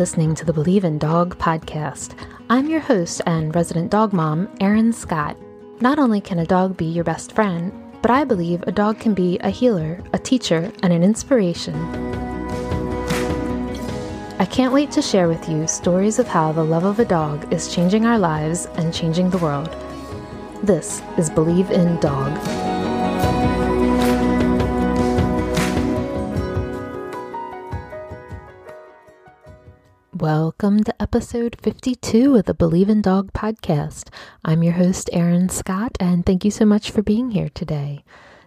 Listening 0.00 0.34
to 0.36 0.46
the 0.46 0.52
Believe 0.54 0.84
in 0.84 0.96
Dog 0.96 1.36
podcast. 1.36 2.14
I'm 2.48 2.70
your 2.70 2.80
host 2.80 3.20
and 3.26 3.54
resident 3.54 3.90
dog 3.90 4.14
mom, 4.14 4.48
Erin 4.58 4.94
Scott. 4.94 5.36
Not 5.82 5.98
only 5.98 6.22
can 6.22 6.38
a 6.38 6.46
dog 6.46 6.74
be 6.74 6.86
your 6.86 7.04
best 7.04 7.32
friend, 7.32 7.70
but 8.00 8.10
I 8.10 8.24
believe 8.24 8.62
a 8.62 8.72
dog 8.72 8.98
can 8.98 9.12
be 9.12 9.38
a 9.40 9.50
healer, 9.50 10.02
a 10.14 10.18
teacher, 10.18 10.72
and 10.82 10.94
an 10.94 11.02
inspiration. 11.02 11.74
I 14.38 14.46
can't 14.46 14.72
wait 14.72 14.90
to 14.92 15.02
share 15.02 15.28
with 15.28 15.46
you 15.50 15.66
stories 15.66 16.18
of 16.18 16.26
how 16.26 16.50
the 16.52 16.64
love 16.64 16.84
of 16.84 16.98
a 16.98 17.04
dog 17.04 17.52
is 17.52 17.70
changing 17.70 18.06
our 18.06 18.18
lives 18.18 18.64
and 18.76 18.94
changing 18.94 19.28
the 19.28 19.36
world. 19.36 19.68
This 20.62 21.02
is 21.18 21.28
Believe 21.28 21.70
in 21.70 22.00
Dog. 22.00 22.59
Welcome 30.60 30.84
to 30.84 31.02
episode 31.02 31.56
52 31.62 32.36
of 32.36 32.44
the 32.44 32.52
Believe 32.52 32.90
in 32.90 33.00
Dog 33.00 33.32
podcast. 33.32 34.10
I'm 34.44 34.62
your 34.62 34.74
host, 34.74 35.08
Erin 35.10 35.48
Scott, 35.48 35.96
and 35.98 36.26
thank 36.26 36.44
you 36.44 36.50
so 36.50 36.66
much 36.66 36.90
for 36.90 37.00
being 37.00 37.30
here 37.30 37.48
today. 37.48 38.04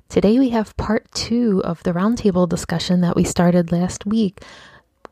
Today 0.10 0.38
we 0.38 0.50
have 0.50 0.78
part 0.78 1.12
two 1.12 1.64
of 1.66 1.82
the 1.82 1.92
roundtable 1.92 2.48
discussion 2.48 3.02
that 3.02 3.16
we 3.16 3.24
started 3.24 3.72
last 3.72 4.06
week, 4.06 4.44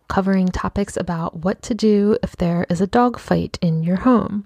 covering 0.10 0.50
topics 0.50 0.96
about 0.96 1.38
what 1.38 1.64
to 1.64 1.74
do 1.74 2.20
if 2.22 2.36
there 2.36 2.68
is 2.70 2.82
a 2.82 2.86
dog 2.86 3.18
fight 3.18 3.58
in 3.64 3.82
your 3.82 4.02
home. 4.02 4.46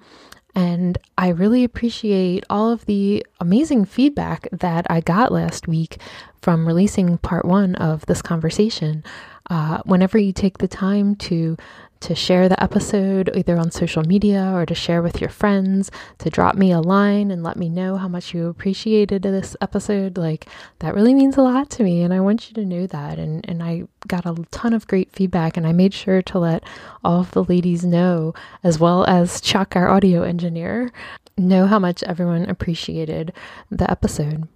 And 0.56 0.98
I 1.18 1.28
really 1.28 1.66
appreciate 1.66 2.46
all 2.50 2.72
of 2.72 2.86
the 2.86 3.26
amazing 3.42 3.84
feedback 3.84 4.48
that 4.54 4.88
I 4.90 5.02
got 5.02 5.34
last 5.34 5.68
week 5.68 5.98
from 6.42 6.66
releasing 6.66 7.18
part 7.18 7.44
one 7.44 7.76
of 7.76 8.06
this 8.06 8.22
conversation. 8.22 9.04
Uh, 9.50 9.80
whenever 9.86 10.18
you 10.18 10.32
take 10.32 10.58
the 10.58 10.68
time 10.68 11.16
to 11.16 11.58
to 12.02 12.16
share 12.16 12.48
the 12.50 12.62
episode 12.62 13.30
either 13.36 13.58
on 13.58 13.72
social 13.72 14.04
media 14.04 14.52
or 14.54 14.66
to 14.66 14.76
share 14.76 15.02
with 15.02 15.20
your 15.22 15.30
friends, 15.30 15.92
to 16.20 16.30
drop 16.30 16.56
me 16.56 16.72
a 16.72 16.80
line 16.80 17.32
and 17.32 17.44
let 17.44 17.58
me 17.58 17.70
know 17.70 17.98
how 17.98 18.08
much 18.08 18.34
you 18.34 18.48
appreciated 18.48 19.24
this 19.24 19.56
episode. 19.62 20.18
Like 20.18 20.48
that 20.80 20.96
really 20.96 21.14
means 21.14 21.38
a 21.38 21.42
lot 21.42 21.70
to 21.72 21.84
me 21.84 22.02
and 22.02 22.14
I 22.14 22.20
want 22.20 22.50
you 22.50 22.56
to 22.56 22.66
know 22.66 22.88
that. 22.88 23.18
And 23.20 23.48
and 23.50 23.64
I 23.64 23.84
got 24.08 24.26
a 24.26 24.36
ton 24.52 24.74
of 24.74 24.88
great 24.88 25.12
feedback 25.12 25.58
and 25.58 25.66
I 25.66 25.72
made 25.72 25.94
sure 25.94 26.22
to 26.22 26.40
let 26.40 26.64
all 27.04 27.22
of 27.22 27.32
the 27.32 27.44
ladies 27.44 27.86
know 27.86 28.34
as 28.64 28.80
well 28.80 29.06
as 29.06 29.42
Chuck 29.42 29.76
our 29.76 29.90
audio 29.90 30.24
engineer 30.24 30.92
know 31.38 31.68
how 31.68 31.80
much 31.80 32.04
everyone 32.04 32.50
appreciated 32.50 33.34
the 33.70 33.90
episode. 33.90 34.48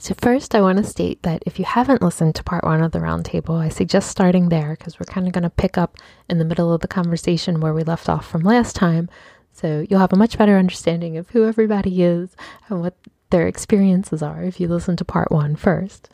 So, 0.00 0.14
first, 0.14 0.54
I 0.54 0.62
want 0.62 0.78
to 0.78 0.84
state 0.84 1.22
that 1.24 1.42
if 1.44 1.58
you 1.58 1.66
haven't 1.66 2.00
listened 2.00 2.34
to 2.36 2.42
part 2.42 2.64
one 2.64 2.82
of 2.82 2.92
the 2.92 3.00
roundtable, 3.00 3.60
I 3.60 3.68
suggest 3.68 4.08
starting 4.10 4.48
there 4.48 4.70
because 4.70 4.98
we're 4.98 5.04
kind 5.04 5.26
of 5.26 5.34
going 5.34 5.42
to 5.42 5.50
pick 5.50 5.76
up 5.76 5.98
in 6.26 6.38
the 6.38 6.44
middle 6.46 6.72
of 6.72 6.80
the 6.80 6.88
conversation 6.88 7.60
where 7.60 7.74
we 7.74 7.84
left 7.84 8.08
off 8.08 8.26
from 8.26 8.40
last 8.40 8.74
time. 8.74 9.10
So, 9.52 9.84
you'll 9.90 10.00
have 10.00 10.14
a 10.14 10.16
much 10.16 10.38
better 10.38 10.56
understanding 10.56 11.18
of 11.18 11.28
who 11.28 11.46
everybody 11.46 12.02
is 12.02 12.34
and 12.70 12.80
what 12.80 12.94
their 13.28 13.46
experiences 13.46 14.22
are 14.22 14.42
if 14.42 14.58
you 14.58 14.68
listen 14.68 14.96
to 14.96 15.04
part 15.04 15.30
one 15.30 15.54
first. 15.54 16.08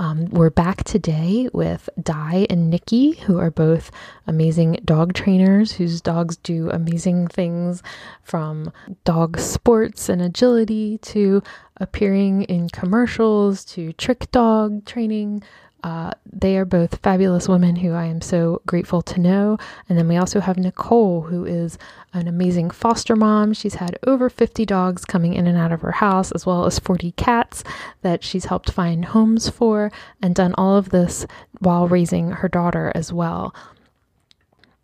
Um, 0.00 0.26
we're 0.26 0.50
back 0.50 0.84
today 0.84 1.48
with 1.52 1.90
Di 2.00 2.46
and 2.48 2.70
Nikki, 2.70 3.14
who 3.16 3.36
are 3.40 3.50
both 3.50 3.90
amazing 4.28 4.78
dog 4.84 5.12
trainers 5.12 5.72
whose 5.72 6.00
dogs 6.00 6.36
do 6.36 6.70
amazing 6.70 7.26
things 7.26 7.82
from 8.22 8.72
dog 9.02 9.40
sports 9.40 10.08
and 10.08 10.22
agility 10.22 10.98
to 10.98 11.42
appearing 11.78 12.42
in 12.42 12.68
commercials 12.68 13.64
to 13.64 13.92
trick 13.94 14.30
dog 14.30 14.84
training. 14.84 15.42
Uh, 15.84 16.10
they 16.30 16.56
are 16.56 16.64
both 16.64 16.98
fabulous 17.02 17.48
women 17.48 17.76
who 17.76 17.92
I 17.92 18.06
am 18.06 18.20
so 18.20 18.60
grateful 18.66 19.00
to 19.02 19.20
know. 19.20 19.58
And 19.88 19.96
then 19.96 20.08
we 20.08 20.16
also 20.16 20.40
have 20.40 20.58
Nicole, 20.58 21.22
who 21.22 21.44
is 21.44 21.78
an 22.12 22.26
amazing 22.26 22.70
foster 22.70 23.14
mom. 23.14 23.52
She's 23.52 23.76
had 23.76 23.98
over 24.06 24.28
50 24.28 24.66
dogs 24.66 25.04
coming 25.04 25.34
in 25.34 25.46
and 25.46 25.56
out 25.56 25.72
of 25.72 25.82
her 25.82 25.92
house, 25.92 26.32
as 26.32 26.44
well 26.44 26.64
as 26.64 26.78
40 26.78 27.12
cats 27.12 27.62
that 28.02 28.24
she's 28.24 28.46
helped 28.46 28.70
find 28.70 29.04
homes 29.04 29.48
for, 29.48 29.92
and 30.20 30.34
done 30.34 30.54
all 30.58 30.76
of 30.76 30.90
this 30.90 31.26
while 31.60 31.86
raising 31.86 32.30
her 32.30 32.48
daughter 32.48 32.90
as 32.94 33.12
well. 33.12 33.54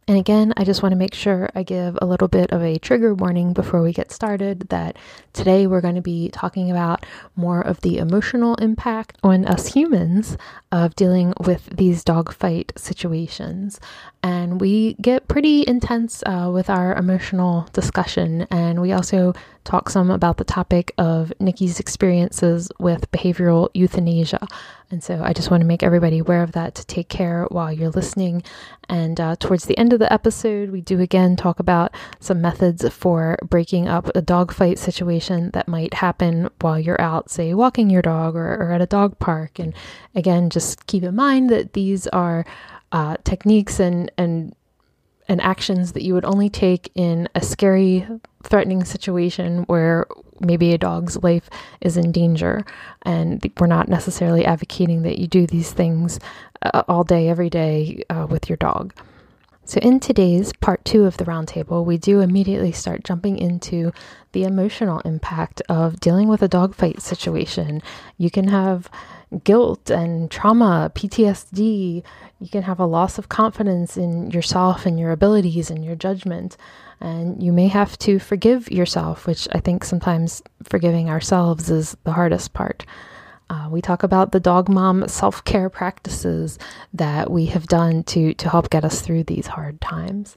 And 0.07 0.19
again, 0.19 0.53
I 0.57 0.65
just 0.65 0.83
want 0.83 0.93
to 0.93 0.97
make 0.97 1.15
sure 1.15 1.49
I 1.55 1.63
give 1.63 1.99
a 2.01 2.07
little 2.07 2.29
bit 2.29 2.53
of 2.53 2.63
a 2.63 2.79
trigger 2.79 3.15
warning 3.15 3.55
before 3.55 3.83
we 3.83 3.93
get 3.93 4.13
started 4.13 4.69
that 4.69 4.97
today 5.33 5.67
we're 5.67 5.81
going 5.81 5.95
to 5.95 6.03
be 6.03 6.29
talking 6.29 6.71
about 6.71 7.07
more 7.37 7.63
of 7.63 7.81
the 7.81 7.97
emotional 7.97 8.55
impact 8.57 9.17
on 9.23 9.47
us 9.47 9.73
humans 9.73 10.37
of 10.71 10.95
dealing 10.95 11.33
with 11.41 11.65
these 11.75 12.05
dogfight 12.05 12.73
situations. 12.77 13.81
And 14.23 14.61
we 14.61 14.95
get 14.95 15.27
pretty 15.27 15.65
intense 15.67 16.23
uh, 16.27 16.51
with 16.53 16.69
our 16.69 16.95
emotional 16.95 17.69
discussion. 17.73 18.47
And 18.51 18.83
we 18.83 18.93
also 18.93 19.33
talk 19.65 19.89
some 19.89 20.11
about 20.11 20.37
the 20.37 20.45
topic 20.45 20.93
of 20.99 21.33
Nikki's 21.41 21.81
experiences 21.81 22.71
with 22.79 23.11
behavioral 23.11 23.69
euthanasia. 23.75 24.47
And 24.91 25.03
so 25.03 25.23
I 25.25 25.33
just 25.33 25.51
want 25.51 25.63
to 25.63 25.67
make 25.67 25.83
everybody 25.83 26.19
aware 26.19 26.43
of 26.43 26.53
that 26.53 26.75
to 26.77 26.87
take 26.87 27.09
care 27.09 27.47
while 27.51 27.73
you're 27.73 27.91
listening. 27.91 28.43
And 28.89 29.19
uh, 29.19 29.37
towards 29.37 29.65
the 29.65 29.77
end 29.79 29.93
of 29.93 29.99
the 29.99 30.13
episode, 30.13 30.71
we 30.71 30.81
do 30.81 31.01
again 31.01 31.37
talk 31.37 31.59
about 31.59 31.95
some 32.21 32.41
methods 32.41 32.87
for 32.91 33.39
breaking 33.43 33.89
up 33.89 34.15
a 34.15 34.23
dogfight 34.23 34.79
situation 34.79 35.51
that 35.53 35.67
might 35.67 35.95
happen 35.95 36.51
while 36.61 36.79
you're 36.79 37.01
out, 37.01 37.31
say, 37.31 37.55
walking 37.55 37.91
your 37.91 38.03
dog 38.03 38.37
or, 38.37 38.55
or 38.55 38.73
at 38.73 38.83
a 38.83 38.87
dog 38.87 39.19
park. 39.19 39.59
And 39.59 39.75
again, 40.15 40.51
just 40.51 40.87
keep 40.87 41.03
in 41.03 41.17
mind 41.17 41.51
that 41.51 41.73
these 41.73 42.07
are 42.09 42.45
uh, 42.93 43.17
techniques 43.25 43.81
and 43.81 44.13
and 44.17 44.55
and 45.29 45.41
actions 45.41 45.93
that 45.93 46.03
you 46.03 46.15
would 46.15 46.25
only 46.25 46.49
take 46.49 46.91
in 46.95 47.29
a 47.35 47.43
scary, 47.43 48.07
threatening 48.43 48.85
situation 48.85 49.65
where 49.65 50.07
maybe 50.41 50.73
a 50.73 50.79
dog's 50.79 51.23
life 51.23 51.49
is 51.81 51.97
in 51.97 52.13
danger. 52.13 52.65
And 53.03 53.51
we're 53.59 53.67
not 53.67 53.89
necessarily 53.89 54.45
advocating 54.45 55.03
that 55.03 55.19
you 55.19 55.27
do 55.27 55.47
these 55.47 55.73
things 55.73 56.19
uh, 56.63 56.83
all 56.89 57.05
day, 57.05 57.29
every 57.29 57.51
day 57.51 58.03
uh, 58.11 58.27
with 58.29 58.49
your 58.49 58.57
dog. 58.57 58.95
So, 59.67 59.81
in 59.81 59.99
today's 59.99 60.53
part 60.53 60.85
two 60.85 61.07
of 61.07 61.17
the 61.17 61.25
roundtable, 61.25 61.87
we 61.87 61.97
do 61.97 62.21
immediately 62.21 62.71
start 62.71 63.03
jumping 63.03 63.39
into 63.39 63.93
the 64.33 64.45
emotional 64.45 65.01
impact 65.07 65.63
of 65.71 66.01
dealing 66.01 66.29
with 66.29 66.43
a 66.43 66.49
dog 66.49 66.75
fight 66.75 67.01
situation. 67.01 67.81
You 68.19 68.31
can 68.31 68.49
have 68.49 68.91
guilt 69.43 69.91
and 69.91 70.31
trauma, 70.31 70.93
PTSD. 70.95 72.03
You 72.41 72.49
can 72.49 72.63
have 72.63 72.79
a 72.79 72.87
loss 72.87 73.19
of 73.19 73.29
confidence 73.29 73.97
in 73.97 74.31
yourself 74.31 74.87
and 74.87 74.99
your 74.99 75.11
abilities 75.11 75.71
and 75.71 75.85
your 75.85 75.97
judgment. 75.97 76.57
And 77.01 77.43
you 77.43 77.53
may 77.53 77.69
have 77.69 77.99
to 77.99 78.19
forgive 78.19 78.71
yourself, 78.71 79.27
which 79.27 79.49
I 79.53 79.61
think 79.61 79.85
sometimes 79.85 80.43
forgiving 80.63 81.11
ourselves 81.11 81.71
is 81.71 81.97
the 82.05 82.13
hardest 82.13 82.53
part. 82.53 82.87
Uh, 83.51 83.69
we 83.71 83.83
talk 83.83 84.03
about 84.03 84.33
the 84.33 84.41
dog 84.41 84.69
mom 84.69 85.07
self 85.07 85.45
care 85.45 85.69
practices 85.69 86.59
that 86.95 87.31
we 87.31 87.47
have 87.47 87.67
done 87.67 88.03
to, 88.05 88.33
to 88.35 88.49
help 88.49 88.71
get 88.71 88.85
us 88.85 89.01
through 89.03 89.25
these 89.25 89.47
hard 89.47 89.81
times. 89.81 90.37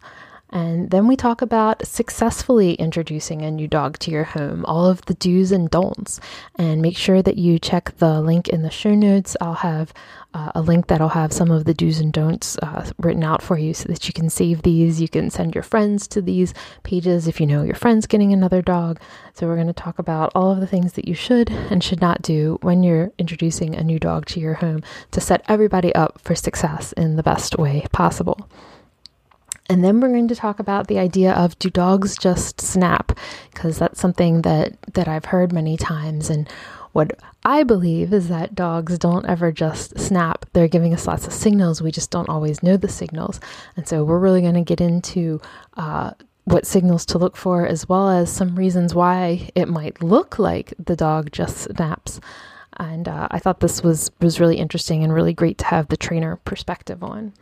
And 0.50 0.91
then 0.91 1.08
we 1.08 1.16
talk 1.16 1.41
about 1.41 1.85
successfully 1.85 2.74
introducing 2.75 3.41
a 3.41 3.52
new 3.52 3.68
dog 3.68 4.00
to 4.00 4.12
your 4.12 4.24
home, 4.24 4.63
all 4.66 4.85
of 4.85 5.02
the 5.06 5.13
do's 5.16 5.52
and 5.52 5.69
don'ts. 5.69 6.19
And 6.56 6.81
make 6.81 6.96
sure 6.96 7.22
that 7.22 7.38
you 7.38 7.59
check 7.59 7.97
the 7.97 8.22
link 8.22 8.47
in 8.47 8.62
the 8.62 8.69
show 8.69 8.96
notes. 8.96 9.36
I'll 9.41 9.56
have 9.56 9.94
uh, 10.34 10.52
a 10.56 10.62
link 10.62 10.88
that'll 10.88 11.09
have 11.09 11.34
some 11.34 11.52
of 11.52 11.66
the 11.66 11.74
do's 11.74 12.00
and 12.00 12.13
don'ts 12.13 12.57
uh, 12.59 12.90
written 12.97 13.24
out 13.24 13.42
for 13.42 13.57
you 13.57 13.74
so 13.74 13.89
that 13.89 14.07
you 14.07 14.13
can 14.13 14.30
save 14.30 14.62
these. 14.62 15.01
You 15.01 15.10
can 15.10 15.30
send 15.30 15.54
your 15.54 15.63
friends 15.63 16.07
to 16.10 16.22
these 16.22 16.54
pages 16.83 17.27
if 17.27 17.42
you 17.42 17.48
know 17.48 17.63
your 17.63 17.75
friend's 17.75 18.07
getting 18.07 18.31
another 18.31 18.62
dog. 18.62 19.01
So, 19.33 19.48
we're 19.48 19.56
going 19.56 19.68
to 19.68 19.74
talk 19.74 20.00
about 20.00 20.31
all 20.33 20.51
of 20.51 20.60
the 20.60 20.68
things 20.68 20.94
that 20.94 21.07
you 21.07 21.13
should 21.13 21.50
and 21.50 21.83
should 21.83 22.01
not 22.01 22.22
do 22.22 22.57
when 22.62 22.83
you're 22.83 23.12
introducing 23.18 23.75
a 23.75 23.83
new 23.83 24.00
dog 24.00 24.25
to 24.27 24.39
your 24.39 24.56
home 24.56 24.81
to 25.12 25.22
set 25.22 25.44
everybody 25.48 25.94
up 25.94 26.19
for 26.22 26.36
success 26.36 26.92
in 26.94 27.18
the 27.18 27.24
best 27.24 27.57
way 27.57 27.86
possible. 27.92 28.50
And 29.69 29.84
then 29.84 30.00
we're 30.00 30.10
going 30.10 30.30
to 30.30 30.36
talk 30.36 30.60
about 30.60 30.88
the 30.88 31.00
idea 31.00 31.34
of 31.34 31.60
do 31.60 31.69
dogs 31.69 32.18
just 32.18 32.62
snap? 32.62 33.18
Because 33.52 33.78
that's 33.78 34.00
something 34.00 34.44
that, 34.44 34.78
that 34.94 35.08
I've 35.08 35.25
heard 35.25 35.52
many 35.52 35.75
times. 35.75 36.30
And 36.30 36.50
what 36.94 37.19
I 37.44 37.64
believe 37.64 38.14
is 38.14 38.30
that 38.30 38.56
dogs 38.56 38.98
don't 38.98 39.25
ever 39.25 39.52
just 39.52 40.00
snap. 40.00 40.46
They're 40.54 40.69
giving 40.69 40.94
us 40.94 41.06
lots 41.06 41.28
of 41.28 41.34
signals. 41.34 41.81
We 41.81 41.92
just 41.92 42.12
don't 42.12 42.30
always 42.30 42.64
know 42.64 42.78
the 42.78 42.88
signals. 42.88 43.40
And 43.75 43.88
so 43.88 44.04
we're 44.04 44.19
really 44.19 44.42
going 44.42 44.54
to 44.54 44.62
get 44.62 44.80
into 44.80 45.42
uh, 45.75 46.12
what 46.46 46.66
signals 46.66 47.06
to 47.08 47.18
look 47.18 47.36
for, 47.36 47.68
as 47.68 47.90
well 47.90 48.10
as 48.10 48.31
some 48.31 48.56
reasons 48.56 48.96
why 48.96 49.50
it 49.54 49.68
might 49.68 50.02
look 50.02 50.40
like 50.40 50.74
the 50.84 50.96
dog 50.96 51.31
just 51.34 51.58
snaps. 51.58 52.22
And 52.78 53.10
uh, 53.10 53.28
I 53.31 53.40
thought 53.40 53.60
this 53.60 53.84
was, 53.84 54.12
was 54.22 54.40
really 54.40 54.58
interesting 54.58 55.04
and 55.04 55.13
really 55.13 55.34
great 55.34 55.58
to 55.58 55.66
have 55.66 55.90
the 55.90 55.98
trainer 55.98 56.38
perspective 56.38 57.04
on. 57.04 57.34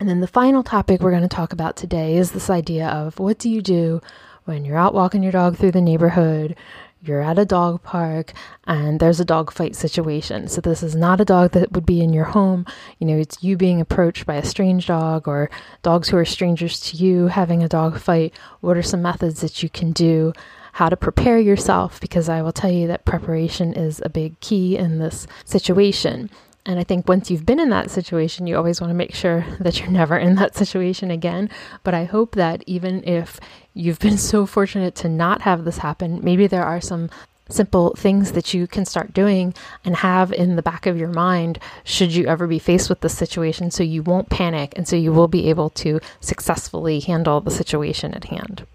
And 0.00 0.08
then 0.08 0.20
the 0.20 0.26
final 0.26 0.62
topic 0.62 1.00
we're 1.00 1.10
going 1.10 1.22
to 1.22 1.28
talk 1.28 1.52
about 1.52 1.76
today 1.76 2.16
is 2.16 2.32
this 2.32 2.50
idea 2.50 2.88
of 2.88 3.18
what 3.18 3.38
do 3.38 3.48
you 3.48 3.62
do 3.62 4.00
when 4.44 4.64
you're 4.64 4.76
out 4.76 4.94
walking 4.94 5.22
your 5.22 5.32
dog 5.32 5.56
through 5.56 5.70
the 5.70 5.80
neighborhood, 5.80 6.56
you're 7.00 7.22
at 7.22 7.38
a 7.38 7.44
dog 7.44 7.82
park 7.82 8.32
and 8.66 8.98
there's 8.98 9.20
a 9.20 9.24
dog 9.24 9.52
fight 9.52 9.76
situation. 9.76 10.48
So 10.48 10.60
this 10.60 10.82
is 10.82 10.94
not 10.94 11.20
a 11.20 11.24
dog 11.24 11.52
that 11.52 11.72
would 11.72 11.86
be 11.86 12.00
in 12.00 12.12
your 12.12 12.24
home. 12.24 12.66
You 12.98 13.06
know, 13.06 13.16
it's 13.16 13.42
you 13.42 13.56
being 13.56 13.80
approached 13.80 14.26
by 14.26 14.34
a 14.34 14.44
strange 14.44 14.86
dog 14.86 15.28
or 15.28 15.50
dogs 15.82 16.08
who 16.08 16.16
are 16.16 16.24
strangers 16.24 16.80
to 16.80 16.96
you 16.96 17.28
having 17.28 17.62
a 17.62 17.68
dog 17.68 17.98
fight. 17.98 18.34
What 18.60 18.76
are 18.76 18.82
some 18.82 19.02
methods 19.02 19.40
that 19.40 19.62
you 19.62 19.68
can 19.68 19.92
do? 19.92 20.32
How 20.72 20.88
to 20.88 20.96
prepare 20.96 21.38
yourself, 21.38 22.00
because 22.00 22.28
I 22.28 22.42
will 22.42 22.50
tell 22.50 22.72
you 22.72 22.88
that 22.88 23.04
preparation 23.04 23.74
is 23.74 24.02
a 24.04 24.08
big 24.08 24.40
key 24.40 24.76
in 24.76 24.98
this 24.98 25.28
situation. 25.44 26.30
And 26.66 26.78
I 26.78 26.84
think 26.84 27.06
once 27.06 27.30
you've 27.30 27.44
been 27.44 27.60
in 27.60 27.68
that 27.70 27.90
situation, 27.90 28.46
you 28.46 28.56
always 28.56 28.80
want 28.80 28.90
to 28.90 28.94
make 28.94 29.14
sure 29.14 29.44
that 29.60 29.80
you're 29.80 29.90
never 29.90 30.16
in 30.16 30.36
that 30.36 30.56
situation 30.56 31.10
again. 31.10 31.50
But 31.82 31.94
I 31.94 32.04
hope 32.04 32.34
that 32.36 32.64
even 32.66 33.04
if 33.04 33.38
you've 33.74 33.98
been 33.98 34.18
so 34.18 34.46
fortunate 34.46 34.94
to 34.96 35.08
not 35.08 35.42
have 35.42 35.64
this 35.64 35.78
happen, 35.78 36.20
maybe 36.22 36.46
there 36.46 36.64
are 36.64 36.80
some 36.80 37.10
simple 37.50 37.94
things 37.96 38.32
that 38.32 38.54
you 38.54 38.66
can 38.66 38.86
start 38.86 39.12
doing 39.12 39.52
and 39.84 39.96
have 39.96 40.32
in 40.32 40.56
the 40.56 40.62
back 40.62 40.86
of 40.86 40.96
your 40.96 41.10
mind 41.10 41.58
should 41.84 42.14
you 42.14 42.26
ever 42.26 42.46
be 42.46 42.58
faced 42.58 42.88
with 42.88 43.00
this 43.00 43.16
situation 43.16 43.70
so 43.70 43.82
you 43.82 44.02
won't 44.02 44.30
panic 44.30 44.72
and 44.76 44.88
so 44.88 44.96
you 44.96 45.12
will 45.12 45.28
be 45.28 45.50
able 45.50 45.68
to 45.68 46.00
successfully 46.20 47.00
handle 47.00 47.42
the 47.42 47.50
situation 47.50 48.14
at 48.14 48.24
hand. 48.24 48.66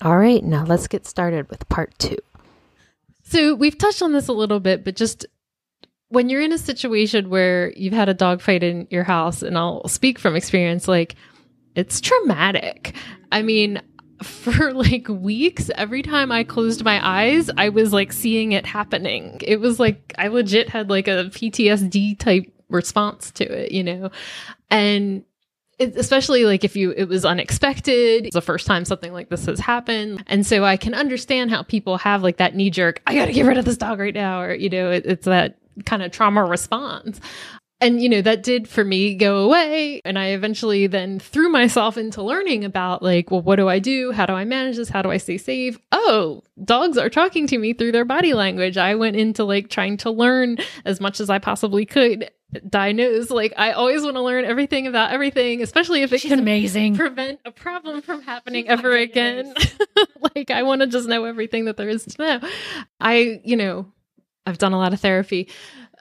All 0.00 0.16
right, 0.16 0.44
now 0.44 0.64
let's 0.64 0.86
get 0.86 1.06
started 1.06 1.50
with 1.50 1.68
part 1.68 1.98
two. 1.98 2.18
So 3.24 3.54
we've 3.54 3.78
touched 3.78 4.02
on 4.02 4.12
this 4.12 4.28
a 4.28 4.32
little 4.32 4.60
bit, 4.60 4.84
but 4.84 4.96
just 4.96 5.26
when 6.14 6.28
you're 6.28 6.40
in 6.40 6.52
a 6.52 6.58
situation 6.58 7.28
where 7.28 7.72
you've 7.72 7.92
had 7.92 8.08
a 8.08 8.14
dog 8.14 8.40
fight 8.40 8.62
in 8.62 8.86
your 8.90 9.04
house, 9.04 9.42
and 9.42 9.58
I'll 9.58 9.86
speak 9.88 10.18
from 10.18 10.36
experience, 10.36 10.86
like 10.86 11.16
it's 11.74 12.00
traumatic. 12.00 12.94
I 13.32 13.42
mean, 13.42 13.82
for 14.22 14.72
like 14.72 15.08
weeks, 15.08 15.70
every 15.74 16.02
time 16.02 16.30
I 16.30 16.44
closed 16.44 16.84
my 16.84 17.04
eyes, 17.06 17.50
I 17.56 17.70
was 17.70 17.92
like 17.92 18.12
seeing 18.12 18.52
it 18.52 18.64
happening. 18.64 19.40
It 19.42 19.60
was 19.60 19.80
like 19.80 20.14
I 20.16 20.28
legit 20.28 20.68
had 20.68 20.88
like 20.88 21.08
a 21.08 21.24
PTSD 21.24 22.18
type 22.18 22.50
response 22.68 23.30
to 23.32 23.44
it, 23.44 23.72
you 23.72 23.82
know? 23.82 24.10
And 24.70 25.24
it, 25.78 25.96
especially 25.96 26.44
like 26.44 26.62
if 26.62 26.76
you 26.76 26.92
it 26.92 27.08
was 27.08 27.24
unexpected 27.24 28.26
it's 28.26 28.34
the 28.34 28.40
first 28.40 28.64
time 28.64 28.84
something 28.84 29.12
like 29.12 29.28
this 29.28 29.46
has 29.46 29.58
happened 29.58 30.22
and 30.28 30.46
so 30.46 30.64
i 30.64 30.76
can 30.76 30.94
understand 30.94 31.50
how 31.50 31.64
people 31.64 31.98
have 31.98 32.22
like 32.22 32.36
that 32.36 32.54
knee 32.54 32.70
jerk 32.70 33.02
i 33.08 33.14
gotta 33.16 33.32
get 33.32 33.44
rid 33.44 33.58
of 33.58 33.64
this 33.64 33.76
dog 33.76 33.98
right 33.98 34.14
now 34.14 34.40
or 34.40 34.54
you 34.54 34.70
know 34.70 34.92
it, 34.92 35.04
it's 35.04 35.24
that 35.24 35.58
kind 35.84 36.02
of 36.02 36.12
trauma 36.12 36.44
response. 36.44 37.20
And, 37.80 38.00
you 38.00 38.08
know, 38.08 38.22
that 38.22 38.42
did 38.42 38.66
for 38.66 38.82
me 38.82 39.14
go 39.14 39.44
away. 39.44 40.00
And 40.04 40.18
I 40.18 40.28
eventually 40.28 40.86
then 40.86 41.18
threw 41.18 41.50
myself 41.50 41.98
into 41.98 42.22
learning 42.22 42.64
about, 42.64 43.02
like, 43.02 43.30
well, 43.30 43.42
what 43.42 43.56
do 43.56 43.68
I 43.68 43.78
do? 43.78 44.10
How 44.12 44.24
do 44.24 44.32
I 44.32 44.44
manage 44.44 44.76
this? 44.76 44.88
How 44.88 45.02
do 45.02 45.10
I 45.10 45.18
stay 45.18 45.36
safe? 45.36 45.78
Oh, 45.92 46.42
dogs 46.62 46.96
are 46.96 47.10
talking 47.10 47.46
to 47.48 47.58
me 47.58 47.74
through 47.74 47.92
their 47.92 48.06
body 48.06 48.32
language. 48.32 48.78
I 48.78 48.94
went 48.94 49.16
into 49.16 49.44
like 49.44 49.68
trying 49.68 49.98
to 49.98 50.10
learn 50.10 50.58
as 50.86 51.00
much 51.00 51.20
as 51.20 51.28
I 51.28 51.38
possibly 51.38 51.84
could 51.84 52.30
diagnose 52.68 53.30
like 53.30 53.52
i 53.56 53.72
always 53.72 54.02
want 54.02 54.14
to 54.14 54.22
learn 54.22 54.44
everything 54.44 54.86
about 54.86 55.10
everything 55.10 55.60
especially 55.60 56.02
if 56.02 56.12
it 56.12 56.20
She's 56.20 56.30
can 56.30 56.38
amazing 56.38 56.94
prevent 56.96 57.40
a 57.44 57.50
problem 57.50 58.00
from 58.00 58.22
happening 58.22 58.66
oh 58.68 58.72
ever 58.72 58.96
again 58.96 59.52
like 60.36 60.50
i 60.50 60.62
want 60.62 60.80
to 60.82 60.86
just 60.86 61.08
know 61.08 61.24
everything 61.24 61.64
that 61.64 61.76
there 61.76 61.88
is 61.88 62.04
to 62.04 62.22
know 62.22 62.48
i 63.00 63.40
you 63.44 63.56
know 63.56 63.86
I've 64.46 64.58
done 64.58 64.72
a 64.72 64.78
lot 64.78 64.92
of 64.92 65.00
therapy 65.00 65.48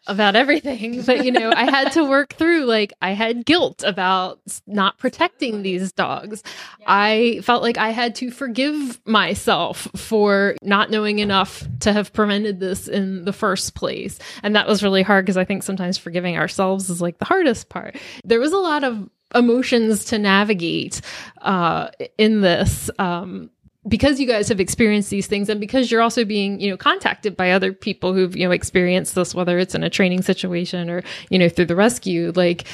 about 0.07 0.35
everything, 0.35 1.01
but 1.03 1.23
you 1.23 1.31
know, 1.31 1.51
I 1.55 1.63
had 1.63 1.93
to 1.93 2.03
work 2.09 2.33
through 2.33 2.65
like 2.65 2.93
I 3.01 3.11
had 3.11 3.45
guilt 3.45 3.83
about 3.85 4.39
not 4.67 4.97
protecting 4.97 5.61
these 5.61 5.91
dogs. 5.91 6.43
I 6.85 7.39
felt 7.43 7.63
like 7.63 7.77
I 7.77 7.89
had 7.89 8.15
to 8.15 8.29
forgive 8.29 8.99
myself 9.05 9.87
for 9.95 10.55
not 10.61 10.91
knowing 10.91 11.19
enough 11.19 11.65
to 11.81 11.93
have 11.93 12.11
prevented 12.11 12.59
this 12.59 12.87
in 12.87 13.25
the 13.25 13.33
first 13.33 13.75
place. 13.75 14.19
And 14.41 14.55
that 14.55 14.67
was 14.67 14.83
really 14.83 15.03
hard 15.03 15.25
because 15.25 15.37
I 15.37 15.45
think 15.45 15.63
sometimes 15.63 15.97
forgiving 15.97 16.37
ourselves 16.37 16.89
is 16.89 17.01
like 17.01 17.19
the 17.19 17.25
hardest 17.25 17.69
part. 17.69 17.95
There 18.25 18.39
was 18.39 18.51
a 18.51 18.57
lot 18.57 18.83
of 18.83 19.09
emotions 19.35 20.05
to 20.05 20.19
navigate 20.19 21.01
uh, 21.41 21.89
in 22.17 22.41
this. 22.41 22.89
Um, 22.99 23.49
because 23.87 24.19
you 24.19 24.27
guys 24.27 24.47
have 24.47 24.59
experienced 24.59 25.09
these 25.09 25.27
things 25.27 25.49
and 25.49 25.59
because 25.59 25.91
you're 25.91 26.01
also 26.01 26.23
being 26.23 26.59
you 26.59 26.69
know 26.69 26.77
contacted 26.77 27.35
by 27.35 27.51
other 27.51 27.73
people 27.73 28.13
who've 28.13 28.35
you 28.35 28.45
know 28.45 28.51
experienced 28.51 29.15
this 29.15 29.35
whether 29.35 29.57
it's 29.57 29.75
in 29.75 29.83
a 29.83 29.89
training 29.89 30.21
situation 30.21 30.89
or 30.89 31.03
you 31.29 31.37
know 31.37 31.49
through 31.49 31.65
the 31.65 31.75
rescue 31.75 32.31
like 32.35 32.65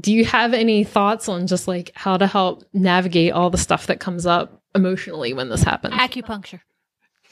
do 0.00 0.12
you 0.12 0.24
have 0.24 0.54
any 0.54 0.84
thoughts 0.84 1.28
on 1.28 1.46
just 1.46 1.68
like 1.68 1.90
how 1.94 2.16
to 2.16 2.26
help 2.26 2.64
navigate 2.72 3.32
all 3.32 3.50
the 3.50 3.58
stuff 3.58 3.86
that 3.86 4.00
comes 4.00 4.26
up 4.26 4.62
emotionally 4.74 5.32
when 5.32 5.48
this 5.48 5.62
happens 5.62 5.94
acupuncture 5.94 6.60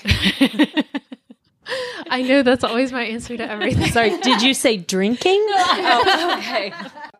I 2.09 2.23
know 2.23 2.45
that's 2.45 2.63
always 2.63 2.93
my 2.93 3.03
answer 3.03 3.37
to 3.37 3.51
everything. 3.51 3.91
Sorry, 3.91 4.17
did 4.19 4.41
you 4.41 4.55
say 4.55 4.77
drinking? 4.77 5.45
oh, 5.49 6.37
okay. 6.39 6.73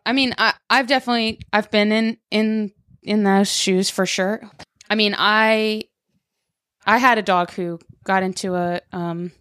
I 0.05 0.13
mean, 0.13 0.33
I, 0.37 0.53
I've 0.69 0.87
definitely 0.87 1.41
I've 1.51 1.69
been 1.69 1.91
in 1.91 2.17
in 2.31 2.71
in 3.03 3.23
those 3.23 3.51
shoes 3.51 3.89
for 3.89 4.05
sure. 4.05 4.41
I 4.89 4.95
mean, 4.95 5.15
I 5.17 5.83
I 6.85 6.97
had 6.97 7.17
a 7.17 7.21
dog 7.23 7.51
who 7.51 7.79
got 8.03 8.23
into 8.23 8.55
a 8.55 8.81
um 8.91 9.31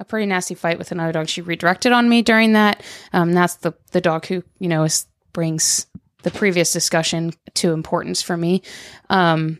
a 0.00 0.04
pretty 0.04 0.26
nasty 0.26 0.54
fight 0.54 0.78
with 0.78 0.90
another 0.92 1.12
dog. 1.12 1.28
She 1.28 1.42
redirected 1.42 1.92
on 1.92 2.08
me 2.08 2.22
during 2.22 2.54
that. 2.54 2.82
Um, 3.12 3.32
that's 3.32 3.56
the 3.56 3.72
the 3.92 4.00
dog 4.00 4.26
who 4.26 4.42
you 4.58 4.68
know 4.68 4.84
is, 4.84 5.06
brings 5.32 5.86
the 6.22 6.30
previous 6.30 6.72
discussion 6.72 7.32
to 7.54 7.72
importance 7.72 8.22
for 8.22 8.36
me. 8.36 8.62
Um, 9.10 9.58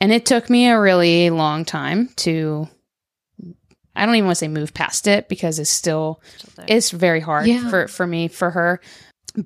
and 0.00 0.12
it 0.12 0.26
took 0.26 0.50
me 0.50 0.68
a 0.68 0.80
really 0.80 1.30
long 1.30 1.64
time 1.64 2.08
to. 2.16 2.68
I 3.94 4.06
don't 4.06 4.14
even 4.14 4.24
want 4.26 4.36
to 4.36 4.40
say 4.40 4.48
move 4.48 4.72
past 4.72 5.06
it 5.06 5.28
because 5.28 5.58
it's 5.58 5.68
still 5.68 6.22
it's 6.66 6.90
very 6.90 7.20
hard 7.20 7.46
Yeah. 7.46 7.68
for 7.68 7.88
for 7.88 8.06
me 8.06 8.28
for 8.28 8.50
her. 8.50 8.80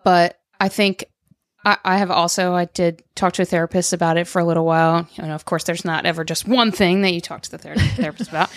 But 0.04 0.38
I 0.60 0.68
think 0.68 1.04
I, 1.66 1.78
I 1.84 1.98
have 1.98 2.12
also 2.12 2.54
I 2.54 2.66
did 2.66 3.02
talk 3.16 3.34
to 3.34 3.42
a 3.42 3.44
therapist 3.44 3.92
about 3.92 4.16
it 4.16 4.28
for 4.28 4.38
a 4.38 4.44
little 4.44 4.64
while. 4.64 5.06
You 5.16 5.24
know, 5.24 5.34
of 5.34 5.44
course, 5.44 5.64
there's 5.64 5.84
not 5.84 6.06
ever 6.06 6.24
just 6.24 6.46
one 6.46 6.70
thing 6.70 7.02
that 7.02 7.12
you 7.12 7.20
talk 7.20 7.42
to 7.42 7.50
the 7.50 7.58
ther- 7.58 7.74
therapist 7.96 8.30
about, 8.30 8.50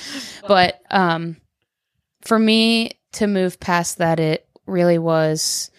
but 0.47 0.79
um, 0.91 1.35
for 2.21 2.38
me 2.38 2.91
to 3.13 3.27
move 3.27 3.59
past 3.59 3.97
that, 3.97 4.19
it 4.19 4.47
really 4.67 5.00
was 5.00 5.71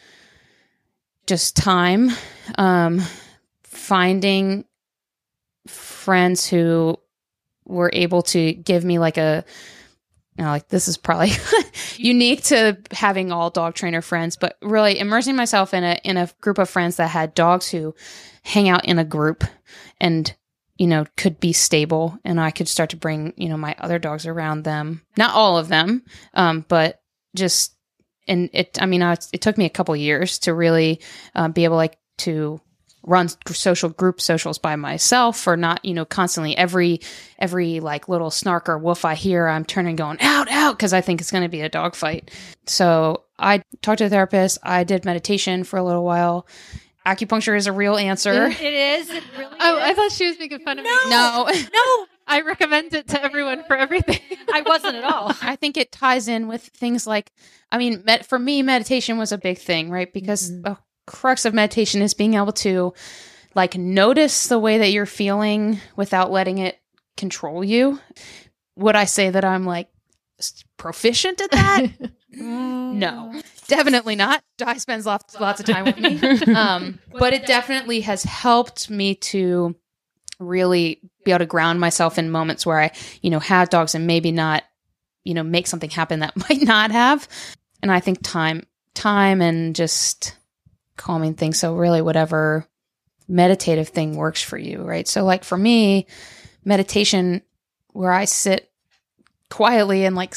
just 1.28 1.56
time, 1.56 2.10
um, 2.58 3.00
finding 3.62 4.64
friends 5.68 6.48
who 6.48 6.98
were 7.64 7.90
able 7.92 8.22
to 8.22 8.52
give 8.52 8.84
me 8.84 8.98
like 8.98 9.16
a 9.16 9.44
you 10.40 10.46
know, 10.46 10.52
like 10.52 10.68
this 10.68 10.88
is 10.88 10.96
probably 10.96 11.32
unique 11.98 12.42
to 12.44 12.78
having 12.92 13.30
all 13.30 13.50
dog 13.50 13.74
trainer 13.74 14.00
friends, 14.00 14.36
but 14.36 14.56
really 14.62 14.98
immersing 14.98 15.36
myself 15.36 15.74
in 15.74 15.84
a 15.84 16.00
in 16.02 16.16
a 16.16 16.30
group 16.40 16.56
of 16.56 16.70
friends 16.70 16.96
that 16.96 17.08
had 17.08 17.34
dogs 17.34 17.68
who 17.68 17.94
hang 18.42 18.66
out 18.70 18.86
in 18.86 18.98
a 18.98 19.04
group 19.04 19.44
and 20.00 20.34
you 20.78 20.86
know 20.86 21.04
could 21.18 21.40
be 21.40 21.52
stable 21.52 22.18
and 22.24 22.40
I 22.40 22.52
could 22.52 22.68
start 22.68 22.88
to 22.90 22.96
bring, 22.96 23.34
you 23.36 23.50
know, 23.50 23.58
my 23.58 23.76
other 23.78 23.98
dogs 23.98 24.26
around 24.26 24.64
them. 24.64 25.02
Not 25.18 25.34
all 25.34 25.58
of 25.58 25.68
them, 25.68 26.04
um, 26.32 26.64
but 26.68 27.02
just 27.36 27.76
and 28.26 28.48
it 28.54 28.78
I 28.80 28.86
mean, 28.86 29.02
I, 29.02 29.18
it 29.34 29.42
took 29.42 29.58
me 29.58 29.66
a 29.66 29.70
couple 29.70 29.94
years 29.94 30.38
to 30.38 30.54
really 30.54 31.02
uh, 31.34 31.48
be 31.48 31.64
able 31.64 31.76
like 31.76 31.98
to 32.20 32.62
run 33.02 33.28
social 33.48 33.88
group 33.88 34.20
socials 34.20 34.58
by 34.58 34.76
myself 34.76 35.46
or 35.46 35.56
not 35.56 35.82
you 35.84 35.94
know 35.94 36.04
constantly 36.04 36.56
every 36.56 37.00
every 37.38 37.80
like 37.80 38.08
little 38.08 38.30
snark 38.30 38.68
or 38.68 38.76
woof 38.78 39.04
i 39.06 39.14
hear 39.14 39.48
i'm 39.48 39.64
turning 39.64 39.96
going 39.96 40.18
out 40.20 40.50
out 40.50 40.76
because 40.76 40.92
i 40.92 41.00
think 41.00 41.20
it's 41.20 41.30
going 41.30 41.42
to 41.42 41.48
be 41.48 41.62
a 41.62 41.68
dog 41.68 41.94
fight 41.94 42.30
so 42.66 43.24
i 43.38 43.62
talked 43.80 43.98
to 43.98 44.04
a 44.04 44.08
therapist 44.10 44.58
i 44.62 44.84
did 44.84 45.04
meditation 45.06 45.64
for 45.64 45.78
a 45.78 45.82
little 45.82 46.04
while 46.04 46.46
acupuncture 47.06 47.56
is 47.56 47.66
a 47.66 47.72
real 47.72 47.96
answer 47.96 48.48
It 48.48 48.60
is. 48.60 49.08
It 49.08 49.24
really 49.38 49.56
Oh, 49.60 49.76
is. 49.78 49.82
I 49.82 49.94
thought 49.94 50.12
she 50.12 50.26
was 50.26 50.38
making 50.38 50.60
fun 50.60 50.78
of 50.78 50.84
me. 50.84 50.90
no 51.08 51.48
no, 51.74 52.06
I 52.26 52.42
recommend 52.42 52.92
it 52.92 53.08
to 53.08 53.24
everyone 53.24 53.64
for 53.64 53.76
everything. 53.76 54.20
I 54.52 54.60
wasn't 54.60 54.96
at 54.96 55.04
all. 55.04 55.32
I 55.42 55.56
think 55.56 55.76
it 55.78 55.90
ties 55.90 56.28
in 56.28 56.46
with 56.46 56.62
things 56.62 57.06
like, 57.06 57.32
I 57.72 57.78
mean, 57.78 58.02
med- 58.04 58.24
for 58.26 58.38
me, 58.38 58.62
meditation 58.62 59.16
was 59.18 59.32
a 59.32 59.38
big 59.38 59.58
thing, 59.58 59.90
right? 59.90 60.12
Because 60.12 60.48
the 60.62 60.76
crux 61.10 61.44
of 61.44 61.52
meditation 61.52 62.02
is 62.02 62.14
being 62.14 62.34
able 62.34 62.52
to 62.52 62.94
like 63.56 63.76
notice 63.76 64.46
the 64.46 64.60
way 64.60 64.78
that 64.78 64.92
you're 64.92 65.06
feeling 65.06 65.80
without 65.96 66.30
letting 66.30 66.58
it 66.58 66.80
control 67.16 67.64
you. 67.64 67.98
Would 68.76 68.94
I 68.94 69.04
say 69.06 69.28
that 69.28 69.44
I'm 69.44 69.66
like 69.66 69.88
proficient 70.76 71.40
at 71.40 71.50
that? 71.50 71.86
no, 72.30 73.42
definitely 73.66 74.14
not. 74.14 74.44
Di 74.56 74.76
spends 74.78 75.04
lots, 75.04 75.38
lots 75.40 75.58
of 75.58 75.66
time 75.66 75.84
with 75.84 75.98
me. 75.98 76.20
Um, 76.54 77.00
but 77.12 77.32
it 77.32 77.44
definitely 77.44 78.02
has 78.02 78.22
helped 78.22 78.88
me 78.88 79.16
to 79.16 79.74
really 80.38 81.00
be 81.24 81.32
able 81.32 81.40
to 81.40 81.46
ground 81.46 81.80
myself 81.80 82.18
in 82.18 82.30
moments 82.30 82.64
where 82.64 82.80
I, 82.80 82.92
you 83.20 83.30
know, 83.30 83.40
have 83.40 83.68
dogs 83.68 83.96
and 83.96 84.06
maybe 84.06 84.30
not, 84.30 84.62
you 85.24 85.34
know, 85.34 85.42
make 85.42 85.66
something 85.66 85.90
happen 85.90 86.20
that 86.20 86.36
might 86.48 86.62
not 86.62 86.92
have. 86.92 87.28
And 87.82 87.90
I 87.90 87.98
think 87.98 88.22
time, 88.22 88.62
time 88.94 89.42
and 89.42 89.74
just 89.74 90.36
calming 91.00 91.34
thing. 91.34 91.54
So 91.54 91.74
really 91.74 92.02
whatever 92.02 92.66
meditative 93.26 93.88
thing 93.88 94.16
works 94.16 94.42
for 94.42 94.58
you, 94.58 94.82
right? 94.82 95.08
So 95.08 95.24
like 95.24 95.44
for 95.44 95.56
me, 95.56 96.06
meditation 96.64 97.42
where 97.92 98.12
I 98.12 98.26
sit 98.26 98.70
quietly 99.48 100.04
and 100.04 100.14
like 100.14 100.34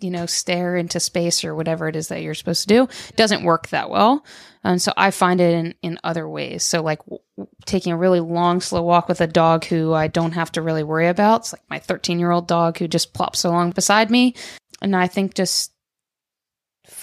you 0.00 0.10
know 0.10 0.26
stare 0.26 0.76
into 0.76 1.00
space 1.00 1.44
or 1.44 1.54
whatever 1.54 1.88
it 1.88 1.96
is 1.96 2.08
that 2.08 2.20
you're 2.20 2.34
supposed 2.34 2.68
to 2.68 2.74
do 2.74 2.88
doesn't 3.16 3.44
work 3.44 3.68
that 3.68 3.88
well 3.88 4.24
and 4.64 4.82
so 4.82 4.92
i 4.96 5.10
find 5.10 5.40
it 5.40 5.54
in 5.54 5.74
in 5.80 5.98
other 6.04 6.28
ways 6.28 6.62
so 6.62 6.82
like 6.82 6.98
w- 7.04 7.22
taking 7.64 7.92
a 7.92 7.96
really 7.96 8.20
long 8.20 8.60
slow 8.60 8.82
walk 8.82 9.08
with 9.08 9.20
a 9.22 9.26
dog 9.26 9.64
who 9.64 9.94
i 9.94 10.08
don't 10.08 10.32
have 10.32 10.52
to 10.52 10.60
really 10.60 10.82
worry 10.82 11.06
about 11.06 11.40
it's 11.42 11.52
like 11.52 11.62
my 11.70 11.78
13 11.78 12.18
year 12.18 12.30
old 12.30 12.46
dog 12.46 12.76
who 12.78 12.86
just 12.86 13.14
plops 13.14 13.44
along 13.44 13.70
beside 13.70 14.10
me 14.10 14.34
and 14.82 14.94
i 14.94 15.06
think 15.06 15.34
just 15.34 15.71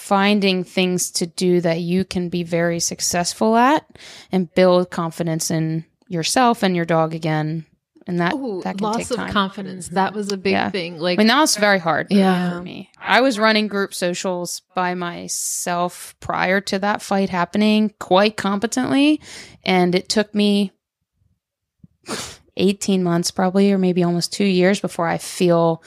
finding 0.09 0.63
things 0.63 1.11
to 1.11 1.27
do 1.27 1.61
that 1.61 1.79
you 1.81 2.03
can 2.03 2.29
be 2.29 2.41
very 2.41 2.79
successful 2.79 3.55
at 3.55 3.85
and 4.31 4.51
build 4.55 4.89
confidence 4.89 5.51
in 5.51 5.85
yourself 6.07 6.63
and 6.63 6.75
your 6.75 6.83
dog 6.85 7.13
again 7.13 7.63
and 8.07 8.19
that 8.19 8.33
Ooh, 8.33 8.59
that 8.63 8.79
can 8.79 8.85
loss 8.87 9.11
of 9.11 9.17
time 9.17 9.31
confidence. 9.31 9.89
That 9.89 10.15
was 10.15 10.31
a 10.31 10.37
big 10.37 10.53
Yeah. 10.53 10.71
thing. 10.71 10.97
Like 10.97 11.19
I 11.19 11.21
mean, 11.21 11.27
that 11.27 11.39
was 11.39 11.57
very 11.57 11.77
hard 11.77 12.07
Yeah. 12.09 12.57
for 12.57 12.63
me. 12.63 12.89
I 12.99 13.21
was 13.21 13.37
running 13.37 13.67
group 13.67 13.93
socials 13.93 14.63
by 14.73 14.95
myself 14.95 16.15
prior 16.19 16.59
to 16.61 16.79
that 16.79 17.03
fight 17.03 17.29
happening 17.29 17.93
quite 17.99 18.35
competently. 18.35 19.21
And 19.63 19.93
it 19.93 20.09
took 20.09 20.33
me 20.33 20.71
18 22.57 23.03
months, 23.03 23.29
probably, 23.29 23.71
or 23.71 23.77
maybe 23.77 24.03
almost 24.03 24.33
two 24.33 24.43
years 24.45 24.79
before 24.79 25.07
I 25.07 25.19
feel 25.19 25.83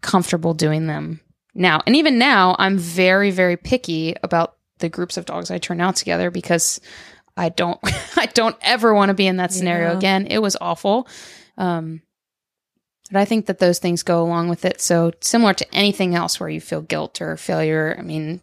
comfortable 0.00 0.52
doing 0.54 0.88
them 0.88 1.20
now. 1.54 1.82
And 1.86 1.96
even 1.96 2.18
now, 2.18 2.56
I'm 2.58 2.78
very, 2.78 3.30
very 3.30 3.56
picky 3.56 4.14
about 4.22 4.56
the 4.78 4.88
groups 4.88 5.16
of 5.16 5.26
dogs 5.26 5.50
I 5.50 5.58
turn 5.58 5.80
out 5.80 5.96
together 5.96 6.30
because 6.30 6.80
I 7.36 7.48
don't, 7.50 7.78
I 8.16 8.26
don't 8.26 8.56
ever 8.62 8.92
want 8.94 9.10
to 9.10 9.14
be 9.14 9.26
in 9.26 9.36
that 9.36 9.52
scenario 9.52 9.90
Yeah. 9.92 9.96
again. 9.98 10.26
It 10.26 10.38
was 10.38 10.56
awful. 10.60 11.06
Um, 11.58 12.02
but 13.10 13.20
I 13.20 13.24
think 13.26 13.46
that 13.46 13.58
those 13.58 13.78
things 13.78 14.02
go 14.02 14.22
along 14.22 14.48
with 14.48 14.64
it. 14.64 14.80
So 14.80 15.12
similar 15.20 15.52
to 15.54 15.74
anything 15.74 16.14
else 16.14 16.40
where 16.40 16.48
you 16.48 16.60
feel 16.60 16.80
guilt 16.80 17.20
or 17.20 17.36
failure, 17.36 17.94
I 17.98 18.02
mean, 18.02 18.40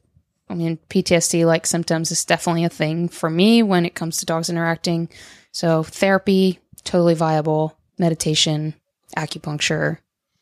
I 0.48 0.54
mean, 0.56 0.78
PTSD 0.90 1.46
like 1.46 1.66
symptoms 1.66 2.12
is 2.12 2.26
definitely 2.26 2.64
a 2.66 2.70
thing 2.70 3.10
for 3.10 3.30
me 3.30 3.64
when 3.64 3.86
it 3.86 3.96
comes 3.96 4.18
to 4.18 4.26
dogs 4.26 4.50
interacting. 4.50 5.10
So 5.52 5.84
therapy, 5.84 6.60
totally 6.84 7.16
viable. 7.16 7.78
Meditation, 7.98 8.76
acupuncture, 9.18 9.98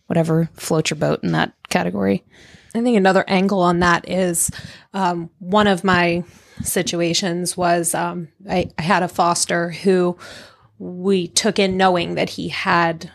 whatever 0.07 0.49
floats 0.53 0.89
your 0.91 0.97
boat 0.97 1.23
in 1.23 1.31
that 1.31 1.53
category. 1.69 2.23
I 2.77 2.83
think 2.83 2.97
another 2.97 3.25
angle 3.27 3.61
on 3.61 3.79
that 3.79 4.07
is 4.07 4.51
um, 4.93 5.29
one 5.39 5.67
of 5.67 5.83
my 5.83 6.23
situations 6.61 7.57
was 7.57 7.95
um, 7.95 8.29
I, 8.49 8.69
I 8.77 8.81
had 8.81 9.03
a 9.03 9.07
foster 9.07 9.71
who 9.71 10.17
we 10.77 11.27
took 11.27 11.59
in 11.59 11.77
knowing 11.77 12.15
that 12.15 12.31
he 12.31 12.49
had 12.49 13.11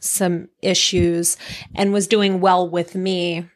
some 0.00 0.48
issues 0.62 1.36
and 1.74 1.92
was 1.92 2.06
doing 2.06 2.40
well 2.40 2.68
with 2.68 2.94
me. 2.94 3.46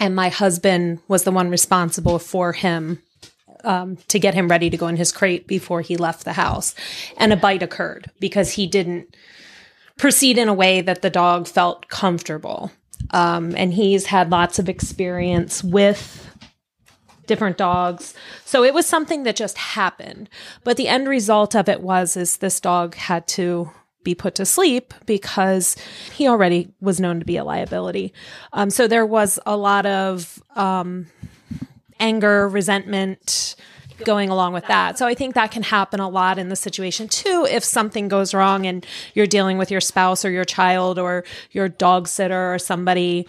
And 0.00 0.14
my 0.14 0.28
husband 0.28 1.00
was 1.08 1.24
the 1.24 1.32
one 1.32 1.50
responsible 1.50 2.18
for 2.18 2.52
him 2.52 3.02
um, 3.64 3.96
to 4.08 4.18
get 4.18 4.34
him 4.34 4.48
ready 4.48 4.70
to 4.70 4.76
go 4.76 4.88
in 4.88 4.96
his 4.96 5.12
crate 5.12 5.46
before 5.46 5.80
he 5.80 5.96
left 5.96 6.24
the 6.24 6.34
house. 6.34 6.74
And 7.16 7.32
a 7.32 7.36
bite 7.36 7.62
occurred 7.62 8.10
because 8.20 8.52
he 8.52 8.66
didn't 8.66 9.14
proceed 9.98 10.38
in 10.38 10.48
a 10.48 10.54
way 10.54 10.80
that 10.80 11.02
the 11.02 11.10
dog 11.10 11.48
felt 11.48 11.88
comfortable. 11.88 12.70
Um, 13.10 13.54
and 13.56 13.72
he's 13.72 14.06
had 14.06 14.30
lots 14.30 14.58
of 14.58 14.68
experience 14.68 15.64
with 15.64 16.24
different 17.26 17.56
dogs. 17.58 18.14
So 18.44 18.64
it 18.64 18.74
was 18.74 18.86
something 18.86 19.22
that 19.22 19.36
just 19.36 19.56
happened. 19.56 20.28
But 20.64 20.76
the 20.76 20.88
end 20.88 21.08
result 21.08 21.54
of 21.54 21.68
it 21.68 21.80
was 21.80 22.16
is 22.16 22.38
this 22.38 22.58
dog 22.58 22.94
had 22.94 23.28
to 23.28 23.70
be 24.02 24.14
put 24.14 24.34
to 24.36 24.46
sleep 24.46 24.94
because 25.06 25.76
he 26.14 26.26
already 26.26 26.72
was 26.80 27.00
known 27.00 27.18
to 27.20 27.26
be 27.26 27.36
a 27.36 27.44
liability. 27.44 28.12
Um, 28.52 28.70
so 28.70 28.88
there 28.88 29.06
was 29.06 29.38
a 29.44 29.56
lot 29.56 29.86
of 29.86 30.42
um, 30.56 31.06
anger, 32.00 32.48
resentment 32.48 33.54
going 34.04 34.30
along 34.30 34.52
with 34.52 34.66
that. 34.66 34.98
So 34.98 35.06
I 35.06 35.14
think 35.14 35.34
that 35.34 35.50
can 35.50 35.62
happen 35.62 36.00
a 36.00 36.08
lot 36.08 36.38
in 36.38 36.48
the 36.48 36.56
situation 36.56 37.08
too 37.08 37.46
if 37.50 37.64
something 37.64 38.08
goes 38.08 38.34
wrong 38.34 38.66
and 38.66 38.86
you're 39.14 39.26
dealing 39.26 39.58
with 39.58 39.70
your 39.70 39.80
spouse 39.80 40.24
or 40.24 40.30
your 40.30 40.44
child 40.44 40.98
or 40.98 41.24
your 41.50 41.68
dog 41.68 42.08
sitter 42.08 42.54
or 42.54 42.58
somebody 42.58 43.26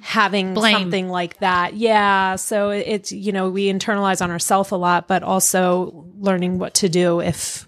having 0.00 0.54
Blame. 0.54 0.76
something 0.76 1.08
like 1.08 1.38
that. 1.38 1.74
Yeah, 1.74 2.36
so 2.36 2.70
it's 2.70 3.12
you 3.12 3.32
know, 3.32 3.50
we 3.50 3.72
internalize 3.72 4.22
on 4.22 4.30
ourselves 4.30 4.70
a 4.70 4.76
lot 4.76 5.08
but 5.08 5.22
also 5.22 6.06
learning 6.18 6.58
what 6.58 6.74
to 6.74 6.88
do 6.88 7.20
if 7.20 7.66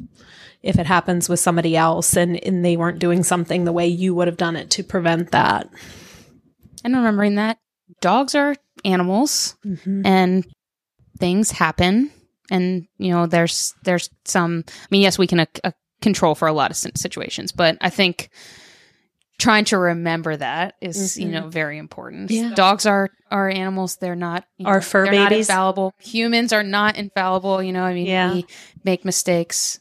if 0.62 0.78
it 0.78 0.86
happens 0.86 1.28
with 1.28 1.40
somebody 1.40 1.76
else 1.76 2.16
and, 2.16 2.42
and 2.44 2.64
they 2.64 2.76
weren't 2.76 2.98
doing 2.98 3.22
something 3.22 3.64
the 3.64 3.72
way 3.72 3.86
you 3.86 4.14
would 4.14 4.26
have 4.26 4.36
done 4.36 4.56
it 4.56 4.70
to 4.70 4.82
prevent 4.82 5.30
that. 5.30 5.68
And 6.84 6.96
remembering 6.96 7.36
that 7.36 7.58
dogs 8.00 8.34
are 8.34 8.56
animals 8.84 9.56
mm-hmm. 9.64 10.04
and 10.04 10.46
things 11.18 11.50
happen 11.50 12.10
and 12.50 12.86
you 12.98 13.10
know 13.12 13.26
there's 13.26 13.74
there's 13.84 14.08
some 14.24 14.64
i 14.68 14.86
mean 14.90 15.02
yes 15.02 15.18
we 15.18 15.26
can 15.26 15.40
uh, 15.40 15.46
uh, 15.64 15.70
control 16.00 16.34
for 16.34 16.48
a 16.48 16.52
lot 16.52 16.70
of 16.70 16.76
situations 16.76 17.52
but 17.52 17.76
i 17.80 17.90
think 17.90 18.30
trying 19.38 19.64
to 19.66 19.78
remember 19.78 20.36
that 20.36 20.74
is, 20.80 21.16
you 21.18 21.28
Mhm. 21.28 21.30
know 21.32 21.48
very 21.48 21.78
important 21.78 22.30
Yeah. 22.30 22.54
dogs 22.54 22.86
are 22.86 23.08
are 23.30 23.48
animals 23.50 23.96
they're 23.96 24.16
not 24.16 24.44
you 24.56 24.66
Are 24.66 24.76
know, 24.76 24.80
fur 24.80 25.04
they're 25.04 25.14
not 25.14 25.30
babies. 25.30 25.48
infallible 25.48 25.92
humans 25.98 26.52
are 26.52 26.62
not 26.62 26.96
infallible 26.96 27.62
you 27.62 27.72
know 27.72 27.84
i 27.84 27.94
mean 27.94 28.06
Yeah. 28.06 28.32
we 28.34 28.46
make 28.84 29.04
mistakes 29.04 29.78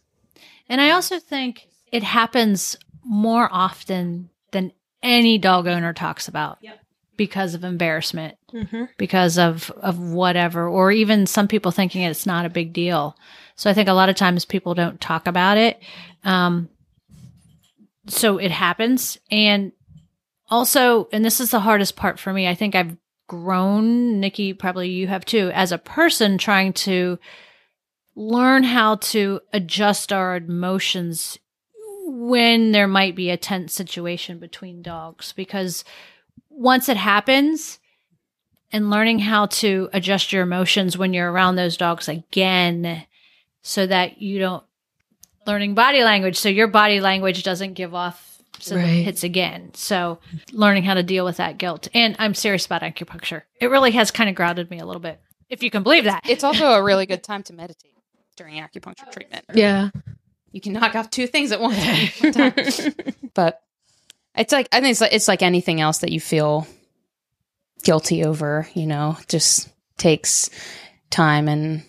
And 0.70 0.82
I 0.82 0.92
also 0.92 1.18
think 1.20 1.68
it 1.94 2.04
happens 2.04 2.76
more 3.06 3.48
often 3.50 4.30
than 4.52 4.74
any 5.02 5.38
dog 5.38 5.66
owner 5.66 5.94
talks 5.94 6.28
about 6.28 6.58
because 7.16 7.54
of 7.54 7.64
embarrassment, 7.64 8.37
Mm-hmm. 8.54 8.86
because 8.98 9.38
of, 9.38 9.70
of 9.72 10.00
whatever, 10.00 10.70
or 10.70 10.90
even 10.90 11.28
some 11.28 11.50
people 11.50 11.72
thinking 11.72 12.04
it's 12.04 12.26
not 12.26 12.46
a 12.46 12.50
big 12.50 12.72
deal. 12.72 13.18
So 13.56 13.70
I 13.70 13.74
think 13.74 13.90
a 13.90 13.94
lot 13.94 14.08
of 14.08 14.16
times 14.16 14.46
people 14.46 14.74
don't 14.74 15.02
talk 15.02 15.28
about 15.28 15.58
it. 15.58 15.82
Um, 16.24 16.70
so 18.08 18.38
it 18.38 18.52
happens. 18.52 19.18
And 19.30 19.74
also, 20.50 21.10
and 21.12 21.26
this 21.26 21.42
is 21.42 21.52
the 21.52 21.60
hardest 21.60 21.98
part 21.98 22.20
for 22.20 22.32
me, 22.32 22.48
I 22.48 22.56
think 22.56 22.74
I've 22.74 22.96
grown, 23.28 24.20
Nikki, 24.22 24.54
probably 24.54 24.90
you 24.90 25.08
have 25.08 25.26
too, 25.26 25.52
as 25.54 25.74
a 25.74 25.78
person 25.78 26.38
trying 26.38 26.74
to 26.74 27.20
learn 28.16 28.64
how 28.64 28.96
to 28.96 29.42
adjust 29.54 30.12
our 30.12 30.38
emotions 30.38 31.38
when 32.06 32.72
there 32.72 32.88
might 32.88 33.16
be 33.16 33.30
a 33.30 33.38
tense 33.38 33.74
situation 33.74 34.40
between 34.40 34.82
dogs 34.82 35.34
because 35.34 35.84
once 36.50 36.88
it 36.90 36.98
happens 36.98 37.77
and 38.72 38.90
learning 38.90 39.20
how 39.20 39.46
to 39.48 39.90
adjust 39.94 40.32
your 40.34 40.44
emotions 40.44 40.98
when 40.98 41.14
you're 41.14 41.32
around 41.32 41.56
those 41.56 41.78
dogs 41.78 42.08
again 42.08 43.06
so 43.62 43.86
that 43.88 44.22
you 44.22 44.40
don't 44.40 44.64
learning 45.46 45.74
body 45.74 46.04
language 46.04 46.38
so 46.38 46.50
your 46.50 46.68
body 46.68 47.00
language 47.00 47.44
doesn't 47.44 47.74
give 47.74 47.94
off 47.96 48.42
so 48.60 48.76
that 48.76 48.82
Right. 48.82 48.90
it 49.00 49.04
hits 49.04 49.24
again 49.24 49.72
so 49.74 50.20
learning 50.52 50.84
how 50.84 50.94
to 50.96 51.04
deal 51.04 51.24
with 51.26 51.38
that 51.38 51.58
guilt 51.58 51.88
and 51.94 52.16
i'm 52.20 52.34
serious 52.34 52.66
about 52.66 52.82
acupuncture 52.82 53.44
it 53.62 53.68
really 53.68 53.92
has 53.92 54.12
kind 54.12 54.30
of 54.30 54.36
grounded 54.36 54.70
me 54.70 54.80
a 54.80 54.86
little 54.86 55.00
bit 55.02 55.20
if 55.50 55.64
you 55.64 55.70
can 55.70 55.84
believe 55.84 56.04
that 56.06 56.22
it's 56.28 56.44
also 56.44 56.66
a 56.72 56.84
really 56.84 57.06
good 57.06 57.24
time 57.24 57.44
to 57.44 57.54
meditate 57.54 57.94
during 58.36 58.56
acupuncture 58.56 59.10
treatment 59.12 59.46
Yeah. 59.54 59.90
you 60.52 60.60
can 60.60 60.74
knock 60.74 60.96
off 60.96 61.10
two 61.10 61.28
things 61.28 61.52
at 61.52 61.60
once. 61.62 61.78
one 62.22 62.32
time. 62.34 62.54
but 63.34 63.62
it's 64.36 64.52
like 64.52 64.68
I 64.72 64.82
think 64.82 64.92
it's 64.92 65.02
like 65.02 65.14
it's 65.14 65.28
like 65.28 65.42
anything 65.44 65.80
else 65.80 66.00
that 66.00 66.12
you 66.12 66.20
feel 66.20 66.68
guilty 67.84 68.24
over. 68.24 68.68
You 68.74 68.88
know, 68.88 69.18
just 69.28 69.70
takes 69.98 70.50
time, 71.10 71.48
and 71.48 71.84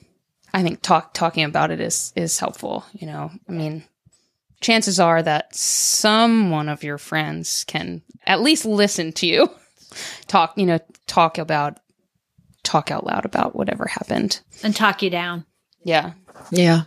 I 0.53 0.63
think 0.63 0.83
talk 0.83 1.15
talking 1.15 1.45
about 1.45 1.71
it 1.71 1.81
is 1.81 2.13
is 2.17 2.39
helpful. 2.39 2.85
You 2.93 3.07
know, 3.07 3.31
I 3.49 3.53
mean, 3.53 3.85
chances 4.61 4.99
are 5.01 5.23
that 5.23 5.55
someone 5.55 6.69
of 6.69 6.83
your 6.83 6.99
friends 6.99 7.65
can 7.67 8.03
at 8.27 8.41
least 8.41 8.65
listen 8.65 9.13
to 9.15 9.27
you 9.27 9.51
talk. 10.27 10.55
You 10.57 10.67
know, 10.67 10.79
talk 11.07 11.39
about 11.39 11.79
talk 12.63 12.91
out 12.91 13.07
loud 13.07 13.25
about 13.25 13.57
whatever 13.57 13.87
happened. 13.87 14.41
and 14.63 14.77
talk 14.77 15.03
you 15.03 15.09
down 15.11 15.47
Yeah, 15.85 16.13
Yeah. 16.51 16.83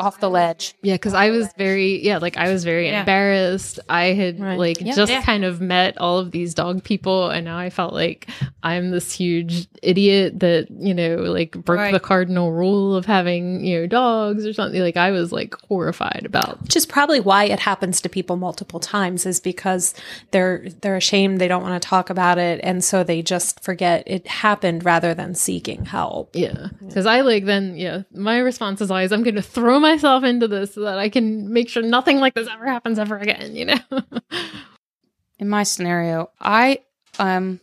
Off 0.00 0.20
the 0.20 0.30
ledge. 0.30 0.74
Yeah, 0.82 0.94
because 0.94 1.14
I 1.14 1.30
was 1.30 1.48
very 1.58 2.04
yeah, 2.04 2.18
like 2.18 2.36
I 2.36 2.50
was 2.52 2.64
very 2.64 2.88
Yeah. 2.88 3.00
embarrassed. 3.00 3.78
I 3.88 4.06
had 4.06 4.40
Right. 4.40 4.58
like 4.58 4.80
Yeah. 4.80 4.94
just 4.94 5.12
Yeah. 5.12 5.22
kind 5.22 5.44
of 5.44 5.60
met 5.60 5.98
all 5.98 6.18
of 6.18 6.30
these 6.30 6.54
dog 6.54 6.82
people, 6.84 7.28
and 7.30 7.44
now 7.44 7.58
I 7.58 7.70
felt 7.70 7.92
like 7.92 8.28
I'm 8.62 8.90
this 8.90 9.12
huge 9.12 9.66
idiot 9.82 10.40
that 10.40 10.68
you 10.70 10.94
know 10.94 11.16
like 11.16 11.52
broke 11.52 11.78
Right. 11.78 11.92
the 11.92 12.00
cardinal 12.00 12.52
rule 12.52 12.94
of 12.96 13.06
having 13.06 13.64
you 13.64 13.80
know 13.80 13.86
dogs 13.86 14.46
or 14.46 14.52
something. 14.52 14.80
Like 14.80 14.96
I 14.96 15.10
was 15.10 15.32
like 15.32 15.54
horrified 15.68 16.22
about. 16.24 16.62
Which 16.62 16.76
is 16.76 16.86
probably 16.86 17.20
why 17.20 17.44
it 17.44 17.60
happens 17.60 18.00
to 18.02 18.08
people 18.08 18.36
multiple 18.36 18.80
times 18.80 19.26
is 19.26 19.40
because 19.40 19.94
they're 20.30 20.64
they're 20.82 20.96
ashamed 20.96 21.40
they 21.40 21.48
don't 21.48 21.62
want 21.62 21.80
to 21.80 21.86
talk 21.88 22.10
about 22.10 22.38
it 22.38 22.60
and 22.62 22.82
so 22.84 23.02
they 23.04 23.22
just 23.22 23.62
forget 23.62 24.02
it 24.06 24.26
happened 24.26 24.84
rather 24.84 25.14
than 25.14 25.34
seeking 25.34 25.84
help. 25.84 26.34
Yeah, 26.34 26.68
because 26.86 27.06
I 27.06 27.20
like 27.22 27.44
then 27.44 27.76
yeah, 27.76 28.02
my 28.14 28.38
response 28.38 28.80
is 28.80 28.90
always 28.90 29.12
I'm 29.12 29.22
going 29.22 29.34
to 29.36 29.42
throw 29.42 29.78
myself 29.90 30.24
into 30.24 30.48
this 30.48 30.74
so 30.74 30.82
that 30.82 30.98
I 30.98 31.08
can 31.08 31.52
make 31.52 31.68
sure 31.68 31.82
nothing 31.82 32.18
like 32.18 32.34
this 32.34 32.48
ever 32.48 32.66
happens 32.66 32.98
ever 32.98 33.18
again. 33.18 33.56
You 33.56 33.66
know. 33.66 33.78
in 35.38 35.48
my 35.48 35.62
scenario, 35.62 36.30
I 36.40 36.80
um 37.18 37.60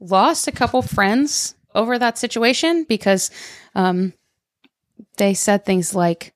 lost 0.00 0.48
a 0.48 0.52
couple 0.52 0.82
friends 0.82 1.54
over 1.74 1.98
that 1.98 2.18
situation 2.18 2.84
because 2.88 3.30
um 3.74 4.12
they 5.16 5.34
said 5.34 5.64
things 5.64 5.94
like 5.94 6.34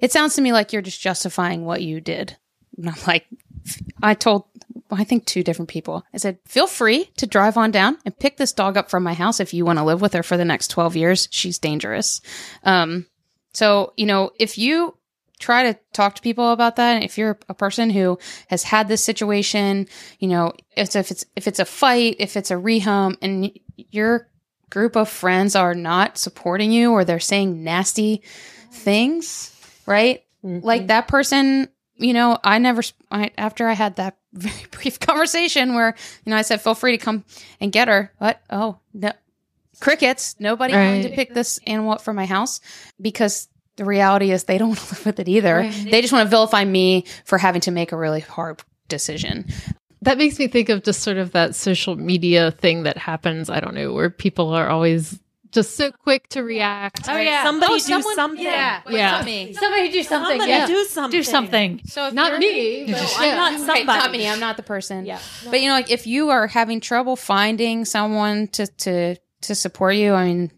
it 0.00 0.12
sounds 0.12 0.34
to 0.36 0.42
me 0.42 0.52
like 0.52 0.72
you're 0.72 0.82
just 0.82 1.00
justifying 1.00 1.64
what 1.64 1.82
you 1.82 2.00
did. 2.00 2.36
And 2.76 2.88
I'm 2.88 2.96
like 3.06 3.26
I 4.02 4.14
told 4.14 4.44
I 4.90 5.04
think 5.04 5.24
two 5.24 5.42
different 5.42 5.70
people. 5.70 6.04
I 6.12 6.18
said, 6.18 6.38
"Feel 6.46 6.66
free 6.66 7.10
to 7.16 7.26
drive 7.26 7.56
on 7.56 7.70
down 7.70 7.98
and 8.04 8.16
pick 8.18 8.36
this 8.36 8.52
dog 8.52 8.76
up 8.76 8.90
from 8.90 9.02
my 9.02 9.14
house 9.14 9.40
if 9.40 9.52
you 9.52 9.64
want 9.64 9.78
to 9.78 9.84
live 9.84 10.00
with 10.00 10.12
her 10.12 10.22
for 10.22 10.36
the 10.36 10.44
next 10.44 10.68
12 10.68 10.96
years. 10.96 11.28
She's 11.30 11.58
dangerous." 11.58 12.20
Um 12.62 13.06
so, 13.54 13.94
you 13.96 14.06
know, 14.06 14.32
if 14.38 14.58
you 14.58 14.96
try 15.38 15.72
to 15.72 15.78
talk 15.92 16.14
to 16.14 16.22
people 16.22 16.50
about 16.50 16.76
that. 16.76 17.02
If 17.02 17.18
you're 17.18 17.38
a 17.48 17.54
person 17.54 17.90
who 17.90 18.18
has 18.48 18.62
had 18.62 18.88
this 18.88 19.04
situation, 19.04 19.86
you 20.18 20.28
know, 20.28 20.52
if, 20.76 20.94
if 20.96 21.10
it's 21.10 21.24
if 21.36 21.46
it's 21.46 21.58
a 21.58 21.64
fight, 21.64 22.16
if 22.18 22.36
it's 22.36 22.50
a 22.50 22.54
rehome, 22.54 23.16
and 23.20 23.50
your 23.76 24.28
group 24.70 24.96
of 24.96 25.08
friends 25.08 25.54
are 25.54 25.74
not 25.74 26.18
supporting 26.18 26.72
you 26.72 26.92
or 26.92 27.04
they're 27.04 27.20
saying 27.20 27.62
nasty 27.62 28.22
things, 28.72 29.52
right? 29.86 30.24
Mm-hmm. 30.44 30.66
Like 30.66 30.88
that 30.88 31.08
person, 31.08 31.68
you 31.96 32.12
know, 32.12 32.38
I 32.42 32.58
never 32.58 32.82
I, 33.10 33.30
after 33.36 33.68
I 33.68 33.74
had 33.74 33.96
that 33.96 34.16
very 34.32 34.66
brief 34.70 34.98
conversation 34.98 35.74
where 35.74 35.94
you 36.24 36.30
know 36.30 36.36
I 36.36 36.42
said, 36.42 36.60
"Feel 36.60 36.74
free 36.74 36.96
to 36.96 37.04
come 37.04 37.24
and 37.60 37.70
get 37.70 37.88
her." 37.88 38.12
What? 38.18 38.40
Oh 38.50 38.78
no, 38.92 39.12
crickets! 39.80 40.36
Nobody 40.38 40.72
coming 40.72 41.02
to 41.02 41.10
pick 41.10 41.34
this 41.34 41.58
animal 41.66 41.92
up 41.92 42.00
from 42.00 42.16
my 42.16 42.26
house 42.26 42.60
because 43.00 43.48
the 43.76 43.84
reality 43.84 44.30
is 44.30 44.44
they 44.44 44.58
don't 44.58 44.68
want 44.76 44.80
to 44.80 44.94
live 44.94 45.06
with 45.06 45.20
it 45.20 45.28
either. 45.28 45.68
They 45.68 46.00
just 46.00 46.12
want 46.12 46.26
to 46.26 46.30
vilify 46.30 46.64
me 46.64 47.04
for 47.24 47.38
having 47.38 47.60
to 47.62 47.70
make 47.70 47.92
a 47.92 47.96
really 47.96 48.20
hard 48.20 48.62
decision. 48.88 49.46
That 50.02 50.18
makes 50.18 50.38
me 50.38 50.48
think 50.48 50.68
of 50.68 50.82
just 50.82 51.00
sort 51.00 51.16
of 51.16 51.32
that 51.32 51.54
social 51.54 51.96
media 51.96 52.50
thing 52.50 52.82
that 52.82 52.98
happens, 52.98 53.48
I 53.48 53.60
don't 53.60 53.74
know, 53.74 53.92
where 53.92 54.10
people 54.10 54.50
are 54.50 54.68
always 54.68 55.18
just 55.50 55.76
so 55.76 55.92
quick 55.92 56.28
to 56.30 56.42
react. 56.42 57.08
Oh 57.08 57.16
yeah. 57.16 57.44
Somebody 57.44 57.72
Oh, 57.72 57.76
do 57.76 57.80
someone- 57.80 58.14
something. 58.16 58.44
Yeah. 58.44 58.82
Yeah. 58.88 59.10
Not 59.12 59.24
me. 59.24 59.52
Somebody 59.54 59.90
do 59.92 60.02
something. 60.02 60.30
Somebody 60.40 60.50
yeah. 60.50 60.66
do 60.66 60.84
something. 60.84 61.18
Do 61.20 61.22
something. 61.22 61.80
So 61.86 62.08
if 62.08 62.12
Not 62.12 62.40
you're- 62.40 62.84
me. 62.86 62.92
but 62.92 63.14
I'm 63.18 63.24
yeah. 63.24 63.34
not 63.36 63.50
Right, 63.52 63.60
somebody. 63.60 63.86
not 63.86 64.10
me. 64.10 64.28
I'm 64.28 64.40
not 64.40 64.56
the 64.56 64.62
person. 64.64 65.06
Yeah. 65.06 65.20
But 65.48 65.60
you 65.62 65.68
know, 65.68 65.74
like 65.74 65.90
if 65.92 66.06
you 66.08 66.30
are 66.30 66.48
having 66.48 66.80
trouble 66.80 67.14
finding 67.16 67.84
someone 67.84 68.48
to 68.48 68.66
to 68.66 69.16
to 69.44 69.54
support 69.54 69.96
you, 69.96 70.14
I 70.14 70.26
mean, 70.26 70.50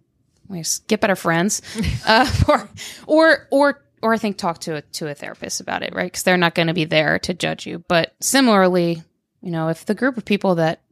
we 0.49 0.63
get 0.87 1.01
better 1.01 1.17
friends, 1.17 1.63
uh, 2.07 2.31
or 2.49 2.69
or 3.07 3.49
or 3.51 3.83
or 4.03 4.15
I 4.15 4.19
think 4.19 4.37
talk 4.37 4.61
to 4.61 4.77
a 4.77 4.83
to 4.83 5.09
a 5.09 5.15
therapist 5.15 5.61
about 5.61 5.83
it, 5.83 5.95
right? 5.95 6.07
Because 6.07 6.23
they're 6.23 6.37
not 6.37 6.55
going 6.55 6.69
to 6.69 6.75
be 6.75 6.85
there 6.85 7.19
to 7.21 7.35
judge 7.35 7.67
you. 7.67 7.85
But 7.89 8.15
similarly, 8.21 9.03
you 9.43 9.51
know, 9.51 9.69
if 9.69 9.85
the 9.85 9.95
group 9.95 10.17
of 10.17 10.25
people 10.25 10.57
that 10.57 10.83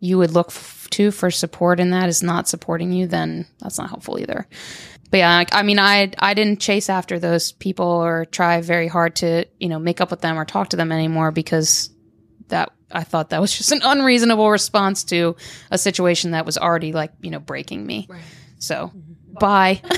you 0.00 0.18
would 0.18 0.32
look 0.32 0.48
f- 0.48 0.86
to 0.90 1.10
for 1.10 1.30
support 1.30 1.80
in 1.80 1.90
that 1.90 2.08
is 2.08 2.22
not 2.22 2.48
supporting 2.48 2.92
you, 2.92 3.06
then 3.06 3.46
that's 3.58 3.78
not 3.78 3.88
helpful 3.88 4.18
either. 4.18 4.46
But 5.10 5.18
yeah, 5.18 5.36
like, 5.36 5.54
I 5.54 5.62
mean, 5.62 5.78
I 5.78 6.12
I 6.18 6.34
didn't 6.34 6.60
chase 6.60 6.90
after 6.90 7.18
those 7.18 7.52
people 7.52 7.86
or 7.86 8.24
try 8.26 8.60
very 8.60 8.88
hard 8.88 9.16
to 9.16 9.46
you 9.58 9.68
know 9.68 9.78
make 9.78 10.00
up 10.00 10.10
with 10.10 10.20
them 10.20 10.38
or 10.38 10.44
talk 10.44 10.70
to 10.70 10.76
them 10.76 10.92
anymore 10.92 11.30
because 11.30 11.90
that 12.48 12.72
I 12.92 13.02
thought 13.04 13.30
that 13.30 13.40
was 13.40 13.56
just 13.56 13.72
an 13.72 13.80
unreasonable 13.82 14.50
response 14.50 15.04
to 15.04 15.36
a 15.70 15.78
situation 15.78 16.32
that 16.32 16.46
was 16.46 16.56
already 16.58 16.92
like 16.92 17.12
you 17.20 17.30
know 17.30 17.40
breaking 17.40 17.86
me. 17.86 18.08
So 18.58 18.92
bye. 19.40 19.80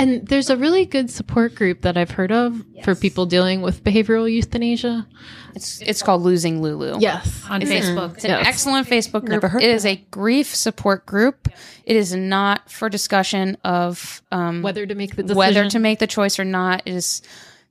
And 0.00 0.24
there's 0.28 0.48
a 0.48 0.56
really 0.56 0.86
good 0.86 1.10
support 1.10 1.56
group 1.56 1.80
that 1.82 1.96
I've 1.96 2.12
heard 2.12 2.30
of 2.30 2.62
for 2.84 2.94
people 2.94 3.26
dealing 3.26 3.62
with 3.62 3.82
behavioral 3.82 4.32
euthanasia. 4.32 5.08
it's 5.56 5.80
it's 5.82 6.02
called 6.04 6.22
losing 6.22 6.62
Lulu. 6.62 6.98
Yes. 7.00 7.42
On 7.50 7.60
Facebook. 7.62 8.14
It's 8.14 8.24
an 8.24 8.30
Yes. 8.30 8.46
excellent 8.46 8.86
Facebook 8.86 9.22
group. 9.22 9.30
Never 9.42 9.48
heard 9.48 9.60
It 9.64 9.70
of 9.70 9.74
is 9.74 9.84
a 9.84 9.96
grief 10.12 10.54
support 10.54 11.04
group. 11.04 11.48
It 11.84 11.96
is 11.96 12.14
not 12.14 12.70
for 12.70 12.88
discussion 12.88 13.56
of 13.64 14.22
um, 14.30 14.62
Whether 14.62 14.86
to 14.86 14.94
make 14.94 15.16
the 15.16 15.24
decision. 15.24 15.36
whether 15.36 15.68
to 15.68 15.78
make 15.80 15.98
the 15.98 16.06
choice 16.06 16.38
or 16.38 16.44
not. 16.44 16.82
It 16.86 16.94
is 16.94 17.20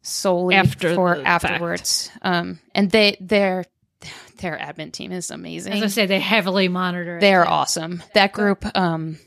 solely 0.02 0.56
After 0.56 0.96
for 0.96 1.16
afterwards. 1.26 2.12
Um, 2.24 2.60
and 2.76 2.92
they 2.92 3.16
their 3.22 3.64
their 4.40 4.58
admin 4.58 4.92
team 4.92 5.12
is 5.12 5.32
amazing. 5.32 5.74
As 5.74 5.84
I 5.84 5.88
say, 5.88 6.06
they 6.06 6.20
heavily 6.20 6.68
monitor. 6.68 7.20
they 7.20 7.34
are 7.34 7.48
awesome. 7.48 8.04
That 8.14 8.34
group, 8.34 8.66
um, 8.76 9.18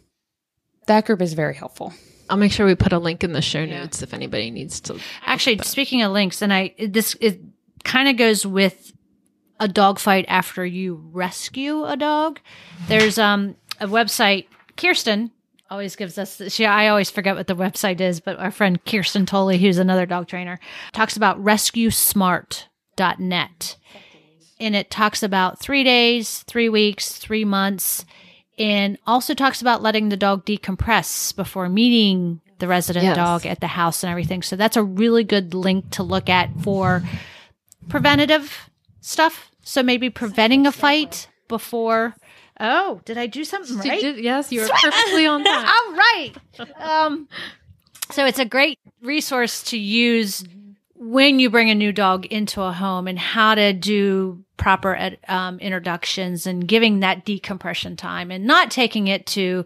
that 0.87 1.07
group 1.07 1.21
is 1.23 1.33
very 1.35 1.55
helpful. 1.55 1.93
I'll 2.29 2.37
make 2.37 2.53
sure 2.53 2.67
we 2.67 2.75
put 2.77 2.93
a 2.93 2.99
link 2.99 3.25
in 3.25 3.33
the 3.33 3.43
show 3.43 3.65
notes 3.65 4.03
if 4.03 4.15
anybody 4.15 4.51
needs 4.51 4.81
to. 4.83 4.99
Actually, 5.25 5.59
speaking 5.59 6.03
of 6.03 6.13
links, 6.13 6.43
and 6.43 6.53
I 6.53 6.75
this 6.79 7.17
it 7.21 7.41
kind 7.85 8.09
of 8.09 8.17
goes 8.17 8.47
with 8.47 8.93
a 9.59 9.67
dog 9.67 9.99
fight 9.99 10.27
after 10.29 10.65
you 10.65 11.03
rescue 11.13 11.85
a 11.85 11.97
dog. 11.97 12.39
There's 12.87 13.19
um 13.19 13.57
a 13.81 13.89
website. 13.89 14.47
Kirsten 14.77 15.33
always 15.69 15.97
gives 15.97 16.17
us. 16.19 16.41
She 16.53 16.65
I 16.67 16.87
always 16.89 17.11
forget 17.11 17.35
what 17.35 17.49
the 17.49 17.57
website 17.57 18.01
is, 18.01 18.21
but 18.21 18.39
our 18.39 18.53
friend 18.53 18.79
Kirsten 18.85 19.27
Tolley, 19.27 19.59
who's 19.59 19.79
another 19.79 20.07
dog 20.07 20.29
trainer, 20.29 20.61
talks 20.93 21.17
about 21.17 21.43
rescuesmart.net. 21.43 23.77
And 24.61 24.77
it 24.77 24.91
talks 24.91 25.23
about 25.23 25.59
three 25.59 25.83
days, 25.83 26.41
three 26.47 26.69
weeks, 26.69 27.13
three 27.13 27.45
months, 27.47 28.05
and 28.59 28.99
also 29.07 29.33
talks 29.35 29.63
about 29.63 29.81
letting 29.83 30.11
the 30.11 30.17
dog 30.19 30.45
decompress 30.45 31.35
before 31.35 31.69
meeting 31.71 32.43
the 32.59 32.69
resident 32.69 33.05
Yes. 33.07 33.17
dog 33.17 33.47
at 33.47 33.61
the 33.61 33.67
house 33.67 34.03
and 34.05 34.11
everything. 34.11 34.43
So 34.43 34.55
that's 34.57 34.77
a 34.77 34.83
really 34.83 35.25
good 35.25 35.55
link 35.55 35.89
to 35.93 36.03
look 36.03 36.29
at 36.29 36.51
for 36.63 37.03
preventative 37.89 38.71
stuff. 39.01 39.51
So 39.63 39.83
maybe 39.83 40.11
preventing 40.11 40.67
a 40.67 40.73
fight 40.73 41.29
before. 41.49 42.15
Oh, 42.59 43.01
did 43.07 43.17
I 43.17 43.27
do 43.27 43.45
something 43.45 43.79
right? 43.79 44.01
did- 44.01 44.19
yes, 44.23 44.53
you 44.53 44.61
were 44.61 44.69
perfectly 44.83 45.27
on 45.27 45.43
time. 45.45 45.67
All 45.67 45.93
right. 45.95 46.33
Um, 46.79 47.29
so 48.11 48.27
it's 48.27 48.39
a 48.39 48.45
great 48.45 48.79
resource 49.01 49.63
to 49.65 49.79
use 49.79 50.45
when 50.95 51.39
you 51.39 51.49
bring 51.49 51.71
a 51.71 51.75
new 51.75 51.93
dog 51.93 52.27
into 52.27 52.61
a 52.61 52.73
home 52.73 53.09
and 53.09 53.19
how 53.19 53.55
to 53.55 53.73
do 53.73 54.45
proper 54.61 54.95
ed- 54.95 55.19
um, 55.27 55.59
introductions 55.59 56.47
and 56.47 56.69
giving 56.69 57.01
that 57.01 57.25
decompression 57.25 57.97
time 57.97 58.31
and 58.31 58.45
not 58.45 58.71
taking 58.71 59.09
it 59.09 59.25
to 59.27 59.65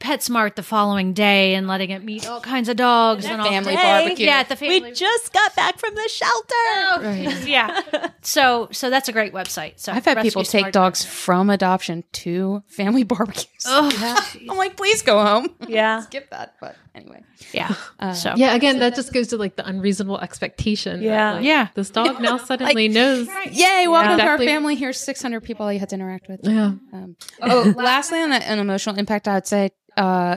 PetSmart 0.00 0.56
the 0.56 0.62
following 0.62 1.12
day 1.14 1.54
and 1.54 1.66
letting 1.66 1.88
it 1.90 2.02
meet 2.04 2.28
all 2.28 2.40
kinds 2.40 2.68
of 2.68 2.76
dogs 2.76 3.24
and 3.24 3.40
all 3.40 3.48
family 3.48 3.74
day. 3.76 3.82
barbecue. 3.82 4.26
Yeah, 4.26 4.40
at 4.40 4.48
the 4.50 4.56
family. 4.56 4.82
We 4.82 4.92
just 4.92 5.32
got 5.32 5.54
back 5.56 5.78
from 5.78 5.94
the 5.94 6.08
shelter. 6.08 7.46
yeah. 7.48 7.80
So 8.20 8.68
so 8.72 8.90
that's 8.90 9.08
a 9.08 9.12
great 9.12 9.32
website. 9.32 9.74
So 9.76 9.92
I've 9.92 10.04
had 10.04 10.18
people 10.20 10.40
Rescue 10.40 10.58
take 10.58 10.62
Smart- 10.64 10.72
dogs 10.74 11.04
from 11.04 11.48
adoption 11.48 12.04
to 12.12 12.62
family 12.66 13.02
barbecues. 13.14 13.46
Oh, 13.66 13.88
I'm 14.50 14.56
like, 14.58 14.76
please 14.76 15.00
go 15.02 15.24
home. 15.24 15.48
Yeah. 15.68 16.00
Skip 16.00 16.28
that. 16.30 16.56
But 16.60 16.76
anyway, 16.94 17.22
yeah. 17.54 17.74
so 18.12 18.34
Yeah, 18.36 18.54
again, 18.54 18.80
that 18.80 18.94
just 18.96 19.12
goes 19.14 19.28
to 19.28 19.38
like 19.38 19.56
the 19.56 19.66
unreasonable 19.66 20.18
expectation. 20.20 21.00
that, 21.00 21.06
Yeah. 21.06 21.32
like, 21.34 21.44
Yeah. 21.44 21.68
This 21.74 21.88
dog 21.88 22.20
now 22.20 22.36
suddenly 22.36 22.88
knows. 22.88 23.26
yay! 23.50 23.86
Welcome 23.88 24.18
to 24.24 24.30
our 24.30 24.38
family. 24.38 24.74
Here's 24.76 24.98
600 25.00 25.40
people 25.42 25.72
you 25.72 25.78
had 25.78 25.88
to 25.90 25.94
interact 25.96 26.28
with. 26.28 26.40
Yeah. 26.42 26.72
Um, 26.92 27.16
oh, 27.42 27.72
lastly, 27.76 28.20
on 28.20 28.30
the, 28.30 28.36
an 28.36 28.58
emotional 28.58 28.96
impact, 28.98 29.28
I 29.28 29.34
would 29.34 29.46
say 29.46 29.70
uh, 29.96 30.36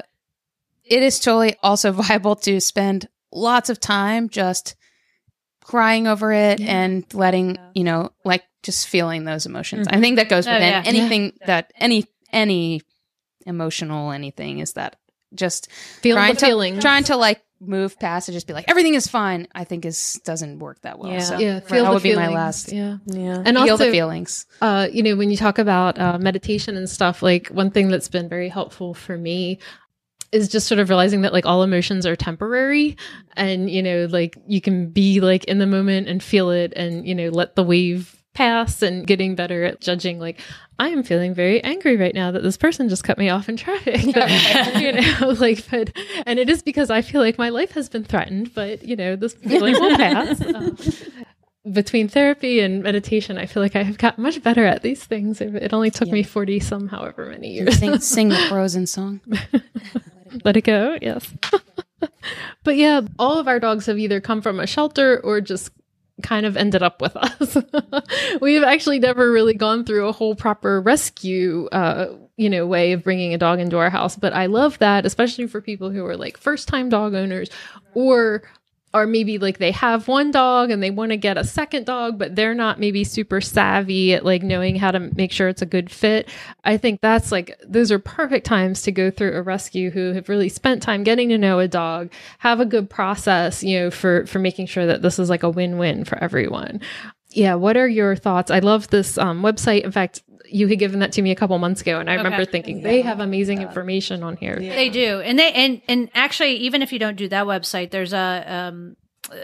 it 0.83 1.03
is 1.03 1.19
totally 1.19 1.55
also 1.63 1.91
viable 1.93 2.35
to 2.37 2.59
spend 2.59 3.07
lots 3.31 3.69
of 3.69 3.79
time 3.79 4.29
just 4.29 4.75
crying 5.63 6.07
over 6.07 6.31
it 6.31 6.61
and 6.61 7.03
letting 7.13 7.57
you 7.73 7.83
know, 7.83 8.11
like 8.23 8.43
just 8.63 8.87
feeling 8.87 9.25
those 9.25 9.45
emotions. 9.45 9.87
I 9.89 9.99
think 9.99 10.15
that 10.17 10.29
goes 10.29 10.47
Oh, 10.47 10.51
yeah. 10.51 10.81
anything 10.85 11.33
that 11.45 11.71
any 11.75 12.05
any 12.31 12.81
emotional 13.45 14.11
anything 14.11 14.59
is 14.59 14.73
that 14.73 14.97
just 15.35 15.69
Feel 16.01 16.15
trying 16.15 16.33
the 16.33 16.39
to 16.39 16.45
feelings. 16.45 16.81
trying 16.81 17.03
to 17.05 17.15
like 17.17 17.41
move 17.59 17.99
past 17.99 18.27
and 18.27 18.33
just 18.33 18.47
be 18.47 18.53
like 18.53 18.65
everything 18.67 18.93
is 18.93 19.07
fine. 19.07 19.47
I 19.53 19.63
think 19.63 19.85
is 19.85 20.19
doesn't 20.23 20.59
work 20.59 20.81
that 20.81 20.99
well. 20.99 21.11
Yeah. 21.11 21.19
So 21.19 21.37
yeah, 21.39 21.59
feel 21.59 21.83
that 21.83 21.89
the 21.89 21.93
would 21.95 22.03
be 22.03 22.15
my 22.15 22.23
feelings. 22.23 22.35
last. 22.35 22.71
Yeah. 22.71 22.97
Yeah. 23.05 23.43
And 23.45 23.57
feel 23.57 23.71
also, 23.71 23.85
the 23.85 23.91
feelings. 23.91 24.45
uh, 24.61 24.87
you 24.91 25.03
know, 25.03 25.15
when 25.15 25.31
you 25.31 25.37
talk 25.37 25.59
about 25.59 25.99
uh, 25.99 26.17
meditation 26.19 26.77
and 26.77 26.89
stuff, 26.89 27.21
like 27.21 27.47
one 27.47 27.71
thing 27.71 27.89
that's 27.89 28.09
been 28.09 28.29
very 28.29 28.49
helpful 28.49 28.93
for 28.93 29.17
me 29.17 29.59
is 30.31 30.49
just 30.49 30.67
sort 30.67 30.79
of 30.79 30.89
realizing 30.89 31.21
that 31.21 31.31
like 31.31 31.45
all 31.45 31.63
emotions 31.63 32.05
are 32.05 32.15
temporary 32.15 32.97
and, 33.37 33.69
you 33.69 33.81
know, 33.81 34.07
like 34.09 34.37
you 34.45 34.59
can 34.59 34.89
be 34.89 35.21
like 35.21 35.45
in 35.45 35.57
the 35.57 35.65
moment 35.65 36.09
and 36.09 36.21
feel 36.21 36.49
it 36.49 36.73
and, 36.75 37.07
you 37.07 37.15
know, 37.15 37.29
let 37.29 37.55
the 37.55 37.63
wave 37.63 38.16
pass 38.37 38.83
and 38.83 39.07
getting 39.07 39.33
better 39.33 39.63
at 39.63 39.81
judging 39.81 40.19
like 40.19 40.39
I 40.77 40.89
am 40.89 41.01
feeling 41.01 41.33
very 41.33 41.63
angry 41.63 41.97
right 41.97 42.13
now 42.13 42.29
that 42.29 42.43
this 42.43 42.55
person 42.55 42.87
just 42.87 43.03
cut 43.03 43.17
me 43.17 43.29
off 43.29 43.49
in 43.49 43.57
traffic. 43.57 44.13
But, 44.13 44.29
you 44.79 44.91
know, 44.91 45.29
like, 45.39 45.67
but, 45.71 45.91
and 46.27 46.37
it 46.37 46.51
is 46.51 46.61
because 46.61 46.91
I 46.91 47.01
feel 47.01 47.19
like 47.19 47.39
my 47.39 47.49
life 47.49 47.71
has 47.71 47.89
been 47.89 48.03
threatened, 48.03 48.53
but, 48.53 48.83
you 48.83 48.95
know, 48.95 49.15
this 49.15 49.33
feeling 49.33 49.73
will 49.73 49.97
pass. 49.97 50.39
Um, 50.39 50.77
between 51.71 52.07
therapy 52.07 52.59
and 52.59 52.83
meditation, 52.83 53.39
I 53.39 53.47
feel 53.47 53.63
like 53.63 53.75
I 53.75 53.81
have 53.81 53.97
gotten 53.97 54.21
much 54.21 54.43
better 54.43 54.65
at 54.67 54.83
these 54.83 55.03
things. 55.03 55.41
It 55.41 55.73
only 55.73 55.89
took 55.89 56.09
me 56.09 56.21
40 56.21 56.59
some 56.59 56.89
however 56.89 57.25
many 57.25 57.53
years. 57.53 57.79
Sing, 57.79 57.97
sing 57.97 58.29
the 58.29 58.45
Frozen 58.47 58.85
song. 58.85 59.19
Let 60.45 60.57
it 60.57 60.61
go, 60.61 60.95
yes. 61.01 61.33
but 62.63 62.75
yeah, 62.75 63.01
all 63.17 63.39
of 63.39 63.47
our 63.47 63.59
dogs 63.59 63.87
have 63.87 63.97
either 63.97 64.21
come 64.21 64.43
from 64.43 64.59
a 64.59 64.67
shelter 64.67 65.19
or 65.23 65.41
just 65.41 65.71
kind 66.23 66.45
of 66.45 66.57
ended 66.57 66.81
up 66.81 67.01
with 67.01 67.15
us. 67.15 67.57
We've 68.41 68.63
actually 68.63 68.99
never 68.99 69.31
really 69.31 69.53
gone 69.53 69.85
through 69.85 70.07
a 70.07 70.11
whole 70.11 70.35
proper 70.35 70.81
rescue, 70.81 71.67
uh, 71.71 72.07
you 72.37 72.49
know, 72.49 72.65
way 72.65 72.93
of 72.93 73.03
bringing 73.03 73.33
a 73.33 73.37
dog 73.37 73.59
into 73.59 73.77
our 73.77 73.89
house. 73.89 74.15
But 74.15 74.33
I 74.33 74.47
love 74.47 74.79
that, 74.79 75.05
especially 75.05 75.47
for 75.47 75.61
people 75.61 75.89
who 75.91 76.05
are 76.05 76.17
like 76.17 76.37
first 76.37 76.67
time 76.67 76.89
dog 76.89 77.13
owners 77.13 77.49
or 77.93 78.43
or 78.93 79.05
maybe 79.05 79.37
like 79.37 79.57
they 79.57 79.71
have 79.71 80.07
one 80.07 80.31
dog 80.31 80.71
and 80.71 80.81
they 80.81 80.89
want 80.89 81.11
to 81.11 81.17
get 81.17 81.37
a 81.37 81.43
second 81.43 81.85
dog 81.85 82.17
but 82.17 82.35
they're 82.35 82.55
not 82.55 82.79
maybe 82.79 83.03
super 83.03 83.41
savvy 83.41 84.13
at 84.13 84.25
like 84.25 84.43
knowing 84.43 84.75
how 84.75 84.91
to 84.91 84.99
make 85.15 85.31
sure 85.31 85.49
it's 85.49 85.61
a 85.61 85.65
good 85.65 85.91
fit. 85.91 86.29
I 86.63 86.77
think 86.77 87.01
that's 87.01 87.31
like 87.31 87.59
those 87.65 87.91
are 87.91 87.99
perfect 87.99 88.45
times 88.45 88.81
to 88.83 88.91
go 88.91 89.11
through 89.11 89.33
a 89.33 89.41
rescue 89.41 89.91
who 89.91 90.13
have 90.13 90.29
really 90.29 90.49
spent 90.49 90.81
time 90.81 91.03
getting 91.03 91.29
to 91.29 91.37
know 91.37 91.59
a 91.59 91.67
dog 91.67 92.11
have 92.39 92.59
a 92.59 92.65
good 92.65 92.89
process 92.89 93.63
you 93.63 93.79
know 93.79 93.91
for 93.91 94.25
for 94.25 94.39
making 94.39 94.67
sure 94.67 94.85
that 94.85 95.01
this 95.01 95.19
is 95.19 95.29
like 95.29 95.43
a 95.43 95.49
win-win 95.49 96.05
for 96.05 96.17
everyone. 96.23 96.81
Yeah 97.29 97.55
what 97.55 97.77
are 97.77 97.87
your 97.87 98.15
thoughts? 98.15 98.49
I 98.49 98.59
love 98.59 98.87
this 98.87 99.17
um, 99.17 99.41
website. 99.41 99.83
In 99.83 99.91
fact 99.91 100.21
you 100.49 100.67
had 100.67 100.79
given 100.79 100.99
that 100.99 101.11
to 101.13 101.21
me 101.21 101.31
a 101.31 101.35
couple 101.35 101.57
months 101.59 101.81
ago 101.81 101.99
and 101.99 102.09
i 102.09 102.15
remember 102.15 102.45
thinking 102.45 102.81
they 102.81 103.01
have 103.01 103.19
amazing 103.19 103.61
information 103.61 104.23
on 104.23 104.37
here 104.37 104.55
They 104.59 104.89
do, 104.89 105.21
and 105.21 105.37
they 105.37 105.51
and 105.53 105.81
and 105.87 106.09
actually, 106.13 106.55
even 106.57 106.81
if 106.81 106.91
you 106.93 106.99
don't 106.99 107.15
do 107.17 107.27
that 107.29 107.45
website, 107.45 107.91
there's 107.91 108.13
a 108.13 108.43
um, 108.47 108.95
uh, 109.31 109.35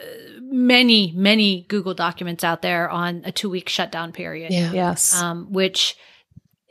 many 0.42 1.12
many 1.16 1.66
Google 1.68 1.94
documents 1.94 2.44
out 2.44 2.62
there 2.62 2.90
on 2.90 3.22
a 3.26 3.32
two 3.32 3.50
week 3.50 3.68
shutdown 3.70 4.12
period. 4.12 4.52
yeah 4.52 4.72
Yes. 4.72 5.20
um, 5.22 5.52
which 5.52 5.98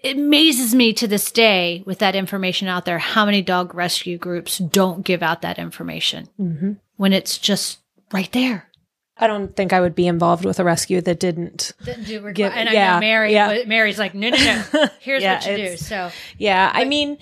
it 0.03 0.17
amazes 0.17 0.75
me 0.75 0.93
to 0.95 1.07
this 1.07 1.31
day 1.31 1.83
with 1.87 1.99
that 2.01 2.15
information 2.17 2.69
out 2.69 2.85
there 2.85 2.99
how 2.99 3.25
many 3.25 3.43
dog 3.43 3.75
rescue 3.75 4.19
groups 4.19 4.59
don't 4.59 5.05
give 5.05 5.23
out 5.23 5.43
that 5.43 5.59
information 5.59 6.29
Mhm. 6.41 6.77
when 6.97 7.13
it's 7.13 7.39
just 7.39 7.79
right 8.13 8.31
there. 8.33 8.69
I 9.17 9.27
don't 9.27 9.55
think 9.55 9.73
I 9.73 9.81
would 9.81 9.95
be 9.95 10.07
involved 10.07 10.45
with 10.45 10.59
a 10.59 10.65
rescue 10.65 11.01
that 11.03 11.21
didn't. 11.21 11.73
Give- 11.85 12.25
and 12.53 12.69
I 12.69 12.73
yeah, 12.73 12.95
know 12.95 13.01
Mary, 13.01 13.33
yeah. 13.33 13.63
Mary's 13.67 13.99
like, 13.99 14.15
no, 14.15 14.31
no, 14.31 14.37
no. 14.37 14.87
Here's 15.01 15.23
Yeah, 15.23 15.35
what 15.35 15.47
you 15.47 15.57
do. 15.57 15.77
So 15.77 16.11
Yeah, 16.39 16.71
I 16.73 16.85
mean, 16.85 17.19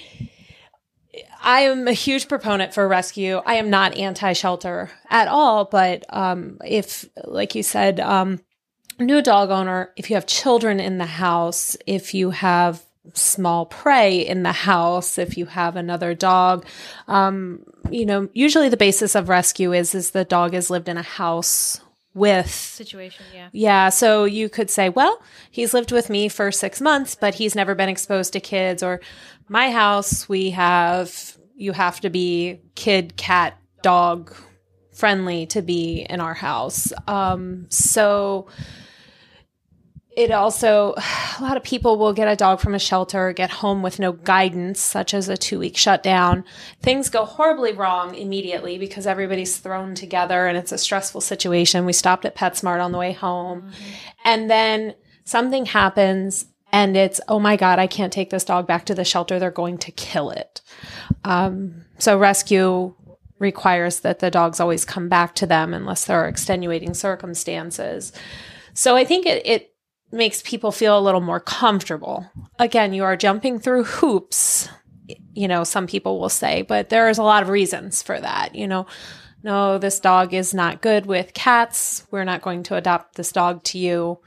I 1.43 1.63
am 1.63 1.89
a 1.89 1.93
huge 1.93 2.29
proponent 2.29 2.73
for 2.75 2.87
rescue. 2.87 3.43
I 3.45 3.55
am 3.55 3.71
not 3.71 3.97
anti-shelter 3.97 4.91
at 5.09 5.29
all, 5.29 5.65
but 5.65 6.05
um, 6.11 6.59
if, 6.65 7.09
like 7.25 7.55
you 7.55 7.63
said, 7.63 7.99
um, 7.99 8.41
new 8.99 9.21
dog 9.21 9.51
owner, 9.51 9.91
if 9.97 10.11
you 10.11 10.15
have 10.15 10.27
children 10.27 10.79
in 10.79 10.99
the 10.99 11.07
house, 11.07 11.77
if 11.87 12.15
you 12.15 12.31
have 12.31 12.85
small 13.15 13.67
prey 13.67 14.21
in 14.21 14.43
the 14.43 14.53
house, 14.53 15.19
if 15.19 15.37
you 15.37 15.47
have 15.47 15.77
another 15.77 16.15
dog, 16.15 16.67
um, 17.09 17.65
you 17.91 18.07
know, 18.07 18.29
usually 18.33 18.69
the 18.69 18.77
basis 18.77 19.15
of 19.15 19.29
rescue 19.29 19.73
is 19.73 19.95
is 19.95 20.11
the 20.11 20.25
dog 20.25 20.53
has 20.53 20.71
lived 20.71 20.89
in 20.89 20.97
a 20.97 21.03
house 21.03 21.81
with 22.13 22.51
situation, 22.51 23.25
yeah. 23.33 23.49
yeah, 23.53 23.89
so 23.89 24.25
you 24.25 24.49
could 24.49 24.69
say, 24.69 24.89
well, 24.89 25.23
he's 25.51 25.73
lived 25.73 25.93
with 25.93 26.11
me 26.11 26.29
for 26.29 26.51
six 26.51 26.81
months, 26.81 27.15
but 27.15 27.35
he's 27.37 27.55
never 27.55 27.75
been 27.75 27.89
exposed 27.89 28.33
to 28.33 28.41
kids. 28.41 28.83
Or 28.83 29.01
my 29.49 29.71
house, 29.71 30.29
we 30.29 30.51
have, 30.51 31.37
you 31.55 31.73
have 31.73 32.01
to 32.01 32.11
be 32.11 32.61
kid, 32.75 33.17
cat, 33.17 33.57
dog 33.83 34.35
friendly 34.93 35.47
to 35.47 35.63
be 35.63 36.07
in 36.11 36.21
our 36.21 36.35
house. 36.35 36.93
Um, 37.07 37.67
so 37.71 38.49
it 40.23 40.31
also, 40.31 40.95
a 41.39 41.43
lot 41.43 41.57
of 41.57 41.63
people 41.63 41.99
will 41.99 42.13
get 42.13 42.29
a 42.29 42.37
dog 42.37 42.61
from 42.61 42.75
a 42.75 42.79
shelter, 42.79 43.33
get 43.33 43.51
home 43.51 43.83
with 43.83 43.99
no 43.99 44.13
guidance, 44.13 44.81
such 44.81 45.15
as 45.15 45.29
a 45.29 45.37
two 45.37 45.59
week 45.59 45.77
shutdown. 45.77 46.45
Things 46.83 47.09
go 47.09 47.25
horribly 47.25 47.73
wrong 47.73 48.15
immediately 48.15 48.79
because 48.79 49.07
everybody's 49.07 49.59
thrown 49.59 49.95
together 49.95 50.47
and 50.47 50.57
it's 50.57 50.73
a 50.73 50.79
stressful 50.79 51.21
situation. 51.21 51.87
We 51.87 51.93
stopped 51.93 52.25
at 52.25 52.37
PetSmart 52.37 52.83
on 52.83 52.93
the 52.93 52.99
way 52.99 53.13
home. 53.13 53.71
And 54.25 54.51
then 54.51 54.95
something 55.25 55.67
happens 55.67 56.47
and 56.73 56.97
it's, 56.97 57.21
oh 57.29 57.41
my 57.41 57.57
God, 57.57 57.79
I 57.79 57.87
can't 57.87 58.13
take 58.13 58.31
this 58.31 58.45
dog 58.45 58.67
back 58.67 58.87
to 58.87 58.95
the 58.95 59.05
shelter. 59.05 59.39
They're 59.39 59.51
going 59.51 59.79
to 59.79 59.91
kill 59.91 60.31
it. 60.31 60.61
Um, 61.25 61.85
so 61.99 62.17
rescue 62.17 62.95
requires 63.39 64.01
that 64.01 64.21
the 64.21 64.31
dogs 64.31 64.61
always 64.61 64.85
come 64.85 65.09
back 65.09 65.35
to 65.35 65.47
them 65.47 65.75
unless 65.75 66.05
there 66.05 66.21
are 66.21 66.29
extenuating 66.29 66.95
circumstances. 66.95 68.13
So 68.75 68.97
I 68.97 69.05
think 69.05 69.27
it, 69.27 69.45
it 69.45 69.70
makes 70.13 70.43
people 70.43 70.73
feel 70.73 70.99
a 70.99 71.01
little 71.01 71.21
more 71.21 71.41
comfortable. 71.41 72.31
Again, 72.59 72.93
you 72.93 73.05
are 73.05 73.17
jumping 73.17 73.59
through 73.59 73.85
hoops, 73.85 74.69
you 75.35 75.49
know, 75.49 75.65
some 75.65 75.87
people 75.87 76.19
will 76.19 76.29
say, 76.29 76.63
but 76.63 76.89
there's 76.89 77.19
a 77.19 77.23
lot 77.23 77.43
of 77.43 77.49
reasons 77.49 78.03
for 78.03 78.21
that. 78.21 78.55
You 78.55 78.67
know, 78.67 78.87
no, 79.43 79.79
this 79.79 80.01
dog 80.01 80.35
is 80.35 80.53
not 80.53 80.83
good 80.83 81.07
with 81.07 81.33
cats. 81.33 82.07
We're 82.11 82.25
not 82.25 82.43
going 82.43 82.63
to 82.65 82.77
adopt 82.77 83.15
this 83.15 83.33
dog 83.33 83.63
to 83.65 83.79
you. 83.79 84.19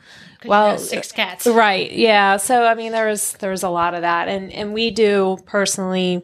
Well, 0.46 0.78
six 0.78 1.12
cats. 1.12 1.46
Right. 1.48 1.92
Yeah. 1.92 2.38
So 2.38 2.66
I 2.66 2.76
mean 2.76 2.92
there's 2.92 3.34
there's 3.34 3.64
a 3.64 3.70
lot 3.70 3.94
of 3.94 4.02
that. 4.02 4.28
And 4.28 4.52
and 4.52 4.74
we 4.74 4.92
do 4.92 5.38
personally 5.46 6.24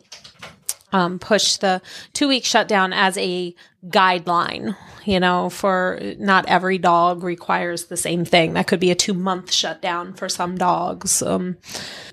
um, 0.92 1.20
push 1.20 1.58
the 1.58 1.82
two 2.14 2.28
week 2.28 2.46
shutdown 2.46 2.94
as 2.94 3.18
a 3.18 3.56
guideline, 3.88 4.76
you 5.06 5.20
know, 5.20 5.50
for 5.50 6.00
not 6.18 6.46
every 6.48 6.78
dog 6.78 7.24
requires 7.24 7.86
the 7.86 7.98
same 7.98 8.26
thing. 8.26 8.54
That 8.54 8.68
could 8.68 8.80
be 8.80 8.92
a 8.92 8.96
two 8.96 9.14
month 9.14 9.52
shutdown 9.52 10.14
for 10.14 10.28
some 10.28 10.58
dogs. 10.58 11.22
Um, 11.22 11.58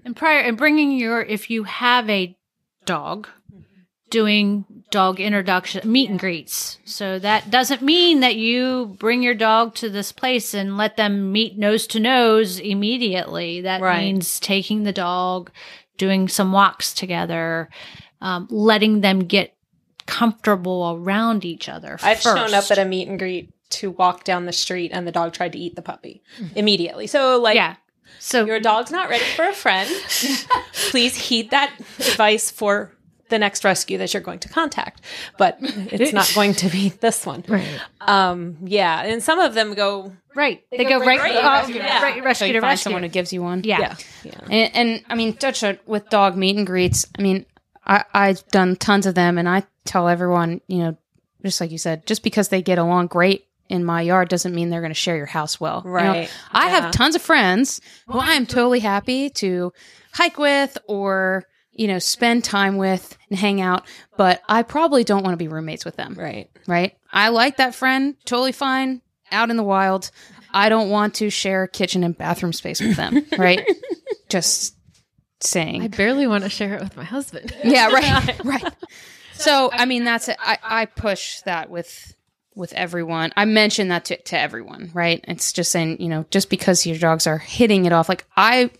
And 0.05 0.15
prior 0.15 0.41
and 0.41 0.57
bringing 0.57 0.93
your 0.93 1.23
if 1.23 1.51
you 1.51 1.65
have 1.65 2.09
a 2.09 2.37
dog 2.85 3.29
doing 4.11 4.65
dog 4.93 5.19
introduction 5.19 5.91
meet 5.91 6.09
and 6.09 6.19
greets. 6.21 6.79
So 6.85 7.19
that 7.19 7.51
doesn't 7.51 7.83
mean 7.83 8.21
that 8.21 8.37
you 8.37 8.97
bring 9.01 9.25
your 9.25 9.35
dog 9.35 9.75
to 9.77 9.91
this 9.91 10.13
place 10.13 10.55
and 10.55 10.77
let 10.77 10.97
them 10.97 11.33
meet 11.33 11.59
nose 11.59 11.89
to 11.89 11.99
nose 11.99 12.61
immediately. 12.61 13.63
That 13.63 13.81
Right. 13.81 14.05
means 14.05 14.39
taking 14.39 14.85
the 14.85 14.93
dog, 14.93 15.51
doing 15.99 16.29
some 16.29 16.53
walks 16.53 16.95
together, 16.95 17.69
um, 18.21 18.47
letting 18.49 19.01
them 19.01 19.25
get 19.25 19.56
comfortable 20.07 20.97
around 21.01 21.45
each 21.45 21.69
other. 21.69 21.99
I've 22.03 22.21
shown 22.21 22.55
up 22.55 22.71
at 22.71 22.79
a 22.79 22.85
meet 22.85 23.09
and 23.09 23.19
greet 23.19 23.51
to 23.71 23.91
walk 23.91 24.25
down 24.25 24.47
the 24.47 24.53
street 24.53 24.91
and 24.95 25.07
the 25.07 25.13
dog 25.13 25.33
tried 25.33 25.53
to 25.53 25.59
eat 25.59 25.75
the 25.77 25.83
puppy 25.83 26.23
immediately. 26.55 27.07
So 27.07 27.39
like 27.41 27.57
yeah. 27.57 27.77
So 28.19 28.47
your 28.47 28.61
dog's 28.61 28.91
not 28.91 29.09
ready 29.11 29.25
for 29.35 29.45
a 29.45 29.53
friend. 29.53 29.91
Please 30.91 31.17
heed 31.17 31.51
that 31.51 31.75
advice 31.99 32.51
for 32.51 32.93
the 33.29 33.39
next 33.39 33.65
rescue 33.65 33.99
that 33.99 34.15
you're 34.15 34.23
going 34.23 34.39
to 34.39 34.49
contact. 34.49 35.01
But 35.37 35.59
it's 35.61 36.13
not 36.13 36.31
going 36.35 36.55
to 36.55 36.69
be 36.71 36.91
this 36.91 37.27
one. 37.27 37.45
right 37.49 37.67
Um, 38.01 38.57
yeah, 38.65 39.03
and 39.03 39.23
some 39.23 39.41
of 39.41 39.55
them 39.55 39.75
go. 39.75 40.13
right, 40.37 40.63
they, 40.71 40.85
go 40.85 41.01
go, 41.01 41.05
right- 41.05 41.19
right, 41.19 41.35
right- 41.35 41.59
rescue 41.59 41.75
to 41.75 41.81
right, 41.81 42.03
rescue. 42.03 42.23
rescue 42.23 42.35
So 42.35 42.45
you 42.47 42.53
to 42.55 42.61
find 42.61 42.71
rescue. 42.71 42.83
someone 42.85 43.03
who 43.03 43.09
gives 43.09 43.33
you 43.33 43.43
one. 43.43 43.63
yeah. 43.65 43.81
Yeah, 43.81 43.97
yeah. 44.25 44.41
And, 44.51 44.77
and 44.77 45.05
I 45.11 45.15
mean, 45.17 45.35
touch 45.35 45.65
on 45.65 45.79
with 45.87 46.09
dog 46.09 46.37
meet 46.37 46.57
and 46.57 46.67
greets. 46.67 47.07
I 47.19 47.23
mean, 47.23 47.45
I, 47.87 48.05
I've 48.13 48.47
done 48.49 48.77
tons 48.77 49.07
of 49.07 49.15
them, 49.15 49.39
and 49.39 49.49
I 49.49 49.65
tell 49.85 50.09
everyone, 50.09 50.61
you 50.67 50.79
know, 50.79 50.97
just 51.45 51.61
like 51.61 51.71
you 51.71 51.79
said, 51.79 52.07
just 52.07 52.23
because 52.23 52.49
they 52.49 52.63
get 52.63 52.79
along 52.79 53.07
great 53.09 53.47
in 53.69 53.85
my 53.85 54.01
yard 54.01 54.29
doesn't 54.29 54.55
mean 54.55 54.71
they're 54.71 54.81
going 54.81 54.91
to 54.91 54.95
share 54.95 55.17
your 55.17 55.27
house 55.27 55.61
well. 55.61 55.83
You 55.85 55.91
know, 55.91 55.95
Right. 55.97 56.31
I 56.53 56.67
Yeah. 56.67 56.81
have 56.81 56.91
tons 56.93 57.15
of 57.17 57.23
friends 57.23 57.81
who 58.07 58.19
I 58.19 58.33
am 58.33 58.47
totally 58.47 58.81
happy 58.81 59.29
to 59.31 59.73
hike 60.13 60.39
with 60.39 60.79
or 60.87 61.45
you 61.73 61.89
know 61.89 61.99
spend 61.99 62.43
time 62.45 62.77
with 62.77 63.17
and 63.29 63.39
hang 63.39 63.61
out, 63.61 63.85
but 64.17 64.41
I 64.49 64.63
probably 64.63 65.03
don't 65.05 65.23
want 65.25 65.33
to 65.35 65.37
be 65.37 65.49
roommates 65.49 65.85
with 65.85 65.97
them. 65.97 66.15
Right. 66.15 66.49
Right? 66.67 66.97
I 67.13 67.29
like 67.31 67.57
that 67.59 67.75
friend, 67.75 68.15
totally 68.25 68.53
fine, 68.53 69.03
out 69.33 69.51
in 69.51 69.57
the 69.57 69.63
wild. 69.65 70.11
I 70.53 70.69
don't 70.69 70.89
want 70.89 71.15
to 71.17 71.29
share 71.29 71.67
kitchen 71.67 72.03
and 72.05 72.17
bathroom 72.17 72.53
space 72.53 72.81
with 72.81 72.97
them. 72.97 73.27
Right? 73.39 73.69
just 74.29 74.76
saying. 75.47 75.83
i 75.83 75.89
barely 75.89 76.27
want 76.27 76.45
to 76.45 76.51
share 76.51 76.75
it 76.75 76.81
with 76.81 76.97
my 76.97 77.05
husband. 77.05 77.55
Yeah 77.65 77.89
right 77.89 78.41
right. 78.45 78.75
So 79.35 79.71
i 79.73 79.85
mean 79.87 80.05
that's 80.05 80.29
it 80.29 80.37
i 80.41 80.59
i 80.63 80.87
push 80.87 81.41
that 81.43 81.71
with 81.71 82.15
with 82.55 82.73
everyone. 82.73 83.33
I 83.37 83.45
mention 83.45 83.89
that 83.89 84.07
to, 84.07 84.17
to 84.17 84.39
everyone 84.39 84.91
right? 84.95 85.23
It's 85.29 85.53
just 85.53 85.71
saying 85.71 86.01
you 86.01 86.09
know 86.09 86.25
just 86.31 86.49
because 86.51 86.87
your 86.87 86.99
dogs 86.99 87.27
are 87.27 87.39
hitting 87.39 87.85
it 87.85 87.93
off 87.93 88.09
like 88.09 88.25
i 88.37 88.71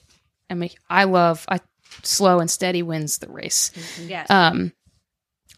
i 0.51 0.55
mean 0.55 0.71
i 0.89 1.05
love 1.05 1.45
i 1.49 1.61
slow 2.03 2.39
and 2.41 2.51
steady 2.51 2.83
wins 2.83 3.19
the 3.19 3.29
race. 3.29 3.73
Yes. 4.07 4.31
um 4.31 4.73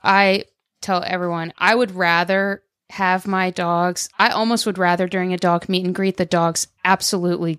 i 0.02 0.44
tell 0.80 1.02
everyone 1.04 1.52
i 1.58 1.74
would 1.74 1.90
rather 1.92 2.62
have 2.90 3.26
my 3.26 3.50
dogs 3.50 4.08
i 4.18 4.30
almost 4.30 4.64
would 4.64 4.78
rather 4.78 5.06
during 5.08 5.34
a 5.34 5.36
dog 5.36 5.68
meet 5.68 5.84
and 5.84 5.94
greet 5.94 6.16
the 6.16 6.24
dogs 6.24 6.68
absolutely 6.84 7.58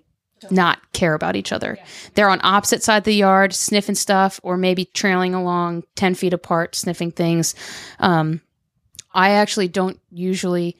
not 0.50 0.92
care 0.92 1.14
about 1.14 1.36
each 1.36 1.52
other. 1.52 1.78
They're 2.14 2.30
on 2.30 2.40
opposite 2.42 2.82
side 2.82 2.98
of 2.98 3.04
the 3.04 3.14
yard 3.14 3.52
sniffing 3.52 3.94
stuff 3.94 4.40
or 4.42 4.56
maybe 4.56 4.84
trailing 4.84 5.34
along 5.34 5.84
10 5.96 6.14
feet 6.14 6.32
apart 6.32 6.74
sniffing 6.74 7.10
things. 7.10 7.54
Um, 7.98 8.40
i 9.12 9.30
actually 9.30 9.68
don't 9.68 9.98
usually 10.10 10.76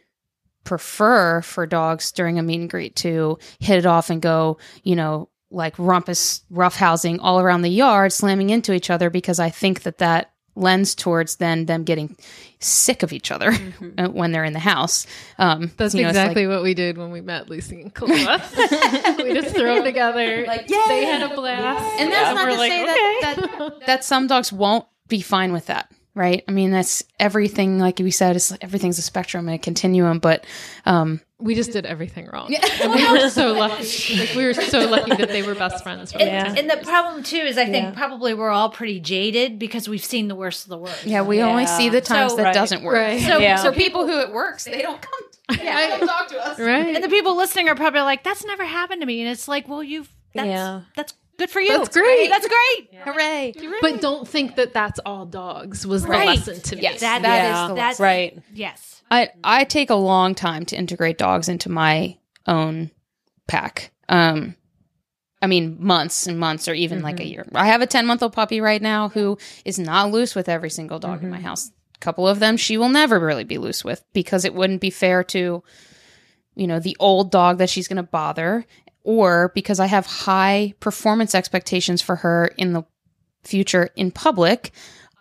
prefer 0.64 1.40
for 1.42 1.66
dogs 1.66 2.12
during 2.12 2.38
a 2.38 2.42
meet 2.42 2.60
and 2.60 2.70
greet 2.70 2.96
to 2.96 3.38
hit 3.58 3.78
it 3.78 3.86
off 3.86 4.10
and 4.10 4.22
go 4.22 4.58
you 4.82 4.94
know 4.94 5.28
like 5.50 5.74
rumpus 5.78 6.42
roughhousing 6.52 7.18
all 7.20 7.40
around 7.40 7.62
the 7.62 7.68
yard 7.68 8.12
slamming 8.12 8.50
into 8.50 8.72
each 8.72 8.90
other 8.90 9.10
because 9.10 9.40
i 9.40 9.50
think 9.50 9.82
that 9.82 9.98
that 9.98 10.32
lends 10.54 10.94
towards 10.94 11.36
then 11.36 11.66
them 11.66 11.84
getting 11.84 12.16
sick 12.60 13.02
of 13.02 13.12
each 13.12 13.30
other 13.30 13.52
uh, 13.98 14.08
when 14.08 14.32
they're 14.32 14.44
in 14.44 14.52
the 14.52 14.58
house. 14.58 15.06
Um, 15.38 15.70
That's 15.76 15.94
you 15.94 16.02
know, 16.02 16.08
it's 16.10 16.16
like- 16.16 16.26
exactly 16.26 16.46
what 16.46 16.62
we 16.62 16.74
did 16.74 16.98
when 16.98 17.10
we 17.10 17.20
met 17.20 17.48
Lucy 17.48 17.80
and 17.82 17.94
Kalua. 17.94 18.38
we 19.24 19.32
just 19.34 19.54
throw 19.56 19.76
them 19.76 19.84
together. 19.84 20.44
Like, 20.46 20.66
They 20.68 21.04
had 21.06 21.22
a 21.22 21.34
blast. 21.34 22.00
and 22.00 22.12
that's 22.12 22.28
Yeah, 22.28 22.32
not 22.34 22.44
to 22.50 22.56
like, 22.56 22.70
say 22.70 22.82
okay. 22.82 23.18
that, 23.22 23.36
that 23.58 23.86
that 23.86 24.04
some 24.04 24.26
dogs 24.26 24.52
won't 24.52 24.84
be 25.08 25.20
fine 25.22 25.52
with 25.52 25.66
that 25.66 25.90
right 26.14 26.42
i 26.48 26.50
mean 26.52 26.70
that's 26.70 27.04
everything 27.18 27.78
like 27.78 27.98
we 27.98 28.10
said 28.10 28.34
is 28.36 28.56
everything's 28.60 28.98
a 28.98 29.02
spectrum 29.02 29.46
and 29.48 29.54
a 29.54 29.58
continuum 29.58 30.18
but 30.18 30.44
um 30.86 31.20
we 31.42 31.54
just 31.54 31.72
did 31.72 31.86
everything 31.86 32.28
wrong. 32.30 32.54
And 32.82 32.92
we 32.92 33.10
were 33.12 33.30
so 33.30 33.54
lucky. 33.54 34.14
Like 34.18 34.34
we 34.36 34.44
were 34.44 34.52
so 34.52 34.80
lucky 34.90 35.16
that 35.16 35.30
they 35.30 35.40
were 35.42 35.54
best 35.54 35.82
friends 35.82 36.12
from 36.12 36.20
And, 36.20 36.54
the 36.54 36.60
and 36.60 36.70
the 36.70 36.76
problem 36.84 37.22
too 37.22 37.38
is 37.38 37.56
I 37.56 37.64
think 37.64 37.96
probably 37.96 38.34
we're 38.34 38.50
all 38.50 38.68
pretty 38.68 39.00
jaded 39.00 39.58
because 39.58 39.88
we've 39.88 40.04
seen 40.04 40.28
the 40.28 40.34
worst 40.34 40.64
of 40.64 40.68
the 40.68 40.76
worst. 40.76 41.06
yeah 41.06 41.22
we 41.22 41.40
only 41.40 41.64
see 41.66 41.88
the 41.88 42.02
times 42.02 42.32
So- 42.32 42.36
that 42.36 42.42
Right. 42.42 42.54
doesn't 42.54 42.82
work 42.82 42.94
Right. 42.94 43.22
So, 43.22 43.38
Yeah. 43.38 43.56
so 43.56 43.70
so 43.70 43.72
people 43.72 44.06
who 44.06 44.20
it 44.20 44.32
works 44.34 44.64
they 44.64 44.82
don't 44.82 45.00
come 45.00 45.58
yeah. 45.64 45.96
come 45.98 46.06
talk 46.06 46.28
to 46.28 46.38
us 46.46 46.58
right. 46.58 46.94
and 46.94 47.02
the 47.02 47.08
people 47.08 47.34
listening 47.38 47.70
are 47.70 47.74
probably 47.74 48.02
like, 48.02 48.22
"That's 48.22 48.44
never 48.44 48.66
happened 48.66 49.00
to 49.00 49.06
me," 49.06 49.22
and 49.22 49.30
it's 49.30 49.48
like, 49.48 49.66
"Well, 49.66 49.82
you've 49.82 50.10
that's 50.34 50.46
Yeah. 50.46 50.82
that's 50.94 51.14
good 51.40 51.50
for 51.50 51.60
you. 51.60 51.68
That's 51.68 51.88
great. 51.88 52.28
That's 52.28 52.46
great. 52.46 52.88
hooray 53.02 53.54
but 53.80 54.00
don't 54.00 54.28
think 54.28 54.56
that 54.56 54.72
that's 54.74 55.00
all 55.06 55.24
dogs 55.26 55.86
was 55.86 56.02
the 56.02 56.10
lesson 56.10 56.60
to 56.60 56.76
me. 56.76 56.82
Yes. 56.82 57.00
That, 57.00 57.22
That 57.22 57.28
that 57.28 57.50
is 57.50 57.62
is 57.62 57.68
the 57.68 57.74
that's 57.74 58.00
Right. 58.00 58.38
Yes. 58.52 59.02
I 59.10 59.30
I 59.42 59.64
take 59.64 59.90
a 59.90 59.94
long 59.94 60.34
time 60.34 60.64
to 60.66 60.76
integrate 60.76 61.18
dogs 61.18 61.48
into 61.48 61.70
my 61.70 62.18
own 62.46 62.90
pack. 63.46 63.90
Um 64.08 64.54
I 65.42 65.46
mean 65.46 65.78
months 65.80 66.26
and 66.26 66.38
months 66.38 66.68
or 66.68 66.74
even 66.74 67.00
like 67.00 67.20
a 67.20 67.26
year. 67.26 67.46
I 67.54 67.66
have 67.68 67.80
a 67.80 67.86
10 67.86 68.06
month 68.06 68.22
old 68.22 68.34
puppy 68.34 68.60
right 68.60 68.82
now 68.82 69.08
who 69.08 69.38
is 69.64 69.78
not 69.78 70.10
loose 70.10 70.34
with 70.34 70.48
every 70.48 70.70
single 70.70 70.98
dog 70.98 71.22
in 71.22 71.30
my 71.30 71.40
house. 71.40 71.70
A 71.96 71.98
couple 72.00 72.28
of 72.28 72.38
them 72.38 72.58
she 72.58 72.76
will 72.76 72.90
never 72.90 73.18
really 73.18 73.44
be 73.44 73.56
loose 73.58 73.82
with 73.82 74.04
because 74.12 74.44
it 74.44 74.54
wouldn't 74.54 74.82
be 74.82 74.90
fair 74.90 75.24
to 75.24 75.62
you 76.54 76.66
know 76.66 76.78
the 76.78 76.96
old 77.00 77.30
dog 77.30 77.58
that 77.58 77.70
she's 77.70 77.88
going 77.88 77.96
to 77.96 78.02
bother 78.02 78.66
or 79.04 79.50
because 79.54 79.80
I 79.80 79.86
have 79.86 80.06
high 80.06 80.74
performance 80.80 81.34
expectations 81.34 82.02
for 82.02 82.16
her 82.16 82.46
in 82.56 82.72
the 82.72 82.84
future 83.42 83.90
in 83.96 84.10
public. 84.10 84.72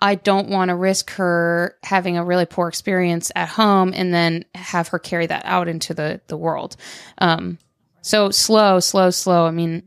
I 0.02 0.16
don't 0.16 0.50
want 0.50 0.70
to 0.70 0.76
risk 0.76 1.12
her 1.12 1.78
having 1.84 2.18
a 2.18 2.24
really 2.24 2.46
poor 2.46 2.70
experience 2.70 3.32
at 3.36 3.50
home 3.50 3.94
and 3.94 4.14
then 4.14 4.46
have 4.56 4.90
her 4.90 5.00
carry 5.00 5.28
that 5.28 5.46
out 5.46 5.68
into 5.68 5.94
the 5.94 6.22
the 6.28 6.38
world. 6.38 6.78
Um, 7.18 7.58
so 8.02 8.32
slow, 8.32 8.80
slow, 8.80 9.10
slow. 9.10 9.46
I 9.46 9.52
mean, 9.52 9.84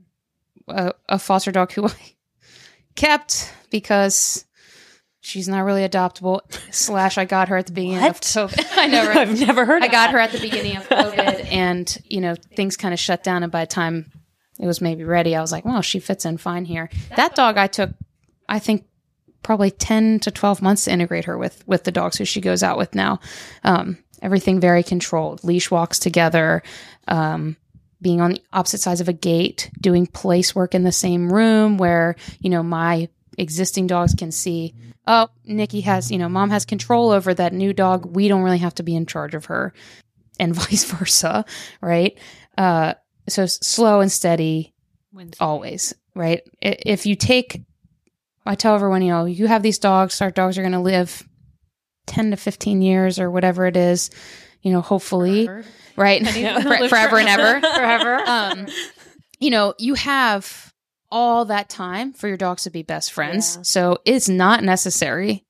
a, 0.68 0.92
a 1.09 1.18
foster 1.18 1.50
dog 1.50 1.72
who 1.72 1.87
I 1.88 2.14
kept 2.94 3.52
because 3.70 4.44
she's 5.22 5.48
not 5.48 5.61
really 5.61 5.88
adoptable. 5.88 6.40
Slash, 6.70 7.16
I 7.16 7.24
got 7.24 7.48
her 7.48 7.56
at 7.56 7.66
the 7.66 7.72
beginning 7.72 8.04
of 8.04 8.20
COVID. 8.20 8.66
I 8.76 9.06
right? 9.06 9.16
I've 9.16 9.40
never 9.40 9.64
heard. 9.64 9.82
I 9.82 9.87
got 9.87 10.06
that. 10.06 10.11
her 10.11 10.18
at 10.18 10.32
the 10.32 10.40
beginning 10.40 10.76
of 10.76 10.87
COVID, 10.88 11.46
and 11.50 11.98
you 12.04 12.20
know 12.20 12.35
things 12.35 12.76
kind 12.76 12.92
of 12.92 13.00
shut 13.00 13.24
down. 13.24 13.42
And 13.42 13.50
by 13.50 13.64
the 13.64 13.68
time 13.68 14.12
it 14.61 14.66
was 14.66 14.82
maybe 14.82 15.04
ready, 15.04 15.35
I 15.35 15.40
was 15.40 15.52
like, 15.52 15.64
"Well, 15.64 15.80
she 15.80 16.00
fits 16.00 16.26
in 16.26 16.37
fine 16.37 16.66
here." 16.66 16.90
That 17.16 17.35
dog, 17.35 17.56
I 17.56 17.68
took, 17.68 17.90
I 18.48 18.58
think, 18.58 18.85
probably 19.42 19.70
ten 19.70 20.20
to 20.20 20.30
twelve 20.30 20.61
months 20.61 20.85
to 20.85 20.92
integrate 20.92 21.24
her 21.24 21.38
with 21.38 21.66
with 21.66 21.85
the 21.85 21.92
dogs 21.92 22.18
who 22.18 22.26
she 22.26 22.42
goes 22.42 22.62
out 22.62 22.76
with 22.76 22.94
now. 22.94 23.20
Um, 23.64 23.98
everything 24.20 24.61
very 24.61 24.82
controlled, 24.82 25.42
leash 25.42 25.70
walks 25.70 25.98
together. 25.98 26.62
Um, 27.08 27.56
being 28.00 28.20
on 28.20 28.32
the 28.32 28.42
opposite 28.52 28.80
sides 28.80 29.00
of 29.00 29.08
a 29.08 29.12
gate, 29.12 29.70
doing 29.80 30.08
place 30.08 30.56
work 30.56 30.74
in 30.74 30.82
the 30.82 30.90
same 30.90 31.32
room 31.32 31.78
where, 31.78 32.16
you 32.40 32.50
know, 32.50 32.61
my 32.61 33.08
existing 33.38 33.87
dogs 33.87 34.14
can 34.14 34.32
see, 34.32 34.74
oh, 35.07 35.29
Nikki 35.45 35.81
has, 35.83 36.11
you 36.11 36.19
know, 36.19 36.29
mom 36.29 36.51
has 36.51 36.65
control 36.65 37.11
over 37.11 37.35
that 37.35 37.53
new 37.53 37.73
dog. 37.73 38.15
We 38.17 38.29
don't 38.29 38.43
really 38.43 38.59
have 38.59 38.75
to 38.77 38.83
be 38.83 38.95
in 38.95 39.07
charge 39.07 39.35
of 39.35 39.47
her 39.47 39.73
and 40.38 40.55
vice 40.57 40.85
versa. 40.85 41.45
Right. 41.81 42.19
Uh, 42.57 42.95
so 43.29 43.47
slow 43.47 44.01
and 44.01 44.11
steady 44.11 44.75
Wins. 45.12 45.37
always. 45.41 45.95
Right. 46.15 46.43
If 46.61 47.07
you 47.07 47.17
take, 47.17 47.62
I 48.45 48.55
tell 48.55 48.75
everyone, 48.75 49.03
you 49.03 49.12
know, 49.12 49.25
you 49.25 49.47
have 49.47 49.62
these 49.62 49.79
dogs, 49.79 50.21
our 50.21 50.31
dogs 50.31 50.59
are 50.59 50.62
going 50.62 50.73
to 50.73 50.81
live 50.81 51.23
10 52.07 52.33
to 52.33 52.37
15 52.37 52.83
years 52.83 53.19
or 53.19 53.31
whatever 53.31 53.67
it 53.67 53.77
is, 53.77 54.11
you 54.61 54.73
know, 54.73 54.81
hopefully 54.81 55.49
right? 55.97 56.27
For- 56.27 56.33
forever 56.88 57.19
and 57.19 57.29
ever. 57.29 57.61
Forever. 57.61 58.23
Um, 58.27 58.67
you 59.41 59.51
know, 59.51 59.75
you 59.79 59.95
have 59.95 60.71
all 61.12 61.44
that 61.44 61.68
time 61.68 62.14
for 62.14 62.27
your 62.27 62.38
dogs 62.38 62.64
to 62.64 62.70
be 62.70 62.83
best 62.83 63.12
friends. 63.12 63.57
Yeah. 63.57 63.62
So 63.62 63.98
it's 64.05 64.29
not 64.29 64.64
necessary 64.64 65.44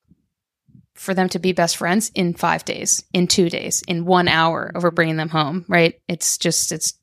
for 0.94 1.14
them 1.14 1.28
to 1.30 1.38
be 1.38 1.52
best 1.52 1.78
friends 1.78 2.10
in 2.14 2.34
five 2.34 2.64
days, 2.64 3.04
in 3.14 3.28
two 3.28 3.48
days, 3.48 3.82
in 3.88 4.04
one 4.04 4.28
hour 4.28 4.72
over 4.74 4.90
bringing 4.90 5.16
them 5.16 5.30
home, 5.30 5.64
right? 5.68 5.94
It's 6.08 6.36
just, 6.36 6.72
it's, 6.72 6.94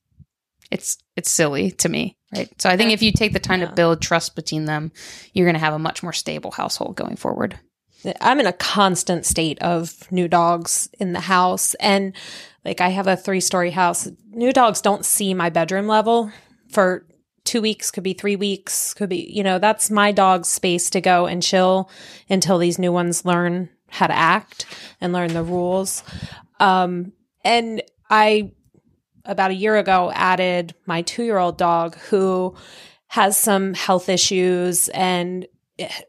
it's, 0.70 0.98
it's 1.16 1.32
silly 1.32 1.72
to 1.72 1.90
me, 1.90 2.18
right? 2.36 2.50
So 2.62 2.70
I 2.70 2.78
think 2.78 2.92
if 2.92 3.02
you 3.02 3.12
take 3.12 3.34
the 3.34 3.40
time 3.40 3.62
to 3.62 3.72
build 3.72 4.02
trust 4.02 4.36
between 4.36 4.66
them, 4.66 4.92
you're 5.34 5.48
going 5.48 5.56
to 5.56 5.60
have 5.60 5.74
a 5.74 5.80
much 5.80 6.04
more 6.04 6.14
stable 6.14 6.52
household 6.52 6.96
going 6.96 7.16
forward. 7.16 7.58
I'm 8.22 8.40
in 8.40 8.46
a 8.46 8.54
constant 8.54 9.26
state 9.26 9.60
of 9.62 10.10
new 10.12 10.28
dogs 10.28 10.90
in 11.00 11.14
the 11.14 11.20
house. 11.20 11.74
And 11.76 12.14
like 12.64 12.82
I 12.82 12.90
have 12.90 13.08
a 13.08 13.18
three 13.18 13.42
story 13.42 13.72
house. 13.72 14.08
New 14.32 14.54
dogs 14.54 14.82
don't 14.82 15.06
see 15.06 15.34
my 15.34 15.50
bedroom 15.50 15.88
level 15.88 16.32
for 16.72 17.06
two 17.44 17.62
weeks, 17.62 17.92
could 17.92 18.04
be 18.04 18.14
three 18.14 18.36
weeks, 18.36 18.94
could 18.94 19.10
be, 19.10 19.32
you 19.32 19.44
know, 19.44 19.60
that's 19.60 19.90
my 19.90 20.12
dog's 20.12 20.50
space 20.50 20.90
to 20.92 21.02
go 21.02 21.26
and 21.26 21.42
chill 21.42 21.90
until 22.30 22.58
these 22.58 22.80
new 22.80 22.92
ones 22.92 23.26
learn 23.26 23.70
how 23.90 24.08
to 24.08 24.16
act 24.16 24.66
and 25.02 25.14
learn 25.14 25.34
the 25.34 25.44
rules. 25.44 26.04
Um, 26.60 27.14
and 27.44 27.82
I, 28.10 28.52
about 29.26 29.52
a 29.52 29.56
year 29.56 29.78
ago, 29.78 30.12
added 30.14 30.76
my 30.86 31.02
two 31.02 31.24
year 31.24 31.38
old 31.38 31.58
dog 31.58 31.96
who 31.96 32.56
has 33.08 33.38
some 33.38 33.74
health 33.74 34.10
issues 34.10 34.90
and 34.90 35.48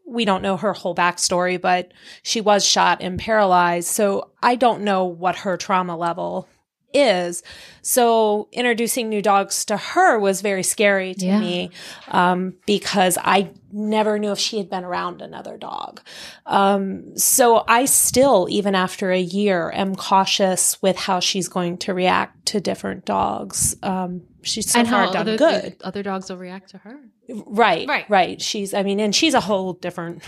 we 0.06 0.24
don't 0.24 0.42
know 0.42 0.56
her 0.56 0.72
whole 0.72 0.94
backstory, 0.94 1.60
but 1.60 1.92
she 2.22 2.40
was 2.40 2.64
shot 2.64 2.98
and 3.00 3.18
paralyzed. 3.18 3.88
So 3.88 4.32
I 4.42 4.56
don't 4.56 4.82
know 4.82 5.04
what 5.04 5.36
her 5.36 5.56
trauma 5.56 5.96
level 5.96 6.48
is. 6.92 7.42
So 7.82 8.48
introducing 8.52 9.08
new 9.08 9.22
dogs 9.22 9.64
to 9.66 9.76
her 9.76 10.18
was 10.18 10.40
very 10.42 10.62
scary 10.62 11.14
to 11.14 11.26
Yeah. 11.26 11.40
me 11.40 11.70
um, 12.08 12.54
because 12.66 13.16
I 13.22 13.50
never 13.72 14.18
knew 14.18 14.32
if 14.32 14.38
she 14.38 14.58
had 14.58 14.68
been 14.68 14.84
around 14.84 15.22
another 15.22 15.56
dog. 15.56 16.00
Um, 16.46 17.16
so 17.16 17.64
I 17.68 17.84
still, 17.84 18.46
even 18.50 18.74
after 18.74 19.10
a 19.12 19.20
year, 19.20 19.70
am 19.74 19.94
cautious 19.94 20.80
with 20.82 20.96
how 20.96 21.20
she's 21.20 21.48
going 21.48 21.78
to 21.78 21.94
react 21.94 22.46
to 22.46 22.60
different 22.60 23.04
dogs. 23.04 23.76
Um, 23.82 24.22
she's 24.42 24.70
so 24.70 24.80
and 24.80 24.88
far 24.88 25.06
done 25.06 25.16
other, 25.16 25.36
good. 25.36 25.76
other 25.82 26.02
dogs 26.02 26.28
will 26.30 26.36
react 26.38 26.70
to 26.70 26.78
her. 26.78 26.98
Right, 27.28 27.86
Right. 27.88 28.10
right, 28.10 28.42
She's, 28.42 28.74
I 28.74 28.82
mean, 28.82 28.98
and 28.98 29.14
she's 29.14 29.34
a 29.34 29.40
whole 29.40 29.74
different 29.74 30.22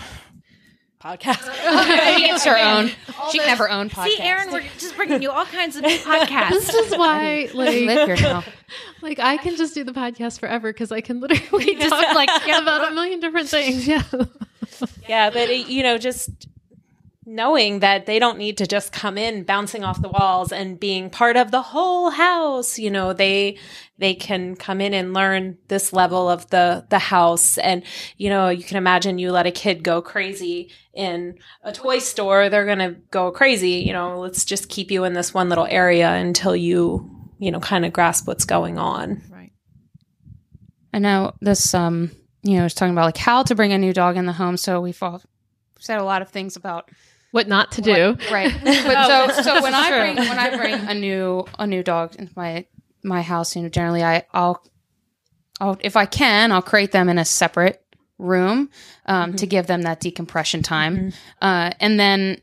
podcast. 1.03 1.41
it's 1.51 2.45
her 2.45 2.57
own. 2.57 2.89
She 3.31 3.39
can 3.39 3.49
have 3.49 3.57
her 3.57 3.69
own 3.69 3.89
podcast. 3.89 4.05
See, 4.05 4.19
Erin, 4.19 4.51
we're 4.51 4.63
just 4.77 4.95
bringing 4.95 5.21
you 5.21 5.31
all 5.31 5.45
kinds 5.45 5.75
of 5.75 5.83
podcasts. 5.83 6.49
This 6.49 6.69
is 6.73 6.97
why, 6.97 7.49
I 7.49 7.49
like, 7.53 7.75
live 7.75 8.07
here 8.07 8.15
now. 8.15 8.43
like 9.01 9.19
I 9.19 9.37
can 9.37 9.57
just 9.57 9.73
do 9.73 9.83
the 9.83 9.91
podcast 9.91 10.39
forever 10.39 10.71
because 10.71 10.91
I 10.91 11.01
can 11.01 11.19
literally 11.19 11.75
Just, 11.75 11.89
talk 11.89 12.15
like, 12.15 12.29
like 12.29 12.61
about 12.61 12.89
a 12.89 12.95
million 12.95 13.19
different 13.19 13.49
things. 13.49 13.85
Yeah. 13.85 14.03
yeah, 15.07 15.29
but 15.29 15.49
it, 15.49 15.67
you 15.67 15.83
know, 15.83 15.97
just 15.97 16.29
knowing 17.25 17.79
that 17.79 18.05
they 18.05 18.19
don't 18.19 18.37
need 18.37 18.57
to 18.57 18.67
just 18.67 18.91
come 18.91 19.17
in 19.17 19.43
bouncing 19.43 19.83
off 19.83 20.01
the 20.01 20.09
walls 20.09 20.51
and 20.51 20.79
being 20.79 21.09
part 21.09 21.37
of 21.37 21.51
the 21.51 21.61
whole 21.61 22.09
house 22.09 22.77
you 22.77 22.89
know 22.89 23.13
they 23.13 23.57
they 23.97 24.13
can 24.13 24.55
come 24.55 24.81
in 24.81 24.93
and 24.93 25.13
learn 25.13 25.57
this 25.67 25.93
level 25.93 26.29
of 26.29 26.49
the 26.49 26.85
the 26.89 26.99
house 26.99 27.57
and 27.57 27.83
you 28.17 28.29
know 28.29 28.49
you 28.49 28.63
can 28.63 28.77
imagine 28.77 29.17
you 29.17 29.31
let 29.31 29.47
a 29.47 29.51
kid 29.51 29.83
go 29.83 30.01
crazy 30.01 30.69
in 30.93 31.37
a 31.63 31.71
toy 31.71 31.99
store 31.99 32.49
they're 32.49 32.65
going 32.65 32.79
to 32.79 32.95
go 33.11 33.31
crazy 33.31 33.83
you 33.85 33.93
know 33.93 34.19
let's 34.19 34.45
just 34.45 34.69
keep 34.69 34.91
you 34.91 35.03
in 35.03 35.13
this 35.13 35.33
one 35.33 35.49
little 35.49 35.67
area 35.67 36.11
until 36.11 36.55
you 36.55 37.09
you 37.39 37.51
know 37.51 37.59
kind 37.59 37.85
of 37.85 37.93
grasp 37.93 38.27
what's 38.27 38.45
going 38.45 38.77
on 38.77 39.21
right. 39.31 39.53
I 40.93 40.99
know 40.99 41.33
this, 41.41 41.73
um, 41.73 42.11
you 42.43 42.57
know, 42.57 42.65
is 42.65 42.75
talking 42.75 42.93
about 42.93 43.05
like 43.05 43.17
how 43.17 43.43
to 43.43 43.55
bring 43.55 43.73
a 43.73 43.77
new 43.77 43.93
dog 43.93 44.15
in 44.15 44.25
the 44.25 44.33
home. 44.33 44.57
So 44.57 44.79
we've 44.79 45.01
all 45.01 45.21
said 45.79 45.99
a 45.99 46.03
lot 46.03 46.21
of 46.21 46.29
things 46.29 46.55
about 46.55 46.89
What 47.33 47.47
not 47.47 47.71
to 47.71 47.81
do. 47.81 48.15
right. 48.31 48.53
But 48.63 49.07
so, 49.07 49.41
so 49.41 49.63
when 49.63 49.73
I 49.73 49.89
bring 49.89 50.17
when 50.17 50.37
I 50.37 50.55
bring 50.55 50.75
a 50.75 50.93
new 50.93 51.47
a 51.57 51.65
new 51.65 51.81
dog 51.81 52.15
into 52.15 52.31
my 52.35 52.67
my 53.03 53.23
house, 53.23 53.55
you 53.55 53.63
know, 53.63 53.69
generally 53.69 54.03
I 54.03 54.27
I'll 54.35 54.63
I'll 55.59 55.75
if 55.81 55.97
I 55.97 56.05
can 56.05 56.51
I'll 56.51 56.61
create 56.61 56.91
them 56.91 57.09
in 57.09 57.17
a 57.17 57.25
separate 57.25 57.83
room 58.19 58.69
um, 59.07 59.35
to 59.37 59.47
give 59.47 59.65
them 59.65 59.81
that 59.81 59.99
decompression 59.99 60.61
time, 60.61 61.11
uh, 61.41 61.71
and 61.79 61.99
then 61.99 62.39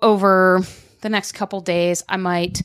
over 0.00 0.62
the 1.02 1.10
next 1.10 1.32
couple 1.32 1.60
days 1.60 2.02
I 2.08 2.16
might 2.16 2.62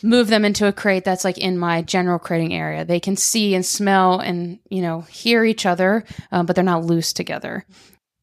move 0.00 0.28
them 0.28 0.44
into 0.44 0.68
a 0.68 0.72
crate 0.72 1.02
that's 1.02 1.24
like 1.24 1.38
in 1.38 1.58
my 1.58 1.82
general 1.82 2.20
crating 2.20 2.54
area. 2.54 2.84
They 2.84 3.00
can 3.00 3.16
see 3.16 3.56
and 3.56 3.66
smell 3.66 4.20
and 4.20 4.60
you 4.70 4.80
know 4.80 5.00
hear 5.00 5.42
each 5.42 5.66
other, 5.66 6.04
uh, 6.30 6.44
but 6.44 6.54
they're 6.54 6.62
not 6.62 6.84
loose 6.84 7.12
together. 7.12 7.66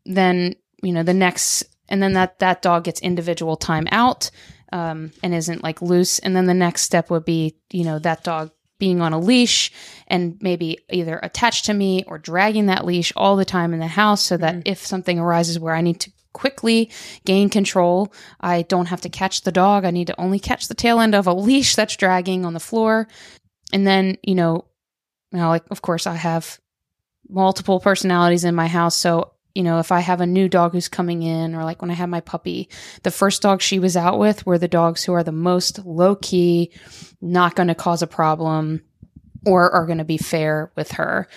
Then 0.05 0.55
you 0.81 0.93
know 0.93 1.03
the 1.03 1.13
next 1.13 1.65
and 1.91 2.01
then 2.01 2.13
that 2.13 2.39
that 2.39 2.62
dog 2.62 2.86
gets 2.86 3.01
individual 3.01 3.58
time 3.58 3.88
out 3.91 4.32
um, 4.71 5.12
and 5.21 5.36
isn't 5.36 5.63
like 5.63 5.82
loose. 5.82 6.19
And 6.19 6.36
then 6.36 6.45
the 6.45 6.54
next 6.54 6.82
step 6.82 7.10
would 7.10 7.25
be, 7.25 7.58
you 7.69 7.84
know, 7.84 7.99
that 7.99 8.23
dog 8.23 8.51
being 8.80 9.01
on 9.01 9.13
a 9.13 9.19
leash 9.19 9.71
and 10.08 10.38
maybe 10.41 10.80
either 10.89 11.19
attached 11.21 11.65
to 11.65 11.73
me 11.73 12.04
or 12.08 12.17
dragging 12.17 12.65
that 12.65 12.86
leash 12.86 13.13
all 13.15 13.36
the 13.36 13.45
time 13.45 13.73
in 13.73 13.80
the 13.80 13.88
house 13.88 14.21
so 14.21 14.38
that 14.38 14.63
if 14.65 14.80
something 14.80 15.19
arises 15.19 15.60
where 15.60 15.75
I 15.75 15.82
need 15.82 15.99
to 15.99 16.12
quickly 16.34 16.89
gain 17.25 17.49
control, 17.49 18.13
I 18.39 18.63
don't 18.63 18.88
have 18.88 19.01
to 19.01 19.10
catch 19.10 19.41
the 19.41 19.51
dog. 19.51 19.86
I 19.86 19.91
need 19.91 20.08
to 20.08 20.19
only 20.19 20.39
catch 20.39 20.67
the 20.67 20.73
tail 20.73 20.99
end 20.99 21.13
of 21.13 21.27
a 21.27 21.34
leash 21.34 21.75
that's 21.75 21.97
dragging 21.97 22.45
on 22.45 22.54
the 22.54 22.60
floor. 22.60 23.08
And 23.73 23.86
then, 23.86 24.17
you 24.23 24.34
know, 24.34 24.65
now, 25.32 25.49
like, 25.49 25.63
of 25.69 25.82
course, 25.82 26.08
I 26.08 26.15
have 26.15 26.60
multiple 27.30 27.80
personalities 27.80 28.45
in 28.45 28.56
my 28.56 28.67
house. 28.67 28.95
So, 28.95 29.34
you 29.54 29.64
know, 29.64 29.80
if 29.80 29.92
I 29.92 30.00
have 30.00 30.22
a 30.22 30.26
new 30.26 30.48
dog 30.48 30.72
who's 30.72 30.88
coming 30.88 31.24
in, 31.24 31.56
or 31.56 31.64
like 31.64 31.82
when 31.82 31.92
I 31.92 31.96
had 31.96 32.10
my 32.10 32.22
puppy, 32.22 32.70
the 33.04 33.12
first 33.12 33.42
dog 33.42 33.62
she 33.62 33.80
was 33.80 33.98
out 33.98 34.18
with 34.18 34.46
were 34.46 34.58
the 34.58 34.68
dogs 34.68 35.04
who 35.04 35.14
are 35.14 35.24
the 35.24 35.32
most 35.32 35.86
low 35.86 36.16
key, 36.16 36.72
not 37.22 37.56
going 37.56 37.68
to 37.68 37.76
cause 37.76 38.02
a 38.02 38.08
problem, 38.08 38.82
or 39.46 39.72
are 39.72 39.86
going 39.86 39.98
to 39.98 40.04
be 40.04 40.18
fair 40.18 40.72
with 40.76 40.92
her. 40.94 41.28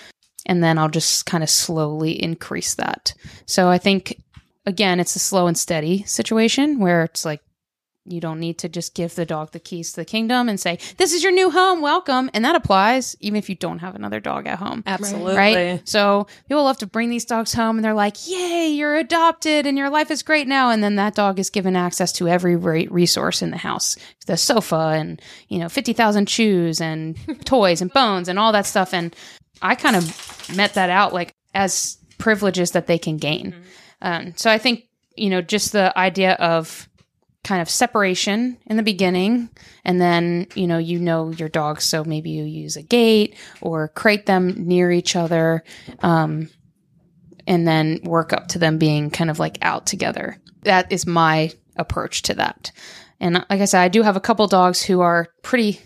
And 0.46 0.62
then 0.62 0.78
I'll 0.78 0.88
just 0.88 1.26
kind 1.26 1.42
of 1.42 1.50
slowly 1.50 2.22
increase 2.22 2.74
that. 2.74 3.14
So 3.46 3.68
I 3.68 3.78
think, 3.78 4.22
again, 4.66 5.00
it's 5.00 5.16
a 5.16 5.20
slow 5.20 5.46
and 5.46 5.56
steady 5.56 6.04
situation 6.04 6.78
where 6.78 7.04
it's 7.04 7.24
like, 7.24 7.40
you 8.06 8.20
don't 8.20 8.38
need 8.38 8.58
to 8.58 8.68
just 8.68 8.94
give 8.94 9.14
the 9.14 9.24
dog 9.24 9.52
the 9.52 9.60
keys 9.60 9.92
to 9.92 10.00
the 10.00 10.04
kingdom 10.04 10.48
and 10.48 10.60
say, 10.60 10.78
This 10.98 11.12
is 11.12 11.22
your 11.22 11.32
new 11.32 11.50
home, 11.50 11.80
welcome. 11.80 12.30
And 12.34 12.44
that 12.44 12.54
applies 12.54 13.16
even 13.20 13.38
if 13.38 13.48
you 13.48 13.54
don't 13.54 13.78
have 13.78 13.94
another 13.94 14.20
dog 14.20 14.46
at 14.46 14.58
home. 14.58 14.82
Absolutely. 14.86 15.36
Right? 15.36 15.88
So 15.88 16.26
people 16.46 16.64
love 16.64 16.78
to 16.78 16.86
bring 16.86 17.08
these 17.08 17.24
dogs 17.24 17.54
home 17.54 17.76
and 17.76 17.84
they're 17.84 17.94
like, 17.94 18.28
Yay, 18.28 18.68
you're 18.68 18.96
adopted 18.96 19.66
and 19.66 19.78
your 19.78 19.88
life 19.88 20.10
is 20.10 20.22
great 20.22 20.46
now. 20.46 20.70
And 20.70 20.84
then 20.84 20.96
that 20.96 21.14
dog 21.14 21.38
is 21.38 21.48
given 21.48 21.76
access 21.76 22.12
to 22.14 22.28
every 22.28 22.56
resource 22.56 23.40
in 23.42 23.50
the 23.50 23.56
house 23.56 23.96
the 24.26 24.36
sofa 24.36 24.94
and, 24.94 25.20
you 25.48 25.58
know, 25.58 25.68
50,000 25.68 26.26
chews 26.26 26.80
and 26.80 27.16
toys 27.44 27.82
and 27.82 27.92
bones 27.92 28.28
and 28.28 28.38
all 28.38 28.52
that 28.52 28.66
stuff. 28.66 28.94
And 28.94 29.14
I 29.62 29.74
kind 29.74 29.96
of 29.96 30.56
met 30.56 30.74
that 30.74 30.90
out 30.90 31.12
like 31.12 31.34
as 31.54 31.98
privileges 32.18 32.72
that 32.72 32.86
they 32.86 32.98
can 32.98 33.16
gain. 33.16 33.54
Um, 34.02 34.34
so 34.36 34.50
I 34.50 34.58
think, 34.58 34.84
you 35.16 35.30
know, 35.30 35.40
just 35.40 35.72
the 35.72 35.96
idea 35.98 36.32
of 36.34 36.88
kind 37.44 37.62
of 37.62 37.70
separation 37.70 38.58
in 38.66 38.76
the 38.76 38.82
beginning. 38.82 39.50
And 39.84 40.00
then 40.00 40.48
you 40.54 40.66
know 40.66 40.78
you 40.78 40.98
know 40.98 41.30
your 41.30 41.48
dogs 41.48 41.84
so 41.84 42.02
maybe 42.04 42.30
you 42.30 42.44
use 42.44 42.76
a 42.76 42.82
gate 42.82 43.36
or 43.60 43.88
crate 43.88 44.26
them 44.26 44.66
near 44.66 44.90
each 44.90 45.14
other 45.14 45.62
um, 46.00 46.50
and 47.46 47.68
then 47.68 48.00
work 48.02 48.32
up 48.32 48.48
to 48.48 48.58
them 48.58 48.78
being 48.78 49.10
kind 49.10 49.30
of 49.30 49.38
like 49.38 49.58
out 49.62 49.86
together. 49.86 50.40
That 50.62 50.90
is 50.90 51.06
my 51.06 51.52
approach 51.76 52.22
to 52.22 52.34
that. 52.34 52.72
And 53.20 53.34
like 53.34 53.60
i 53.60 53.64
said 53.64 53.80
i 53.82 53.88
do 53.88 54.02
have 54.02 54.16
a 54.16 54.20
couple 54.20 54.46
dogs 54.48 54.82
who 54.82 55.00
are 55.00 55.28
pretty 55.42 55.80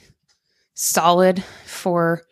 solid 0.75 1.44
for 1.66 2.23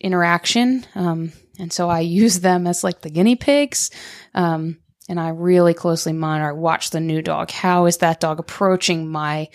interaction 0.00 0.86
um, 0.94 1.32
and 1.58 1.72
so 1.72 1.88
i 1.88 2.00
use 2.22 2.40
them 2.40 2.66
as 2.66 2.84
like 2.84 3.00
the 3.00 3.10
guinea 3.10 3.36
pigs 3.36 3.90
um, 4.34 4.78
and 5.10 5.18
I 5.18 5.30
really 5.30 5.74
closely 5.74 6.12
monitor. 6.12 6.54
Watch 6.54 6.90
the 6.90 7.00
new 7.00 7.20
dog. 7.20 7.50
How 7.50 7.86
is 7.86 7.96
that 7.98 8.20
dog 8.20 8.38
approaching 8.38 9.10
my 9.10 9.48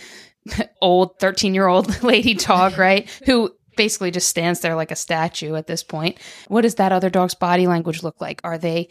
old 0.82 1.18
13 1.18 1.54
year 1.56 1.68
old 1.68 2.04
lady 2.04 2.34
dog, 2.34 2.78
right? 2.78 3.10
Who 3.26 3.56
basically 3.78 4.12
just 4.12 4.28
stands 4.28 4.60
there 4.60 4.76
like 4.76 4.92
a 4.92 4.96
statue 4.96 5.56
at 5.56 5.68
this 5.68 5.84
point. 5.84 6.18
What 6.48 6.62
does 6.62 6.76
that 6.76 6.92
other 6.92 7.10
dog's 7.10 7.36
body 7.36 7.68
language 7.68 8.04
look 8.04 8.22
like? 8.22 8.42
Are 8.44 8.58
they, 8.58 8.90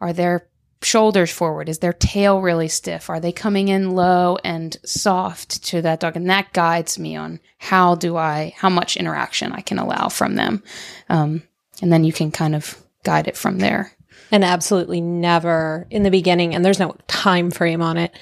are 0.00 0.12
their 0.12 0.48
shoulders 0.82 1.30
forward? 1.30 1.68
Is 1.68 1.78
their 1.78 1.92
tail 1.92 2.40
really 2.40 2.68
stiff? 2.68 3.10
Are 3.10 3.20
they 3.20 3.32
coming 3.32 3.68
in 3.68 3.96
low 3.96 4.38
and 4.44 4.76
soft 4.84 5.64
to 5.64 5.82
that 5.82 6.00
dog? 6.00 6.16
And 6.16 6.30
that 6.30 6.52
guides 6.52 6.98
me 6.98 7.16
on 7.16 7.40
how 7.58 7.96
do 7.96 8.16
I, 8.16 8.54
how 8.56 8.70
much 8.70 8.96
interaction 8.96 9.52
I 9.52 9.60
can 9.60 9.78
allow 9.78 10.08
from 10.08 10.36
them. 10.36 10.62
Um, 11.08 11.42
and 11.82 11.92
then 11.92 12.04
you 12.04 12.12
can 12.12 12.30
kind 12.30 12.54
of 12.54 12.80
guide 13.02 13.26
it 13.26 13.36
from 13.36 13.58
there 13.58 13.92
and 14.30 14.44
absolutely 14.44 15.00
never 15.00 15.86
in 15.90 16.02
the 16.02 16.10
beginning 16.10 16.54
and 16.54 16.64
there's 16.64 16.78
no 16.78 16.96
time 17.06 17.50
frame 17.50 17.82
on 17.82 17.96
it. 17.96 18.14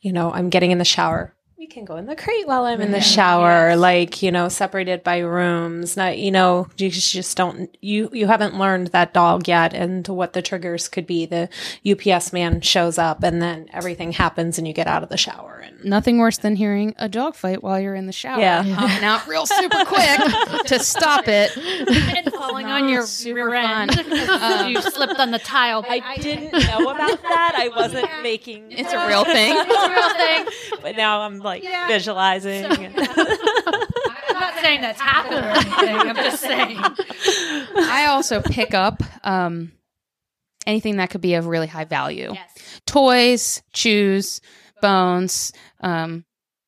You 0.00 0.12
know 0.12 0.32
i'm 0.32 0.50
getting 0.50 0.72
in 0.72 0.78
the 0.78 0.84
shower 0.84 1.32
we 1.36 1.41
can 1.72 1.84
go 1.84 1.96
in 1.96 2.06
the 2.06 2.14
crate 2.14 2.46
while 2.46 2.64
i'm 2.64 2.80
in 2.80 2.92
the 2.92 2.98
mm-hmm. 2.98 3.14
shower 3.14 3.76
like 3.76 4.22
you 4.22 4.30
know 4.30 4.48
separated 4.48 5.02
by 5.02 5.18
rooms 5.18 5.96
not 5.96 6.18
you 6.18 6.30
know 6.30 6.68
you 6.76 6.90
just, 6.90 7.12
just 7.12 7.36
don't 7.36 7.76
you 7.80 8.10
you 8.12 8.26
haven't 8.26 8.58
learned 8.58 8.88
that 8.88 9.14
dog 9.14 9.48
yet 9.48 9.72
and 9.72 10.06
what 10.08 10.34
the 10.34 10.42
triggers 10.42 10.88
could 10.88 11.06
be 11.06 11.26
the 11.26 11.48
UPS 11.88 12.32
man 12.32 12.60
shows 12.60 12.98
up 12.98 13.22
and 13.22 13.40
then 13.40 13.68
everything 13.72 14.12
happens 14.12 14.58
and 14.58 14.68
you 14.68 14.74
get 14.74 14.86
out 14.86 15.02
of 15.02 15.08
the 15.08 15.16
shower 15.16 15.62
and 15.64 15.72
Nothing 15.84 16.18
worse 16.18 16.38
than 16.38 16.56
hearing 16.56 16.94
a 16.98 17.08
dog 17.08 17.34
fight 17.34 17.62
while 17.62 17.80
you're 17.80 17.94
in 17.94 18.06
the 18.06 18.12
shower. 18.12 18.40
Yeah. 18.40 18.62
Hopping 18.62 19.04
out 19.04 19.26
real 19.26 19.46
super 19.46 19.84
quick 19.84 20.18
to 20.66 20.78
stop 20.78 21.26
it. 21.26 21.56
and 21.56 22.32
falling 22.32 22.66
on 22.66 22.88
your 22.88 23.04
rear 23.24 23.54
end. 23.54 23.94
fun. 23.94 24.70
you 24.70 24.80
slipped 24.82 25.18
on 25.18 25.30
the 25.30 25.38
tile. 25.38 25.84
I 25.88 26.16
didn't 26.18 26.52
know 26.52 26.90
about 26.90 27.22
that. 27.22 27.54
I 27.56 27.68
wasn't 27.68 28.08
making 28.22 28.72
It's 28.72 28.92
a 28.92 29.06
real 29.06 29.24
thing. 29.24 29.54
It's 29.72 29.84
a 29.84 29.90
real 29.90 30.10
thing. 30.14 30.80
but 30.82 30.96
now 30.96 31.22
I'm 31.22 31.38
like 31.38 31.61
visualizing. 31.88 32.64
and- 32.64 32.94
I'm 32.96 34.40
not 34.40 34.54
saying 34.62 34.80
that's 34.80 35.00
happened 35.00 35.44
or 35.44 35.48
anything. 35.48 36.08
I'm 36.10 36.16
just 36.16 36.40
saying. 36.42 36.78
I 37.76 38.06
also 38.10 38.40
pick 38.40 38.74
up 38.74 39.02
um, 39.24 39.72
anything 40.66 40.96
that 40.96 41.10
could 41.10 41.20
be 41.20 41.34
of 41.34 41.46
really 41.46 41.66
high 41.66 41.84
value. 41.84 42.30
Yes. 42.32 42.80
Toys, 42.86 43.62
chews, 43.72 44.40
bones. 44.80 45.52
Um, 45.80 46.24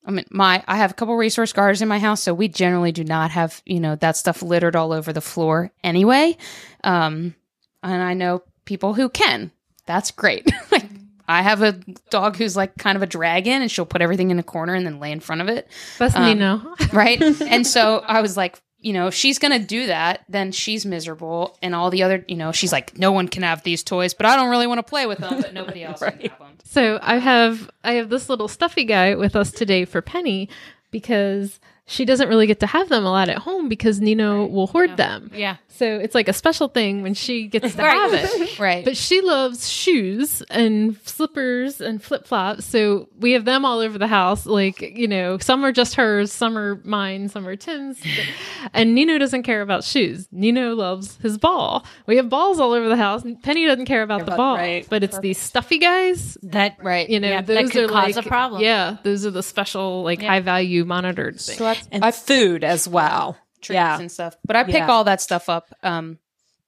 I 0.06 0.10
mean, 0.10 0.26
my 0.30 0.62
I 0.68 0.76
have 0.76 0.90
a 0.90 0.94
couple 0.94 1.16
resource 1.16 1.52
guards 1.52 1.80
in 1.80 1.88
my 1.88 1.98
house, 1.98 2.22
so 2.22 2.34
we 2.34 2.48
generally 2.48 2.92
do 2.92 3.04
not 3.04 3.30
have 3.30 3.62
you 3.64 3.80
know 3.80 3.96
that 3.96 4.16
stuff 4.16 4.42
littered 4.42 4.76
all 4.76 4.92
over 4.92 5.12
the 5.12 5.20
floor 5.22 5.70
anyway. 5.82 6.36
Um, 6.82 7.34
and 7.82 8.02
I 8.02 8.14
know 8.14 8.42
people 8.66 8.94
who 8.94 9.08
can. 9.08 9.50
That's 9.86 10.10
great. 10.10 10.50
like 10.70 10.83
I 11.28 11.42
have 11.42 11.62
a 11.62 11.72
dog 12.10 12.36
who's 12.36 12.56
like 12.56 12.76
kind 12.76 12.96
of 12.96 13.02
a 13.02 13.06
dragon, 13.06 13.62
and 13.62 13.70
she'll 13.70 13.86
put 13.86 14.02
everything 14.02 14.30
in 14.30 14.38
a 14.38 14.42
corner 14.42 14.74
and 14.74 14.84
then 14.86 15.00
lay 15.00 15.10
in 15.12 15.20
front 15.20 15.40
of 15.40 15.48
it. 15.48 15.68
That's 15.98 16.14
Um, 16.16 16.24
Nino. 16.24 16.74
right? 16.92 17.20
and 17.42 17.66
so 17.66 17.98
I 18.06 18.20
was 18.20 18.36
like, 18.36 18.60
you 18.80 18.92
know, 18.92 19.06
if 19.06 19.14
she's 19.14 19.38
gonna 19.38 19.58
do 19.58 19.86
that, 19.86 20.24
then 20.28 20.52
she's 20.52 20.84
miserable, 20.84 21.56
and 21.62 21.74
all 21.74 21.88
the 21.88 22.02
other, 22.02 22.22
you 22.28 22.36
know, 22.36 22.52
she's 22.52 22.70
like, 22.72 22.98
no 22.98 23.12
one 23.12 23.28
can 23.28 23.42
have 23.42 23.62
these 23.62 23.82
toys, 23.82 24.12
but 24.12 24.26
I 24.26 24.36
don't 24.36 24.50
really 24.50 24.66
want 24.66 24.78
to 24.78 24.82
play 24.82 25.06
with 25.06 25.18
them, 25.18 25.40
but 25.40 25.54
nobody 25.54 25.82
else 25.84 26.00
can 26.00 26.20
have 26.20 26.38
them. 26.38 26.58
So 26.64 26.98
I 27.02 27.16
have 27.16 27.70
I 27.82 27.94
have 27.94 28.10
this 28.10 28.28
little 28.28 28.48
stuffy 28.48 28.84
guy 28.84 29.14
with 29.14 29.34
us 29.36 29.50
today 29.50 29.86
for 29.86 30.02
Penny 30.02 30.50
because 30.90 31.60
she 31.86 32.04
doesn't 32.06 32.28
really 32.28 32.46
get 32.46 32.60
to 32.60 32.66
have 32.66 32.88
them 32.88 33.04
a 33.04 33.10
lot 33.10 33.28
at 33.28 33.38
home 33.38 33.68
because 33.68 34.00
Nino 34.00 34.46
will 34.46 34.66
hoard 34.66 34.96
them. 34.96 35.30
Yeah. 35.34 35.56
So 35.68 35.84
it's 35.98 36.14
like 36.14 36.28
a 36.28 36.32
special 36.32 36.68
thing 36.68 37.02
when 37.02 37.14
she 37.14 37.46
gets 37.48 37.74
to 37.74 37.82
have 37.82 38.14
it. 38.14 38.58
Right. 38.58 38.84
But 38.84 38.96
she 38.96 39.20
loves 39.20 39.68
shoes 39.68 40.40
and 40.48 40.96
slippers 41.04 41.80
and 41.80 42.00
flip 42.02 42.26
flops. 42.26 42.64
So 42.64 43.08
we 43.18 43.32
have 43.32 43.44
them 43.44 43.64
all 43.64 43.80
over 43.80 43.98
the 43.98 44.06
house. 44.06 44.46
Like, 44.46 44.80
you 44.80 45.08
know, 45.08 45.38
some 45.38 45.64
are 45.64 45.72
just 45.72 45.96
hers, 45.96 46.32
some 46.32 46.56
are 46.56 46.80
mine, 46.84 47.28
some 47.28 47.46
are 47.48 47.56
Tim's. 47.56 48.00
and 48.72 48.94
Nino 48.94 49.18
doesn't 49.18 49.42
care 49.42 49.60
about 49.60 49.82
shoes. 49.84 50.28
Nino 50.30 50.74
loves 50.74 51.16
his 51.18 51.36
ball. 51.36 51.84
We 52.06 52.16
have 52.16 52.28
balls 52.28 52.60
all 52.60 52.72
over 52.72 52.88
the 52.88 52.96
house. 52.96 53.24
Penny 53.42 53.66
doesn't 53.66 53.86
care 53.86 54.02
about 54.02 54.24
the 54.24 54.36
ball. 54.36 54.56
right. 54.56 54.86
But 54.88 55.02
it's 55.02 55.18
these 55.18 55.38
stuffy 55.38 55.78
guys 55.78 56.38
That 56.44 56.76
right. 56.82 57.08
you 57.10 57.18
know, 57.20 57.28
Yeah, 57.28 57.40
that 57.42 57.46
those 57.62 57.70
could 57.72 57.84
are 57.84 57.88
cause 57.88 58.16
like 58.16 58.24
a 58.24 58.28
problem. 58.28 58.62
Yeah, 58.62 58.98
those 59.02 59.26
are 59.26 59.30
the 59.32 59.42
special, 59.42 60.02
like 60.04 60.22
Yeah. 60.22 60.28
high 60.28 60.40
value 60.40 60.84
monitored 60.84 61.40
things. 61.40 61.58
so 61.58 61.64
that's 61.74 61.88
and 61.90 62.14
food 62.14 62.64
as 62.64 62.86
well 62.88 63.36
treats 63.60 63.74
yeah 63.74 63.98
and 63.98 64.10
stuff. 64.10 64.36
But 64.46 64.56
I 64.56 64.64
pick 64.64 64.74
Yeah. 64.74 64.90
all 64.90 65.04
that 65.04 65.20
stuff 65.20 65.48
up, 65.48 65.72
um, 65.82 66.18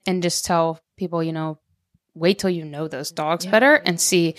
and 0.07 0.23
just 0.23 0.45
tell 0.45 0.81
people, 0.97 1.23
you 1.23 1.33
know, 1.33 1.59
wait 2.15 2.39
till 2.39 2.51
you 2.51 2.65
know 2.65 2.89
those 2.89 3.11
dogs 3.11 3.45
better 3.45 3.75
and 3.75 4.01
see 4.01 4.35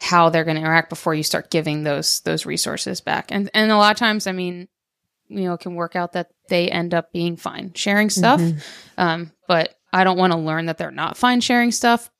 how 0.00 0.28
they're 0.30 0.44
going 0.44 0.54
to 0.56 0.62
interact 0.62 0.88
before 0.88 1.14
you 1.14 1.22
start 1.22 1.50
giving 1.50 1.82
those 1.84 2.20
those 2.20 2.46
resources 2.46 3.00
back. 3.00 3.30
And 3.30 3.50
and 3.52 3.70
a 3.70 3.76
lot 3.76 3.90
of 3.92 3.98
times, 3.98 4.26
I 4.26 4.32
mean, 4.32 4.68
you 5.28 5.44
know, 5.44 5.54
it 5.54 5.60
can 5.60 5.74
work 5.74 5.94
out 5.96 6.12
that 6.12 6.28
they 6.48 6.70
end 6.70 6.94
up 6.94 7.12
being 7.12 7.36
fine 7.36 7.72
sharing 7.74 8.08
stuff. 8.10 8.40
Um, 8.96 9.32
but 9.46 9.74
I 9.92 10.04
don't 10.04 10.16
want 10.18 10.32
to 10.32 10.38
learn 10.38 10.66
that 10.66 10.78
they're 10.78 10.90
not 10.90 11.16
fine 11.16 11.40
sharing 11.40 11.70
stuff. 11.72 12.10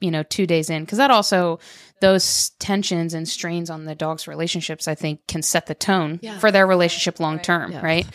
You 0.00 0.10
know, 0.10 0.22
two 0.22 0.46
days 0.46 0.70
in, 0.70 0.84
because 0.84 0.98
that 0.98 1.10
also 1.10 1.58
those 2.00 2.50
tensions 2.60 3.14
and 3.14 3.28
strains 3.28 3.68
on 3.70 3.84
the 3.84 3.94
dog's 3.94 4.28
relationships, 4.28 4.86
I 4.86 4.94
think, 4.94 5.26
can 5.26 5.42
set 5.42 5.66
the 5.66 5.74
tone 5.74 6.20
for 6.38 6.52
their 6.52 6.66
relationship 6.66 7.18
long 7.20 7.40
term, 7.40 7.72
right? 7.82 8.06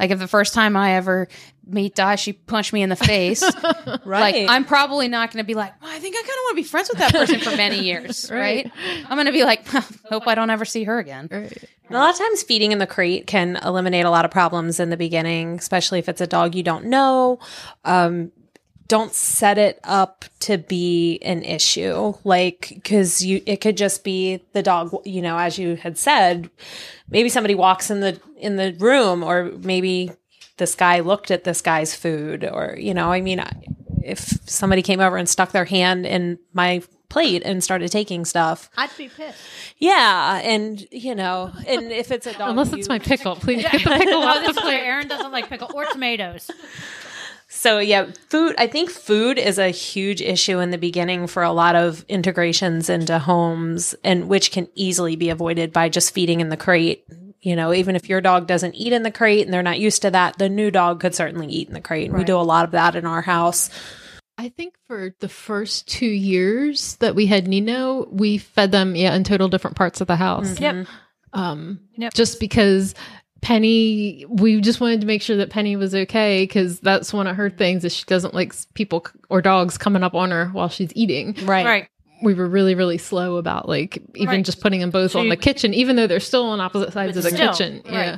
Like 0.00 0.10
if 0.10 0.18
the 0.18 0.28
first 0.28 0.54
time 0.54 0.76
I 0.76 0.92
ever 0.94 1.28
meet 1.66 1.94
Di, 1.96 2.14
she 2.14 2.32
punched 2.32 2.72
me 2.72 2.82
in 2.82 2.88
the 2.88 2.96
face, 2.96 3.42
right 4.04 4.04
like 4.04 4.48
I'm 4.48 4.64
probably 4.64 5.08
not 5.08 5.32
going 5.32 5.42
to 5.42 5.46
be 5.46 5.54
like, 5.54 5.80
well, 5.82 5.90
I 5.90 5.98
think 5.98 6.14
I 6.16 6.20
kind 6.20 6.28
of 6.28 6.42
want 6.44 6.56
to 6.56 6.62
be 6.62 6.68
friends 6.68 6.88
with 6.88 6.98
that 6.98 7.12
person 7.12 7.40
for 7.40 7.56
many 7.56 7.80
years, 7.84 8.30
right? 8.30 8.70
I'm 9.08 9.16
going 9.16 9.26
to 9.26 9.32
be 9.32 9.44
like, 9.44 9.66
hope 9.66 10.26
I 10.26 10.34
don't 10.34 10.50
ever 10.50 10.64
see 10.64 10.84
her 10.84 10.98
again. 10.98 11.28
Right. 11.30 11.64
A 11.90 11.94
lot 11.94 12.10
of 12.10 12.18
times, 12.18 12.42
feeding 12.42 12.72
in 12.72 12.78
the 12.78 12.86
crate 12.86 13.26
can 13.26 13.56
eliminate 13.56 14.04
a 14.04 14.10
lot 14.10 14.24
of 14.24 14.30
problems 14.30 14.78
in 14.78 14.90
the 14.90 14.96
beginning, 14.96 15.58
especially 15.58 15.98
if 15.98 16.08
it's 16.08 16.20
a 16.20 16.26
dog 16.26 16.54
you 16.54 16.62
don't 16.62 16.86
know. 16.86 17.38
Um, 17.84 18.30
don't 18.88 19.12
set 19.12 19.58
it 19.58 19.78
up 19.84 20.24
to 20.40 20.56
be 20.58 21.18
an 21.22 21.42
issue 21.44 22.14
like 22.24 22.70
because 22.74 23.22
you 23.24 23.42
it 23.46 23.60
could 23.60 23.76
just 23.76 24.02
be 24.02 24.40
the 24.54 24.62
dog 24.62 24.94
you 25.04 25.20
know 25.22 25.38
as 25.38 25.58
you 25.58 25.76
had 25.76 25.98
said 25.98 26.48
maybe 27.10 27.28
somebody 27.28 27.54
walks 27.54 27.90
in 27.90 28.00
the 28.00 28.18
in 28.38 28.56
the 28.56 28.72
room 28.78 29.22
or 29.22 29.52
maybe 29.62 30.10
this 30.56 30.74
guy 30.74 31.00
looked 31.00 31.30
at 31.30 31.44
this 31.44 31.60
guy's 31.60 31.94
food 31.94 32.44
or 32.44 32.76
you 32.78 32.94
know 32.94 33.12
i 33.12 33.20
mean 33.20 33.42
if 34.02 34.20
somebody 34.48 34.80
came 34.82 35.00
over 35.00 35.16
and 35.18 35.28
stuck 35.28 35.52
their 35.52 35.66
hand 35.66 36.06
in 36.06 36.38
my 36.54 36.82
plate 37.10 37.42
and 37.44 37.62
started 37.64 37.90
taking 37.90 38.24
stuff 38.24 38.68
I'd 38.76 38.94
be 38.96 39.08
pissed. 39.08 39.38
yeah 39.78 40.40
and 40.42 40.86
you 40.90 41.14
know 41.14 41.52
and 41.66 41.90
if 41.92 42.10
it's 42.10 42.26
a 42.26 42.32
dog 42.32 42.50
Unless 42.50 42.72
it's 42.72 42.86
you- 42.86 42.92
my 42.94 42.98
pickle. 42.98 43.34
Please 43.36 43.62
get 43.62 43.82
the 43.84 43.90
pickle 43.90 44.22
off 44.22 44.44
this 44.44 44.56
the 44.56 44.60
plate. 44.62 44.80
Erin 44.80 45.08
doesn't 45.08 45.32
like 45.32 45.48
pickle 45.48 45.70
or 45.74 45.84
tomatoes. 45.86 46.50
So 47.58 47.80
yeah, 47.80 48.12
food. 48.28 48.54
I 48.56 48.68
think 48.68 48.88
food 48.88 49.36
is 49.36 49.58
a 49.58 49.70
huge 49.70 50.22
issue 50.22 50.60
in 50.60 50.70
the 50.70 50.78
beginning 50.78 51.26
for 51.26 51.42
a 51.42 51.50
lot 51.50 51.74
of 51.74 52.04
integrations 52.08 52.88
into 52.88 53.18
homes, 53.18 53.96
and 54.04 54.28
which 54.28 54.52
can 54.52 54.68
easily 54.76 55.16
be 55.16 55.28
avoided 55.28 55.72
by 55.72 55.88
just 55.88 56.14
feeding 56.14 56.40
in 56.40 56.50
the 56.50 56.56
crate. 56.56 57.04
You 57.40 57.56
know, 57.56 57.74
even 57.74 57.96
if 57.96 58.08
your 58.08 58.20
dog 58.20 58.46
doesn't 58.46 58.76
eat 58.76 58.92
in 58.92 59.02
the 59.02 59.10
crate 59.10 59.44
and 59.44 59.52
they're 59.52 59.64
not 59.64 59.80
used 59.80 60.02
to 60.02 60.10
that, 60.12 60.38
the 60.38 60.48
new 60.48 60.70
dog 60.70 61.00
could 61.00 61.16
certainly 61.16 61.48
eat 61.48 61.66
in 61.66 61.74
the 61.74 61.80
crate. 61.80 62.12
We 62.12 62.22
do 62.22 62.36
a 62.36 62.46
lot 62.46 62.64
of 62.64 62.70
that 62.70 62.94
in 62.94 63.04
our 63.06 63.22
house. 63.22 63.70
I 64.38 64.50
think 64.50 64.74
for 64.86 65.16
the 65.18 65.28
first 65.28 65.88
two 65.88 66.06
years 66.06 66.94
that 66.96 67.16
we 67.16 67.26
had 67.26 67.48
Nino, 67.48 68.06
we 68.08 68.38
fed 68.38 68.70
them 68.70 68.94
yeah 68.94 69.16
in 69.16 69.24
total 69.24 69.48
different 69.48 69.76
parts 69.76 70.00
of 70.00 70.06
the 70.06 70.14
house. 70.14 70.60
Yep. 70.60 70.86
Um, 71.32 71.80
Yep. 71.96 72.14
just 72.14 72.38
because 72.38 72.94
Penny, 73.40 74.24
we 74.28 74.60
just 74.60 74.80
wanted 74.80 75.00
to 75.02 75.06
make 75.06 75.22
sure 75.22 75.36
that 75.36 75.50
Penny 75.50 75.76
was 75.76 75.94
okay 75.94 76.42
because 76.42 76.80
that's 76.80 77.12
one 77.12 77.26
of 77.26 77.36
her 77.36 77.48
things 77.50 77.84
is 77.84 77.94
she 77.94 78.04
doesn't 78.04 78.34
like 78.34 78.52
people 78.74 79.06
or 79.30 79.40
dogs 79.40 79.78
coming 79.78 80.02
up 80.02 80.14
on 80.14 80.30
her 80.32 80.46
while 80.48 80.68
she's 80.68 80.90
eating. 80.94 81.34
Right. 81.44 81.64
Right. 81.64 81.88
We 82.22 82.34
were 82.34 82.48
really, 82.48 82.74
really 82.74 82.98
slow 82.98 83.36
about 83.36 83.68
like 83.68 84.02
even 84.16 84.28
Right. 84.36 84.44
just 84.44 84.60
putting 84.60 84.80
them 84.80 84.90
both 84.90 85.12
So 85.12 85.20
on 85.20 85.26
you- 85.26 85.30
the 85.30 85.36
kitchen, 85.36 85.72
even 85.72 85.94
though 85.94 86.08
they're 86.08 86.18
still 86.18 86.46
on 86.46 86.60
opposite 86.60 86.92
sides 86.92 87.16
of 87.16 87.22
the 87.22 87.30
still, 87.30 87.52
kitchen. 87.52 87.74
right. 87.84 87.92
Yeah. 87.92 88.16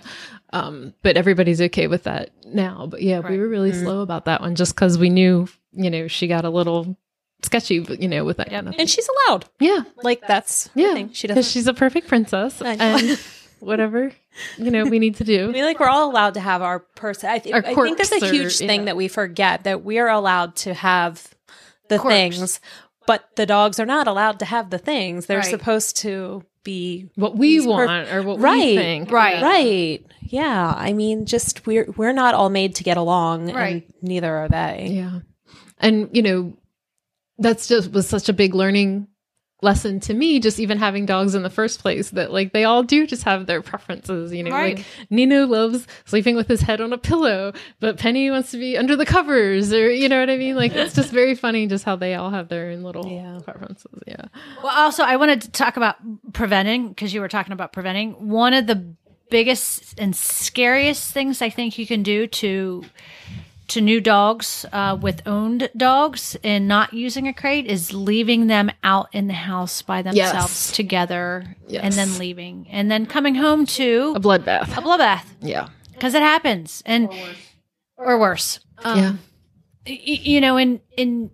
Um, 0.52 0.94
but 1.02 1.16
everybody's 1.18 1.60
okay 1.60 1.86
with 1.86 2.04
that 2.04 2.30
now. 2.46 2.86
But 2.90 3.02
yeah, 3.02 3.20
we 3.20 3.38
were 3.38 3.46
really 3.46 3.72
slow 3.72 4.00
about 4.00 4.24
that 4.24 4.40
one 4.40 4.54
just 4.54 4.74
because 4.74 4.96
we 4.98 5.10
knew, 5.10 5.46
you 5.72 5.90
know, 5.90 6.08
she 6.08 6.26
got 6.28 6.44
a 6.46 6.50
little 6.50 6.96
sketchy, 7.42 7.86
you 8.00 8.08
know, 8.08 8.24
with 8.24 8.38
that 8.38 8.50
Yep. 8.50 8.64
kind 8.64 8.74
of 8.74 8.80
And 8.80 8.88
she's 8.90 9.08
allowed. 9.28 9.44
Yeah. 9.60 9.80
Like 10.02 10.26
that's 10.26 10.70
Yeah. 10.74 10.94
thing. 10.94 11.10
She 11.12 11.26
doesn't. 11.28 11.44
she's 11.44 11.66
a 11.66 11.74
perfect 11.74 12.08
princess 12.08 12.60
and 12.62 13.18
whatever, 13.60 14.12
you 14.58 14.70
know, 14.70 14.84
we 14.84 14.98
need 14.98 15.16
to 15.16 15.24
do. 15.24 15.44
I 15.48 15.52
mean, 15.52 15.64
like 15.64 15.78
we're 15.80 15.88
all 15.88 16.10
allowed 16.10 16.34
to 16.34 16.40
have 16.40 16.62
our 16.62 16.80
person. 16.80 17.30
I, 17.30 17.38
th- 17.38 17.54
Our 17.54 17.64
I 17.66 17.74
think 17.74 17.98
that's 17.98 18.10
a 18.12 18.18
quirks 18.18 18.30
or- 18.32 18.34
huge 18.34 18.58
thing 18.58 18.80
yeah. 18.80 18.84
that 18.86 18.96
we 18.96 19.08
forget 19.08 19.64
that 19.64 19.84
we 19.84 19.98
are 19.98 20.08
allowed 20.08 20.56
to 20.56 20.74
have 20.74 21.28
the 21.88 21.98
Quirks. 21.98 22.36
things, 22.38 22.60
but 23.06 23.28
the 23.36 23.46
dogs 23.46 23.78
are 23.80 23.86
not 23.86 24.06
allowed 24.06 24.38
to 24.40 24.44
have 24.44 24.70
the 24.70 24.78
things. 24.78 25.26
They're 25.26 25.38
Right. 25.38 25.46
supposed 25.50 25.96
to 25.98 26.44
be 26.62 27.08
What 27.14 27.36
we 27.36 27.60
want 27.66 28.12
or 28.12 28.22
what 28.22 28.36
we 28.38 28.42
Right. 28.44 28.76
think. 28.76 29.10
Right. 29.10 29.42
right. 29.42 30.06
Yeah, 30.22 30.74
I 30.76 30.92
mean, 30.92 31.26
just 31.26 31.66
we're 31.66 31.86
we're 31.96 32.12
not 32.12 32.34
all 32.34 32.50
made 32.50 32.74
to 32.76 32.84
get 32.84 32.96
along, 32.96 33.52
Right. 33.52 33.84
and 33.88 34.02
neither 34.02 34.32
are 34.34 34.48
they. 34.48 34.88
Yeah. 34.92 35.20
And, 35.78 36.10
you 36.12 36.22
know, 36.22 36.52
that's 37.38 37.66
just 37.66 37.90
was 37.92 38.06
such 38.06 38.28
a 38.28 38.34
big 38.34 38.54
learning 38.54 39.08
lesson 39.62 40.00
to 40.00 40.14
me, 40.14 40.40
just 40.40 40.58
even 40.58 40.78
having 40.78 41.06
dogs 41.06 41.34
in 41.34 41.42
the 41.42 41.50
first 41.50 41.80
place, 41.80 42.10
that 42.10 42.32
like 42.32 42.52
they 42.52 42.64
all 42.64 42.82
do 42.82 43.06
just 43.06 43.22
have 43.24 43.46
their 43.46 43.62
preferences. 43.62 44.32
You 44.32 44.44
know, 44.44 44.50
Right. 44.50 44.76
like 44.78 44.86
Nino 45.10 45.46
loves 45.46 45.86
sleeping 46.04 46.36
with 46.36 46.48
his 46.48 46.60
head 46.62 46.80
on 46.80 46.92
a 46.92 46.98
pillow, 46.98 47.52
but 47.80 47.98
Penny 47.98 48.30
wants 48.30 48.50
to 48.52 48.58
be 48.58 48.76
under 48.78 48.96
the 48.96 49.06
covers, 49.06 49.72
or 49.72 49.90
you 49.90 50.08
know 50.08 50.20
what 50.20 50.30
I 50.30 50.36
mean? 50.36 50.56
Like 50.56 50.72
it's 50.74 50.94
just 50.94 51.10
very 51.10 51.34
funny 51.34 51.66
just 51.66 51.84
how 51.84 51.96
they 51.96 52.14
all 52.14 52.30
have 52.30 52.48
their 52.48 52.70
own 52.70 52.82
little 52.82 53.06
Yeah. 53.06 53.38
preferences. 53.44 54.00
Yeah. 54.06 54.24
Well, 54.62 54.72
also, 54.74 55.02
I 55.02 55.16
wanted 55.16 55.42
to 55.42 55.50
talk 55.50 55.76
about 55.76 55.96
preventing 56.32 56.88
because 56.88 57.12
you 57.14 57.20
were 57.20 57.28
talking 57.28 57.52
about 57.52 57.72
preventing. 57.72 58.28
One 58.28 58.54
of 58.54 58.66
the 58.66 58.84
biggest 59.30 59.98
and 60.00 60.16
scariest 60.16 61.12
things 61.12 61.40
I 61.40 61.50
think 61.50 61.78
you 61.78 61.86
can 61.86 62.02
do 62.02 62.26
to 62.26 62.84
to 63.70 63.80
new 63.80 64.00
dogs 64.00 64.64
uh, 64.72 64.96
with 65.00 65.26
owned 65.26 65.70
dogs 65.76 66.36
and 66.44 66.68
not 66.68 66.92
using 66.92 67.26
a 67.28 67.32
crate 67.32 67.66
is 67.66 67.92
leaving 67.92 68.46
them 68.46 68.70
out 68.84 69.08
in 69.12 69.26
the 69.26 69.34
house 69.34 69.82
by 69.82 70.02
themselves 70.02 70.68
Yes. 70.68 70.72
together 70.72 71.56
Yes. 71.68 71.82
and 71.84 71.92
then 71.94 72.18
leaving 72.18 72.66
and 72.70 72.90
then 72.90 73.06
coming 73.06 73.34
home 73.34 73.66
to 73.66 74.12
A 74.16 74.20
bloodbath. 74.20 74.76
a 74.76 74.82
bloodbath 74.82 75.24
Yeah. 75.40 75.68
because 75.92 76.14
it 76.14 76.22
happens 76.22 76.82
and 76.86 77.08
or 77.96 78.18
worse. 78.18 78.60
Um, 78.84 78.98
yeah. 78.98 79.12
y- 79.86 79.98
you 80.22 80.40
know, 80.40 80.56
in 80.56 80.80
in 80.96 81.30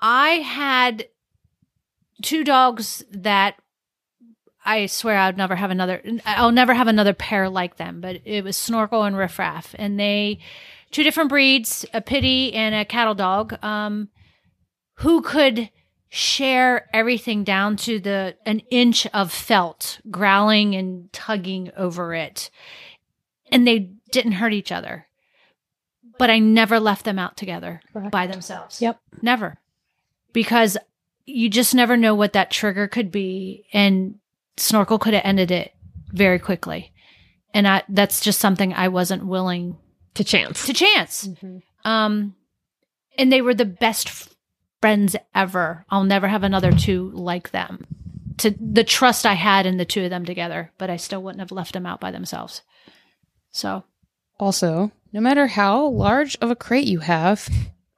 I 0.00 0.28
had 0.40 1.06
two 2.22 2.44
dogs 2.44 3.04
that 3.10 3.56
I 4.66 4.86
swear 4.86 5.18
I'd 5.18 5.36
never 5.36 5.56
have 5.56 5.70
another. 5.70 6.02
I'll 6.24 6.50
never 6.52 6.72
have 6.74 6.88
another 6.88 7.12
pair 7.12 7.50
like 7.50 7.76
them. 7.76 8.00
But 8.00 8.22
it 8.24 8.42
was 8.44 8.56
Snorkel 8.56 9.02
and 9.02 9.14
Riff 9.16 9.38
Raff, 9.38 9.74
and 9.78 10.00
they 10.00 10.38
two 10.94 11.02
different 11.02 11.28
breeds, 11.28 11.84
a 11.92 12.00
pity 12.00 12.54
and 12.54 12.72
a 12.72 12.84
cattle 12.84 13.16
dog, 13.16 13.62
um, 13.64 14.08
who 14.98 15.20
could 15.20 15.68
share 16.08 16.88
everything 16.94 17.42
down 17.42 17.76
to 17.76 17.98
the 17.98 18.36
an 18.46 18.60
inch 18.70 19.04
of 19.08 19.32
felt, 19.32 20.00
growling 20.08 20.76
and 20.76 21.12
tugging 21.12 21.72
over 21.76 22.14
it, 22.14 22.48
and 23.50 23.66
they 23.66 23.90
didn't 24.12 24.32
hurt 24.32 24.52
each 24.52 24.70
other. 24.70 25.08
But 26.16 26.30
I 26.30 26.38
never 26.38 26.78
left 26.78 27.04
them 27.04 27.18
out 27.18 27.36
together 27.36 27.80
by 28.12 28.28
themselves. 28.28 28.80
Yep. 28.80 29.00
Never. 29.20 29.58
Because 30.32 30.76
you 31.26 31.50
just 31.50 31.74
never 31.74 31.96
know 31.96 32.14
what 32.14 32.34
that 32.34 32.52
trigger 32.52 32.86
could 32.86 33.10
be 33.10 33.66
and 33.72 34.20
snorkel 34.56 35.00
could 35.00 35.14
have 35.14 35.24
ended 35.24 35.50
it 35.50 35.74
very 36.12 36.38
quickly. 36.38 36.92
And 37.52 37.66
I 37.66 37.82
that's 37.88 38.20
just 38.20 38.38
something 38.38 38.72
I 38.72 38.86
wasn't 38.86 39.26
willing 39.26 39.76
To 40.14 40.24
chance. 40.24 40.66
to 40.66 40.72
chance. 40.72 41.28
Um 41.84 42.34
and 43.18 43.32
they 43.32 43.42
were 43.42 43.54
the 43.54 43.64
best 43.64 44.08
f- 44.08 44.34
friends 44.80 45.14
ever. 45.34 45.84
I'll 45.90 46.04
never 46.04 46.28
have 46.28 46.42
another 46.42 46.72
two 46.72 47.10
like 47.14 47.50
them. 47.50 47.86
To 48.38 48.50
the 48.60 48.82
trust 48.84 49.24
I 49.26 49.34
had 49.34 49.66
in 49.66 49.76
the 49.76 49.84
two 49.84 50.04
of 50.04 50.10
them 50.10 50.24
together, 50.24 50.72
but 50.78 50.90
I 50.90 50.96
still 50.96 51.22
wouldn't 51.22 51.40
have 51.40 51.52
left 51.52 51.72
them 51.72 51.86
out 51.86 52.00
by 52.00 52.10
themselves. 52.10 52.62
So 53.52 53.84
Also, 54.40 54.90
no 55.12 55.20
matter 55.20 55.46
how 55.46 55.86
large 55.86 56.36
of 56.40 56.50
a 56.50 56.56
crate 56.56 56.88
you 56.88 56.98
have, 57.00 57.48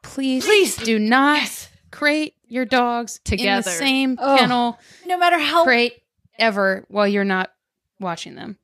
please, 0.03 0.45
please 0.45 0.77
do 0.77 0.99
not 0.99 1.71
crate 1.91 2.35
your 2.47 2.67
dogs 2.67 3.19
in 3.25 3.39
Together. 3.39 3.62
the 3.62 3.71
same 3.77 4.17
kennel 4.19 4.79
no 5.07 5.17
matter 5.17 5.39
how 5.39 5.64
crate 5.64 6.03
ever 6.39 6.85
while 6.89 7.09
you're 7.09 7.25
not 7.25 7.51
watching 7.99 8.35
them. 8.35 8.59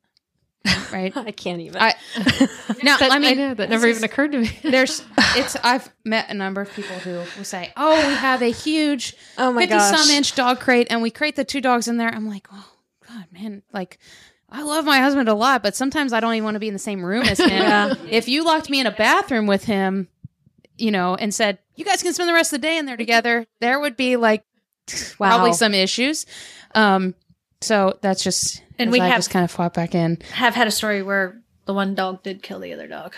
Right? 0.93 1.17
I 1.17 1.31
can't 1.31 1.61
even. 1.63 1.81
I 1.81 1.95
That, 2.83 3.09
I 3.11 3.19
mean 3.19 3.57
that 3.57 3.71
never 3.71 3.87
even 3.87 3.97
is- 3.99 4.03
occurred 4.03 4.33
to 4.33 4.41
me. 4.41 4.51
there's 4.63 5.03
it's 5.37 5.57
I've 5.57 5.91
met 6.05 6.29
a 6.29 6.35
number 6.35 6.61
of 6.61 6.71
people 6.75 6.97
who 6.97 7.13
will 7.13 7.45
say, 7.45 7.73
"Oh, 7.77 7.97
we 7.97 8.15
have 8.17 8.43
a 8.43 8.51
huge 8.51 9.17
oh 9.39 9.53
my 9.53 9.63
50 9.63 9.75
gosh. 9.75 9.99
some 9.99 10.15
inch 10.15 10.35
dog 10.35 10.61
crate 10.61 10.89
and 10.91 11.01
we 11.01 11.11
crate 11.11 11.37
the 11.37 11.45
two 11.45 11.61
dogs 11.63 11.89
in 11.89 11.97
there." 11.97 12.09
I'm 12.15 12.29
like, 12.29 12.47
"Oh 12.53 12.69
god, 13.09 13.25
man, 13.33 13.63
like 13.73 13.99
I 14.51 14.63
love 14.63 14.85
my 14.85 14.99
husband 14.99 15.31
a 15.31 15.35
lot, 15.35 15.63
but 15.63 15.75
sometimes 15.75 16.13
I 16.13 16.21
don't 16.21 16.35
even 16.35 16.45
want 16.45 16.57
to 16.57 16.61
be 16.61 16.69
in 16.69 16.75
the 16.75 16.79
same 16.79 17.03
room 17.03 17.23
as 17.23 17.41
him. 17.41 17.49
Yeah. 17.49 17.95
If 18.11 18.29
you 18.29 18.45
locked 18.45 18.69
me 18.69 18.79
in 18.81 18.87
a 18.87 18.91
bathroom 18.91 19.47
with 19.47 19.65
him, 19.65 20.09
you 20.77 20.91
know, 20.91 21.15
and 21.15 21.33
said, 21.33 21.59
"You 21.75 21.87
guys 21.87 22.03
can 22.03 22.13
spend 22.13 22.29
the 22.29 22.35
rest 22.35 22.53
of 22.53 22.61
the 22.61 22.67
day 22.67 22.77
in 22.77 22.85
there 22.85 22.99
together," 22.99 23.47
there 23.61 23.81
would 23.81 23.97
be 23.97 24.17
like 24.17 24.45
probably 25.17 25.55
some 25.55 25.73
issues. 25.73 26.27
Um 26.75 27.15
so 27.63 27.99
that's 28.03 28.23
just 28.25 28.62
And 28.79 28.91
we 28.93 29.01
I 29.01 29.09
have- 29.09 29.19
just 29.19 29.31
kind 29.31 29.45
of 29.45 29.51
fought 29.51 29.75
back 29.75 29.95
in. 29.95 30.19
have 30.33 30.55
had 30.55 30.67
a 30.67 30.71
story 30.71 31.03
where 31.03 31.41
the 31.67 31.75
one 31.75 31.95
dog 31.95 32.23
did 32.23 32.43
kill 32.43 32.59
the 32.61 32.73
other 32.73 32.87
dog 32.89 33.15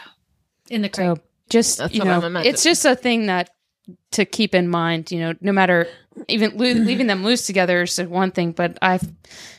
in 0.70 0.82
the 0.82 0.88
crate. 0.88 1.16
So 1.16 1.22
just 1.48 1.78
That's 1.78 1.94
you 1.94 2.00
what 2.04 2.28
know, 2.28 2.40
it's 2.40 2.62
just 2.64 2.84
a 2.84 2.94
thing 2.96 3.26
that 3.26 3.50
to 4.12 4.24
keep 4.24 4.54
in 4.54 4.68
mind. 4.68 5.10
You 5.10 5.20
know, 5.20 5.34
no 5.40 5.52
matter 5.52 5.86
even 6.28 6.56
lo- 6.56 6.64
leaving 6.84 7.06
them 7.06 7.22
loose 7.24 7.46
together 7.46 7.82
is 7.82 7.98
one 8.00 8.30
thing, 8.30 8.52
but 8.52 8.78
I've 8.82 9.02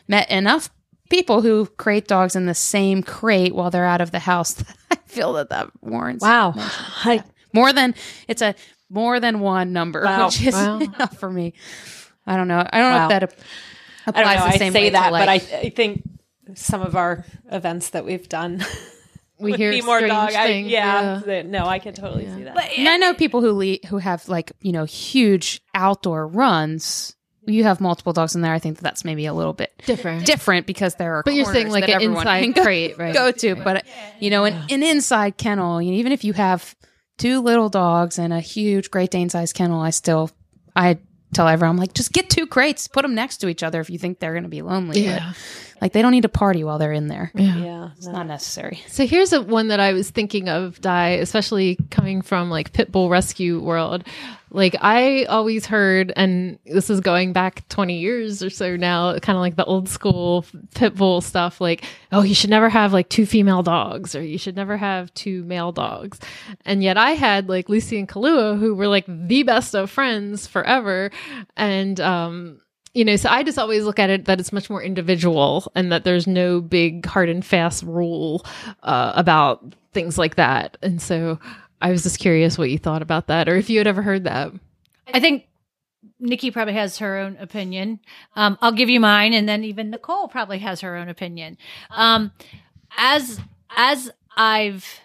met 0.08 0.30
enough 0.30 0.70
people 1.10 1.42
who 1.42 1.68
crate 1.78 2.08
dogs 2.08 2.36
in 2.36 2.46
the 2.48 2.56
same 2.56 3.04
crate 3.04 3.54
while 3.54 3.70
they're 3.70 3.86
out 3.86 4.02
of 4.02 4.12
the 4.12 4.20
house. 4.20 4.64
I 4.92 4.96
feel 5.06 5.34
that 5.34 5.50
that 5.50 5.70
warrants 5.82 6.24
wow. 6.24 6.54
I, 6.56 7.24
more 7.54 7.72
than 7.72 7.94
it's 8.28 8.42
a 8.42 8.56
more 8.90 9.20
than 9.20 9.40
one 9.40 9.74
number, 9.74 10.02
Wow. 10.06 10.26
which 10.26 10.42
is 10.46 10.54
Wow. 10.54 10.80
enough 10.80 11.18
for 11.18 11.30
me. 11.32 11.54
I 12.28 12.36
don't 12.38 12.48
know. 12.48 12.66
I 12.72 12.80
don't 12.80 12.92
know 12.92 13.04
if 13.04 13.10
that 13.10 13.24
ap- 13.24 13.46
I 14.08 14.24
don't 14.24 14.36
know. 14.36 14.42
the 14.42 14.54
I 14.54 14.58
say 14.58 14.70
way 14.72 14.90
that, 14.92 15.06
to 15.06 15.12
but 15.12 15.30
I, 15.30 15.34
I 15.36 15.70
think 15.70 16.04
some 16.54 16.82
of 16.82 16.96
our 16.96 17.26
events 17.52 17.90
that 17.92 18.06
we've 18.06 18.28
done 18.30 18.64
We 19.38 19.52
would 19.52 19.60
hear 19.60 19.72
be 19.72 19.82
more 19.82 19.98
strange 19.98 20.14
dog. 20.14 20.34
I, 20.34 20.48
things. 20.48 20.70
yeah, 20.70 21.44
No, 21.46 21.66
I 21.66 21.80
can 21.80 21.94
totally 21.94 22.26
see 22.26 22.44
that. 22.44 22.56
But 22.56 22.70
And 22.78 22.88
I 22.88 22.96
know 22.96 23.14
people 23.14 23.42
who 23.42 23.52
le- 23.52 23.86
who 23.88 23.98
have 23.98 24.30
like 24.30 24.54
you 24.62 24.72
know 24.72 24.86
huge 24.86 25.62
outdoor 25.74 26.28
runs. 26.28 27.16
You 27.48 27.64
have 27.66 27.80
multiple 27.80 28.14
dogs 28.14 28.34
in 28.34 28.42
there. 28.42 28.54
I 28.54 28.60
think 28.60 28.78
that 28.78 28.84
that's 28.84 29.06
maybe 29.06 29.26
a 29.26 29.34
little 29.34 29.54
bit 29.54 29.72
different. 29.86 30.26
different 30.26 30.66
because 30.66 30.96
there 30.96 31.16
are. 31.16 31.24
But 31.24 31.34
you're 31.36 31.46
saying 31.46 31.70
like 31.70 31.82
that 31.86 31.90
an 31.90 31.96
everyone 31.96 32.22
inside 32.22 32.42
can 32.42 32.52
go, 32.54 32.64
crate, 32.64 32.98
right? 32.98 33.14
go 33.14 33.32
to, 33.32 33.56
but 33.56 33.86
you 34.20 34.30
know, 34.30 34.46
an, 34.46 34.54
an 34.70 34.82
inside 34.82 35.38
kennel. 35.38 35.82
You 35.82 35.92
know, 35.92 35.98
even 35.98 36.12
if 36.12 36.24
you 36.24 36.34
have 36.34 36.74
two 37.18 37.42
little 37.42 37.70
dogs 37.70 38.18
and 38.18 38.32
a 38.34 38.40
huge 38.40 38.90
Great 38.90 39.12
Dane 39.12 39.30
sized 39.30 39.54
kennel, 39.54 39.82
I 39.82 39.90
still, 39.90 40.32
I 40.76 40.98
tell 41.34 41.48
everyone, 41.48 41.76
I'm 41.76 41.80
like, 41.80 41.94
just 41.94 42.14
get 42.14 42.30
two 42.30 42.48
crates, 42.48 42.88
put 42.88 43.02
them 43.02 43.16
next 43.16 43.38
to 43.38 43.48
each 43.48 43.64
other 43.64 43.80
if 43.82 43.90
you 43.90 43.98
think 43.98 44.20
they're 44.20 44.34
going 44.34 44.44
to 44.44 44.50
be 44.50 44.62
lonely. 44.62 45.04
But, 45.75 45.75
like 45.86 45.94
they 45.94 46.02
don't 46.02 46.14
need 46.14 46.22
to 46.22 46.30
party 46.30 46.64
while 46.64 46.80
they're 46.80 46.92
in 46.92 47.10
there. 47.10 47.32
yeah. 47.36 47.58
Yeah. 47.58 47.90
It's 47.96 48.08
not 48.08 48.26
necessary. 48.26 48.82
So 48.88 49.06
here's 49.06 49.34
a, 49.34 49.42
one 49.44 49.68
that 49.68 49.80
I 49.80 49.94
was 49.94 50.10
thinking 50.10 50.50
of, 50.50 50.82
Di, 50.82 51.10
especially 51.10 51.78
coming 51.92 52.24
from 52.24 52.50
like 52.50 52.74
pit 52.74 52.92
bull 52.92 53.08
rescue 53.08 53.62
world. 53.62 54.04
Like 54.50 54.76
I 54.82 55.26
always 55.26 55.68
heard, 55.68 56.12
and 56.16 56.58
this 56.66 56.90
is 56.90 57.02
going 57.02 57.34
back 57.34 57.70
20 57.70 58.00
years 58.00 58.42
or 58.42 58.50
so 58.50 58.76
now, 58.76 59.16
kind 59.20 59.36
of 59.36 59.42
like 59.42 59.58
the 59.58 59.66
old 59.66 59.88
school 59.88 60.44
pit 60.74 60.96
bull 60.96 61.22
stuff. 61.22 61.62
Like, 61.62 61.84
oh, 62.12 62.24
you 62.24 62.34
should 62.34 62.50
never 62.50 62.70
have 62.70 62.92
like 62.92 63.08
two 63.08 63.28
female 63.28 63.62
dogs, 63.62 64.16
or 64.16 64.24
you 64.24 64.40
should 64.40 64.56
never 64.56 64.78
have 64.78 65.14
two 65.14 65.44
male 65.44 65.72
dogs. 65.72 66.20
And 66.66 66.82
yet 66.82 66.98
I 66.98 67.12
had 67.12 67.48
like 67.48 67.70
Lucy 67.70 68.00
and 68.00 68.10
Kalua, 68.10 68.58
who 68.58 68.74
were 68.74 68.88
like 68.88 69.06
the 69.08 69.44
best 69.44 69.76
of 69.76 69.92
friends 69.92 70.48
forever, 70.48 71.12
and 71.56 72.00
um, 72.00 72.62
you 72.96 73.04
know, 73.04 73.18
so 73.18 73.30
I 73.30 73.44
just 73.44 73.60
always 73.60 73.84
look 73.84 74.00
at 74.00 74.10
it 74.10 74.26
that 74.26 74.40
it's 74.40 74.54
much 74.54 74.70
more 74.70 74.82
individual 74.82 75.70
and 75.76 75.92
that 75.92 76.06
there's 76.06 76.26
no 76.26 76.62
big 76.62 77.06
hard 77.06 77.28
and 77.28 77.46
fast 77.46 77.84
rule 77.84 78.46
uh, 78.84 79.12
about 79.16 79.76
things 79.92 80.18
like 80.18 80.36
that. 80.36 80.78
And 80.82 81.02
so 81.02 81.38
I 81.82 81.92
was 81.92 82.04
just 82.04 82.20
curious 82.20 82.58
what 82.58 82.70
you 82.70 82.78
thought 82.78 83.02
about 83.02 83.28
that 83.28 83.50
or 83.50 83.58
if 83.58 83.70
you 83.70 83.78
had 83.80 83.86
ever 83.86 84.02
heard 84.02 84.24
that. 84.24 84.54
I 85.14 85.20
think 85.20 85.46
Nikki 86.22 86.52
probably 86.52 86.74
has 86.76 86.98
her 87.00 87.18
own 87.18 87.36
opinion. 87.38 88.00
Um, 88.38 88.58
I'll 88.62 88.72
give 88.72 88.90
you 88.90 89.02
mine, 89.02 89.34
and 89.34 89.48
then 89.48 89.66
even 89.66 89.90
Nicole 89.90 90.30
probably 90.30 90.60
has 90.60 90.80
her 90.80 90.96
own 90.96 91.10
opinion. 91.10 91.58
Um, 91.92 92.32
as 92.98 93.42
as 93.76 94.10
I've 94.38 95.02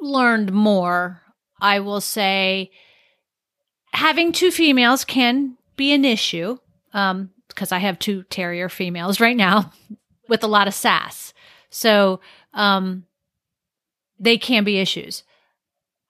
learned 0.00 0.52
more, 0.52 1.20
I 1.60 1.80
will 1.80 2.00
say 2.00 2.70
having 3.92 4.30
two 4.30 4.52
females 4.52 5.04
can 5.04 5.56
be 5.80 5.92
an 5.94 6.04
issue 6.04 6.58
um, 6.92 7.30
because 7.48 7.72
I 7.72 7.78
have 7.78 7.98
two 7.98 8.22
terrier 8.24 8.68
females 8.68 9.18
right 9.18 9.36
now 9.36 9.72
with 10.28 10.44
a 10.44 10.46
lot 10.46 10.68
of 10.68 10.74
sass. 10.74 11.32
So 11.70 12.20
um, 12.52 13.06
they 14.18 14.36
can 14.36 14.62
be 14.62 14.78
issues. 14.78 15.24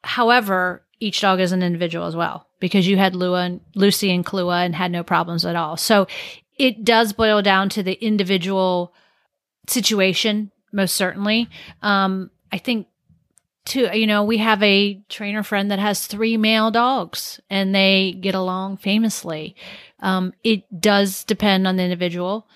However, 0.02 0.82
each 0.98 1.20
dog 1.20 1.38
is 1.38 1.52
an 1.52 1.62
individual 1.62 2.06
as 2.06 2.16
well 2.16 2.48
because 2.58 2.88
you 2.88 2.96
had 2.96 3.14
Lua 3.14 3.42
and 3.42 3.60
Lucy 3.76 4.10
and 4.10 4.26
Kalua 4.26 4.66
and 4.66 4.74
had 4.74 4.90
no 4.90 5.04
problems 5.04 5.46
at 5.46 5.54
all. 5.54 5.76
So 5.76 6.08
it 6.58 6.84
does 6.84 7.12
boil 7.12 7.40
down 7.40 7.68
to 7.68 7.82
the 7.84 8.04
individual 8.04 8.92
situation, 9.68 10.50
most 10.72 10.96
certainly. 10.96 11.48
Um, 11.80 12.32
I 12.50 12.58
think 12.58 12.88
too, 13.64 13.88
you 13.92 14.06
know, 14.06 14.24
we 14.24 14.38
have 14.38 14.62
a 14.62 15.00
trainer 15.08 15.42
friend 15.42 15.70
that 15.70 15.78
has 15.78 16.06
three 16.06 16.36
male 16.36 16.70
dogs 16.70 17.40
and 17.50 17.74
they 17.74 18.12
get 18.20 18.34
along 18.34 18.78
famously. 18.78 19.54
Um, 20.00 20.32
it 20.42 20.80
does 20.80 21.24
depend 21.24 21.66
on 21.66 21.76
the 21.76 21.82
individual. 21.82 22.48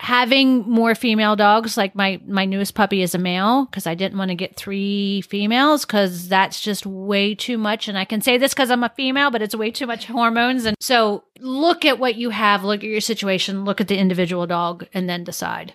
Having 0.00 0.60
more 0.70 0.94
female 0.94 1.34
dogs, 1.34 1.76
like 1.76 1.96
my 1.96 2.20
my 2.24 2.44
newest 2.44 2.76
puppy 2.76 3.02
is 3.02 3.16
a 3.16 3.18
male, 3.18 3.64
because 3.64 3.84
I 3.84 3.96
didn't 3.96 4.16
want 4.16 4.28
to 4.28 4.36
get 4.36 4.54
three 4.54 5.22
females, 5.22 5.84
because 5.84 6.28
that's 6.28 6.60
just 6.60 6.86
way 6.86 7.34
too 7.34 7.58
much. 7.58 7.88
And 7.88 7.98
I 7.98 8.04
can 8.04 8.20
say 8.20 8.38
this 8.38 8.54
because 8.54 8.70
I'm 8.70 8.84
a 8.84 8.90
female, 8.90 9.32
but 9.32 9.42
it's 9.42 9.56
way 9.56 9.72
too 9.72 9.88
much 9.88 10.06
hormones. 10.06 10.66
And 10.66 10.76
so, 10.78 11.24
look 11.40 11.84
at 11.84 11.98
what 11.98 12.14
you 12.14 12.30
have, 12.30 12.62
look 12.62 12.84
at 12.84 12.88
your 12.88 13.00
situation, 13.00 13.64
look 13.64 13.80
at 13.80 13.88
the 13.88 13.98
individual 13.98 14.46
dog, 14.46 14.86
and 14.94 15.08
then 15.08 15.24
decide. 15.24 15.74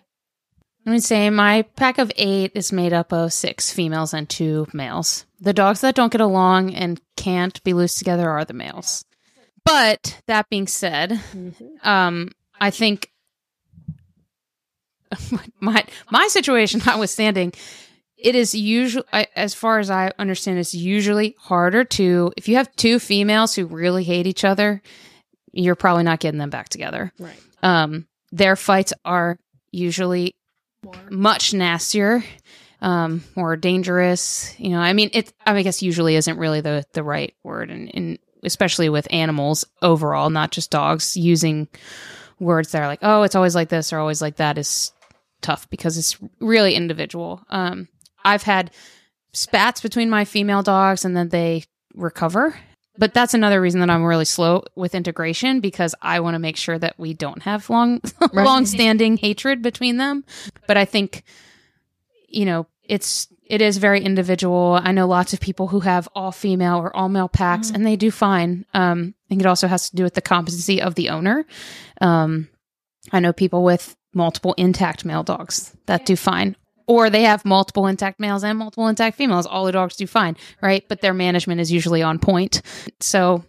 I 0.86 0.90
would 0.92 1.04
say 1.04 1.30
my 1.30 1.62
pack 1.76 1.98
of 1.98 2.12
eight 2.18 2.52
is 2.56 2.74
made 2.74 2.94
up 2.94 3.14
of 3.14 3.32
six 3.32 3.72
females 3.72 4.14
and 4.14 4.30
two 4.30 4.68
males. 4.74 5.26
The 5.40 5.54
dogs 5.54 5.82
that 5.82 5.96
don't 5.96 6.12
get 6.12 6.22
along 6.22 6.74
and 6.74 7.00
can't 7.16 7.64
be 7.64 7.74
loose 7.74 7.96
together 7.96 8.30
are 8.30 8.44
the 8.44 8.54
males. 8.54 9.06
But 9.66 10.22
that 10.28 10.50
being 10.50 10.68
said, 10.68 11.22
um, 11.84 12.32
I 12.60 12.70
think 12.70 13.12
my 15.60 15.86
my 16.12 16.28
situation 16.28 16.82
notwithstanding, 16.86 17.54
it 18.18 18.36
is 18.36 18.54
usually, 18.54 19.06
as 19.36 19.54
far 19.54 19.80
as 19.80 19.90
I 19.90 20.12
understand, 20.20 20.60
it's 20.60 20.74
usually 20.74 21.36
harder 21.40 21.86
to 21.86 22.34
if 22.36 22.50
you 22.50 22.58
have 22.58 22.76
two 22.76 23.00
females 23.00 23.56
who 23.56 23.66
really 23.66 24.04
hate 24.04 24.28
each 24.28 24.44
other, 24.44 24.82
you're 25.54 25.76
probably 25.76 26.04
not 26.04 26.20
getting 26.20 26.40
them 26.40 26.50
back 26.50 26.68
together. 26.68 27.14
Right. 27.18 27.40
Um, 27.62 28.08
their 28.34 28.58
fights 28.58 28.92
are 29.06 29.38
usually 29.72 30.36
much 31.10 31.54
nastier, 31.54 32.24
um, 32.82 33.24
more 33.36 33.56
dangerous. 33.56 34.54
You 34.60 34.70
know, 34.70 34.80
I 34.80 34.94
mean, 34.94 35.10
it. 35.14 35.34
I 35.46 35.62
guess 35.64 35.82
usually 35.82 36.16
isn't 36.16 36.38
really 36.38 36.62
the 36.62 36.86
the 36.94 37.04
right 37.04 37.34
word, 37.44 37.70
and, 37.70 37.90
and 37.94 38.20
especially 38.44 38.90
with 38.90 39.08
animals 39.12 39.66
overall, 39.82 40.30
not 40.30 40.52
just 40.52 40.72
dogs. 40.72 41.16
Using 41.18 41.68
words 42.40 42.72
that 42.72 42.82
are 42.82 42.88
like, 42.88 43.00
"Oh, 43.02 43.24
it's 43.24 43.36
always 43.36 43.56
like 43.56 43.70
this" 43.70 43.94
or 43.94 44.00
"always 44.00 44.22
like 44.22 44.38
that" 44.38 44.58
is 44.58 44.92
tough 45.42 45.70
because 45.70 45.98
it's 45.98 46.18
really 46.40 46.76
individual. 46.76 47.42
Um, 47.50 47.88
I've 48.24 48.44
had 48.44 48.72
spats 49.34 49.82
between 49.82 50.10
my 50.10 50.26
female 50.26 50.64
dogs, 50.64 51.06
and 51.06 51.16
then 51.16 51.30
they 51.30 51.64
recover. 51.94 52.56
But 52.98 53.14
that's 53.14 53.34
another 53.34 53.60
reason 53.60 53.80
that 53.80 53.90
I'm 53.90 54.04
really 54.04 54.26
slow 54.26 54.64
with 54.76 54.94
integration 54.94 55.60
because 55.60 55.96
I 56.02 56.20
want 56.20 56.36
to 56.36 56.40
make 56.40 56.58
sure 56.58 56.78
that 56.78 57.00
we 57.00 57.14
don't 57.14 57.42
have 57.42 57.70
long, 57.70 58.02
long 58.34 58.66
standing 58.66 59.18
hatred 59.18 59.62
between 59.64 59.98
them. 59.98 60.24
But 60.68 60.78
I 60.78 60.86
think, 60.86 61.24
you 62.28 62.46
know, 62.46 62.68
it's 62.84 63.28
it 63.46 63.62
is 63.62 63.78
very 63.78 64.04
individual. 64.04 64.80
I 64.82 64.92
know 64.92 65.08
lots 65.08 65.34
of 65.34 65.40
people 65.40 65.68
who 65.68 65.82
have 65.82 66.08
all 66.16 66.32
female 66.32 66.78
or 66.78 66.96
all 66.96 67.10
male 67.10 67.30
packs, 67.30 67.70
and 67.70 67.86
they 67.86 67.96
do 67.96 68.10
fine. 68.12 68.66
Um, 68.74 69.16
I 69.26 69.30
think 69.30 69.42
it 69.42 69.48
also 69.48 69.68
has 69.68 69.90
to 69.90 69.96
do 69.96 70.04
with 70.04 70.14
the 70.14 70.22
competency 70.22 70.82
of 70.82 70.96
the 70.96 71.10
owner. 71.10 71.46
Um, 72.02 72.50
I 73.12 73.20
know 73.20 73.34
people 73.34 73.64
with 73.64 73.96
multiple 74.14 74.54
intact 74.58 75.06
male 75.06 75.24
dogs 75.24 75.76
that 75.88 76.06
do 76.06 76.16
fine. 76.16 76.56
Or 76.88 77.10
they 77.10 77.24
have 77.24 77.46
multiple 77.46 77.88
intact 77.88 78.20
males 78.20 78.44
and 78.44 78.58
multiple 78.58 78.88
intact 78.88 79.18
females. 79.18 79.46
All 79.46 79.66
the 79.66 79.72
dogs 79.72 79.96
do 79.96 80.06
fine, 80.06 80.36
right? 80.62 80.86
But 80.88 81.02
their 81.02 81.14
management 81.14 81.62
is 81.62 81.72
usually 81.72 82.02
on 82.02 82.20
point. 82.20 82.62
So 83.00 83.44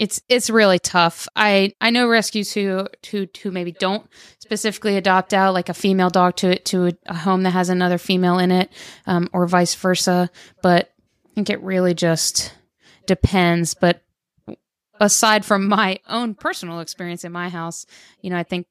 it's 0.00 0.22
it's 0.30 0.48
really 0.48 0.78
tough. 0.78 1.28
I 1.36 1.74
I 1.78 1.90
know 1.90 2.08
rescues 2.08 2.54
who 2.54 2.86
who 3.10 3.28
who 3.42 3.50
maybe 3.50 3.72
don't 3.72 4.08
specifically 4.38 4.96
adopt 4.96 5.34
out 5.34 5.52
like 5.52 5.68
a 5.68 5.74
female 5.74 6.08
dog 6.08 6.36
to 6.36 6.58
to 6.58 6.92
a, 7.04 7.14
home 7.14 7.42
that 7.42 7.50
has 7.50 7.68
another 7.68 7.98
female 7.98 8.38
in 8.38 8.50
it, 8.50 8.72
um, 9.06 9.28
or 9.34 9.46
vice 9.46 9.74
versa. 9.74 10.30
But 10.62 10.90
I 11.26 11.34
think 11.34 11.50
it 11.50 11.62
really 11.62 11.92
just 11.92 12.54
depends. 13.06 13.74
But 13.74 14.02
aside 14.98 15.44
from 15.44 15.68
my 15.68 15.98
own 16.08 16.34
personal 16.34 16.80
experience 16.80 17.22
in 17.22 17.32
my 17.32 17.50
house, 17.50 17.84
you 18.22 18.30
know, 18.30 18.38
I 18.38 18.42
think 18.42 18.66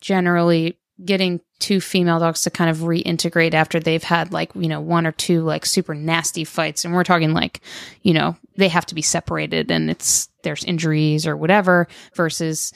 generally 0.00 0.78
getting 1.02 1.40
two 1.58 1.80
female 1.80 2.20
dogs 2.20 2.42
to 2.42 2.50
kind 2.50 2.70
of 2.70 2.78
reintegrate 2.78 3.54
after 3.54 3.80
they've 3.80 4.02
had 4.02 4.32
like 4.32 4.52
you 4.54 4.68
know 4.68 4.80
one 4.80 5.06
or 5.06 5.12
two 5.12 5.42
like 5.42 5.66
super 5.66 5.94
nasty 5.94 6.44
fights. 6.44 6.84
And 6.84 6.94
we're 6.94 7.04
talking 7.04 7.32
like 7.32 7.60
you 8.02 8.12
know 8.12 8.36
they 8.56 8.68
have 8.68 8.86
to 8.86 8.94
be 8.94 9.02
separated 9.02 9.70
and 9.70 9.90
it's 9.90 10.28
there's 10.42 10.64
injuries 10.64 11.26
or 11.26 11.36
whatever 11.36 11.88
versus 12.14 12.72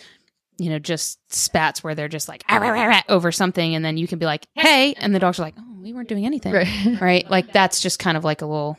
you 0.59 0.71
know 0.71 0.79
just 0.79 1.19
spats 1.33 1.85
where 1.85 1.95
they're 1.95 2.09
just 2.09 2.29
like 2.29 2.43
"Ah, 2.49 2.57
rah, 2.57 2.71
rah, 2.71 2.87
rah," 2.87 3.03
over 3.09 3.31
something. 3.31 3.75
And 3.75 3.85
then 3.85 3.97
you 3.97 4.09
can 4.09 4.19
be 4.19 4.27
like 4.27 4.47
hey 4.55 4.95
and 4.95 5.15
the 5.15 5.21
dogs 5.21 5.39
are 5.39 5.43
like 5.43 5.55
oh 5.59 5.77
we 5.81 5.93
weren't 5.93 6.09
doing 6.09 6.27
anything. 6.27 6.53
Right. 6.53 7.01
right? 7.01 7.31
Like 7.31 7.53
that's 7.53 7.81
just 7.81 7.99
kind 7.99 8.17
of 8.17 8.25
like 8.25 8.43
a 8.43 8.47
little 8.47 8.79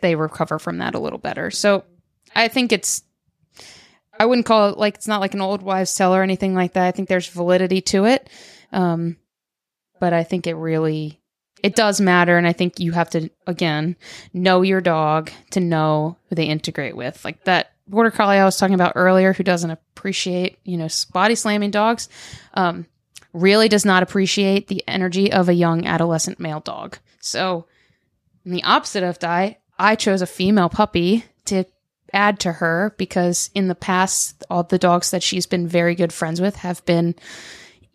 they 0.00 0.14
recover 0.14 0.58
from 0.58 0.78
that 0.78 0.94
a 0.94 0.98
little 0.98 1.18
better. 1.18 1.50
So 1.50 1.84
i 2.34 2.48
think 2.48 2.72
it's 2.72 3.02
i 4.18 4.24
wouldn't 4.24 4.46
call 4.46 4.70
it 4.70 4.78
like 4.78 4.94
it's 4.94 5.06
not 5.06 5.20
like 5.20 5.34
an 5.34 5.42
old 5.42 5.60
wives 5.60 5.94
tale 5.94 6.14
or 6.14 6.22
anything 6.22 6.54
like 6.54 6.72
that. 6.74 6.86
I 6.86 6.92
think 6.92 7.08
there's 7.08 7.26
validity 7.26 7.82
to 7.82 8.06
it 8.06 8.30
um 8.72 9.16
but 10.00 10.12
i 10.12 10.22
think 10.22 10.46
it 10.46 10.54
really 10.54 11.18
it 11.62 11.76
does 11.76 12.00
matter. 12.00 12.36
And 12.36 12.46
i 12.46 12.52
think 12.52 12.80
you 12.80 12.92
have 12.92 13.10
to 13.10 13.30
again 13.46 13.96
know 14.32 14.62
your 14.62 14.80
dog 14.80 15.30
to 15.50 15.60
know 15.60 16.16
who 16.28 16.34
they 16.34 16.46
integrate 16.46 16.96
with. 16.96 17.24
Like 17.24 17.44
that 17.44 17.72
border 17.86 18.10
collie 18.10 18.38
i 18.38 18.44
was 18.44 18.56
talking 18.56 18.74
about 18.74 18.92
earlier 18.94 19.32
who 19.32 19.42
doesn't 19.42 19.70
appreciate 19.70 20.56
you 20.62 20.76
know 20.76 20.86
body 21.12 21.34
slamming 21.34 21.72
dogs 21.72 22.08
um 22.54 22.86
really 23.32 23.68
does 23.68 23.84
not 23.84 24.02
appreciate 24.02 24.68
the 24.68 24.84
energy 24.86 25.32
of 25.32 25.48
a 25.48 25.54
young 25.54 25.86
adolescent 25.86 26.38
male 26.38 26.60
dog. 26.60 26.98
So 27.20 27.66
in 28.44 28.52
the 28.52 28.62
opposite 28.64 29.02
of 29.02 29.18
Di, 29.18 29.58
I 29.78 29.96
chose 29.96 30.22
a 30.22 30.26
female 30.26 30.68
puppy 30.68 31.24
to 31.46 31.64
add 32.12 32.40
to 32.40 32.52
her 32.52 32.94
because 32.98 33.50
in 33.54 33.68
the 33.68 33.74
past, 33.74 34.44
all 34.50 34.62
the 34.62 34.78
dogs 34.78 35.10
that 35.10 35.22
she's 35.22 35.46
been 35.46 35.66
very 35.66 35.94
good 35.94 36.12
friends 36.12 36.40
with 36.40 36.56
have 36.56 36.84
been 36.84 37.14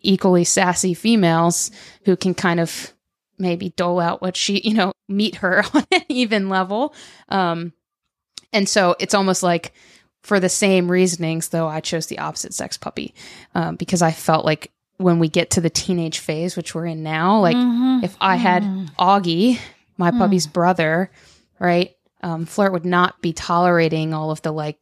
equally 0.00 0.44
sassy 0.44 0.94
females 0.94 1.70
who 2.04 2.16
can 2.16 2.34
kind 2.34 2.60
of 2.60 2.92
maybe 3.38 3.70
dole 3.70 4.00
out 4.00 4.20
what 4.22 4.36
she, 4.36 4.60
you 4.60 4.74
know, 4.74 4.92
meet 5.08 5.36
her 5.36 5.62
on 5.74 5.84
an 5.92 6.02
even 6.08 6.48
level. 6.48 6.94
Um, 7.28 7.72
and 8.52 8.68
so 8.68 8.96
it's 8.98 9.14
almost 9.14 9.42
like 9.42 9.72
for 10.22 10.40
the 10.40 10.48
same 10.48 10.90
reasonings, 10.90 11.48
though, 11.48 11.68
I 11.68 11.80
chose 11.80 12.06
the 12.06 12.18
opposite 12.18 12.52
sex 12.54 12.76
puppy 12.76 13.14
um, 13.54 13.76
because 13.76 14.02
I 14.02 14.10
felt 14.10 14.44
like 14.44 14.70
when 14.96 15.18
we 15.20 15.28
get 15.28 15.50
to 15.50 15.60
the 15.60 15.70
teenage 15.70 16.18
phase, 16.18 16.56
which 16.56 16.74
we're 16.74 16.86
in 16.86 17.02
now, 17.04 17.38
like 17.40 17.56
Mhm. 17.56 18.02
if 18.02 18.16
I 18.20 18.36
had 18.36 18.64
Augie, 18.98 19.58
my 19.96 20.10
puppy's 20.10 20.46
brother, 20.46 21.10
right? 21.60 21.94
um, 22.20 22.46
Flirt 22.46 22.72
would 22.72 22.84
not 22.84 23.22
be 23.22 23.32
tolerating 23.32 24.12
all 24.12 24.32
of 24.32 24.42
the 24.42 24.50
like 24.52 24.76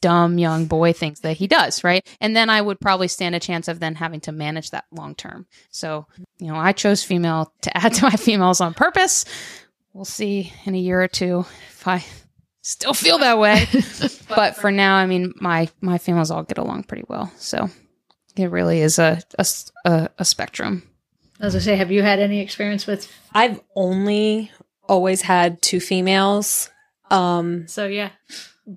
dumb 0.00 0.38
young 0.38 0.66
boy 0.66 0.92
things 0.92 1.20
that 1.20 1.36
he 1.36 1.46
does, 1.46 1.82
right? 1.84 2.06
And 2.20 2.36
then 2.36 2.50
I 2.50 2.60
would 2.60 2.80
probably 2.80 3.08
stand 3.08 3.34
a 3.34 3.40
chance 3.40 3.68
of 3.68 3.80
then 3.80 3.94
having 3.94 4.20
to 4.20 4.32
manage 4.32 4.70
that 4.70 4.84
long 4.90 5.14
term. 5.14 5.46
So, 5.70 6.06
you 6.38 6.48
know, 6.48 6.56
I 6.56 6.72
chose 6.72 7.02
female 7.02 7.52
to 7.62 7.76
add 7.76 7.94
to 7.94 8.04
my 8.04 8.10
females 8.16 8.60
on 8.60 8.74
purpose. 8.74 9.24
We'll 9.92 10.04
see 10.04 10.52
in 10.64 10.74
a 10.74 10.78
year 10.78 11.02
or 11.02 11.08
two 11.08 11.44
if 11.70 11.88
I 11.88 12.04
still 12.62 12.94
feel 12.94 13.18
that 13.18 13.38
way. 13.38 13.66
but 14.28 14.56
for 14.56 14.70
now, 14.70 14.96
I 14.96 15.06
mean, 15.06 15.32
my 15.40 15.68
my 15.80 15.98
females 15.98 16.30
all 16.30 16.42
get 16.42 16.58
along 16.58 16.84
pretty 16.84 17.04
well. 17.08 17.32
So 17.36 17.68
it 18.36 18.50
really 18.50 18.80
is 18.80 18.98
a 18.98 19.20
a 19.36 20.24
spectrum. 20.24 20.82
As 21.40 21.54
I 21.54 21.60
say, 21.60 21.76
have 21.76 21.92
you 21.92 22.02
had 22.02 22.18
any 22.18 22.40
experience 22.40 22.86
with? 22.86 23.10
I've 23.32 23.60
only 23.76 24.50
always 24.88 25.22
had 25.22 25.62
two 25.62 25.80
females. 25.80 26.70
Um, 27.10 27.68
So 27.68 27.86
yeah, 27.86 28.10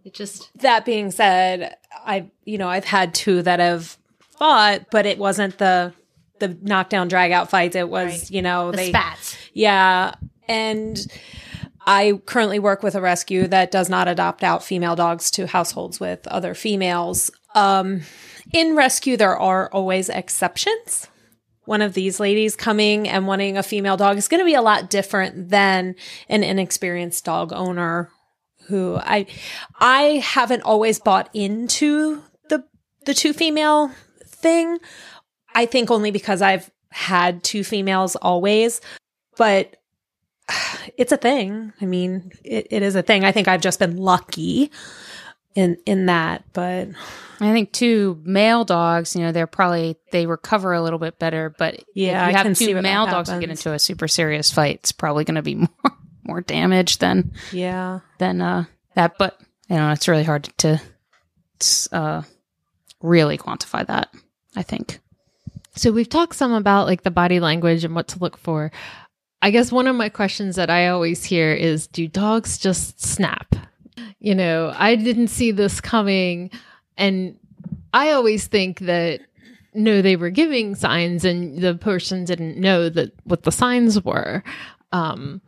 it 0.05 0.13
just 0.13 0.49
that 0.59 0.85
being 0.85 1.11
said, 1.11 1.75
I 2.05 2.29
you 2.45 2.57
know 2.57 2.69
I've 2.69 2.85
had 2.85 3.13
two 3.13 3.41
that 3.43 3.59
have 3.59 3.97
fought, 4.37 4.87
but 4.91 5.05
it 5.05 5.17
wasn't 5.17 5.57
the 5.57 5.93
the 6.39 6.57
knockdown 6.61 7.07
drag 7.07 7.31
out 7.31 7.49
fights. 7.49 7.75
It 7.75 7.89
was 7.89 8.11
Right. 8.13 8.31
you 8.31 8.41
know 8.41 8.71
the 8.71 8.77
they 8.77 8.89
spats. 8.89 9.37
yeah, 9.53 10.13
and 10.47 10.99
I 11.85 12.19
currently 12.25 12.59
work 12.59 12.83
with 12.83 12.95
a 12.95 13.01
rescue 13.01 13.47
that 13.47 13.71
does 13.71 13.89
not 13.89 14.07
adopt 14.07 14.43
out 14.43 14.63
female 14.63 14.95
dogs 14.95 15.29
to 15.31 15.47
households 15.47 15.99
with 15.99 16.27
other 16.27 16.53
females. 16.53 17.31
Um, 17.55 18.01
in 18.53 18.75
rescue, 18.75 19.17
there 19.17 19.35
are 19.37 19.69
always 19.71 20.09
exceptions. 20.09 21.07
One 21.65 21.81
of 21.81 21.93
these 21.93 22.19
ladies 22.19 22.55
coming 22.55 23.07
and 23.07 23.27
wanting 23.27 23.57
a 23.57 23.63
female 23.63 23.97
dog 23.97 24.17
is 24.17 24.27
going 24.27 24.39
to 24.41 24.45
be 24.45 24.55
a 24.55 24.61
lot 24.61 24.89
different 24.89 25.49
than 25.49 25.95
an 26.27 26.43
inexperienced 26.43 27.23
dog 27.23 27.53
owner 27.53 28.09
who 28.71 28.95
I 28.95 29.27
I 29.79 30.23
haven't 30.23 30.63
always 30.63 30.99
bought 30.99 31.29
into 31.33 32.23
the 32.49 32.63
the 33.05 33.13
two 33.13 33.33
female 33.33 33.91
thing. 34.25 34.77
I 35.53 35.65
think 35.65 35.91
only 35.91 36.11
because 36.11 36.41
I've 36.41 36.71
had 36.89 37.43
two 37.43 37.63
females 37.63 38.15
always, 38.15 38.79
but 39.37 39.75
it's 40.97 41.11
a 41.11 41.17
thing. 41.17 41.73
I 41.81 41.85
mean, 41.85 42.31
it, 42.43 42.67
it 42.71 42.81
is 42.83 42.95
a 42.95 43.01
thing. 43.01 43.23
I 43.23 43.31
think 43.31 43.47
I've 43.47 43.61
just 43.61 43.79
been 43.79 43.97
lucky 43.97 44.71
in 45.55 45.77
in 45.85 46.05
that, 46.05 46.45
but 46.53 46.87
I 47.39 47.51
think 47.51 47.71
two 47.73 48.21
male 48.23 48.63
dogs, 48.63 49.15
you 49.15 49.21
know, 49.21 49.31
they're 49.31 49.47
probably 49.47 49.97
they 50.11 50.25
recover 50.25 50.73
a 50.73 50.81
little 50.81 50.99
bit 50.99 51.19
better. 51.19 51.49
But 51.49 51.83
Yeah, 51.93 52.29
if 52.29 52.35
I 52.35 52.37
have 52.37 52.57
two 52.57 52.81
male 52.81 53.05
dogs 53.05 53.29
who 53.29 53.39
get 53.39 53.49
into 53.49 53.73
a 53.73 53.79
super 53.79 54.07
serious 54.07 54.51
fight, 54.51 54.75
it's 54.75 54.91
probably 54.91 55.25
going 55.25 55.35
to 55.35 55.41
be 55.41 55.55
more 55.83 55.97
more 56.23 56.41
damage 56.41 56.97
than 56.97 57.33
yeah. 57.51 57.99
than 58.17 58.41
uh, 58.41 58.65
that. 58.95 59.17
But 59.17 59.39
you 59.69 59.75
know, 59.75 59.91
it's 59.91 60.07
really 60.07 60.23
hard 60.23 60.45
to 60.59 60.81
uh, 61.91 62.23
really 63.01 63.37
quantify 63.37 63.85
that. 63.87 64.09
I 64.55 64.63
think. 64.63 64.99
So 65.75 65.91
we've 65.91 66.09
talked 66.09 66.35
some 66.35 66.51
about 66.51 66.87
like 66.87 67.03
the 67.03 67.11
body 67.11 67.39
language 67.39 67.83
and 67.83 67.95
what 67.95 68.09
to 68.09 68.19
look 68.19 68.37
for. 68.37 68.71
I 69.41 69.51
guess 69.51 69.71
one 69.71 69.87
of 69.87 69.95
my 69.95 70.09
questions 70.09 70.55
that 70.57 70.69
I 70.69 70.89
always 70.89 71.23
hear 71.23 71.53
is 71.53 71.87
do 71.87 72.07
dogs 72.07 72.57
just 72.57 73.01
snap? 73.01 73.55
You 74.19 74.35
know, 74.35 74.73
I 74.75 74.95
didn't 74.95 75.29
see 75.29 75.51
this 75.51 75.81
coming 75.81 76.51
and 76.97 77.37
I 77.93 78.11
always 78.11 78.47
think 78.47 78.79
that 78.79 79.21
no 79.73 80.01
they 80.01 80.15
were 80.15 80.29
giving 80.29 80.75
signs 80.75 81.25
and 81.25 81.59
the 81.59 81.75
person 81.75 82.25
didn't 82.25 82.57
know 82.57 82.89
that 82.89 83.13
what 83.23 83.43
the 83.43 83.51
signs 83.51 84.03
were. 84.03 84.43
Um 84.91 85.41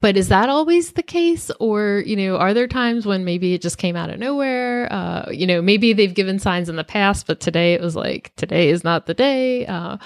but 0.00 0.16
is 0.16 0.28
that 0.28 0.48
always 0.48 0.92
the 0.92 1.02
case 1.02 1.50
or 1.58 2.02
you 2.06 2.16
know 2.16 2.36
are 2.36 2.54
there 2.54 2.68
times 2.68 3.04
when 3.04 3.24
maybe 3.24 3.54
it 3.54 3.62
just 3.62 3.78
came 3.78 3.96
out 3.96 4.10
of 4.10 4.18
nowhere 4.18 4.92
uh 4.92 5.28
you 5.30 5.46
know 5.46 5.60
maybe 5.60 5.92
they've 5.92 6.14
given 6.14 6.38
signs 6.38 6.68
in 6.68 6.76
the 6.76 6.84
past 6.84 7.26
but 7.26 7.40
today 7.40 7.74
it 7.74 7.80
was 7.80 7.96
like 7.96 8.32
today 8.36 8.68
is 8.68 8.84
not 8.84 9.06
the 9.06 9.14
day 9.14 9.66
uh 9.66 9.96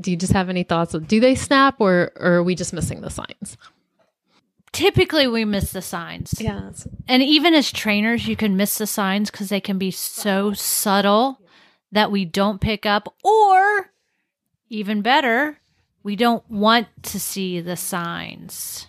do 0.00 0.10
you 0.10 0.16
just 0.16 0.32
have 0.32 0.48
any 0.48 0.62
thoughts 0.62 0.94
of 0.94 1.08
do 1.08 1.20
they 1.20 1.34
snap 1.34 1.76
or, 1.80 2.12
or 2.16 2.34
are 2.34 2.42
we 2.42 2.54
just 2.54 2.72
missing 2.72 3.00
the 3.00 3.10
signs 3.10 3.56
Typically, 4.72 5.26
we 5.26 5.44
miss 5.44 5.72
the 5.72 5.82
signs. 5.82 6.34
Yeah. 6.38 6.70
And 7.06 7.22
even 7.22 7.54
as 7.54 7.72
trainers, 7.72 8.28
you 8.28 8.36
can 8.36 8.56
miss 8.56 8.78
the 8.78 8.86
signs 8.86 9.30
because 9.30 9.48
they 9.48 9.60
can 9.60 9.78
be 9.78 9.90
so 9.90 10.52
subtle 10.52 11.40
that 11.90 12.10
we 12.10 12.24
don't 12.24 12.60
pick 12.60 12.84
up, 12.84 13.14
or 13.24 13.92
even 14.68 15.00
better, 15.00 15.58
we 16.02 16.16
don't 16.16 16.48
want 16.50 16.88
to 17.04 17.18
see 17.18 17.60
the 17.60 17.76
signs. 17.76 18.87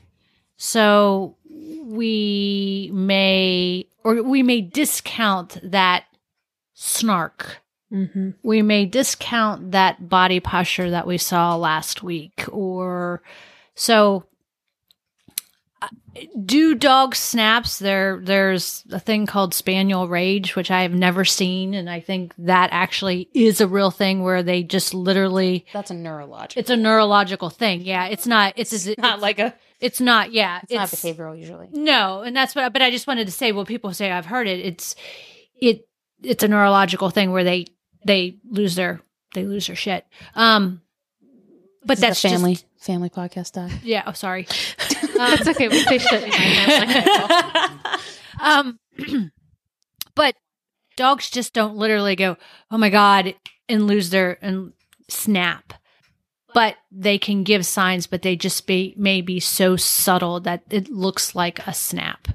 So 0.62 1.38
we 1.48 2.92
may, 2.94 3.88
or 4.04 4.22
we 4.22 4.44
may 4.44 4.60
discount 4.60 5.58
that 5.64 6.04
snark. 6.74 7.62
Mm-hmm. 7.94 8.32
We 8.44 8.62
may 8.62 8.86
discount 8.86 9.72
that 9.72 10.10
body 10.10 10.42
posture 10.42 10.92
that 10.92 11.08
we 11.08 11.18
saw 11.18 11.56
last 11.56 12.04
week, 12.04 12.44
or 12.52 13.24
so 13.74 14.26
do 16.46 16.76
dog 16.76 17.16
snaps 17.16 17.80
there 17.80 18.20
there's 18.22 18.84
a 18.92 19.00
thing 19.00 19.26
called 19.26 19.54
spaniel 19.54 20.10
rage 20.10 20.54
which 20.54 20.70
i 20.70 20.82
have 20.82 20.94
never 20.94 21.24
seen 21.24 21.74
and 21.74 21.90
i 21.90 22.02
think 22.02 22.34
that 22.38 22.68
actually 22.74 23.30
is 23.34 23.62
a 23.62 23.68
real 23.68 23.90
thing 23.90 24.22
where 24.22 24.44
they 24.44 24.62
just 24.62 24.94
literally 24.94 25.66
That's 25.72 25.92
a 25.92 25.94
neurological. 25.94 26.60
it's 26.60 26.70
a 26.70 26.76
neurological 26.76 27.50
thing 27.50 27.82
yeah 27.82 28.08
it's 28.08 28.28
not 28.28 28.54
it's, 28.58 28.74
it's 28.74 28.98
not 28.98 29.22
like 29.22 29.40
a. 29.40 29.54
it's 29.80 30.02
not 30.02 30.32
yeah 30.32 30.60
It's, 30.64 30.74
not 30.74 30.90
behavioral 30.90 31.38
usually. 31.40 31.70
no 31.72 32.22
and 32.22 32.36
that's 32.36 32.56
what 32.56 32.72
but 32.74 32.82
i 32.82 32.92
just 32.92 33.08
wanted 33.08 33.26
to 33.26 33.32
say 33.32 33.52
well 33.52 33.66
people 33.66 33.94
say 33.94 34.12
i've 34.12 34.26
heard 34.26 34.48
it 34.48 34.60
it's 34.66 34.96
it 35.62 35.88
it's 36.22 36.44
a 36.44 36.48
neurological 36.48 37.10
thing 37.10 37.32
where 37.32 37.44
they 37.44 37.66
they 38.06 38.38
lose 38.50 38.76
their 38.76 39.02
they 39.34 39.46
lose 39.46 39.68
their 39.68 39.76
shit 39.76 40.06
um 40.36 40.82
but 41.86 41.98
This 41.98 42.00
is 42.00 42.04
a 42.04 42.08
that's 42.08 42.22
family 42.22 42.54
just, 42.56 42.66
family 42.80 43.10
podcast. 43.10 43.54
Doc. 43.54 43.72
yeah 43.84 44.04
oh 44.06 44.12
sorry 44.14 44.48
that's 45.16 45.48
okay 45.48 45.68
we 45.70 45.80
say 45.84 45.98
shit 45.98 46.24
in 46.24 46.30
my 46.30 46.36
family. 46.36 47.76
Um, 48.42 48.80
but 50.16 50.34
dogs 50.96 51.30
just 51.30 51.52
don't 51.54 51.76
literally 51.76 52.16
go, 52.16 52.38
"Oh 52.72 52.78
my 52.78 52.90
god," 52.90 53.36
and 53.68 53.86
lose 53.86 54.12
their 54.12 54.38
and 54.42 54.72
snap. 55.10 55.74
But 56.54 56.78
they 56.92 57.18
can 57.18 57.44
give 57.44 57.66
signs, 57.66 58.08
but 58.08 58.22
they 58.22 58.36
just 58.36 58.66
be 58.68 58.94
may 58.98 59.22
be 59.22 59.40
so 59.40 59.76
subtle 59.76 60.40
that 60.42 60.64
it 60.70 60.90
looks 60.90 61.36
like 61.36 61.66
a 61.68 61.74
snap. 61.74 62.28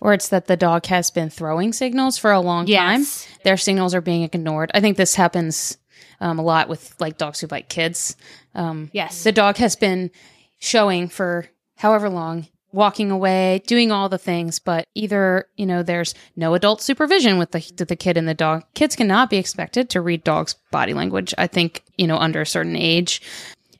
Or 0.00 0.12
it's 0.12 0.28
that 0.28 0.46
the 0.46 0.56
dog 0.56 0.86
has 0.86 1.10
been 1.10 1.28
throwing 1.30 1.72
signals 1.72 2.16
for 2.18 2.30
a 2.30 2.40
long 2.40 2.66
time. 2.66 3.04
Their 3.44 3.56
signals 3.56 3.94
are 3.94 4.00
being 4.00 4.22
ignored. 4.22 4.70
I 4.74 4.80
think 4.80 4.96
this 4.96 5.14
happens 5.16 5.76
um, 6.20 6.38
a 6.38 6.42
lot 6.42 6.68
with 6.68 6.94
like 7.00 7.18
dogs 7.18 7.40
who 7.40 7.46
bite 7.48 7.68
kids. 7.68 8.16
Um, 8.54 8.90
Yes. 8.92 9.24
the 9.24 9.32
dog 9.32 9.56
has 9.56 9.74
been 9.74 10.10
showing 10.58 11.08
for 11.08 11.46
however 11.76 12.08
long 12.08 12.46
walking 12.72 13.10
away 13.10 13.62
doing 13.66 13.90
all 13.90 14.08
the 14.08 14.18
things 14.18 14.58
but 14.58 14.86
either 14.94 15.46
you 15.56 15.66
know 15.66 15.82
there's 15.82 16.14
no 16.36 16.54
adult 16.54 16.80
supervision 16.80 17.38
with 17.38 17.50
the, 17.50 17.84
the 17.84 17.96
kid 17.96 18.16
and 18.16 18.28
the 18.28 18.34
dog. 18.34 18.62
Kids 18.74 18.94
cannot 18.94 19.28
be 19.30 19.36
expected 19.38 19.90
to 19.90 20.00
read 20.00 20.22
dogs 20.24 20.54
body 20.70 20.94
language 20.94 21.34
i 21.38 21.46
think 21.46 21.82
you 21.96 22.06
know 22.06 22.16
under 22.16 22.40
a 22.40 22.46
certain 22.46 22.76
age. 22.76 23.20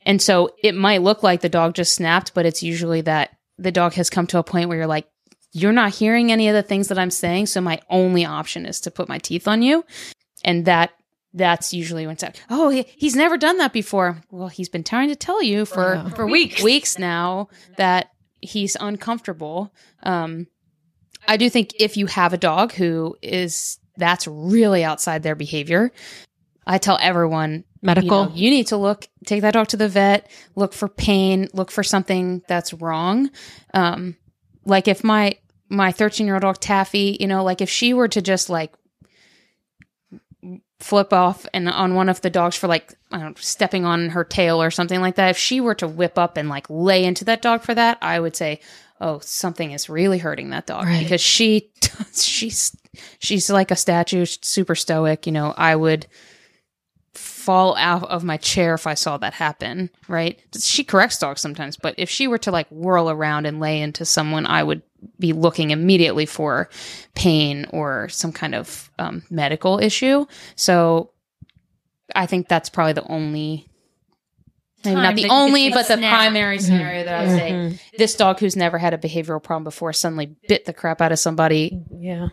And 0.03 0.19
so 0.19 0.49
it 0.63 0.73
might 0.73 1.03
look 1.03 1.21
like 1.21 1.41
the 1.41 1.49
dog 1.49 1.73
just 1.75 1.93
snapped 1.93 2.33
but 2.33 2.45
it's 2.45 2.63
usually 2.63 3.01
that 3.01 3.35
the 3.57 3.71
dog 3.71 3.93
has 3.93 4.09
come 4.09 4.27
to 4.27 4.39
a 4.39 4.43
point 4.43 4.67
where 4.67 4.77
you're 4.79 4.87
like 4.87 5.07
you're 5.53 5.73
not 5.73 5.93
hearing 5.93 6.31
any 6.31 6.47
of 6.47 6.55
the 6.55 6.63
things 6.63 6.87
that 6.87 6.97
i'm 6.97 7.11
saying 7.11 7.45
so 7.45 7.61
my 7.61 7.79
only 7.89 8.25
option 8.25 8.65
is 8.65 8.79
to 8.81 8.91
put 8.91 9.09
my 9.09 9.17
teeth 9.19 9.47
on 9.47 9.61
you. 9.61 9.85
And 10.43 10.65
that 10.65 10.91
that's 11.33 11.73
usually 11.73 12.05
when 12.05 12.13
it's 12.13 12.23
like, 12.23 12.35
oh, 12.49 12.69
he, 12.69 12.83
he's 12.97 13.15
never 13.15 13.37
done 13.37 13.57
that 13.57 13.71
before. 13.71 14.21
Well, 14.31 14.49
he's 14.49 14.67
been 14.69 14.83
trying 14.83 15.09
to 15.09 15.15
tell 15.15 15.41
you 15.41 15.65
for 15.65 16.03
For 16.15 16.27
weeks. 16.27 16.61
weeks 16.61 16.97
now 16.99 17.47
that 17.77 18.09
he's 18.41 18.75
uncomfortable. 18.79 19.73
Um, 20.03 20.47
I 21.27 21.37
do 21.37 21.49
think 21.49 21.73
if 21.79 21.97
you 21.97 22.07
have 22.07 22.33
a 22.33 22.37
dog 22.37 22.73
who 22.73 23.15
is 23.21 23.79
that's 23.97 24.27
really 24.27 24.83
outside 24.83 25.23
their 25.23 25.35
behavior, 25.35 25.91
I 26.65 26.77
tell 26.77 26.97
everyone 27.01 27.63
medical 27.81 28.23
you, 28.23 28.29
know, 28.29 28.35
you 28.35 28.49
need 28.49 28.67
to 28.67 28.77
look 28.77 29.07
take 29.25 29.41
that 29.41 29.53
dog 29.53 29.67
to 29.67 29.77
the 29.77 29.89
vet 29.89 30.29
look 30.55 30.73
for 30.73 30.87
pain 30.87 31.47
look 31.53 31.71
for 31.71 31.83
something 31.83 32.41
that's 32.47 32.73
wrong 32.73 33.29
um 33.73 34.15
like 34.65 34.87
if 34.87 35.03
my 35.03 35.35
my 35.67 35.91
13 35.91 36.27
year 36.27 36.35
old 36.35 36.43
dog 36.43 36.59
taffy 36.59 37.17
you 37.19 37.27
know 37.27 37.43
like 37.43 37.61
if 37.61 37.69
she 37.69 37.93
were 37.93 38.07
to 38.07 38.21
just 38.21 38.49
like 38.49 38.71
flip 40.81 41.13
off 41.13 41.45
and 41.53 41.69
on 41.69 41.93
one 41.95 42.09
of 42.09 42.19
the 42.21 42.29
dogs 42.29 42.55
for 42.57 42.67
like 42.67 42.93
I 43.11 43.17
don't 43.19 43.25
know, 43.27 43.33
stepping 43.39 43.85
on 43.85 44.09
her 44.09 44.23
tail 44.23 44.61
or 44.61 44.71
something 44.71 44.99
like 44.99 45.15
that 45.15 45.29
if 45.29 45.37
she 45.37 45.61
were 45.61 45.75
to 45.75 45.87
whip 45.87 46.17
up 46.17 46.37
and 46.37 46.49
like 46.49 46.65
lay 46.69 47.03
into 47.05 47.23
that 47.25 47.41
dog 47.41 47.61
for 47.61 47.75
that 47.75 47.97
i 48.01 48.19
would 48.19 48.35
say 48.35 48.59
oh 48.99 49.19
something 49.19 49.71
is 49.71 49.89
really 49.89 50.17
hurting 50.17 50.49
that 50.49 50.65
dog 50.65 50.85
Right. 50.85 51.03
because 51.03 51.21
she 51.21 51.69
she's 52.13 52.75
she's 53.19 53.49
like 53.49 53.69
a 53.71 53.75
statue 53.75 54.25
super 54.25 54.73
stoic 54.75 55.25
you 55.27 55.31
know 55.31 55.53
i 55.55 55.75
would 55.75 56.07
fall 57.13 57.75
out 57.77 58.03
of 58.09 58.23
my 58.23 58.37
chair 58.37 58.73
if 58.75 58.87
I 58.87 58.93
saw 58.93 59.17
that 59.17 59.33
happen, 59.33 59.89
right? 60.07 60.39
She 60.57 60.83
corrects 60.83 61.17
dogs 61.17 61.41
sometimes, 61.41 61.75
but 61.75 61.95
if 61.97 62.09
she 62.09 62.27
were 62.27 62.37
to 62.37 62.51
like 62.51 62.67
whirl 62.69 63.09
around 63.09 63.45
and 63.45 63.59
lay 63.59 63.81
into 63.81 64.05
someone, 64.05 64.45
I 64.45 64.63
would 64.63 64.81
be 65.19 65.33
looking 65.33 65.71
immediately 65.71 66.25
for 66.25 66.69
pain 67.15 67.65
or 67.71 68.09
some 68.09 68.31
kind 68.31 68.55
of 68.55 68.91
um, 68.99 69.23
medical 69.29 69.79
issue. 69.79 70.25
So 70.55 71.11
I 72.15 72.25
think 72.25 72.47
that's 72.47 72.69
probably 72.69 72.93
the 72.93 73.07
only, 73.07 73.67
maybe 74.83 74.95
Time 74.95 75.03
not 75.03 75.15
the 75.15 75.29
only, 75.29 75.69
but 75.69 75.87
the 75.87 75.97
snap. 75.97 76.17
primary 76.17 76.59
scenario 76.59 77.05
that 77.05 77.15
I 77.15 77.27
would 77.27 77.37
say 77.37 77.79
this 77.97 78.15
dog 78.15 78.39
who's 78.39 78.55
never 78.55 78.77
had 78.77 78.93
a 78.93 78.97
behavioral 78.97 79.41
problem 79.41 79.63
before 79.63 79.93
suddenly 79.93 80.35
bit 80.47 80.65
the 80.65 80.73
crap 80.73 81.01
out 81.01 81.11
of 81.11 81.19
somebody. 81.19 81.83
Yeah. 81.91 82.29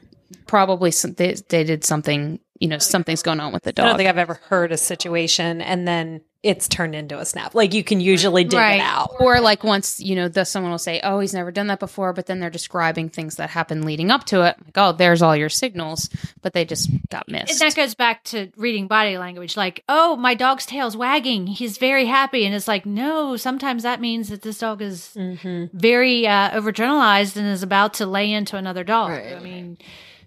Probably 0.47 0.91
some, 0.91 1.15
they, 1.15 1.35
they 1.49 1.65
did 1.65 1.85
something, 1.85 2.41
you 2.61 2.69
know, 2.69 2.79
something's 2.79 3.23
going 3.23 3.41
on 3.41 3.53
with 3.53 3.63
the 3.63 3.73
dog. 3.73 3.85
I 3.85 3.89
don't 3.89 3.97
think 3.99 4.09
I've 4.09 4.19
ever 4.19 4.35
heard 4.49 4.73
a 4.73 4.77
situation 4.77 5.61
and 5.61 5.87
then 5.87 6.21
it's 6.45 6.69
turned 6.69 6.95
into 6.95 7.19
a 7.19 7.25
snap. 7.25 7.53
Like 7.57 7.75
you 7.75 7.83
can 7.83 8.01
usually 8.01 8.45
dig 8.45 8.59
Right. 8.59 8.77
it 8.77 8.81
out. 8.81 9.15
or 9.19 9.41
like 9.41 9.65
once 9.65 9.99
you 9.99 10.15
know 10.15 10.29
the, 10.29 10.45
someone 10.45 10.71
will 10.71 10.79
say 10.79 11.01
oh 11.03 11.19
he's 11.19 11.35
never 11.35 11.51
done 11.51 11.67
that 11.67 11.81
before 11.81 12.13
but 12.13 12.27
then 12.27 12.39
they're 12.39 12.49
describing 12.49 13.09
things 13.09 13.37
that 13.37 13.51
happened 13.51 13.85
leading 13.85 14.13
up 14.13 14.23
to 14.27 14.43
it 14.47 14.55
like 14.65 14.77
oh 14.77 14.93
there's 14.93 15.21
all 15.21 15.35
your 15.35 15.49
signals 15.49 16.09
but 16.41 16.53
they 16.53 16.65
just 16.65 16.91
got 17.11 17.29
missed. 17.29 17.51
And 17.51 17.59
that 17.61 17.75
goes 17.75 17.97
back 17.97 18.23
to 18.25 18.53
reading 18.57 18.87
body 18.87 19.19
language. 19.19 19.57
Like, 19.57 19.83
oh, 19.89 20.15
my 20.17 20.35
dog's 20.35 20.65
tail's 20.67 20.97
wagging. 20.97 21.47
He's 21.49 21.77
very 21.79 22.05
happy. 22.05 22.45
And 22.47 22.55
it's 22.55 22.69
like, 22.69 22.87
no, 22.87 23.37
sometimes 23.37 23.83
that 23.83 24.01
means 24.01 24.29
that 24.29 24.43
this 24.43 24.59
dog 24.59 24.81
is 24.83 25.17
very 25.17 26.27
uh, 26.27 26.51
overgeneralized 26.51 27.37
and 27.37 27.47
is 27.49 27.63
about 27.63 27.95
to 27.95 28.07
lay 28.07 28.31
into 28.33 28.57
another 28.57 28.85
dog. 28.85 29.11
I 29.11 29.41
mean, 29.41 29.79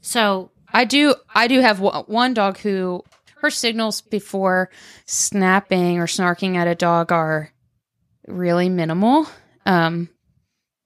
so 0.01 0.51
i 0.73 0.85
do 0.85 1.15
i 1.33 1.47
do 1.47 1.59
have 1.59 1.79
w- 1.79 2.03
one 2.05 2.33
dog 2.33 2.57
who 2.59 3.03
her 3.41 3.49
signals 3.49 4.01
before 4.01 4.69
snapping 5.05 5.99
or 5.99 6.05
snarking 6.05 6.55
at 6.55 6.67
a 6.67 6.75
dog 6.75 7.11
are 7.11 7.51
really 8.27 8.69
minimal 8.69 9.27
um 9.65 10.09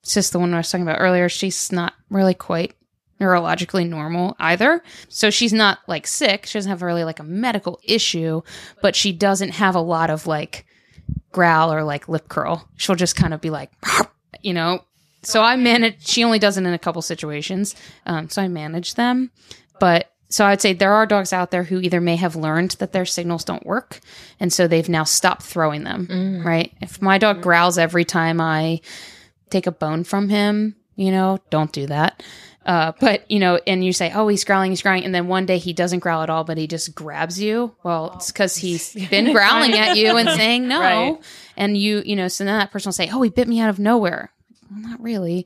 it's 0.04 0.14
just 0.14 0.32
the 0.32 0.40
one 0.40 0.54
i 0.54 0.58
was 0.58 0.70
talking 0.70 0.84
about 0.84 1.02
earlier 1.02 1.30
she's 1.30 1.72
not 1.72 1.94
really 2.10 2.34
quite 2.34 2.74
neurologically 3.20 3.88
normal 3.88 4.36
either. 4.40 4.84
So 5.10 5.30
she's 5.30 5.54
not 5.54 5.80
like 5.88 6.08
sick. 6.08 6.46
She 6.46 6.58
doesn't 6.58 6.70
have 6.70 6.82
really 6.82 7.04
like 7.04 7.20
a 7.20 7.24
medical 7.24 7.80
issue, 7.84 8.42
but 8.82 8.96
she 8.96 9.12
doesn't 9.12 9.52
have 9.52 9.76
a 9.76 9.82
lot 9.82 10.10
of 10.10 10.28
like 10.28 10.66
growl 11.32 11.72
or 11.72 11.84
like 11.84 12.10
lip 12.10 12.28
curl. 12.28 12.68
She'll 12.78 12.96
just 12.96 13.16
kind 13.16 13.34
of 13.34 13.42
be 13.42 13.50
like, 13.50 13.72
you 14.42 14.54
know. 14.54 14.84
So 15.24 15.42
I 15.42 15.56
manage. 15.56 16.08
She 16.08 16.24
only 16.24 16.38
does 16.38 16.58
it 16.58 16.66
in 16.66 16.74
a 16.74 16.80
couple 16.80 17.02
situations. 17.02 17.76
Um, 18.06 18.30
so 18.30 18.44
I 18.44 18.48
manage 18.48 18.94
them. 18.94 19.32
But 19.80 20.12
so 20.30 20.46
I'd 20.46 20.62
say 20.62 20.74
there 20.74 20.94
are 20.94 21.06
dogs 21.06 21.32
out 21.34 21.52
there 21.52 21.64
who 21.64 21.80
either 21.80 22.02
may 22.02 22.16
have 22.16 22.36
learned 22.36 22.72
that 22.80 22.92
their 22.92 23.06
signals 23.06 23.44
don't 23.44 23.66
work, 23.66 24.00
and 24.40 24.52
so 24.52 24.68
they've 24.68 24.90
now 24.90 25.04
stopped 25.04 25.44
throwing 25.44 25.84
them. 25.84 26.42
Right. 26.46 26.74
If 26.82 27.02
my 27.02 27.18
dog 27.18 27.42
growls 27.42 27.78
every 27.78 28.06
time 28.06 28.42
I 28.42 28.82
take 29.50 29.68
a 29.68 29.72
bone 29.72 30.04
from 30.04 30.30
him, 30.30 30.76
you 30.96 31.12
know, 31.12 31.40
don't 31.50 31.72
do 31.72 31.88
that. 31.88 32.24
Uh, 32.66 32.94
but 33.00 33.30
you 33.30 33.38
know, 33.38 33.60
and 33.68 33.86
you 33.86 33.94
say, 33.94 34.12
"Oh, 34.12 34.28
he's 34.28 34.44
growling, 34.44 34.72
he's 34.72 34.82
growling," 34.82 35.04
and 35.06 35.14
then 35.14 35.28
one 35.28 35.46
day 35.46 35.60
he 35.60 35.72
doesn't 35.72 36.00
growl 36.00 36.24
at 36.24 36.32
all, 36.32 36.44
but 36.44 36.58
he 36.58 36.66
just 36.66 36.96
grabs 36.96 37.40
you. 37.40 37.76
Well, 37.84 38.14
it's 38.16 38.32
because 38.32 38.58
he's 38.58 38.92
been 39.12 39.32
growling 39.32 39.74
at 39.74 39.96
you 39.98 40.18
and 40.18 40.28
saying 40.36 40.68
no, 40.68 40.80
Right. 40.80 41.18
and 41.56 41.78
you, 41.78 42.02
you 42.04 42.16
know, 42.16 42.28
so 42.28 42.44
then 42.44 42.58
that 42.58 42.72
person 42.72 42.88
will 42.90 42.94
say, 42.94 43.08
"Oh, 43.14 43.22
he 43.22 43.30
bit 43.30 43.48
me 43.48 43.60
out 43.60 43.70
of 43.70 43.78
nowhere." 43.78 44.32
Well, 44.72 44.80
not 44.82 45.00
really. 45.00 45.46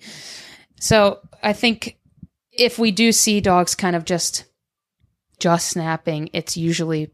So 0.79 1.19
I 1.43 1.51
think 1.51 1.97
if 2.59 2.77
we 2.77 2.91
do 2.91 3.11
see 3.11 3.41
dogs 3.41 3.73
kind 3.73 3.95
of 3.95 4.05
just 4.05 4.45
just 5.39 5.69
snapping, 5.69 6.29
it's 6.33 6.57
usually 6.57 7.11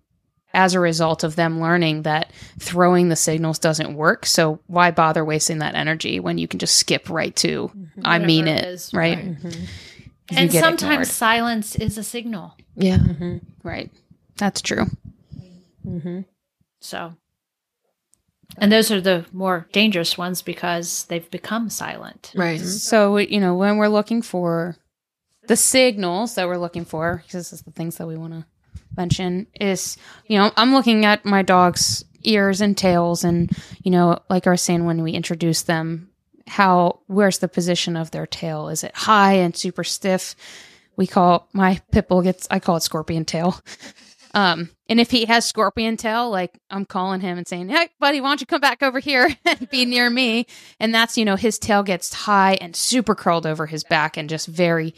as 0.54 0.74
a 0.74 0.80
result 0.80 1.24
of 1.24 1.36
them 1.36 1.62
learning 1.62 2.04
that 2.04 2.32
throwing 2.60 3.10
the 3.10 3.16
signals 3.16 3.60
doesn't 3.60 3.93
work. 3.93 4.26
So 4.26 4.60
why 4.68 4.89
bother 4.89 5.24
wasting 5.24 5.60
that 5.60 5.76
energy 5.76 6.20
when 6.20 6.38
you 6.38 6.48
can 6.48 6.60
just 6.60 6.78
skip 6.78 7.10
right 7.10 7.36
to 7.38 7.72
I 8.04 8.20
mean 8.20 8.46
Whatever 8.46 8.66
it, 8.66 8.70
it 8.70 8.74
is, 8.74 8.93
right? 8.93 9.18
right. 9.18 9.38
Mm-hmm. 9.38 9.64
You 10.32 10.38
and 10.38 10.52
sometimes 10.52 10.82
ignored. 10.82 11.08
silence 11.08 11.76
is 11.76 11.98
a 12.00 12.04
signal. 12.04 12.56
Yeah. 12.76 12.98
Mm-hmm. 12.98 13.38
right. 13.64 13.91
That's 14.38 14.62
true. 14.62 14.86
Mm-hmm. 15.86 16.22
So, 16.82 17.14
and 18.58 18.72
those 18.72 18.89
are 18.91 19.02
the 19.02 19.26
more 19.32 19.68
dangerous 19.72 20.18
ones 20.18 20.41
because 20.41 21.06
they've 21.06 21.30
become 21.30 21.70
silent. 21.70 22.32
Right. 22.36 22.60
So 22.60 23.18
you 23.18 23.39
know 23.39 23.56
when 23.56 23.78
we're 23.78 23.88
looking 23.88 24.22
for 24.24 24.78
the 25.48 25.56
signals 25.56 26.36
that 26.36 26.48
we're 26.48 26.58
looking 26.58 26.86
for, 26.86 27.18
because 27.18 27.34
this 27.34 27.54
is 27.54 27.62
the 27.62 27.72
things 27.72 27.98
that 27.98 28.08
we 28.08 28.18
want 28.18 28.34
to 28.34 28.46
mention, 28.98 29.48
is 29.60 29.98
you 30.28 30.38
know 30.38 30.52
I'm 30.58 30.74
looking 30.74 31.06
at 31.06 31.26
my 31.26 31.41
dog's 31.41 32.04
ears 32.24 32.62
and 32.62 32.78
tails, 32.78 33.24
and 33.24 33.52
you 33.84 33.91
know 33.91 34.20
like 34.30 34.48
I 34.48 34.52
was 34.52 34.62
saying 34.62 34.86
when 34.86 35.04
we 35.04 35.12
introduce 35.12 35.64
them, 35.64 36.10
how 36.48 37.00
where's 37.08 37.39
the 37.39 37.48
position 37.48 37.96
of 37.96 38.12
their 38.12 38.28
tail? 38.28 38.70
Is 38.70 38.84
it 38.84 38.96
high 38.96 39.34
and 39.34 39.56
super 39.56 39.84
stiff? 39.84 40.36
We 40.98 41.08
call 41.08 41.50
my 41.54 41.82
pit 41.91 42.08
bull 42.08 42.22
gets 42.22 42.48
I 42.50 42.60
call 42.60 42.78
it 42.78 42.84
scorpion 42.84 43.26
tail. 43.26 43.60
Um, 44.36 44.72
and 44.89 45.00
if 45.00 45.12
he 45.12 45.26
has 45.26 45.46
scorpion 45.46 45.96
tail, 45.96 46.30
like 46.30 46.60
I'm 46.70 46.84
calling 46.84 47.22
him 47.22 47.38
and 47.38 47.48
saying, 47.48 47.70
"Hey, 47.70 47.88
buddy, 48.02 48.20
why 48.20 48.30
don't 48.30 48.41
you 48.41 48.46
come 48.46 48.60
back 48.60 48.84
over 48.84 49.00
here 49.00 49.34
and 49.46 49.70
be 49.70 49.86
near 49.86 50.10
me?" 50.10 50.46
And 50.78 50.93
that's 50.93 51.18
you 51.18 51.24
know 51.24 51.38
his 51.38 51.58
tail 51.58 51.84
gets 51.84 52.14
high 52.14 52.56
and 52.56 52.76
super 52.76 53.16
curled 53.16 53.46
over 53.46 53.66
his 53.66 53.86
back 53.86 54.18
and 54.18 54.30
just 54.30 54.48
very 54.48 54.93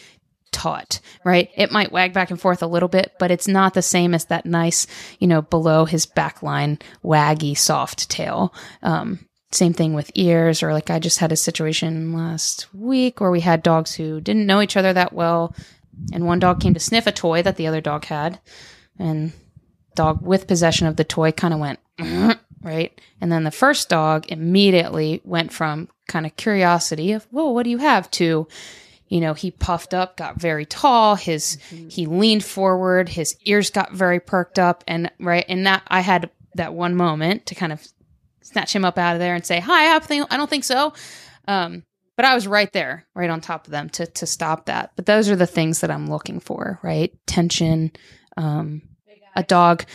taut, 0.58 1.00
right? 1.24 1.52
It 1.56 1.72
might 1.72 1.92
wag 1.92 2.14
back 2.14 2.32
and 2.32 2.42
forth 2.42 2.64
a 2.64 2.68
little 2.68 2.90
bit, 2.90 3.14
but 3.20 3.30
it's 3.30 3.48
not 3.48 3.76
the 3.76 3.84
same 3.84 4.16
as 4.16 4.26
that 4.26 4.44
nice, 4.44 4.88
you 5.20 5.28
know, 5.28 5.44
below 5.44 5.86
his 5.86 6.08
back 6.08 6.42
line, 6.42 6.80
waggy, 7.04 7.56
soft 7.56 8.10
tail. 8.10 8.56
Um, 8.82 9.20
same 9.52 9.74
thing 9.74 9.94
with 9.94 10.10
ears, 10.16 10.64
or 10.64 10.74
like 10.74 10.90
I 10.90 10.98
just 10.98 11.20
had 11.20 11.32
a 11.32 11.36
situation 11.36 12.12
last 12.12 12.74
week 12.74 13.22
where 13.22 13.30
we 13.30 13.42
had 13.42 13.62
dogs 13.62 13.94
who 13.94 14.20
didn't 14.20 14.48
know 14.48 14.62
each 14.62 14.76
other 14.76 14.94
that 14.94 15.14
well, 15.14 15.56
and 16.12 16.26
one 16.26 16.40
dog 16.40 16.60
came 16.60 16.74
to 16.74 16.80
sniff 16.80 17.06
a 17.06 17.12
toy 17.12 17.44
that 17.44 17.56
the 17.56 17.68
other 17.68 17.80
dog 17.80 18.06
had, 18.06 18.40
and 18.98 19.34
dog 19.94 20.26
with 20.26 20.48
possession 20.48 20.88
of 20.88 20.96
the 20.96 21.04
toy 21.04 21.32
kind 21.32 21.54
of 21.54 21.60
went 21.60 21.80
right, 22.64 23.00
and 23.22 23.32
then 23.32 23.44
the 23.44 23.52
first 23.52 23.90
dog 23.90 24.26
immediately 24.30 25.22
went 25.24 25.54
from 25.54 25.88
kind 26.08 26.26
of 26.26 26.36
curiosity 26.36 27.12
of 27.12 27.26
whoa, 27.26 27.52
what 27.52 27.64
do 27.64 27.70
you 27.70 27.78
have 27.78 28.10
to 28.10 28.48
you 29.10 29.20
know 29.20 29.34
he 29.34 29.52
puffed 29.52 29.94
up 29.94 30.18
got 30.18 30.40
very 30.40 30.66
tall 30.66 31.16
his 31.16 31.58
he 31.90 32.06
leaned 32.06 32.44
forward 32.44 33.10
his 33.10 33.36
ears 33.46 33.70
got 33.70 33.92
very 33.92 34.20
perked 34.20 34.60
up 34.60 34.84
and 34.88 35.12
right 35.20 35.46
and 35.48 35.66
that 35.66 35.84
i 35.88 36.02
had 36.02 36.30
that 36.56 36.74
one 36.74 36.96
moment 36.96 37.46
to 37.46 37.56
kind 37.56 37.72
of 37.72 37.86
snatch 38.42 38.76
him 38.76 38.86
up 38.86 38.98
out 38.98 39.16
of 39.16 39.20
there 39.20 39.36
and 39.36 39.46
say 39.46 39.60
hi 39.60 39.96
i, 39.96 40.00
think, 40.00 40.26
I 40.32 40.38
don't 40.38 40.50
think 40.50 40.64
so. 40.64 40.94
Um, 41.48 41.84
but 42.16 42.26
i 42.26 42.36
was 42.36 42.48
right 42.48 42.72
there 42.74 43.06
right 43.16 43.30
on 43.30 43.42
top 43.42 43.68
of 43.68 43.72
them 43.72 43.90
to 43.92 44.06
to 44.06 44.26
stop 44.26 44.66
that. 44.66 44.92
But 44.96 45.06
those 45.06 45.30
are 45.30 45.36
the 45.36 45.48
things 45.48 45.82
that 45.82 45.92
i'm 45.92 46.08
looking 46.08 46.40
for 46.40 46.80
right? 46.84 47.14
Tension 47.26 47.92
um, 48.36 48.82
a 49.36 49.44
dog 49.44 49.86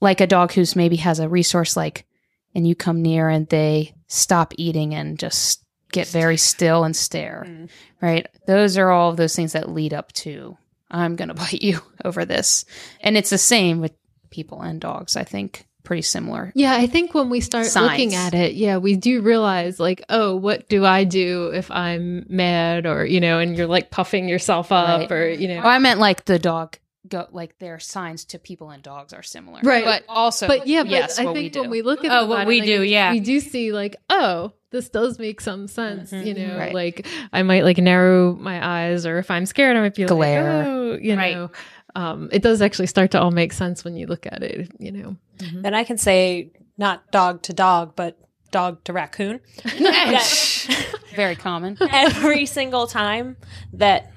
like 0.00 0.20
a 0.20 0.26
dog 0.26 0.52
who's 0.52 0.76
maybe 0.76 0.96
has 0.96 1.18
a 1.18 1.28
resource 1.28 1.76
like 1.76 2.06
and 2.54 2.66
you 2.66 2.74
come 2.74 3.02
near 3.02 3.28
and 3.28 3.48
they 3.48 3.94
stop 4.08 4.52
eating 4.56 4.94
and 4.94 5.18
just 5.18 5.64
get 5.92 6.06
very 6.08 6.36
still 6.36 6.84
and 6.84 6.94
stare 6.96 7.44
mm. 7.48 7.68
right 8.00 8.26
those 8.46 8.76
are 8.78 8.90
all 8.90 9.10
of 9.10 9.16
those 9.16 9.34
things 9.34 9.52
that 9.52 9.68
lead 9.68 9.92
up 9.94 10.12
to 10.12 10.56
i'm 10.90 11.16
going 11.16 11.28
to 11.34 11.34
bite 11.34 11.62
you 11.62 11.80
over 12.04 12.24
this 12.24 12.64
and 13.00 13.16
it's 13.16 13.30
the 13.30 13.38
same 13.38 13.80
with 13.80 13.92
people 14.30 14.60
and 14.62 14.80
dogs 14.80 15.16
i 15.16 15.24
think 15.24 15.66
pretty 15.82 16.02
similar 16.02 16.52
Yeah, 16.54 16.74
I 16.74 16.86
think 16.86 17.14
when 17.14 17.30
we 17.30 17.40
start 17.40 17.66
looking 17.74 18.14
at 18.14 18.34
it, 18.34 18.52
yeah, 18.52 18.76
we 18.76 18.96
do 18.96 19.22
realize 19.22 19.80
like, 19.80 20.04
oh, 20.10 20.36
what 20.36 20.68
do 20.68 20.84
I 20.84 21.04
do 21.04 21.48
if 21.54 21.70
I'm 21.70 22.26
mad 22.28 22.84
or, 22.86 23.04
you 23.06 23.18
know, 23.18 23.38
and 23.38 23.56
you're 23.56 23.66
like 23.66 23.90
puffing 23.90 24.28
yourself 24.28 24.70
up 24.70 25.10
Right. 25.10 25.12
or, 25.12 25.30
you 25.30 25.48
know. 25.48 25.62
oh, 25.64 25.68
i 25.68 25.78
meant 25.78 25.98
like 25.98 26.26
the 26.26 26.38
dog 26.38 26.76
go 27.08 27.26
like 27.32 27.58
their 27.58 27.78
signs 27.80 28.26
to 28.26 28.38
people 28.38 28.68
and 28.70 28.82
dogs 28.82 29.14
are 29.14 29.22
similar 29.22 29.60
Right. 29.64 29.84
but 29.84 30.04
also 30.06 30.46
but 30.46 30.66
yeah, 30.66 30.82
but 30.82 30.90
yes 30.92 31.18
I 31.18 31.24
what 31.24 31.34
think 31.34 31.44
we 31.44 31.48
do. 31.48 31.60
when 31.62 31.70
we 31.70 31.82
look 31.82 32.04
at 32.04 32.12
Oh, 32.12 32.20
the 32.24 32.26
what 32.28 32.36
body 32.44 32.46
we 32.46 32.60
do, 32.60 32.70
language, 32.72 32.90
yeah. 32.90 33.12
we 33.12 33.20
do 33.20 33.40
see 33.40 33.72
like, 33.72 33.96
oh, 34.10 34.52
this 34.70 34.88
does 34.88 35.18
make 35.18 35.40
some 35.40 35.66
sense. 35.68 36.12
You 36.12 36.34
know, 36.34 36.56
Right. 36.58 36.74
like 36.74 37.06
I 37.32 37.42
might 37.42 37.64
like 37.64 37.78
narrow 37.78 38.34
my 38.36 38.64
eyes, 38.86 39.04
or 39.06 39.18
if 39.18 39.30
I'm 39.30 39.46
scared, 39.46 39.76
I 39.76 39.80
might 39.80 39.94
be 39.94 40.04
Glare. 40.04 40.58
like, 40.58 40.66
oh, 40.66 40.98
you 41.00 41.16
Right. 41.16 41.34
know. 41.36 41.50
Um, 41.96 42.28
it 42.32 42.42
does 42.42 42.62
actually 42.62 42.86
start 42.86 43.10
to 43.12 43.20
all 43.20 43.32
make 43.32 43.52
sense 43.52 43.84
when 43.84 43.96
you 43.96 44.06
look 44.06 44.26
at 44.26 44.42
it. 44.42 44.70
You 44.78 44.92
know, 44.92 45.16
And 45.64 45.74
I 45.74 45.84
can 45.84 45.98
say 45.98 46.52
not 46.78 47.10
dog 47.10 47.42
to 47.42 47.52
dog, 47.52 47.94
but 47.96 48.16
dog 48.52 48.82
to 48.84 48.92
raccoon. 48.92 49.40
very 51.14 51.34
common 51.36 51.76
every 51.90 52.46
single 52.46 52.86
time 52.86 53.36
that 53.72 54.10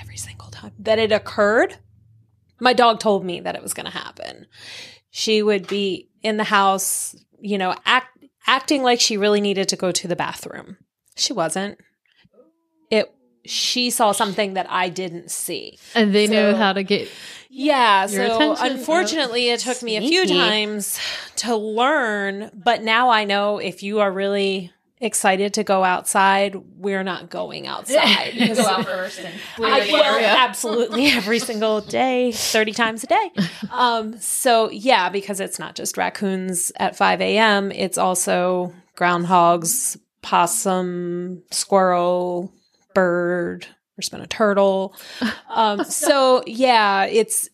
every 0.00 0.16
single 0.16 0.48
time 0.50 0.72
that 0.80 0.98
it 0.98 1.12
occurred, 1.12 1.76
my 2.60 2.72
dog 2.72 3.00
told 3.00 3.24
me 3.24 3.40
that 3.40 3.54
it 3.54 3.62
was 3.62 3.74
going 3.74 3.86
to 3.86 3.92
happen. 3.92 4.46
She 5.10 5.42
would 5.42 5.66
be 5.68 6.08
in 6.22 6.36
the 6.36 6.44
house, 6.44 7.14
you 7.40 7.58
know, 7.58 7.74
act, 7.84 8.17
acting 8.48 8.82
like 8.82 8.98
she 9.00 9.16
really 9.16 9.40
needed 9.40 9.68
to 9.68 9.76
go 9.76 9.92
to 9.92 10.08
the 10.08 10.16
bathroom. 10.16 10.78
She 11.16 11.32
wasn't. 11.32 11.78
It 12.90 13.12
she 13.44 13.90
saw 13.90 14.12
something 14.12 14.54
that 14.54 14.66
I 14.68 14.88
didn't 14.88 15.30
see. 15.30 15.78
And 15.94 16.14
they 16.14 16.26
know 16.26 16.52
So- 16.52 16.56
how 16.58 16.72
to 16.72 16.82
get 16.82 17.08
Yeah, 17.50 18.06
so 18.06 18.56
unfortunately, 18.58 19.48
it 19.50 19.60
took 19.60 19.82
me 19.82 19.96
a 19.96 20.00
few 20.00 20.26
times 20.26 20.98
to 21.36 21.56
learn, 21.56 22.50
but 22.54 22.82
now 22.82 23.08
I 23.10 23.24
know 23.24 23.58
if 23.58 23.82
you 23.82 24.00
are 24.00 24.12
really 24.12 24.72
excited 25.00 25.54
to 25.54 25.64
go 25.64 25.84
outside, 25.84 26.56
we're 26.76 27.02
not 27.02 27.30
going 27.30 27.66
outside. 27.66 28.32
Because 28.38 28.84
first. 28.84 29.20
And 29.20 29.34
I 29.58 30.24
absolutely 30.38 31.06
every 31.06 31.38
single 31.38 31.80
day, 31.80 32.32
30 32.32 32.72
times 32.72 33.04
a 33.04 33.06
day. 33.06 33.30
Um, 33.70 34.18
so 34.18 34.70
yeah, 34.70 35.08
because 35.08 35.40
it's 35.40 35.58
not 35.58 35.74
just 35.74 35.96
raccoons 35.96 36.72
at 36.76 36.96
5 36.96 37.20
a.m., 37.20 37.72
it's 37.72 37.98
also 37.98 38.72
groundhogs, 38.96 39.98
possum, 40.22 41.42
squirrel, 41.50 42.52
bird, 42.94 43.66
there's 43.98 44.08
been 44.08 44.20
a 44.20 44.28
turtle. 44.28 44.94
Um, 45.50 45.84
so 45.88 46.42
yeah, 46.46 47.04
it's 47.04 47.48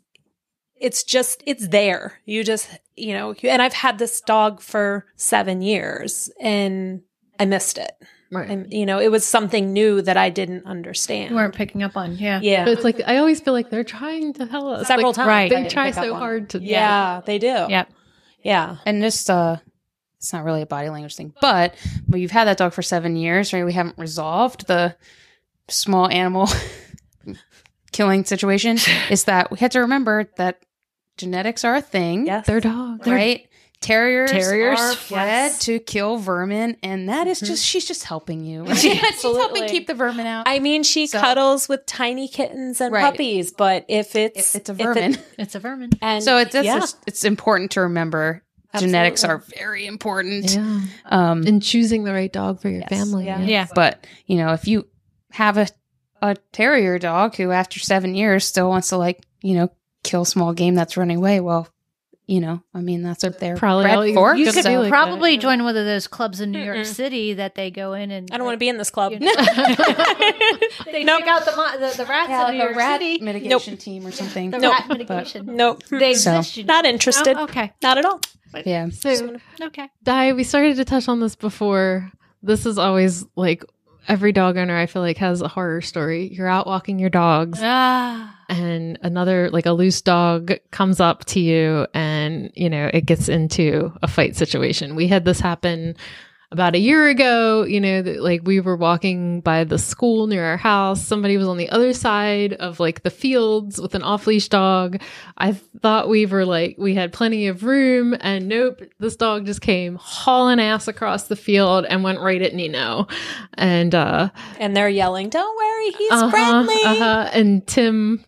it's 0.76 1.02
just 1.02 1.42
it's 1.46 1.68
there. 1.68 2.20
You 2.26 2.44
just 2.44 2.68
you 2.96 3.14
know, 3.14 3.34
and 3.42 3.62
I've 3.62 3.72
had 3.72 3.98
this 3.98 4.20
dog 4.20 4.60
for 4.60 5.06
seven 5.16 5.62
years 5.62 6.30
and 6.38 7.00
I 7.44 7.46
missed 7.46 7.78
it. 7.78 7.92
right. 8.32 8.48
And 8.48 8.72
you 8.72 8.86
know, 8.86 8.98
it 8.98 9.10
was 9.10 9.26
something 9.26 9.72
new 9.72 10.02
that 10.02 10.16
I 10.16 10.30
didn't 10.30 10.66
understand. 10.66 11.30
You 11.30 11.36
weren't 11.36 11.54
picking 11.54 11.82
up 11.82 11.96
on. 11.96 12.16
Yeah. 12.16 12.40
yeah. 12.42 12.64
But 12.64 12.72
it's 12.72 12.84
like 12.84 13.00
I 13.06 13.18
always 13.18 13.40
feel 13.40 13.52
like 13.52 13.70
they're 13.70 13.84
trying 13.84 14.32
to 14.34 14.46
tell 14.46 14.68
us 14.68 14.86
Several 14.88 15.08
Like, 15.10 15.16
times. 15.16 15.28
Right. 15.28 15.50
They 15.50 15.68
try 15.68 15.90
so 15.92 16.14
hard 16.14 16.50
to 16.50 16.60
Yeah, 16.62 17.20
they 17.24 17.38
do. 17.38 17.46
Yep. 17.68 17.88
Yeah. 18.42 18.76
and 18.86 19.00
just 19.02 19.30
uh 19.30 19.56
it's 20.18 20.32
not 20.32 20.44
really 20.44 20.62
a 20.62 20.66
body 20.66 20.88
language 20.88 21.14
thing 21.16 21.34
but 21.40 21.74
when 22.06 22.20
you've 22.22 22.30
had 22.30 22.44
that 22.48 22.56
dog 22.56 22.72
for 22.72 22.80
seven 22.82 23.14
years 23.16 23.52
right 23.52 23.64
we 23.64 23.74
haven't 23.74 23.98
resolved 23.98 24.66
the 24.66 24.96
small 25.68 26.08
animal 26.08 26.48
killing 27.92 28.24
situation 28.24 28.78
is 29.10 29.24
that 29.24 29.50
we 29.50 29.58
had 29.58 29.70
to 29.72 29.80
remember 29.80 30.30
that 30.36 30.60
genetics 31.16 31.64
are 31.64 31.76
a 31.76 31.80
thing 31.82 32.26
Yes. 32.26 32.46
They're 32.46 32.60
dogs. 32.60 33.06
right 33.06 33.46
terriers, 33.84 34.30
Terriers, 34.30 34.80
are 34.80 34.94
bred 35.08 35.26
yes. 35.50 35.58
to 35.60 35.78
kill 35.78 36.16
vermin 36.16 36.76
and 36.82 37.08
that 37.08 37.26
is 37.26 37.38
just 37.40 37.64
she's 37.64 37.84
just 37.84 38.04
helping 38.04 38.44
you 38.44 38.66
she's 38.74 38.98
helping 39.22 39.68
keep 39.68 39.86
the 39.86 39.94
vermin 39.94 40.26
out 40.26 40.48
I 40.48 40.58
mean, 40.58 40.82
she 40.82 41.06
So- 41.06 41.20
cuddles 41.20 41.68
with 41.68 41.84
tiny 41.86 42.26
kittens 42.28 42.80
and 42.80 42.92
Right. 42.92 43.02
puppies, 43.10 43.52
but 43.52 43.84
if 43.88 44.16
it's 44.16 44.54
If 44.54 44.60
it's 44.62 44.70
a 44.70 44.72
if 44.72 44.80
it- 44.80 44.84
vermin 44.84 45.18
It's 45.38 45.54
a 45.54 45.60
vermin. 45.60 45.90
and 46.00 46.24
so 46.24 46.38
it's 46.38 46.52
just, 46.52 46.64
yeah, 46.64 46.78
it's, 46.78 46.96
it's 47.06 47.24
important 47.24 47.72
to 47.72 47.82
remember 47.82 48.42
genetics 48.78 49.22
are 49.22 49.38
very 49.58 49.86
important 49.86 50.52
Yeah. 50.54 50.80
um 51.06 51.46
And 51.46 51.62
choosing 51.62 52.04
the 52.04 52.12
right 52.12 52.32
dog 52.32 52.60
for 52.60 52.68
your 52.68 52.80
Yes. 52.80 52.88
family. 52.90 53.26
Yeah. 53.26 53.40
Yeah. 53.40 53.66
But 53.74 54.06
you 54.26 54.36
know, 54.38 54.52
if 54.54 54.66
you 54.66 54.88
have 55.32 55.58
a 55.58 55.68
a 56.22 56.36
terrier 56.52 56.98
dog 56.98 57.36
who, 57.36 57.50
after 57.50 57.78
seven 57.78 58.14
years, 58.14 58.46
still 58.46 58.68
wants 58.70 58.88
to 58.88 58.96
like 58.96 59.20
you 59.42 59.54
know 59.54 59.68
kill 60.02 60.24
small 60.24 60.52
game 60.54 60.74
that's 60.74 60.96
running 60.96 61.18
away, 61.18 61.38
well, 61.40 61.68
you 62.26 62.40
know, 62.40 62.62
I 62.74 62.80
mean 62.80 63.02
that's 63.02 63.22
what 63.22 63.38
they're 63.38 63.56
Probably 63.56 63.84
bred 63.84 64.08
you- 64.08 64.14
for. 64.14 64.34
You 64.34 64.50
could 64.52 64.64
be 64.64 64.76
like 64.78 64.88
probably 64.88 65.36
that, 65.36 65.42
join 65.42 65.62
one 65.62 65.76
of 65.76 65.84
those 65.84 66.06
clubs 66.08 66.40
in 66.40 66.50
New 66.52 66.62
York 66.62 66.78
Mm-mm. 66.78 66.86
City 66.86 67.34
that 67.34 67.54
they 67.54 67.70
go 67.70 67.92
in 67.92 68.10
and 68.10 68.28
I 68.32 68.36
don't 68.38 68.46
want 68.46 68.54
to 68.56 68.60
be 68.60 68.68
in 68.68 68.78
this 68.78 68.90
club. 68.90 69.12
You 69.12 69.20
know. 69.20 69.32
they 70.86 71.04
Nope. 71.04 71.20
take 71.20 71.28
out 71.28 71.44
the, 71.44 71.50
the 71.80 71.94
the 71.98 72.06
rats 72.06 72.28
Yeah, 72.30 72.48
in 72.48 72.54
New 72.54 72.58
like 72.58 72.60
a 72.60 72.64
York 72.64 72.76
rat 72.76 73.00
City. 73.00 73.24
mitigation 73.24 73.76
team 73.76 74.06
or 74.06 74.10
something. 74.12 74.50
The 74.50 74.58
Nope. 74.58 74.72
rat 74.72 74.88
mitigation. 74.88 75.56
nope, 75.56 75.82
They 75.90 76.14
So- 76.14 76.40
you 76.54 76.64
not 76.64 76.84
interested. 76.86 77.36
Oh, 77.36 77.44
okay. 77.44 77.72
Not 77.82 77.98
at 77.98 78.04
all. 78.04 78.20
Yeah, 78.64 78.88
So, 78.90 79.36
Okay. 79.60 79.88
Di, 80.04 80.32
we 80.32 80.44
started 80.44 80.76
to 80.76 80.84
touch 80.84 81.08
on 81.08 81.18
this 81.20 81.34
before. 81.34 82.10
This 82.42 82.66
is 82.66 82.78
always 82.78 83.24
like 83.36 83.64
every 84.08 84.32
dog 84.32 84.56
owner 84.56 84.76
I 84.76 84.86
feel 84.86 85.02
like 85.02 85.18
has 85.18 85.40
a 85.40 85.48
horror 85.48 85.80
story. 85.80 86.28
You're 86.32 86.48
out 86.48 86.66
walking 86.66 86.98
your 86.98 87.10
dogs 87.10 87.58
Ah. 87.62 88.38
and 88.48 88.98
another 89.02 89.50
like 89.50 89.66
a 89.66 89.72
loose 89.72 90.00
dog 90.02 90.52
comes 90.70 91.00
up 91.00 91.24
to 91.26 91.40
you 91.40 91.86
and 91.94 92.50
you 92.54 92.68
know 92.70 92.90
it 92.92 93.06
gets 93.06 93.28
into 93.28 93.92
a 94.02 94.08
fight 94.08 94.36
situation. 94.36 94.94
We 94.96 95.06
had 95.08 95.24
this 95.24 95.40
happen 95.40 95.96
about 96.54 96.76
a 96.76 96.78
year 96.78 97.08
ago, 97.08 97.64
you 97.64 97.80
know, 97.80 98.00
that, 98.00 98.22
like 98.22 98.42
we 98.44 98.60
were 98.60 98.76
walking 98.76 99.40
by 99.40 99.64
the 99.64 99.76
school 99.76 100.28
near 100.28 100.44
our 100.44 100.56
house. 100.56 101.04
Somebody 101.04 101.36
was 101.36 101.48
on 101.48 101.56
the 101.56 101.68
other 101.68 101.92
side 101.92 102.52
of 102.52 102.78
like 102.78 103.02
the 103.02 103.10
fields 103.10 103.80
with 103.80 103.96
an 103.96 104.02
off 104.04 104.28
leash 104.28 104.48
dog. 104.48 105.02
I 105.36 105.52
thought 105.82 106.08
we 106.08 106.26
were 106.26 106.44
like, 106.44 106.76
we 106.78 106.94
had 106.94 107.12
plenty 107.12 107.48
of 107.48 107.64
room, 107.64 108.16
and 108.20 108.48
nope, 108.48 108.82
this 109.00 109.16
dog 109.16 109.46
just 109.46 109.60
came 109.60 109.96
hauling 109.96 110.60
ass 110.60 110.86
across 110.86 111.26
the 111.26 111.34
field 111.34 111.86
and 111.86 112.04
went 112.04 112.20
right 112.20 112.40
at 112.40 112.54
Nino. 112.54 113.08
And, 113.54 113.92
uh, 113.92 114.30
And 114.60 114.76
they're 114.76 114.88
yelling, 114.88 115.30
"Don't 115.30 115.56
worry, 115.56 115.90
he's 115.98 116.12
uh-huh, 116.12 116.30
friendly." 116.30 116.82
uh-huh. 116.84 117.30
And 117.32 117.66
Tim, 117.66 118.24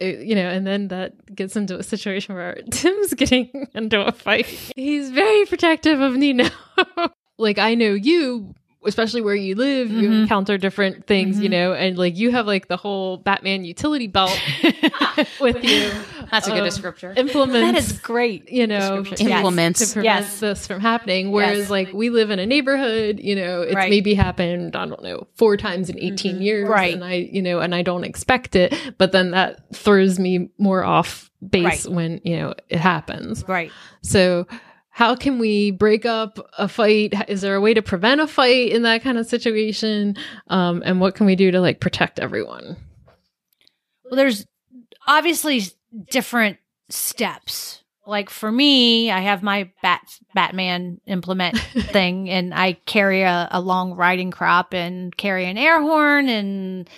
uh, 0.00 0.04
you 0.04 0.36
know, 0.36 0.48
and 0.48 0.64
then 0.64 0.88
that 0.88 1.34
gets 1.34 1.56
into 1.56 1.76
a 1.76 1.82
situation 1.82 2.36
where 2.36 2.54
Tim's 2.70 3.14
getting 3.14 3.66
into 3.74 4.00
a 4.00 4.12
fight. 4.12 4.46
He's 4.76 5.10
very 5.10 5.44
protective 5.46 6.00
of 6.00 6.14
Nino. 6.14 6.48
like 7.42 7.58
I 7.58 7.74
know 7.74 7.92
you, 7.94 8.54
especially 8.84 9.20
where 9.20 9.34
you 9.34 9.54
live, 9.54 9.90
you 9.92 10.08
Mhm. 10.08 10.22
encounter 10.22 10.58
different 10.58 11.06
things, 11.06 11.38
you 11.38 11.48
Mhm. 11.48 11.52
know, 11.52 11.72
and 11.74 11.96
like 11.98 12.16
you 12.16 12.30
have 12.32 12.46
like 12.46 12.66
the 12.68 12.76
whole 12.76 13.16
Batman 13.18 13.64
utility 13.64 14.06
belt 14.08 14.36
with 15.40 15.62
you. 15.64 15.90
that's 16.30 16.48
a 16.48 16.50
good 16.50 16.60
Um, 16.62 16.66
descriptor. 16.68 17.16
Implements 17.16 17.72
That 17.72 17.76
is 17.78 17.92
great. 18.00 18.50
you 18.50 18.66
know, 18.66 19.02
description. 19.02 19.26
to- 19.28 19.32
Implements. 19.34 19.80
to 19.86 19.92
prevent 19.92 20.04
Yes. 20.24 20.40
this 20.40 20.66
from 20.66 20.80
happening. 20.80 21.30
Whereas, 21.30 21.58
Yes. 21.58 21.70
like, 21.70 21.92
we 21.92 22.10
live 22.10 22.30
in 22.30 22.38
a 22.40 22.46
neighborhood, 22.46 23.20
you 23.22 23.36
know, 23.36 23.62
it's 23.62 23.74
Right. 23.74 23.90
maybe 23.90 24.14
happened, 24.14 24.74
I 24.74 24.86
don't 24.86 25.02
know, 25.02 25.26
four 25.36 25.56
times 25.56 25.88
in 25.90 25.98
18 26.00 26.40
years. 26.42 26.68
Right. 26.68 26.94
And 26.94 27.04
I, 27.04 27.28
you 27.30 27.42
know, 27.42 27.60
and 27.60 27.74
I 27.74 27.82
don't 27.82 28.04
expect 28.04 28.56
it, 28.56 28.74
but 28.98 29.12
then 29.12 29.30
that 29.32 29.60
throws 29.74 30.18
me 30.18 30.48
more 30.58 30.82
off 30.84 31.30
base 31.48 31.86
Right. 31.86 31.94
when, 31.94 32.20
you 32.24 32.36
know, 32.36 32.54
it 32.68 32.78
happens. 32.78 33.44
Right. 33.46 33.70
So, 34.02 34.46
how 34.94 35.16
can 35.16 35.38
we 35.38 35.70
break 35.70 36.04
up 36.04 36.38
a 36.58 36.68
fight? 36.68 37.14
Is 37.26 37.40
there 37.40 37.54
a 37.54 37.60
way 37.62 37.72
to 37.72 37.80
prevent 37.80 38.20
a 38.20 38.26
fight 38.26 38.72
in 38.72 38.82
that 38.82 39.02
kind 39.02 39.16
of 39.16 39.26
situation? 39.26 40.16
Um, 40.48 40.82
and 40.84 41.00
what 41.00 41.14
can 41.14 41.24
we 41.24 41.34
do 41.34 41.50
to 41.50 41.60
like 41.62 41.80
protect 41.80 42.20
everyone? 42.20 42.76
Well, 44.04 44.16
there's 44.16 44.46
obviously 45.08 45.62
different 46.10 46.58
steps. 46.90 47.82
Like 48.06 48.28
for 48.28 48.52
me, 48.52 49.10
I 49.10 49.20
have 49.20 49.42
my 49.42 49.70
bat 49.80 50.02
Batman 50.34 51.00
implement 51.06 51.58
thing, 51.74 52.28
and 52.28 52.52
I 52.52 52.74
carry 52.84 53.22
a, 53.22 53.48
a 53.50 53.62
long 53.62 53.94
riding 53.94 54.30
crop 54.30 54.74
and 54.74 55.16
carry 55.16 55.46
an 55.46 55.56
air 55.56 55.80
horn 55.80 56.28
and 56.28 56.90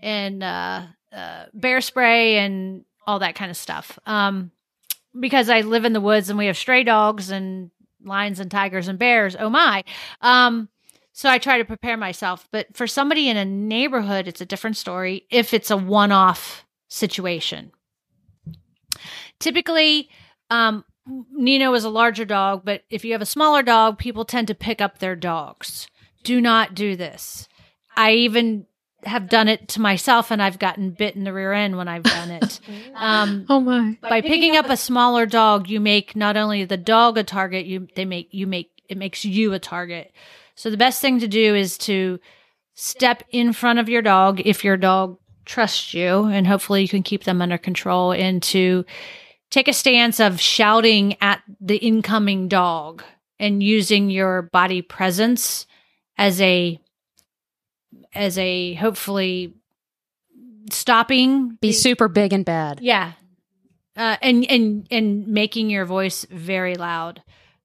and 0.00 0.42
uh, 0.42 0.86
uh, 1.12 1.44
bear 1.54 1.80
spray 1.80 2.38
and 2.38 2.84
all 3.06 3.20
that 3.20 3.36
kind 3.36 3.52
of 3.52 3.56
stuff. 3.56 3.96
Um, 4.06 4.50
because 5.20 5.48
I 5.48 5.60
live 5.60 5.84
in 5.84 5.92
the 5.92 6.00
woods 6.00 6.30
and 6.30 6.38
we 6.38 6.46
have 6.46 6.56
stray 6.56 6.84
dogs 6.84 7.30
and 7.30 7.70
lions 8.04 8.40
and 8.40 8.50
tigers 8.50 8.88
and 8.88 8.98
bears. 8.98 9.36
Oh 9.38 9.50
my! 9.50 9.84
Um, 10.20 10.68
so 11.12 11.28
I 11.28 11.38
try 11.38 11.58
to 11.58 11.64
prepare 11.64 11.96
myself. 11.96 12.48
But 12.52 12.76
for 12.76 12.86
somebody 12.86 13.28
in 13.28 13.36
a 13.36 13.44
neighborhood, 13.44 14.28
it's 14.28 14.40
a 14.40 14.46
different 14.46 14.76
story. 14.76 15.26
If 15.30 15.52
it's 15.52 15.70
a 15.70 15.76
one-off 15.76 16.64
situation, 16.88 17.72
typically, 19.40 20.10
um, 20.50 20.84
Nino 21.32 21.74
is 21.74 21.84
a 21.84 21.90
larger 21.90 22.24
dog, 22.24 22.62
but 22.64 22.82
if 22.90 23.04
you 23.04 23.12
have 23.12 23.22
a 23.22 23.26
smaller 23.26 23.62
dog, 23.62 23.98
people 23.98 24.24
tend 24.24 24.46
to 24.48 24.54
pick 24.54 24.80
up 24.80 24.98
their 24.98 25.16
dogs. 25.16 25.88
Do 26.22 26.40
not 26.40 26.74
do 26.74 26.96
this. 26.96 27.48
I 27.96 28.12
even 28.12 28.66
have 29.04 29.28
done 29.28 29.48
it 29.48 29.68
to 29.68 29.80
myself, 29.80 30.30
and 30.30 30.42
I've 30.42 30.58
gotten 30.58 30.90
bit 30.90 31.14
in 31.14 31.24
the 31.24 31.32
rear 31.32 31.52
end 31.52 31.76
when 31.76 31.88
I've 31.88 32.02
done 32.02 32.30
it. 32.30 32.60
um, 32.94 33.46
Oh 33.48 33.60
my. 33.60 33.96
by 34.02 34.20
picking 34.20 34.56
up 34.56 34.68
a 34.70 34.76
smaller 34.76 35.26
dog, 35.26 35.68
you 35.68 35.80
make 35.80 36.16
not 36.16 36.36
only 36.36 36.64
the 36.64 36.76
dog 36.76 37.16
a 37.18 37.24
target, 37.24 37.66
you 37.66 37.88
they 37.94 38.04
make 38.04 38.28
you 38.32 38.46
make 38.46 38.70
it 38.88 38.98
makes 38.98 39.24
you 39.24 39.52
a 39.52 39.58
target. 39.58 40.12
So 40.54 40.70
the 40.70 40.76
best 40.76 41.00
thing 41.00 41.20
to 41.20 41.28
do 41.28 41.54
is 41.54 41.78
to 41.78 42.18
step 42.74 43.22
in 43.30 43.52
front 43.52 43.78
of 43.78 43.88
your 43.88 44.02
dog 44.02 44.40
if 44.44 44.64
your 44.64 44.76
dog 44.76 45.18
trusts 45.44 45.94
you, 45.94 46.24
and 46.24 46.46
hopefully 46.46 46.82
you 46.82 46.88
can 46.88 47.02
keep 47.02 47.24
them 47.24 47.40
under 47.40 47.58
control, 47.58 48.12
and 48.12 48.42
to 48.44 48.84
take 49.50 49.68
a 49.68 49.72
stance 49.72 50.20
of 50.20 50.40
shouting 50.40 51.16
at 51.20 51.42
the 51.60 51.76
incoming 51.76 52.48
dog 52.48 53.02
and 53.38 53.62
using 53.62 54.10
your 54.10 54.42
body 54.42 54.82
presence 54.82 55.66
as 56.18 56.40
a 56.40 56.78
as 58.14 58.38
a 58.38 58.74
hopefully 58.74 59.54
stopping 60.70 61.56
Be 61.60 61.68
the- 61.68 61.72
super 61.72 62.08
big 62.08 62.32
and 62.32 62.44
bad. 62.44 62.80
yeah. 62.80 63.12
Uh, 63.96 64.16
and 64.22 64.44
and 64.48 64.86
and 64.92 65.26
making 65.26 65.70
your 65.70 65.84
voice 65.84 66.24
very 66.30 66.76
loud. 66.76 67.20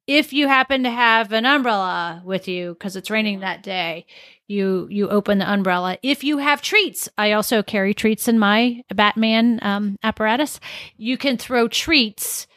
If 0.08 0.34
you 0.34 0.48
happen 0.48 0.82
to 0.84 0.90
have 0.90 1.32
an 1.32 1.46
umbrella 1.46 2.24
with 2.26 2.48
you 2.48 2.74
because 2.74 2.96
it's 2.96 3.12
raining 3.12 3.42
that 3.42 3.62
day, 3.62 4.08
you 4.48 4.88
you 4.90 5.10
open 5.10 5.38
the 5.38 5.50
umbrella. 5.52 6.00
If 6.02 6.24
you 6.24 6.40
have 6.40 6.64
treats, 6.64 7.08
I 7.20 7.34
also 7.34 7.62
carry 7.62 7.94
treats 7.94 8.28
in 8.28 8.40
my 8.40 8.84
Batman 8.94 9.60
um, 9.62 10.00
apparatus. 10.02 10.60
You 10.98 11.18
can 11.20 11.38
throw 11.38 11.68
treats 11.68 12.48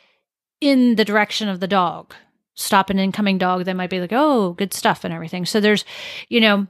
in 0.63 0.95
the 0.97 1.05
direction 1.05 1.49
of 1.51 1.61
the 1.61 1.69
dog. 1.69 2.15
Stop 2.55 2.89
an 2.89 2.99
incoming 2.99 3.37
dog. 3.37 3.67
They 3.67 3.75
might 3.75 3.91
be 3.91 4.01
like, 4.01 4.13
"Oh, 4.15 4.55
good 4.55 4.73
stuff," 4.73 5.05
and 5.05 5.13
everything. 5.13 5.45
So 5.45 5.61
there's, 5.61 5.85
you 6.31 6.41
know, 6.41 6.67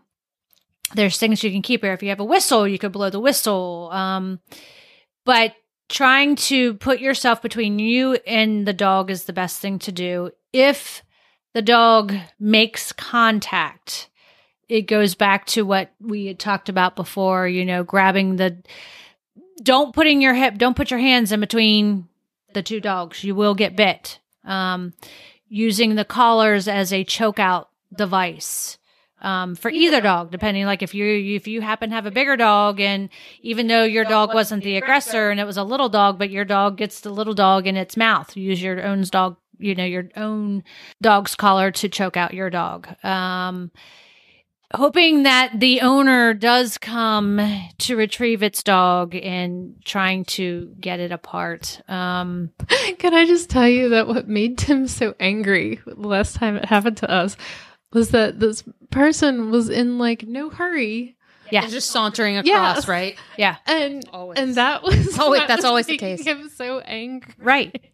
there's 0.95 1.19
things 1.19 1.43
you 1.43 1.51
can 1.51 1.63
keep 1.63 1.83
here. 1.83 1.93
If 1.93 2.03
you 2.03 2.11
have 2.11 2.21
a 2.21 2.25
whistle, 2.25 2.67
you 2.67 2.79
could 2.79 2.93
blow 2.93 3.11
the 3.11 3.21
whistle. 3.21 3.91
Um, 3.93 4.41
but 5.25 5.55
trying 5.89 6.37
to 6.37 6.75
put 6.75 7.01
yourself 7.01 7.43
between 7.43 7.79
you 7.79 8.15
and 8.27 8.67
the 8.67 8.73
dog 8.73 9.11
is 9.11 9.25
the 9.25 9.33
best 9.33 9.61
thing 9.61 9.79
to 9.81 9.93
do. 9.93 10.31
If 10.53 11.03
the 11.55 11.63
dog 11.63 12.15
makes 12.39 12.93
contact, 12.93 14.09
it 14.69 14.83
goes 14.83 15.15
back 15.15 15.47
to 15.47 15.65
what 15.65 15.93
we 16.01 16.27
had 16.27 16.39
talked 16.39 16.69
about 16.69 16.97
before, 16.97 17.47
you 17.47 17.65
know, 17.65 17.85
grabbing 17.85 18.37
the 18.37 18.63
don't 19.63 19.95
putting 19.95 20.21
your 20.21 20.35
hip, 20.35 20.59
don't 20.59 20.77
put 20.77 20.91
your 20.91 21.01
hands 21.01 21.33
in 21.33 21.41
between 21.41 22.09
the 22.53 22.63
two 22.63 22.81
dogs. 22.81 23.25
You 23.25 23.35
will 23.35 23.55
get 23.55 23.77
bit. 23.77 24.19
Um, 24.45 24.93
using 25.49 25.95
the 25.95 26.05
collars 26.05 26.69
as 26.69 26.93
a 26.93 27.05
choke 27.05 27.39
out 27.39 27.71
device 27.97 28.79
um, 29.23 29.55
for 29.55 29.71
either 29.71 30.01
dog, 30.01 30.31
depending 30.31 30.67
like 30.67 30.83
if 30.83 30.95
you 30.95 31.07
if 31.07 31.49
you 31.49 31.61
happen 31.61 31.91
to 31.91 31.95
have 31.95 32.07
a 32.07 32.11
bigger 32.11 32.37
dog, 32.37 32.81
and 32.81 33.09
even 33.41 33.67
though 33.67 33.85
your 33.85 34.05
dog 34.05 34.35
wasn't 34.35 34.63
the 34.63 34.77
aggressor 34.77 35.31
and 35.31 35.41
it 35.41 35.45
was 35.45 35.57
a 35.57 35.65
little 35.65 35.89
dog, 35.89 36.19
but 36.19 36.31
your 36.31 36.45
dog 36.45 36.77
gets 36.77 37.01
the 37.01 37.11
little 37.11 37.35
dog 37.35 37.67
in 37.67 37.77
its 37.77 37.97
mouth, 37.97 38.37
use 38.37 38.63
your 38.63 38.83
own 38.85 39.03
dog, 39.03 39.37
you 39.59 39.75
know, 39.75 39.85
your 39.85 40.09
own 40.17 40.63
dog's 41.01 41.35
collar 41.35 41.71
to 41.71 41.89
choke 41.89 42.17
out 42.17 42.35
your 42.35 42.51
dog. 42.51 42.89
Um, 43.05 43.71
hoping 44.75 45.23
that 45.23 45.59
the 45.59 45.81
owner 45.81 46.35
does 46.35 46.77
come 46.77 47.41
to 47.79 47.97
retrieve 47.97 48.43
its 48.43 48.63
dog 48.63 49.15
and 49.15 49.77
trying 49.85 50.25
to 50.25 50.75
get 50.79 51.01
it 51.01 51.13
apart. 51.13 51.81
Um, 51.89 52.51
Can 52.99 53.15
I 53.15 53.25
just 53.25 53.49
tell 53.49 53.69
you 53.69 53.91
that 53.91 54.09
what 54.09 54.29
made 54.29 54.59
Tim 54.59 54.89
so 54.89 55.15
angry 55.21 55.81
the 55.87 55.95
last 55.95 56.37
time 56.37 56.57
it 56.57 56.67
happened 56.67 56.99
to 56.99 57.11
us 57.11 57.37
was 57.97 58.11
that 58.11 58.39
this 58.39 58.63
person 58.91 59.51
was 59.51 59.69
in 59.71 59.97
like 59.99 60.27
no 60.29 60.51
hurry. 60.51 61.17
yeah, 61.51 61.63
It's 61.65 61.73
just 61.73 61.91
sauntering 61.91 62.37
across, 62.37 62.77
Yes. 62.77 62.89
right? 62.89 63.17
yeah, 63.39 63.57
And 63.67 64.05
Always. 64.13 64.39
and 64.39 64.55
that 64.57 64.83
was 64.83 65.17
Oh, 65.21 65.31
wait, 65.31 65.49
that's 65.49 65.59
was 65.61 65.65
always 65.65 65.87
the 65.87 65.95
making 65.95 66.17
case. 66.19 66.27
Him 66.27 66.49
so 66.55 66.81
angry. 66.81 67.35
right. 67.39 67.75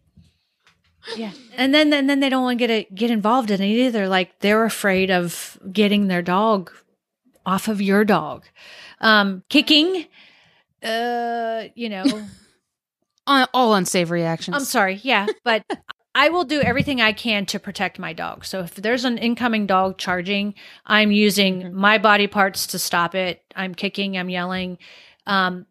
Yeah, 1.17 1.31
and 1.57 1.73
then 1.73 1.91
and 1.91 2.09
then 2.09 2.21
they 2.21 2.29
don't 2.29 2.43
want 2.43 2.57
to 2.57 2.67
get 2.67 2.69
it, 2.69 2.95
get 2.95 3.11
involved 3.11 3.51
in 3.51 3.61
it 3.61 3.65
either. 3.67 4.07
Like 4.07 4.39
they're 4.39 4.63
afraid 4.63 5.11
of 5.11 5.59
getting 5.69 6.07
their 6.07 6.21
dog 6.21 6.71
off 7.45 7.67
of 7.67 7.81
your 7.81 8.05
dog, 8.05 8.45
um, 9.01 9.43
kicking. 9.49 10.05
Uh, 10.81 11.63
you 11.75 11.89
know, 11.89 12.05
all 13.53 13.73
unsavory 13.73 14.23
actions. 14.23 14.55
I'm 14.55 14.63
sorry. 14.63 15.01
Yeah, 15.03 15.27
but 15.43 15.63
I 16.15 16.29
will 16.29 16.43
do 16.43 16.61
everything 16.61 17.01
I 17.01 17.11
can 17.13 17.45
to 17.47 17.59
protect 17.59 17.97
my 17.99 18.13
dog. 18.13 18.45
So 18.45 18.59
if 18.61 18.75
there's 18.75 19.03
an 19.05 19.17
incoming 19.17 19.65
dog 19.65 19.97
charging, 19.97 20.53
I'm 20.85 21.11
using 21.11 21.73
my 21.73 21.97
body 21.97 22.27
parts 22.27 22.67
to 22.67 22.79
stop 22.79 23.15
it. 23.15 23.41
I'm 23.55 23.73
kicking, 23.73 24.17
I'm 24.17 24.29
yelling. 24.29 24.77
Um, 25.25 25.65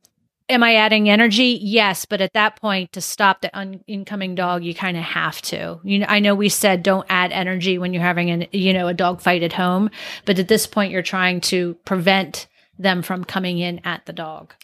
am 0.49 0.63
I 0.63 0.75
adding 0.75 1.09
energy? 1.09 1.59
Yes, 1.63 2.05
but 2.05 2.21
at 2.21 2.33
that 2.33 2.57
point, 2.57 2.93
to 2.93 3.01
stop 3.01 3.41
the 3.41 3.57
un- 3.57 3.85
incoming 3.87 4.35
dog, 4.35 4.65
you 4.65 4.75
kind 4.75 4.97
of 4.97 5.05
have 5.05 5.41
to. 5.43 5.79
You 5.85 6.01
know, 6.01 6.07
I 6.09 6.19
know 6.19 6.35
we 6.35 6.49
said 6.49 6.83
don't 6.83 7.07
add 7.09 7.33
energy 7.33 7.79
when 7.79 7.95
you're 7.95 8.03
having 8.03 8.31
an 8.31 8.47
you 8.53 8.73
know 8.73 8.89
a 8.89 8.95
dog 8.95 9.21
fight 9.21 9.43
at 9.43 9.53
home, 9.53 9.91
but 10.25 10.39
at 10.39 10.49
this 10.49 10.67
point, 10.67 10.93
you're 10.93 11.03
trying 11.03 11.41
to 11.43 11.75
prevent 11.85 12.49
them 12.79 13.03
from 13.03 13.25
coming 13.25 13.59
in 13.59 13.81
at 13.85 14.07
the 14.07 14.13
dog. 14.13 14.55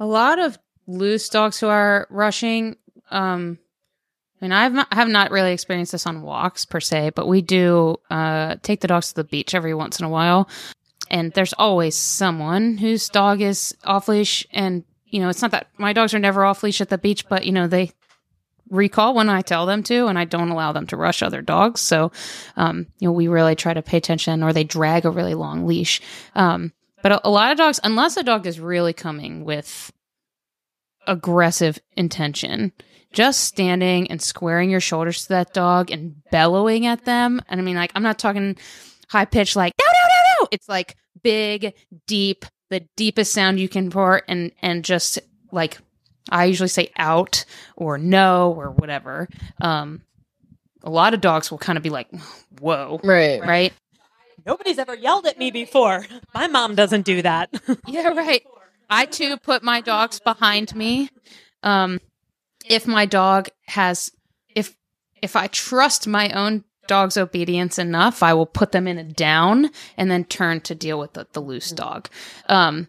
a 0.00 0.06
lot 0.06 0.38
of 0.38 0.58
loose 0.86 1.28
dogs 1.28 1.58
who 1.58 1.66
are 1.66 2.06
rushing 2.10 2.76
um 3.10 3.58
I 4.40 4.44
mean, 4.44 4.52
I've 4.52 4.72
not, 4.72 4.92
have 4.92 5.08
not 5.08 5.30
really 5.30 5.52
experienced 5.52 5.92
this 5.92 6.06
on 6.06 6.22
walks 6.22 6.64
per 6.64 6.80
se, 6.80 7.12
but 7.14 7.26
we 7.26 7.40
do 7.40 7.96
uh, 8.10 8.56
take 8.62 8.80
the 8.80 8.88
dogs 8.88 9.08
to 9.08 9.14
the 9.14 9.24
beach 9.24 9.54
every 9.54 9.74
once 9.74 9.98
in 9.98 10.04
a 10.04 10.10
while, 10.10 10.48
and 11.10 11.32
there's 11.32 11.54
always 11.54 11.96
someone 11.96 12.76
whose 12.76 13.08
dog 13.08 13.40
is 13.40 13.74
off 13.84 14.08
leash, 14.08 14.46
and 14.50 14.84
you 15.06 15.20
know, 15.20 15.28
it's 15.28 15.40
not 15.40 15.52
that 15.52 15.68
my 15.78 15.92
dogs 15.92 16.12
are 16.12 16.18
never 16.18 16.44
off 16.44 16.62
leash 16.62 16.80
at 16.80 16.90
the 16.90 16.98
beach, 16.98 17.28
but 17.28 17.46
you 17.46 17.52
know, 17.52 17.66
they 17.66 17.92
recall 18.68 19.14
when 19.14 19.28
I 19.28 19.42
tell 19.42 19.66
them 19.66 19.82
to, 19.84 20.06
and 20.06 20.18
I 20.18 20.24
don't 20.24 20.50
allow 20.50 20.72
them 20.72 20.86
to 20.88 20.96
rush 20.96 21.22
other 21.22 21.40
dogs. 21.42 21.80
So, 21.80 22.12
um, 22.56 22.86
you 22.98 23.08
know, 23.08 23.12
we 23.12 23.28
really 23.28 23.54
try 23.54 23.72
to 23.72 23.82
pay 23.82 23.96
attention, 23.96 24.42
or 24.42 24.52
they 24.52 24.64
drag 24.64 25.04
a 25.04 25.10
really 25.10 25.34
long 25.34 25.66
leash. 25.66 26.00
Um, 26.34 26.72
but 27.02 27.12
a, 27.12 27.28
a 27.28 27.30
lot 27.30 27.52
of 27.52 27.58
dogs, 27.58 27.80
unless 27.84 28.16
a 28.16 28.22
dog 28.22 28.46
is 28.46 28.58
really 28.60 28.92
coming 28.92 29.44
with 29.44 29.92
aggressive 31.06 31.78
intention, 31.96 32.72
just 33.16 33.44
standing 33.44 34.10
and 34.10 34.20
squaring 34.20 34.68
your 34.68 34.78
shoulders 34.80 35.22
to 35.22 35.28
that 35.30 35.54
dog 35.54 35.90
and 35.90 36.22
bellowing 36.30 36.84
at 36.84 37.06
them. 37.06 37.40
And 37.48 37.58
I 37.58 37.64
mean, 37.64 37.74
like, 37.76 37.90
I'm 37.94 38.02
not 38.02 38.18
talking 38.18 38.56
high 39.08 39.24
pitched, 39.24 39.56
like, 39.56 39.72
no, 39.80 39.84
no, 39.86 40.08
no, 40.08 40.42
no. 40.42 40.48
It's 40.52 40.68
like 40.68 40.96
big, 41.22 41.72
deep, 42.06 42.44
the 42.68 42.80
deepest 42.94 43.32
sound 43.32 43.58
you 43.58 43.70
can 43.70 43.88
pour, 43.90 44.20
and, 44.28 44.52
and 44.60 44.84
just 44.84 45.18
like, 45.50 45.78
I 46.30 46.44
usually 46.44 46.68
say 46.68 46.90
out 46.98 47.46
or 47.74 47.96
no 47.96 48.52
or 48.52 48.70
whatever. 48.70 49.28
Um, 49.62 50.02
a 50.82 50.90
lot 50.90 51.14
of 51.14 51.22
dogs 51.22 51.50
will 51.50 51.58
kind 51.58 51.78
of 51.78 51.82
be 51.82 51.90
like, 51.90 52.08
whoa, 52.60 53.00
Right. 53.02 53.40
right? 53.40 53.72
Nobody's 54.44 54.78
ever 54.78 54.94
yelled 54.94 55.26
at 55.26 55.38
me 55.38 55.50
before. 55.50 56.04
My 56.34 56.48
mom 56.48 56.74
doesn't 56.74 57.06
do 57.06 57.22
that. 57.22 57.50
Yeah, 57.88 58.08
right. 58.08 58.44
I 58.90 59.06
too 59.06 59.38
put 59.38 59.62
my 59.62 59.80
dogs 59.80 60.20
behind 60.20 60.74
me. 60.76 61.08
Um, 61.62 61.98
if 62.68 62.86
my 62.86 63.06
dog 63.06 63.48
has, 63.66 64.10
if 64.54 64.76
if 65.22 65.36
I 65.36 65.46
trust 65.48 66.06
my 66.06 66.30
own 66.30 66.64
dog's 66.86 67.16
obedience 67.16 67.78
enough, 67.78 68.22
I 68.22 68.34
will 68.34 68.46
put 68.46 68.72
them 68.72 68.86
in 68.86 68.98
a 68.98 69.04
down 69.04 69.70
and 69.96 70.10
then 70.10 70.24
turn 70.24 70.60
to 70.62 70.74
deal 70.74 70.98
with 70.98 71.14
the, 71.14 71.26
the 71.32 71.40
loose 71.40 71.70
dog. 71.70 72.08
Um, 72.48 72.88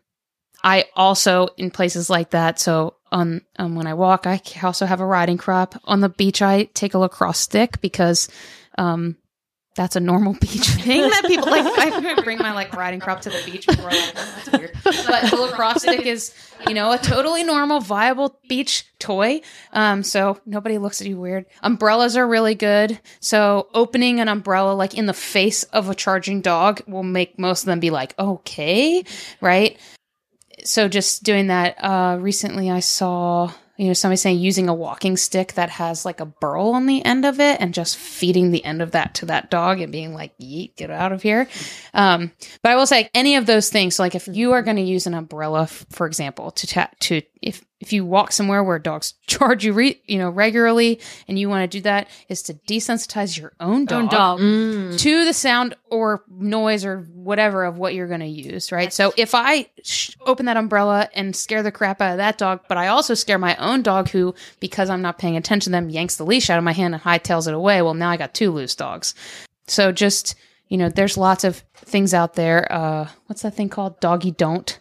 I 0.63 0.85
also 0.95 1.49
in 1.57 1.71
places 1.71 2.09
like 2.09 2.31
that. 2.31 2.59
So 2.59 2.95
on 3.11 3.41
um, 3.57 3.75
when 3.75 3.87
I 3.87 3.93
walk, 3.93 4.27
I 4.27 4.41
also 4.63 4.85
have 4.85 4.99
a 4.99 5.05
riding 5.05 5.37
crop. 5.37 5.79
On 5.85 6.01
the 6.01 6.09
beach, 6.09 6.41
I 6.41 6.63
take 6.73 6.93
a 6.93 6.99
lacrosse 6.99 7.39
stick 7.39 7.79
because 7.81 8.27
um, 8.77 9.15
that's 9.77 9.95
a 9.95 9.99
normal 9.99 10.33
beach 10.41 10.67
thing 10.67 11.01
that 11.01 11.23
people 11.25 11.49
like. 11.49 11.65
I 11.65 12.21
bring 12.23 12.39
my 12.39 12.51
like 12.51 12.75
riding 12.75 12.99
crop 12.99 13.21
to 13.21 13.29
the 13.29 13.41
beach. 13.45 13.69
Are 13.69 13.73
like, 13.73 13.95
oh, 13.95 14.11
that's 14.15 14.51
weird. 14.51 14.71
But 14.83 15.29
the 15.29 15.37
lacrosse 15.37 15.83
stick 15.83 16.05
is, 16.05 16.33
you 16.67 16.73
know, 16.73 16.91
a 16.91 16.97
totally 16.97 17.43
normal, 17.43 17.79
viable 17.79 18.39
beach 18.49 18.85
toy. 18.99 19.41
Um, 19.71 20.03
so 20.03 20.41
nobody 20.45 20.79
looks 20.79 20.99
at 20.99 21.07
you 21.07 21.17
weird. 21.17 21.45
Umbrellas 21.61 22.17
are 22.17 22.27
really 22.27 22.55
good. 22.55 22.99
So 23.19 23.69
opening 23.73 24.19
an 24.19 24.27
umbrella 24.27 24.73
like 24.73 24.95
in 24.95 25.05
the 25.05 25.13
face 25.13 25.63
of 25.63 25.89
a 25.89 25.95
charging 25.95 26.41
dog 26.41 26.81
will 26.87 27.03
make 27.03 27.39
most 27.39 27.61
of 27.61 27.67
them 27.67 27.79
be 27.79 27.91
like, 27.91 28.17
okay, 28.19 29.05
right? 29.39 29.79
So 30.65 30.87
just 30.87 31.23
doing 31.23 31.47
that. 31.47 31.75
Uh, 31.77 32.17
recently, 32.19 32.71
I 32.71 32.79
saw 32.79 33.51
you 33.77 33.87
know 33.87 33.93
somebody 33.93 34.17
saying 34.17 34.39
using 34.39 34.67
a 34.67 34.73
walking 34.73 35.15
stick 35.15 35.53
that 35.53 35.69
has 35.69 36.03
like 36.05 36.19
a 36.19 36.25
burl 36.25 36.71
on 36.71 36.87
the 36.87 37.03
end 37.05 37.25
of 37.25 37.39
it 37.39 37.61
and 37.61 37.73
just 37.73 37.97
feeding 37.97 38.51
the 38.51 38.65
end 38.65 38.81
of 38.81 38.91
that 38.91 39.13
to 39.15 39.25
that 39.27 39.49
dog 39.49 39.79
and 39.79 39.91
being 39.91 40.13
like 40.13 40.37
yeet 40.39 40.75
get 40.75 40.89
out 40.89 41.11
of 41.11 41.21
here. 41.21 41.47
Um, 41.93 42.31
but 42.61 42.71
i 42.71 42.75
will 42.75 42.87
say 42.87 43.09
any 43.13 43.35
of 43.35 43.45
those 43.45 43.69
things 43.69 43.99
like 43.99 44.15
if 44.15 44.27
you 44.27 44.51
are 44.53 44.61
going 44.61 44.77
to 44.77 44.83
use 44.83 45.07
an 45.07 45.13
umbrella 45.13 45.67
for 45.67 46.05
example 46.07 46.51
to 46.51 46.67
ta- 46.67 46.91
to 47.01 47.21
if 47.47 47.63
if 47.79 47.93
you 47.93 48.03
walk 48.05 48.31
somewhere 48.31 48.63
where 48.63 48.79
dogs 48.79 49.13
charge 49.27 49.63
you 49.63 49.71
re- 49.73 50.01
you 50.05 50.17
know 50.17 50.29
regularly 50.29 50.99
and 51.27 51.37
you 51.39 51.47
want 51.49 51.69
to 51.69 51.77
do 51.77 51.81
that 51.83 52.07
is 52.27 52.41
to 52.43 52.53
desensitize 52.67 53.39
your 53.39 53.53
own 53.59 53.85
dog, 53.85 54.03
Own 54.03 54.07
dog. 54.09 54.39
Mm. 54.39 54.99
to 54.99 55.25
the 55.25 55.33
sound 55.33 55.75
or 55.91 56.23
noise 56.29 56.83
or 56.85 57.01
whatever 57.13 57.63
of 57.65 57.77
what 57.77 57.93
you're 57.93 58.07
going 58.07 58.19
to 58.21 58.25
use, 58.25 58.71
right? 58.71 58.91
So 58.91 59.13
if 59.17 59.35
I 59.35 59.69
sh- 59.83 60.15
open 60.25 60.45
that 60.47 60.57
umbrella 60.57 61.09
and 61.15 61.35
scare 61.35 61.61
the 61.63 61.71
crap 61.71 62.01
out 62.01 62.11
of 62.11 62.17
that 62.17 62.37
dog, 62.37 62.61
but 62.67 62.77
I 62.77 62.87
also 62.87 63.13
scare 63.13 63.37
my 63.37 63.55
own 63.57 63.81
dog 63.83 64.09
who, 64.09 64.33
because 64.59 64.89
I'm 64.89 65.01
not 65.01 65.17
paying 65.19 65.37
attention 65.37 65.71
to 65.71 65.77
them, 65.77 65.89
yanks 65.89 66.15
the 66.15 66.25
leash 66.25 66.49
out 66.49 66.57
of 66.57 66.63
my 66.63 66.73
hand 66.73 66.93
and 66.93 67.03
hightails 67.03 67.47
it 67.47 67.53
away, 67.53 67.81
well, 67.81 67.93
now 67.93 68.09
I 68.09 68.17
got 68.17 68.33
two 68.33 68.51
loose 68.51 68.75
dogs. 68.75 69.13
So 69.67 69.91
just, 69.91 70.35
you 70.69 70.77
know, 70.77 70.89
there's 70.89 71.17
lots 71.17 71.43
of 71.43 71.63
things 71.75 72.13
out 72.13 72.33
there. 72.35 72.71
Uh, 72.71 73.07
what's 73.27 73.41
that 73.43 73.53
thing 73.55 73.69
called? 73.69 73.99
Doggy 73.99 74.31
don't. 74.31 74.79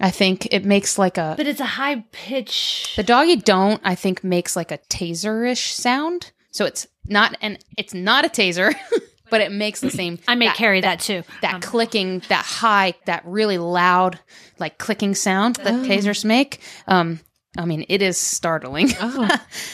I 0.00 0.10
think 0.10 0.46
it 0.52 0.64
makes 0.64 0.98
like 0.98 1.18
a. 1.18 1.34
But 1.36 1.46
it's 1.46 1.60
a 1.60 1.64
high 1.64 2.04
pitch. 2.12 2.92
The 2.96 3.02
doggy 3.02 3.36
don't, 3.36 3.80
I 3.84 3.94
think, 3.94 4.22
makes 4.22 4.54
like 4.56 4.70
a 4.70 4.78
taser-ish 4.78 5.72
sound. 5.74 6.30
So 6.52 6.64
it's 6.64 6.86
not, 7.06 7.36
and 7.40 7.58
it's 7.76 7.94
not 7.94 8.24
a 8.24 8.28
taser, 8.28 8.74
but 9.30 9.40
it 9.40 9.50
makes 9.52 9.80
the 9.80 9.90
same. 9.90 10.18
I 10.28 10.34
may 10.34 10.46
that, 10.46 10.56
carry 10.56 10.80
that 10.82 11.00
too. 11.00 11.22
that 11.42 11.54
Um, 11.56 11.60
clicking, 11.60 12.22
that 12.28 12.44
high, 12.44 12.94
that 13.06 13.22
really 13.26 13.58
loud, 13.58 14.18
like 14.58 14.78
clicking 14.78 15.14
sound 15.14 15.56
that 15.56 15.74
tasers 15.86 16.24
make. 16.24 16.60
Um, 16.86 17.20
I 17.56 17.64
mean, 17.64 17.84
it 17.88 18.02
is 18.02 18.16
startling. 18.18 18.90
Oh, 19.00 19.28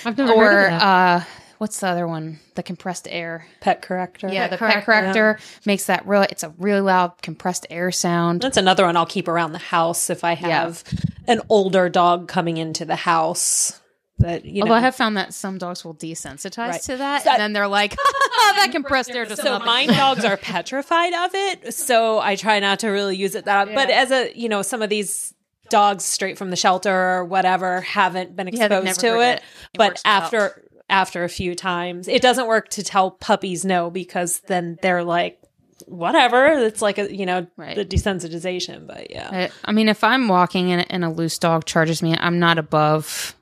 I've 0.06 0.16
never 0.16 0.32
or 0.32 0.44
heard 0.50 0.72
of 0.72 0.80
that. 0.80 0.82
uh, 0.82 1.24
what's 1.58 1.80
the 1.80 1.88
other 1.88 2.06
one? 2.06 2.40
The 2.54 2.62
compressed 2.62 3.06
air. 3.10 3.46
Pet 3.60 3.82
corrector. 3.82 4.28
Yeah, 4.28 4.48
the 4.48 4.56
pet 4.56 4.84
correct- 4.84 4.86
corrector 4.86 5.38
makes 5.66 5.86
that 5.86 6.06
real. 6.06 6.22
It's 6.22 6.42
a 6.42 6.50
really 6.58 6.80
loud 6.80 7.20
compressed 7.22 7.66
air 7.70 7.90
sound. 7.90 8.42
That's 8.42 8.56
another 8.56 8.84
one 8.84 8.96
I'll 8.96 9.06
keep 9.06 9.28
around 9.28 9.52
the 9.52 9.58
house 9.58 10.10
if 10.10 10.24
I 10.24 10.34
have 10.34 10.82
an 11.26 11.40
older 11.48 11.88
dog 11.88 12.28
coming 12.28 12.56
into 12.56 12.84
the 12.84 12.96
house. 12.96 13.80
But 14.16 14.44
you 14.44 14.62
Although 14.62 14.74
know, 14.74 14.78
I 14.78 14.80
have 14.82 14.94
found 14.94 15.16
that 15.16 15.34
some 15.34 15.58
dogs 15.58 15.84
will 15.84 15.94
desensitize 15.94 16.68
Right. 16.68 16.82
to 16.82 16.96
that, 16.98 17.24
So- 17.24 17.30
and 17.32 17.40
then 17.40 17.52
they're 17.52 17.66
like, 17.66 17.96
oh, 17.98 18.52
"That 18.56 18.68
compressed 18.70 19.10
air 19.10 19.24
does 19.26 19.38
so 19.40 19.44
nothing." 19.54 19.66
mine 19.66 19.88
dogs 19.88 20.24
are 20.24 20.36
petrified 20.36 21.12
of 21.12 21.34
it 21.34 21.74
so 21.74 22.20
i 22.20 22.36
try 22.36 22.60
not 22.60 22.78
to 22.80 22.88
really 22.88 23.16
use 23.16 23.34
it 23.34 23.44
that 23.46 23.74
but 23.74 23.90
as 23.90 24.12
a 24.12 24.30
you 24.36 24.48
know 24.48 24.62
some 24.62 24.82
of 24.82 24.88
these 24.88 25.34
dogs 25.68 26.04
straight 26.04 26.38
from 26.38 26.50
the 26.50 26.56
shelter 26.56 26.92
or 26.94 27.24
whatever 27.24 27.80
haven't 27.80 28.36
been 28.36 28.46
exposed 28.46 28.84
never 28.84 29.00
to 29.00 29.20
it, 29.20 29.28
it. 29.30 29.36
It 29.38 29.42
but 29.78 30.00
after 30.04 30.62
after 30.94 31.24
a 31.24 31.28
few 31.28 31.56
times. 31.56 32.06
It 32.06 32.22
doesn't 32.22 32.46
work 32.46 32.68
to 32.70 32.84
tell 32.84 33.10
puppies 33.10 33.64
no 33.64 33.90
because 33.90 34.38
then 34.46 34.78
they're 34.80 35.02
like 35.02 35.40
whatever. 35.86 36.46
It's 36.46 36.80
like 36.80 36.98
a 36.98 37.12
you 37.14 37.26
know 37.26 37.48
Right. 37.56 37.74
the 37.74 37.84
desensitization 37.84 38.86
but 38.86 39.10
yeah. 39.10 39.28
I, 39.32 39.70
I 39.70 39.72
mean, 39.72 39.88
if 39.88 40.04
I'm 40.04 40.28
walking 40.28 40.70
and, 40.70 40.86
and 40.90 41.04
a 41.04 41.10
loose 41.10 41.36
dog 41.38 41.64
charges 41.64 42.00
me, 42.00 42.16
I'm 42.16 42.38
not 42.38 42.58
above 42.58 43.34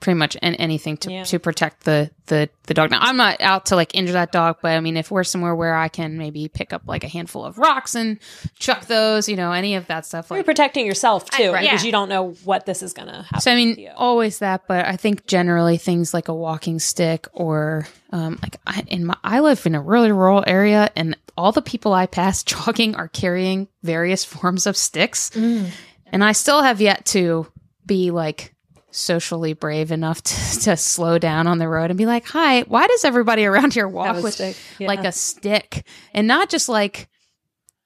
pretty 0.00 0.18
much 0.18 0.36
an, 0.42 0.54
anything 0.56 0.96
to, 0.96 1.12
Yeah. 1.12 1.24
to 1.24 1.38
protect 1.38 1.84
the, 1.84 2.10
the 2.26 2.48
the 2.66 2.74
dog. 2.74 2.90
Now, 2.90 3.00
I'm 3.00 3.16
not 3.16 3.40
out 3.40 3.66
to 3.66 3.76
like 3.76 3.94
injure 3.94 4.12
that 4.14 4.32
dog, 4.32 4.56
but 4.62 4.70
I 4.72 4.80
mean, 4.80 4.96
if 4.96 5.10
we're 5.10 5.24
somewhere 5.24 5.54
where 5.54 5.74
I 5.74 5.88
can 5.88 6.16
maybe 6.16 6.48
pick 6.48 6.72
up 6.72 6.82
like 6.86 7.04
a 7.04 7.08
handful 7.08 7.44
of 7.44 7.58
rocks 7.58 7.94
and 7.94 8.18
chuck 8.58 8.86
those, 8.86 9.28
you 9.28 9.36
know, 9.36 9.52
any 9.52 9.74
of 9.74 9.86
that 9.88 10.06
stuff, 10.06 10.30
you're 10.30 10.42
protecting 10.44 10.86
yourself 10.86 11.28
too 11.30 11.52
right. 11.52 11.62
because 11.62 11.82
Yeah. 11.82 11.86
you 11.86 11.92
don't 11.92 12.08
know 12.08 12.30
what 12.44 12.64
this 12.66 12.82
is 12.82 12.92
gonna 12.92 13.22
happen 13.24 13.40
So 13.40 13.50
I 13.52 13.56
mean, 13.56 13.88
always 13.96 14.38
that, 14.38 14.66
but 14.68 14.86
I 14.86 14.96
think 14.96 15.26
generally 15.26 15.76
things 15.76 16.14
like 16.14 16.28
a 16.28 16.34
walking 16.34 16.78
stick 16.78 17.26
or 17.32 17.86
um, 18.12 18.38
like 18.42 18.56
I, 18.66 18.82
in 18.88 19.04
my 19.06 19.16
I 19.22 19.40
live 19.40 19.66
in 19.66 19.74
a 19.74 19.80
really 19.80 20.10
rural 20.12 20.42
area, 20.46 20.90
and 20.96 21.16
all 21.36 21.52
the 21.52 21.62
people 21.62 21.92
I 21.92 22.06
pass 22.06 22.42
jogging 22.44 22.94
are 22.94 23.08
carrying 23.08 23.68
various 23.82 24.24
forms 24.24 24.66
of 24.66 24.76
sticks, 24.76 25.30
and 25.36 26.24
I 26.24 26.32
still 26.32 26.62
have 26.62 26.80
yet 26.80 27.04
to 27.06 27.46
be 27.86 28.10
like 28.10 28.54
socially 28.90 29.52
brave 29.52 29.92
enough 29.92 30.22
to, 30.22 30.60
to 30.60 30.76
slow 30.76 31.18
down 31.18 31.46
on 31.46 31.58
the 31.58 31.68
road 31.68 31.90
and 31.90 31.98
be 31.98 32.06
like, 32.06 32.26
"Hi, 32.26 32.62
why 32.62 32.86
does 32.86 33.04
everybody 33.04 33.44
around 33.44 33.74
here 33.74 33.88
walk 33.88 34.22
with 34.22 34.34
stick. 34.34 34.56
Yeah. 34.78 34.88
like 34.88 35.04
a 35.04 35.12
stick 35.12 35.86
and 36.14 36.26
not 36.26 36.48
just 36.48 36.68
like 36.68 37.08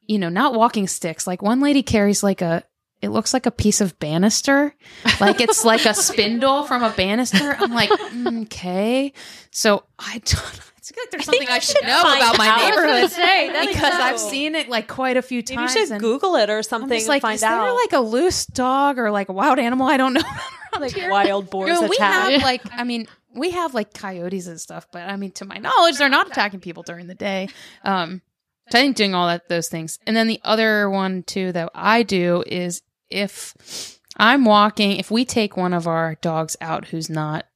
you 0.07 0.19
know 0.19 0.29
not 0.29 0.55
walking 0.55 0.87
sticks 0.87 1.27
like 1.27 1.43
one 1.43 1.61
lady 1.61 1.83
carries 1.83 2.23
like 2.23 2.43
a 2.43 2.63
it 3.05 3.11
looks 3.11 3.33
like 3.33 3.47
a 3.47 3.51
piece 3.51 3.81
of 3.81 3.99
banister 3.99 4.75
like 5.21 5.41
it's 5.41 5.65
like 5.65 5.85
a 5.87 5.95
spindle 5.95 6.65
from 6.65 6.83
a 6.83 6.91
banister 6.91 7.57
i'm 7.59 7.73
like 7.73 7.91
mm, 7.91 8.43
okay 8.43 9.13
so 9.51 9.85
i 9.99 10.19
don't 10.25 10.61
it's 10.77 10.93
like 10.97 11.11
there's 11.11 11.25
something 11.25 11.49
i, 11.49 11.59
should 11.61 11.83
know 11.83 12.01
about 12.01 12.37
my 12.37 12.49
out. 12.49 12.59
Neighborhood 12.59 13.11
say, 13.11 13.67
because 13.67 13.95
i've 13.95 14.19
seen 14.21 14.55
it 14.55 14.69
like 14.69 14.89
quite 14.89 15.17
a 15.17 15.23
few 15.23 15.43
Maybe 15.49 15.63
you 15.63 15.69
should 15.69 15.91
and 15.91 16.01
google 16.01 16.37
it 16.37 16.51
or 16.51 16.59
I'm 16.59 16.63
something 16.63 16.99
just 16.99 17.09
like 17.09 17.17
and 17.17 17.23
find 17.23 17.37
is 17.37 17.43
out 17.43 17.65
there 17.65 17.75
like 17.75 17.93
a 17.93 18.01
loose 18.01 18.47
dog 18.47 18.99
or 18.99 19.11
like 19.11 19.29
a 19.29 19.33
wild 19.33 19.59
animal 19.59 19.87
i 19.87 19.97
don't 19.97 20.13
know 20.15 20.23
like 20.81 20.93
here? 20.93 21.11
wild 21.11 21.51
boars 21.51 21.69
You 21.69 21.81
know, 21.81 21.89
we 21.89 21.97
have 21.99 22.43
like 22.43 22.63
I 22.73 22.85
mean 22.85 23.07
we 23.35 23.51
have 23.51 23.75
like 23.75 23.93
coyotes 23.93 24.47
and 24.47 24.61
stuff, 24.61 24.87
but 24.93 25.03
I 25.03 25.17
mean 25.17 25.33
to 25.33 25.45
my 25.45 25.57
knowledge 25.57 25.99
they're 25.99 26.09
not 26.09 26.29
attacking 26.29 26.61
people 26.61 26.83
during 26.83 27.07
the 27.07 27.15
day. 27.15 27.49
Um 27.83 28.23
so 28.71 28.79
I 28.79 28.83
think 28.83 28.97
doing 28.97 29.15
all 29.15 29.27
that 29.29 29.49
those 29.49 29.69
things. 29.69 29.99
And 30.07 30.17
then 30.17 30.27
the 30.27 30.41
other 30.43 30.89
one 30.89 31.23
too 31.23 31.53
that 31.53 31.71
I 31.75 32.03
do 32.03 32.43
is 32.47 32.83
if 33.15 33.99
I'm 34.17 34.45
walking, 34.45 34.93
if 34.93 35.11
we 35.11 35.25
take 35.25 35.57
one 35.57 35.73
of 35.73 35.87
our 35.87 36.17
dogs 36.17 36.57
out 36.61 36.87
who's 36.89 37.09
not 37.09 37.47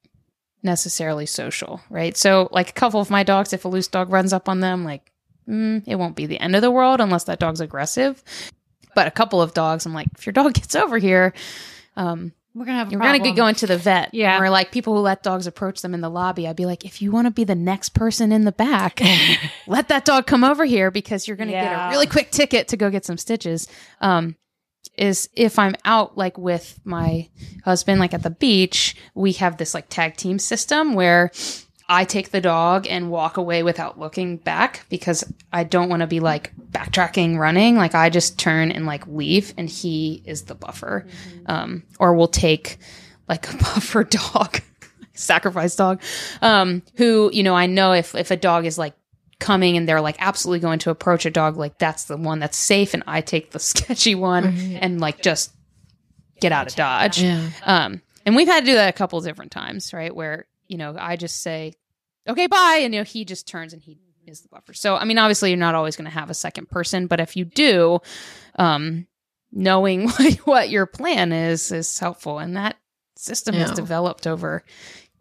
necessarily 0.63 1.27
social, 1.27 1.81
right? 1.91 2.17
So 2.17 2.49
like 2.51 2.71
a 2.71 2.73
couple 2.73 3.01
of 3.01 3.11
my 3.11 3.23
dogs, 3.23 3.53
if 3.53 3.65
a 3.65 3.69
loose 3.69 3.89
dog 3.89 4.11
runs 4.11 4.33
up 4.33 4.49
on 4.49 4.61
them, 4.61 4.85
like 4.85 5.13
mm, 5.49 5.83
it 5.87 5.97
won't 5.97 6.17
be 6.17 6.27
the 6.27 6.41
end 6.41 6.57
of 6.57 6.63
the 6.63 6.71
world 6.71 7.01
unless 7.01 7.25
that 7.25 7.39
dog's 7.39 7.61
aggressive. 7.61 8.23
But 8.95 9.07
a 9.07 9.13
couple 9.13 9.41
of 9.41 9.55
dogs, 9.55 9.87
I'm 9.87 9.95
like, 9.95 10.09
if 10.17 10.27
your 10.27 10.33
dog 10.33 10.55
gets 10.55 10.75
over 10.75 10.99
here, 10.99 11.33
um, 11.97 12.33
We're 12.55 12.65
gonna 12.65 12.79
have. 12.79 12.89
A 12.89 12.91
you're 12.91 13.01
gonna 13.01 13.19
problem. 13.19 13.35
be 13.35 13.37
going 13.37 13.55
to 13.57 13.67
the 13.69 13.79
vet. 13.79 14.13
Yeah. 14.13 14.41
Or 14.41 14.51
like 14.51 14.73
people 14.73 14.95
who 14.95 15.01
let 15.01 15.23
dogs 15.23 15.47
approach 15.47 15.83
them 15.83 15.95
in 15.95 16.01
the 16.01 16.09
lobby. 16.11 16.49
I'd 16.49 16.57
be 16.57 16.67
like, 16.67 16.85
if 16.85 17.01
you 17.01 17.13
want 17.13 17.27
to 17.27 17.31
be 17.31 17.45
the 17.45 17.55
next 17.55 17.91
person 17.91 18.33
in 18.33 18.45
the 18.45 18.53
back, 18.53 19.01
let 19.69 19.89
that 19.89 20.05
dog 20.05 20.27
come 20.27 20.43
over 20.43 20.65
here 20.65 20.91
because 20.91 21.29
you're 21.29 21.37
gonna 21.37 21.53
get 21.53 21.73
a 21.73 21.91
really 21.91 22.07
quick 22.07 22.33
ticket 22.33 22.69
to 22.69 22.77
go 22.77 22.91
get 22.91 23.05
some 23.05 23.19
stitches. 23.19 23.69
Um, 24.01 24.35
is 24.99 25.29
if 25.35 25.59
I'm 25.59 25.75
out 25.85 26.17
like 26.17 26.37
with 26.37 26.79
my 26.85 27.29
husband, 27.65 28.01
like 28.01 28.15
at 28.15 28.23
the 28.23 28.31
beach, 28.31 28.97
we 29.15 29.33
have 29.33 29.57
this 29.57 29.75
like 29.75 29.89
tag 29.89 30.17
team 30.17 30.39
system 30.39 30.95
where 30.95 31.31
I 31.91 32.05
take 32.05 32.31
the 32.31 32.41
dog 32.41 32.87
and 32.87 33.11
walk 33.11 33.39
away 33.39 33.63
without 33.63 33.99
looking 33.99 34.37
back 34.37 34.85
because 34.91 35.25
I 35.53 35.65
don't 35.65 35.89
want 35.89 36.01
to 36.01 36.07
be 36.07 36.21
like 36.21 36.53
backtracking, 36.71 37.39
running. 37.39 37.77
Like 37.77 37.95
I 37.95 38.11
just 38.11 38.39
turn 38.39 38.71
and 38.71 38.85
like 38.85 39.07
leave, 39.07 39.55
and 39.57 39.71
he 39.71 40.23
is 40.27 40.43
the 40.43 40.55
buffer. 40.55 41.07
Um, 41.47 41.85
or 41.99 42.15
we'll 42.15 42.29
take 42.29 42.77
like 43.27 43.53
a 43.53 43.57
buffer 43.57 44.05
dog, 44.05 44.61
sacrifice 45.15 45.77
dog, 45.77 46.03
um, 46.43 46.83
who 46.97 47.31
you 47.33 47.43
know 47.43 47.55
I 47.55 47.67
know 47.67 47.93
if 47.93 48.15
if 48.15 48.31
a 48.31 48.37
dog 48.37 48.67
is 48.67 48.77
like 48.77 48.95
coming 49.39 49.77
and 49.77 49.89
they're 49.89 50.01
like 50.01 50.17
absolutely 50.19 50.61
going 50.61 50.79
to 50.81 50.91
approach 50.91 51.27
a 51.27 51.31
dog, 51.31 51.57
like 51.57 51.79
that's 51.79 52.05
the 52.05 52.17
one 52.17 52.39
that's 52.39 52.57
safe, 52.57 52.95
and 52.95 53.03
I 53.07 53.21
take 53.21 53.51
the 53.51 53.59
sketchy 53.59 54.15
one 54.15 54.47
and 54.81 55.01
like 55.01 55.23
just 55.23 55.53
get 56.41 56.53
out 56.53 56.69
of 56.69 56.75
dodge. 56.75 57.23
Yeah. 57.23 57.49
Um, 57.65 58.03
and 58.25 58.37
we've 58.37 58.49
had 58.49 58.61
to 58.61 58.67
do 58.67 58.75
that 58.75 58.89
a 58.89 58.93
couple 58.93 59.21
different 59.21 59.53
times, 59.53 59.93
right? 59.93 60.15
Where, 60.15 60.47
you 60.67 60.77
know, 60.77 60.95
I 60.99 61.17
just 61.17 61.43
say, 61.43 61.75
okay, 62.29 62.47
bye. 62.47 62.81
And, 62.83 62.93
you 62.93 63.01
know, 63.01 63.05
he 63.05 63.25
just 63.25 63.49
turns 63.49 63.73
and 63.73 63.81
he 63.81 63.99
is 64.27 64.43
the 64.43 64.49
buffer. 64.49 64.75
So, 64.75 64.97
I 64.97 65.05
mean, 65.05 65.19
obviously, 65.19 65.51
you're 65.51 65.59
not 65.59 65.75
always 65.75 65.97
going 65.97 66.05
to 66.05 66.15
have 66.15 66.31
a 66.31 66.35
second 66.35 66.69
person, 66.69 67.07
but 67.07 67.21
if 67.21 67.37
you 67.37 67.45
do, 67.45 68.01
um, 68.59 69.07
knowing 69.51 70.09
what, 70.09 70.35
what 70.45 70.69
your 70.69 70.87
plan 70.87 71.33
is 71.33 71.73
is 71.73 71.99
helpful. 71.99 72.39
And 72.39 72.57
that 72.57 72.77
system 73.17 73.55
has 73.55 73.73
developed 73.73 74.27
over 74.27 74.63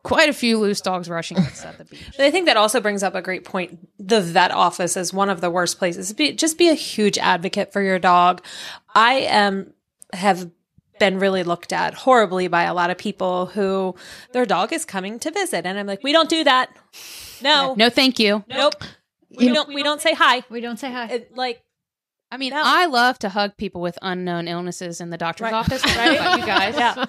quite 0.08 0.30
a 0.30 0.34
few 0.34 0.58
loose 0.58 0.80
dogs 0.82 1.10
rushing 1.10 1.38
us 1.38 1.66
at 1.66 1.78
the 1.78 1.86
beach. 1.86 2.02
I 2.18 2.32
think 2.32 2.46
that 2.46 2.56
also 2.58 2.80
brings 2.80 3.04
up 3.04 3.14
a 3.14 3.22
great 3.22 3.44
point. 3.44 3.78
The 4.00 4.22
vet 4.22 4.52
office 4.52 4.96
is 4.96 5.14
one 5.14 5.30
of 5.30 5.42
the 5.42 5.52
worst 5.52 5.78
places. 5.78 6.14
Be, 6.14 6.32
just 6.34 6.58
be 6.58 6.70
a 6.70 6.74
huge 6.74 7.18
advocate 7.18 7.74
for 7.74 7.82
your 7.82 8.00
dog. 8.00 8.42
I 8.96 9.16
am 9.16 9.74
have 10.14 10.50
been 11.00 11.20
really 11.20 11.44
looked 11.44 11.74
at 11.74 11.94
horribly 11.94 12.48
by 12.48 12.64
a 12.64 12.74
lot 12.74 12.90
of 12.90 12.98
people 12.98 13.48
who 13.48 13.96
their 14.32 14.46
dog 14.46 14.72
is 14.74 14.86
coming 14.86 15.20
to 15.20 15.30
visit, 15.30 15.66
and 15.66 15.78
I'm 15.78 15.86
like, 15.86 16.02
we 16.04 16.12
don't 16.14 16.30
do 16.30 16.44
that. 16.46 16.70
No, 17.44 17.76
No, 17.78 17.90
thank 17.90 18.18
you. 18.18 18.44
nope. 18.48 18.76
We 19.30 19.50
don't. 19.54 19.68
We 19.68 19.84
don't 19.84 20.02
say 20.02 20.14
hi. 20.14 20.44
We 20.50 20.62
don't 20.62 20.80
say 20.80 20.92
hi. 20.92 21.06
It, 21.08 21.36
like 21.36 21.62
I 22.32 22.38
mean, 22.38 22.52
No. 22.52 22.62
I 22.64 22.88
love 22.88 23.18
to 23.20 23.30
hug 23.30 23.56
people 23.58 23.80
with 23.82 23.98
unknown 24.02 24.48
illnesses 24.50 25.00
in 25.00 25.10
the 25.12 25.18
doctor's 25.18 25.46
Right. 25.46 25.54
office. 25.54 25.84
Right? 25.86 26.40
you 26.40 26.46
guys. 26.46 26.76
yeah. 26.78 27.06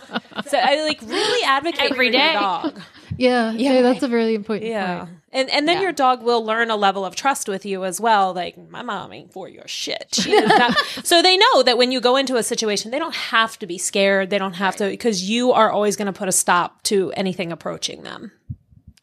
So 0.47 0.57
I 0.59 0.83
like 0.85 1.01
really 1.03 1.45
advocate 1.45 1.91
Every 1.91 2.07
for 2.09 2.12
day. 2.12 2.33
your 2.33 2.41
dog. 2.41 2.81
Yeah, 3.21 3.51
Yeah, 3.51 3.73
yeah, 3.73 3.83
that's 3.83 4.05
a 4.05 4.09
really 4.09 4.37
important 4.37 4.71
Yeah. 4.71 4.99
point. 5.07 5.11
And 5.33 5.51
and 5.51 5.66
then 5.66 5.79
Yeah. 5.79 5.83
your 5.83 5.93
dog 5.93 6.23
will 6.23 6.45
learn 6.45 6.71
a 6.71 6.77
level 6.77 7.05
of 7.05 7.16
trust 7.16 7.49
with 7.49 7.66
you 7.66 7.85
as 7.85 8.01
well. 8.01 8.33
Like 8.33 8.57
my 8.71 8.83
mom 8.83 9.12
ain't 9.12 9.33
for 9.33 9.49
your 9.49 9.66
shit. 9.66 10.07
She 10.12 10.39
not. 10.41 10.77
so 11.03 11.21
they 11.21 11.37
know 11.37 11.64
that 11.64 11.77
when 11.77 11.91
you 11.91 12.01
go 12.01 12.14
into 12.14 12.37
a 12.37 12.45
situation, 12.45 12.93
they 12.93 12.99
don't 13.01 13.16
have 13.16 13.59
to 13.59 13.66
be 13.66 13.77
scared. 13.77 14.31
They 14.31 14.39
don't 14.39 14.53
have 14.55 14.77
to 14.77 14.89
because 14.89 15.29
you 15.29 15.51
are 15.53 15.69
always 15.69 15.97
going 15.97 16.07
to 16.07 16.12
put 16.12 16.29
a 16.29 16.33
stop 16.33 16.81
to 16.85 17.11
anything 17.16 17.51
approaching 17.51 18.05
them. 18.05 18.31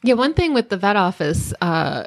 Yeah, 0.02 0.14
one 0.14 0.34
thing 0.34 0.54
with 0.54 0.70
the 0.70 0.78
vet 0.78 0.96
office, 0.96 1.54
uh, 1.60 2.06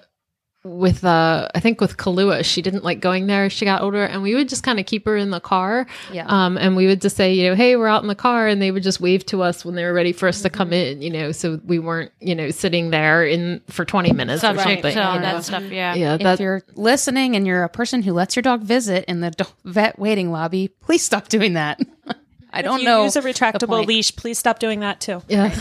with 0.65 1.05
uh, 1.05 1.49
I 1.55 1.61
think 1.61 1.81
with 1.81 1.97
Kalua, 1.97 2.45
she 2.45 2.63
didn't 2.63 2.85
like 2.85 3.01
going 3.01 3.27
there. 3.27 3.45
as 3.45 3.53
She 3.53 3.65
got 3.65 3.81
older, 3.83 4.05
and 4.05 4.23
we 4.23 4.35
would 4.35 4.49
just 4.49 4.63
kind 4.63 4.81
of 4.81 4.87
keep 4.87 5.07
her 5.07 5.17
in 5.17 5.31
the 5.31 5.41
car. 5.41 5.87
Yeah. 6.13 6.27
Um, 6.27 6.59
and 6.59 6.77
we 6.77 6.87
would 6.87 7.01
just 7.01 7.17
say, 7.17 7.33
you 7.33 7.49
know, 7.49 7.55
hey, 7.55 7.77
we're 7.77 7.87
out 7.87 8.03
in 8.03 8.09
the 8.09 8.15
car, 8.15 8.47
and 8.49 8.61
they 8.61 8.71
would 8.71 8.83
just 8.83 9.01
wave 9.01 9.25
to 9.27 9.43
us 9.43 9.65
when 9.65 9.75
they 9.77 9.85
were 9.85 9.93
ready 9.93 10.13
for 10.13 10.29
us 10.29 10.43
to 10.43 10.51
come 10.51 10.73
in. 10.73 11.01
You 11.01 11.11
know, 11.11 11.33
so 11.33 11.61
we 11.65 11.79
weren't, 11.79 12.11
you 12.21 12.35
know, 12.35 12.51
sitting 12.51 12.91
there 12.91 13.25
in 13.25 13.61
for 13.69 13.85
twenty 13.85 14.13
minutes 14.13 14.43
or 14.43 14.49
Subject 14.49 14.69
something. 14.83 14.95
to 14.95 15.03
all 15.03 15.15
you 15.15 15.21
know? 15.21 15.33
that 15.35 15.45
stuff. 15.45 15.63
Yeah. 15.65 15.95
Yeah, 15.95 16.15
if 16.15 16.21
that 16.23 16.41
you're 16.41 16.63
listening 16.75 17.37
and 17.37 17.47
you're 17.47 17.65
a 17.65 17.69
person 17.69 18.03
who 18.03 18.13
lets 18.13 18.35
your 18.37 18.43
dog 18.43 18.63
visit 18.63 19.05
in 19.07 19.21
the 19.21 19.31
do- 19.31 19.45
vet 19.65 19.99
waiting 19.99 20.31
lobby, 20.33 20.69
please 20.69 21.03
stop 21.05 21.29
doing 21.29 21.55
that. 21.55 21.81
I 22.59 22.63
don't 22.63 22.77
if 22.77 22.81
you 22.83 22.87
know, 22.87 23.05
use 23.05 23.17
a 23.17 23.23
retractable 23.23 23.87
leash, 23.87 24.15
please 24.15 24.39
stop 24.39 24.59
doing 24.59 24.81
that 24.81 25.01
too. 25.01 25.23
yeah. 25.29 25.55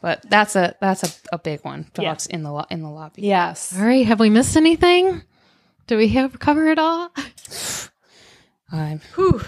but 0.00 0.22
that's 0.28 0.56
a 0.56 0.74
that's 0.80 1.02
a, 1.02 1.34
a 1.34 1.38
big 1.38 1.64
one. 1.64 1.86
Dogs 1.94 2.26
in 2.26 2.42
the 2.42 2.52
lo- 2.52 2.66
in 2.70 2.82
the 2.82 2.90
lobby. 2.90 3.22
Yes. 3.22 3.76
All 3.76 3.84
right, 3.84 4.06
have 4.06 4.20
we 4.20 4.30
missed 4.30 4.56
anything? 4.56 5.22
Do 5.86 5.96
we 5.96 6.08
have 6.08 6.38
cover 6.38 6.68
it 6.68 6.78
all? 6.78 7.12
I'm. 8.72 9.00
Um, 9.18 9.44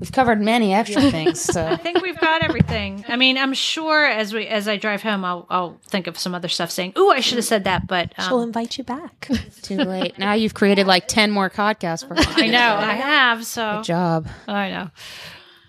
we've 0.00 0.12
covered 0.12 0.40
many 0.40 0.74
extra 0.74 1.10
things. 1.10 1.40
So 1.40 1.64
I 1.66 1.76
think 1.76 2.02
we've 2.02 2.18
got 2.18 2.42
everything. 2.42 3.04
I 3.08 3.16
mean, 3.16 3.38
I'm 3.38 3.54
sure 3.54 4.04
as 4.04 4.34
we 4.34 4.46
as 4.46 4.66
I 4.66 4.76
drive 4.76 5.02
home, 5.02 5.24
I'll 5.24 5.46
I'll 5.48 5.80
think 5.86 6.06
of 6.06 6.18
some 6.18 6.34
other 6.34 6.48
stuff 6.48 6.70
saying, 6.70 6.94
"Ooh, 6.98 7.10
I 7.10 7.20
should 7.20 7.38
have 7.38 7.44
said 7.44 7.64
that," 7.64 7.86
but 7.86 8.12
She'll 8.20 8.38
um, 8.38 8.48
invite 8.48 8.78
you 8.78 8.84
back. 8.84 9.28
too 9.62 9.76
late. 9.76 10.18
Now 10.18 10.32
you've 10.32 10.54
created 10.54 10.86
like 10.86 11.08
ten 11.08 11.30
more 11.30 11.50
podcasts 11.50 12.06
for. 12.06 12.14
Me. 12.14 12.22
I 12.26 12.48
know 12.48 12.76
I 12.76 12.94
have. 12.94 13.46
So 13.46 13.76
Good 13.76 13.84
job. 13.84 14.28
I 14.48 14.70
know. 14.70 14.90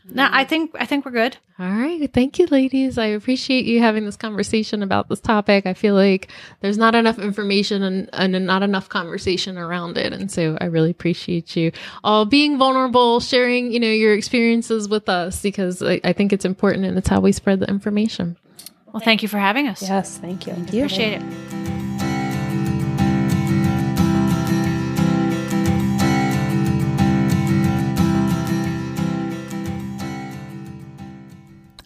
No, 0.09 0.27
I 0.31 0.45
think 0.45 0.71
I 0.79 0.85
think 0.85 1.05
we're 1.05 1.11
good. 1.11 1.37
All 1.59 1.67
right. 1.69 2.11
Thank 2.13 2.39
you, 2.39 2.45
ladies. 2.47 2.97
I 2.97 3.07
appreciate 3.07 3.65
you 3.65 3.81
having 3.81 4.05
this 4.05 4.15
conversation 4.15 4.83
about 4.83 5.09
this 5.09 5.19
topic. 5.19 5.65
I 5.65 5.73
feel 5.73 5.95
like 5.95 6.29
there's 6.61 6.77
not 6.77 6.95
enough 6.95 7.19
information 7.19 7.83
and, 7.83 8.09
and 8.13 8.45
not 8.45 8.63
enough 8.63 8.89
conversation 8.89 9.57
around 9.57 9.97
it. 9.97 10.13
And 10.13 10.31
so 10.31 10.57
I 10.61 10.65
really 10.65 10.91
appreciate 10.91 11.55
you 11.55 11.71
all 12.03 12.25
being 12.25 12.57
vulnerable, 12.57 13.19
sharing, 13.19 13.71
you 13.71 13.79
know, 13.79 13.87
your 13.87 14.13
experiences 14.13 14.87
with 14.87 15.09
us 15.09 15.41
because 15.41 15.81
I, 15.81 15.99
I 16.03 16.13
think 16.13 16.31
it's 16.31 16.45
important 16.45 16.85
and 16.85 16.97
it's 16.97 17.09
how 17.09 17.19
we 17.19 17.31
spread 17.31 17.59
the 17.59 17.67
information. 17.67 18.37
Well, 18.85 18.93
Well, 18.93 19.03
thank 19.03 19.23
you 19.23 19.27
for 19.27 19.39
having 19.39 19.67
us. 19.67 19.81
Yes, 19.81 20.17
thank 20.17 20.47
you. 20.47 20.53
Appreciate 20.53 21.21
it. 21.21 21.56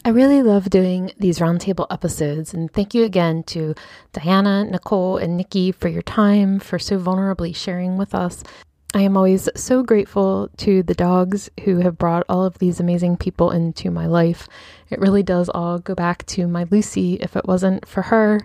I 0.03 0.09
really 0.09 0.41
love 0.41 0.71
doing 0.71 1.11
these 1.19 1.37
roundtable 1.37 1.85
episodes, 1.91 2.55
and 2.55 2.73
thank 2.73 2.95
you 2.95 3.03
again 3.03 3.43
to 3.43 3.75
Diana, 4.13 4.65
Nicole, 4.65 5.17
and 5.17 5.37
Nikki 5.37 5.71
for 5.71 5.89
your 5.89 6.01
time, 6.01 6.59
for 6.59 6.79
so 6.79 6.97
vulnerably 6.97 7.55
sharing 7.55 7.97
with 7.97 8.15
us. 8.15 8.43
I 8.95 9.01
am 9.01 9.15
always 9.15 9.47
so 9.55 9.83
grateful 9.83 10.49
to 10.57 10.81
the 10.81 10.95
dogs 10.95 11.51
who 11.65 11.81
have 11.81 11.99
brought 11.99 12.25
all 12.27 12.43
of 12.43 12.57
these 12.57 12.79
amazing 12.79 13.17
people 13.17 13.51
into 13.51 13.91
my 13.91 14.07
life. 14.07 14.47
It 14.89 14.99
really 14.99 15.21
does 15.21 15.49
all 15.49 15.77
go 15.77 15.93
back 15.93 16.25
to 16.27 16.47
my 16.47 16.65
Lucy. 16.71 17.17
If 17.21 17.35
it 17.35 17.45
wasn't 17.45 17.87
for 17.87 18.01
her, 18.01 18.39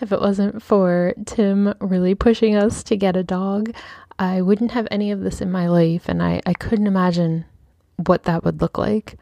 if 0.00 0.12
it 0.12 0.20
wasn't 0.20 0.62
for 0.62 1.12
Tim 1.26 1.74
really 1.80 2.14
pushing 2.14 2.54
us 2.54 2.84
to 2.84 2.96
get 2.96 3.16
a 3.16 3.24
dog, 3.24 3.74
I 4.20 4.42
wouldn't 4.42 4.70
have 4.70 4.86
any 4.92 5.10
of 5.10 5.22
this 5.22 5.40
in 5.40 5.50
my 5.50 5.66
life, 5.66 6.08
and 6.08 6.22
I, 6.22 6.40
I 6.46 6.54
couldn't 6.54 6.86
imagine 6.86 7.46
what 7.96 8.22
that 8.22 8.44
would 8.44 8.60
look 8.60 8.78
like. 8.78 9.18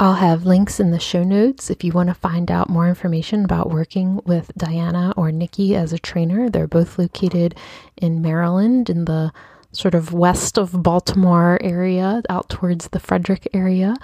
I'll 0.00 0.14
have 0.14 0.46
links 0.46 0.78
in 0.78 0.92
the 0.92 1.00
show 1.00 1.24
notes 1.24 1.70
if 1.70 1.82
you 1.82 1.90
want 1.90 2.08
to 2.08 2.14
find 2.14 2.52
out 2.52 2.70
more 2.70 2.88
information 2.88 3.44
about 3.44 3.70
working 3.70 4.20
with 4.24 4.52
Diana 4.56 5.12
or 5.16 5.32
Nikki 5.32 5.74
as 5.74 5.92
a 5.92 5.98
trainer. 5.98 6.48
They're 6.48 6.68
both 6.68 7.00
located 7.00 7.56
in 7.96 8.22
Maryland 8.22 8.88
in 8.88 9.06
the 9.06 9.32
sort 9.72 9.96
of 9.96 10.12
west 10.12 10.56
of 10.56 10.84
Baltimore 10.84 11.58
area, 11.60 12.22
out 12.30 12.48
towards 12.48 12.88
the 12.88 13.00
Frederick 13.00 13.48
area. 13.52 13.96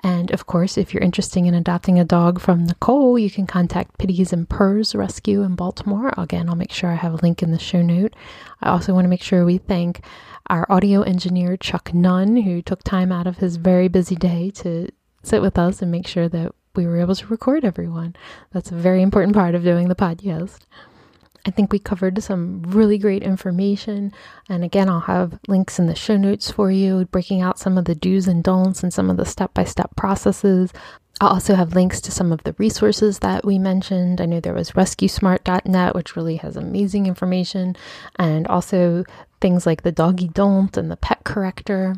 And 0.00 0.32
of 0.32 0.46
course, 0.46 0.76
if 0.76 0.92
you're 0.92 1.02
interested 1.02 1.44
in 1.44 1.54
adopting 1.54 2.00
a 2.00 2.04
dog 2.04 2.40
from 2.40 2.64
Nicole, 2.64 3.16
you 3.16 3.30
can 3.30 3.46
contact 3.46 3.98
Pitties 3.98 4.32
and 4.32 4.48
Purrs 4.48 4.96
Rescue 4.96 5.42
in 5.42 5.54
Baltimore. 5.54 6.12
Again, 6.18 6.48
I'll 6.48 6.56
make 6.56 6.72
sure 6.72 6.90
I 6.90 6.96
have 6.96 7.14
a 7.14 7.22
link 7.22 7.40
in 7.40 7.52
the 7.52 7.58
show 7.60 7.82
note. 7.82 8.16
I 8.62 8.70
also 8.70 8.92
want 8.92 9.04
to 9.04 9.08
make 9.08 9.22
sure 9.22 9.44
we 9.44 9.58
thank 9.58 10.04
our 10.48 10.66
audio 10.68 11.02
engineer, 11.02 11.56
Chuck 11.56 11.94
Nunn, 11.94 12.36
who 12.38 12.62
took 12.62 12.82
time 12.82 13.12
out 13.12 13.28
of 13.28 13.38
his 13.38 13.58
very 13.58 13.86
busy 13.86 14.16
day 14.16 14.50
to 14.56 14.88
sit 15.26 15.42
with 15.42 15.58
us 15.58 15.82
and 15.82 15.90
make 15.90 16.06
sure 16.06 16.28
that 16.28 16.52
we 16.74 16.86
were 16.86 17.00
able 17.00 17.14
to 17.14 17.26
record 17.26 17.64
everyone. 17.64 18.14
That's 18.52 18.70
a 18.70 18.76
very 18.76 19.02
important 19.02 19.34
part 19.34 19.54
of 19.54 19.64
doing 19.64 19.88
the 19.88 19.94
podcast. 19.94 20.60
I 21.46 21.50
think 21.50 21.72
we 21.72 21.78
covered 21.78 22.22
some 22.22 22.62
really 22.62 22.98
great 22.98 23.22
information. 23.22 24.12
And 24.48 24.64
again, 24.64 24.88
I'll 24.88 25.00
have 25.00 25.38
links 25.46 25.78
in 25.78 25.86
the 25.86 25.94
show 25.94 26.16
notes 26.16 26.50
for 26.50 26.70
you, 26.70 27.04
breaking 27.06 27.40
out 27.40 27.58
some 27.58 27.78
of 27.78 27.84
the 27.84 27.94
do's 27.94 28.26
and 28.26 28.42
don'ts 28.42 28.82
and 28.82 28.92
some 28.92 29.08
of 29.08 29.16
the 29.16 29.24
step 29.24 29.54
by 29.54 29.64
step 29.64 29.94
processes. 29.96 30.72
I'll 31.20 31.28
also 31.28 31.54
have 31.54 31.74
links 31.74 32.00
to 32.02 32.10
some 32.10 32.32
of 32.32 32.42
the 32.42 32.54
resources 32.58 33.20
that 33.20 33.44
we 33.44 33.58
mentioned. 33.58 34.20
I 34.20 34.26
know 34.26 34.40
there 34.40 34.52
was 34.52 34.72
rescuesmart.net, 34.72 35.94
which 35.94 36.16
really 36.16 36.36
has 36.36 36.56
amazing 36.56 37.06
information, 37.06 37.76
and 38.16 38.46
also 38.48 39.04
things 39.40 39.64
like 39.64 39.82
the 39.82 39.92
doggy 39.92 40.28
don't 40.28 40.76
and 40.76 40.90
the 40.90 40.96
pet 40.96 41.24
corrector 41.24 41.94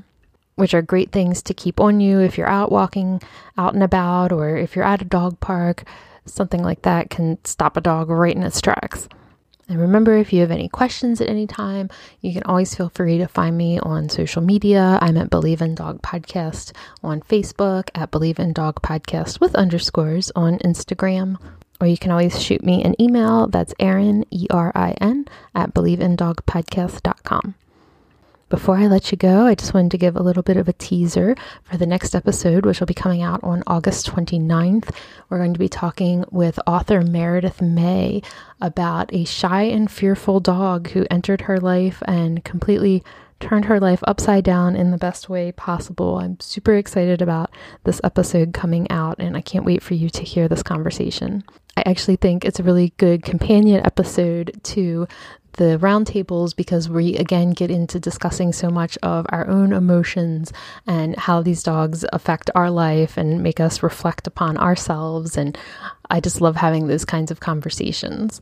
which 0.59 0.75
are 0.75 0.83
great 0.83 1.13
things 1.13 1.41
to 1.43 1.55
keep 1.55 1.81
on 1.81 2.01
you 2.01 2.19
if 2.21 2.37
you're 2.37 2.49
out 2.49 2.73
walking 2.73 3.23
out 3.57 3.75
and 3.75 3.83
about 3.83 4.33
or 4.33 4.57
if 4.57 4.75
you're 4.75 4.85
at 4.85 5.03
a 5.03 5.05
dog 5.05 5.39
park. 5.41 5.85
Something 6.27 6.63
like 6.63 6.83
that 6.83 7.11
can 7.11 7.39
stop 7.45 7.77
a 7.77 7.81
dog 7.81 8.11
right 8.11 8.35
in 8.35 8.43
its 8.43 8.61
tracks. 8.61 9.09
And 9.69 9.81
remember, 9.81 10.17
if 10.17 10.33
you 10.33 10.41
have 10.41 10.51
any 10.51 10.69
questions 10.69 11.21
at 11.21 11.29
any 11.29 11.47
time, 11.47 11.91
you 12.23 12.33
can 12.33 12.43
always 12.45 12.75
feel 12.75 12.89
free 12.89 13.19
to 13.19 13.29
find 13.29 13.57
me 13.57 13.79
on 13.79 14.09
social 14.09 14.43
media. 14.43 14.99
I'm 15.03 15.17
at 15.19 15.31
Believe 15.31 15.61
in 15.61 15.75
Dog 15.75 16.01
Podcast 16.01 16.73
on 17.03 17.21
Facebook, 17.21 17.91
at 17.95 18.11
Believe 18.11 18.39
in 18.39 18.55
Dog 18.55 18.81
Podcast 18.83 19.41
with 19.41 19.55
underscores 19.55 20.33
on 20.35 20.59
Instagram. 20.61 21.37
Or 21.81 21.87
you 21.87 21.99
can 21.99 22.11
always 22.11 22.43
shoot 22.43 22.65
me 22.65 22.83
an 22.83 23.01
email. 23.01 23.47
That's 23.47 23.75
Erin, 23.79 24.25
E 24.31 24.47
R 24.51 24.73
I 24.75 24.97
N, 25.01 25.29
at 25.55 25.75
believeindogpodcast.com. 25.75 27.55
Before 28.49 28.79
I 28.79 28.87
let 28.87 29.11
you 29.13 29.19
go, 29.19 29.45
I 29.45 29.55
just 29.55 29.75
wanted 29.75 29.91
to 29.91 29.99
give 29.99 30.17
a 30.17 30.23
little 30.23 30.43
bit 30.43 30.57
of 30.57 30.69
a 30.69 30.73
teaser 30.73 31.37
for 31.65 31.77
the 31.77 31.87
next 31.87 32.15
episode, 32.15 32.65
which 32.65 32.81
will 32.81 32.87
be 32.87 32.95
coming 32.95 33.21
out 33.21 33.41
on 33.43 33.63
August 33.67 34.11
29th. 34.11 34.89
We're 35.29 35.37
going 35.37 35.53
to 35.53 35.59
be 35.59 35.69
talking 35.69 36.25
with 36.31 36.59
author 36.67 37.03
Meredith 37.03 37.61
May 37.61 38.23
about 38.59 39.13
a 39.13 39.27
shy 39.27 39.65
and 39.65 39.91
fearful 39.91 40.41
dog 40.41 40.89
who 40.91 41.07
entered 41.11 41.43
her 41.43 41.59
life 41.59 42.03
and 42.07 42.43
completely 42.43 43.05
turned 43.39 43.67
her 43.67 43.79
life 43.79 44.03
upside 44.05 44.45
down 44.45 44.75
in 44.75 44.93
the 44.93 44.99
best 44.99 45.29
way 45.29 45.53
possible. 45.53 46.19
I'm 46.19 46.41
super 46.41 46.75
excited 46.75 47.21
about 47.21 47.51
this 47.85 48.01
episode 48.03 48.55
coming 48.55 48.91
out, 48.91 49.17
and 49.19 49.37
I 49.37 49.43
can't 49.43 49.67
wait 49.67 49.83
for 49.83 49.93
you 49.93 50.09
to 50.09 50.23
hear 50.23 50.49
this 50.49 50.63
conversation. 50.63 51.45
I 51.77 51.83
actually 51.87 52.17
think 52.17 52.45
it's 52.45 52.59
a 52.59 52.65
really 52.65 52.93
good 52.97 53.23
companion 53.23 53.85
episode 53.87 54.59
to 54.65 55.07
the 55.59 55.79
roundtables 55.83 56.57
because 56.57 56.89
we 56.89 57.17
again 57.17 57.51
get 57.51 57.71
into 57.71 58.01
discussing 58.01 58.53
so 58.53 58.71
much 58.71 58.97
of 59.03 59.27
our 59.29 59.47
own 59.47 59.73
emotions 59.73 60.53
and 60.87 61.15
how 61.17 61.43
these 61.43 61.63
dogs 61.63 62.05
affect 62.13 62.51
our 62.55 62.71
life 62.71 63.17
and 63.19 63.43
make 63.43 63.61
us 63.61 63.83
reflect 63.83 64.27
upon 64.27 64.57
ourselves. 64.57 65.37
And 65.37 65.59
I 66.11 66.21
just 66.21 66.41
love 66.41 66.57
having 66.57 66.87
those 66.87 67.05
kinds 67.05 67.31
of 67.31 67.41
conversations. 67.41 68.41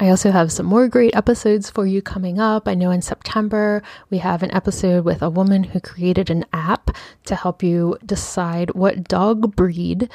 I 0.00 0.08
also 0.08 0.32
have 0.32 0.50
some 0.50 0.66
more 0.66 0.88
great 0.88 1.14
episodes 1.14 1.70
for 1.70 1.86
you 1.86 2.02
coming 2.02 2.40
up. 2.40 2.66
I 2.66 2.74
know 2.74 2.90
in 2.90 3.00
September 3.02 3.80
we 4.10 4.18
have 4.18 4.42
an 4.42 4.50
episode 4.52 5.04
with 5.04 5.22
a 5.22 5.30
woman 5.30 5.62
who 5.62 5.78
created 5.78 6.30
an 6.30 6.46
app 6.52 6.90
to 7.26 7.36
help 7.36 7.62
you 7.62 7.96
decide 8.04 8.74
what 8.74 9.04
dog 9.04 9.54
breed 9.54 10.08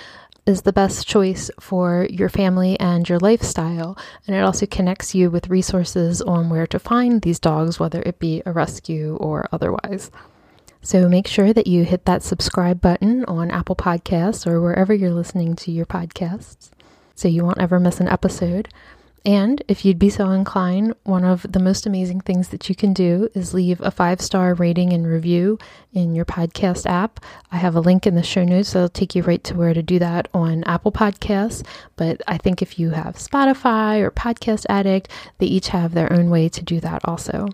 is 0.49 0.63
the 0.63 0.73
best 0.73 1.07
choice 1.07 1.51
for 1.59 2.07
your 2.09 2.27
family 2.27 2.77
and 2.79 3.07
your 3.07 3.19
lifestyle. 3.19 3.95
And 4.25 4.35
it 4.35 4.39
also 4.39 4.65
connects 4.65 5.13
you 5.13 5.29
with 5.29 5.47
resources 5.47 6.21
on 6.21 6.49
where 6.49 6.67
to 6.67 6.79
find 6.79 7.21
these 7.21 7.39
dogs, 7.39 7.79
whether 7.79 8.01
it 8.01 8.19
be 8.19 8.41
a 8.45 8.51
rescue 8.51 9.15
or 9.17 9.47
otherwise. 9.51 10.09
So 10.81 11.07
make 11.07 11.27
sure 11.27 11.53
that 11.53 11.67
you 11.67 11.83
hit 11.83 12.05
that 12.05 12.23
subscribe 12.23 12.81
button 12.81 13.23
on 13.25 13.51
Apple 13.51 13.75
Podcasts 13.75 14.47
or 14.47 14.59
wherever 14.59 14.93
you're 14.93 15.11
listening 15.11 15.55
to 15.57 15.71
your 15.71 15.85
podcasts 15.85 16.71
so 17.15 17.27
you 17.27 17.45
won't 17.45 17.61
ever 17.61 17.79
miss 17.79 17.99
an 17.99 18.07
episode. 18.07 18.69
And 19.25 19.61
if 19.67 19.83
you'd 19.83 19.99
be 19.99 20.09
so 20.09 20.31
inclined, 20.31 20.93
one 21.03 21.23
of 21.23 21.45
the 21.49 21.59
most 21.59 21.85
amazing 21.85 22.21
things 22.21 22.49
that 22.49 22.69
you 22.69 22.75
can 22.75 22.93
do 22.93 23.29
is 23.33 23.53
leave 23.53 23.81
a 23.81 23.91
five 23.91 24.21
star 24.21 24.53
rating 24.53 24.93
and 24.93 25.05
review 25.05 25.59
in 25.93 26.15
your 26.15 26.25
podcast 26.25 26.85
app. 26.85 27.19
I 27.51 27.57
have 27.57 27.75
a 27.75 27.81
link 27.81 28.07
in 28.07 28.15
the 28.15 28.23
show 28.23 28.43
notes 28.43 28.73
that'll 28.73 28.89
take 28.89 29.15
you 29.15 29.23
right 29.23 29.43
to 29.45 29.55
where 29.55 29.73
to 29.73 29.83
do 29.83 29.99
that 29.99 30.27
on 30.33 30.63
Apple 30.63 30.91
Podcasts. 30.91 31.65
But 31.95 32.21
I 32.27 32.37
think 32.37 32.61
if 32.61 32.79
you 32.79 32.91
have 32.91 33.15
Spotify 33.15 33.99
or 34.01 34.11
Podcast 34.11 34.65
Addict, 34.69 35.09
they 35.39 35.47
each 35.47 35.69
have 35.69 35.93
their 35.93 36.11
own 36.13 36.29
way 36.29 36.49
to 36.49 36.63
do 36.63 36.79
that 36.79 37.01
also 37.05 37.49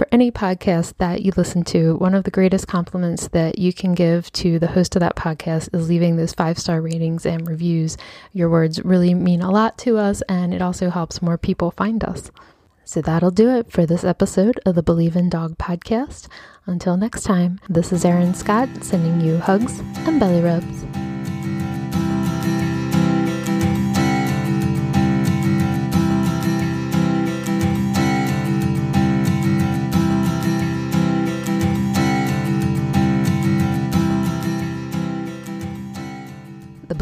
for 0.00 0.08
any 0.12 0.30
podcast 0.30 0.94
that 0.96 1.20
you 1.20 1.30
listen 1.36 1.62
to, 1.62 1.94
one 1.96 2.14
of 2.14 2.24
the 2.24 2.30
greatest 2.30 2.66
compliments 2.66 3.28
that 3.32 3.58
you 3.58 3.70
can 3.70 3.92
give 3.92 4.32
to 4.32 4.58
the 4.58 4.68
host 4.68 4.96
of 4.96 5.00
that 5.00 5.14
podcast 5.14 5.74
is 5.74 5.90
leaving 5.90 6.16
those 6.16 6.32
five 6.32 6.58
star 6.58 6.80
ratings 6.80 7.26
and 7.26 7.46
reviews. 7.46 7.98
Your 8.32 8.48
words 8.48 8.82
really 8.82 9.12
mean 9.12 9.42
a 9.42 9.50
lot 9.50 9.76
to 9.80 9.98
us, 9.98 10.22
and 10.22 10.54
it 10.54 10.62
also 10.62 10.88
helps 10.88 11.20
more 11.20 11.36
people 11.36 11.70
find 11.72 12.02
us. 12.02 12.30
So 12.82 13.02
that'll 13.02 13.30
do 13.30 13.50
it 13.50 13.70
for 13.70 13.84
this 13.84 14.02
episode 14.02 14.58
of 14.64 14.74
the 14.74 14.82
Believe 14.82 15.16
in 15.16 15.28
Dog 15.28 15.58
podcast. 15.58 16.28
Until 16.64 16.96
next 16.96 17.24
time, 17.24 17.60
this 17.68 17.92
is 17.92 18.02
Erin 18.02 18.32
Scott 18.32 18.70
sending 18.80 19.20
you 19.20 19.36
hugs 19.36 19.80
and 19.80 20.18
belly 20.18 20.40
rubs. 20.40 21.09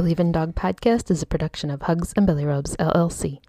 In 0.09 0.33
Dog 0.33 0.55
podcast 0.55 1.11
is 1.11 1.23
a 1.23 1.27
production 1.27 1.71
of 1.71 1.83
Hugs 1.83 2.15
and 2.17 2.27
Belly 2.27 2.47
Rubs, 2.47 2.75
LLC. 2.79 3.41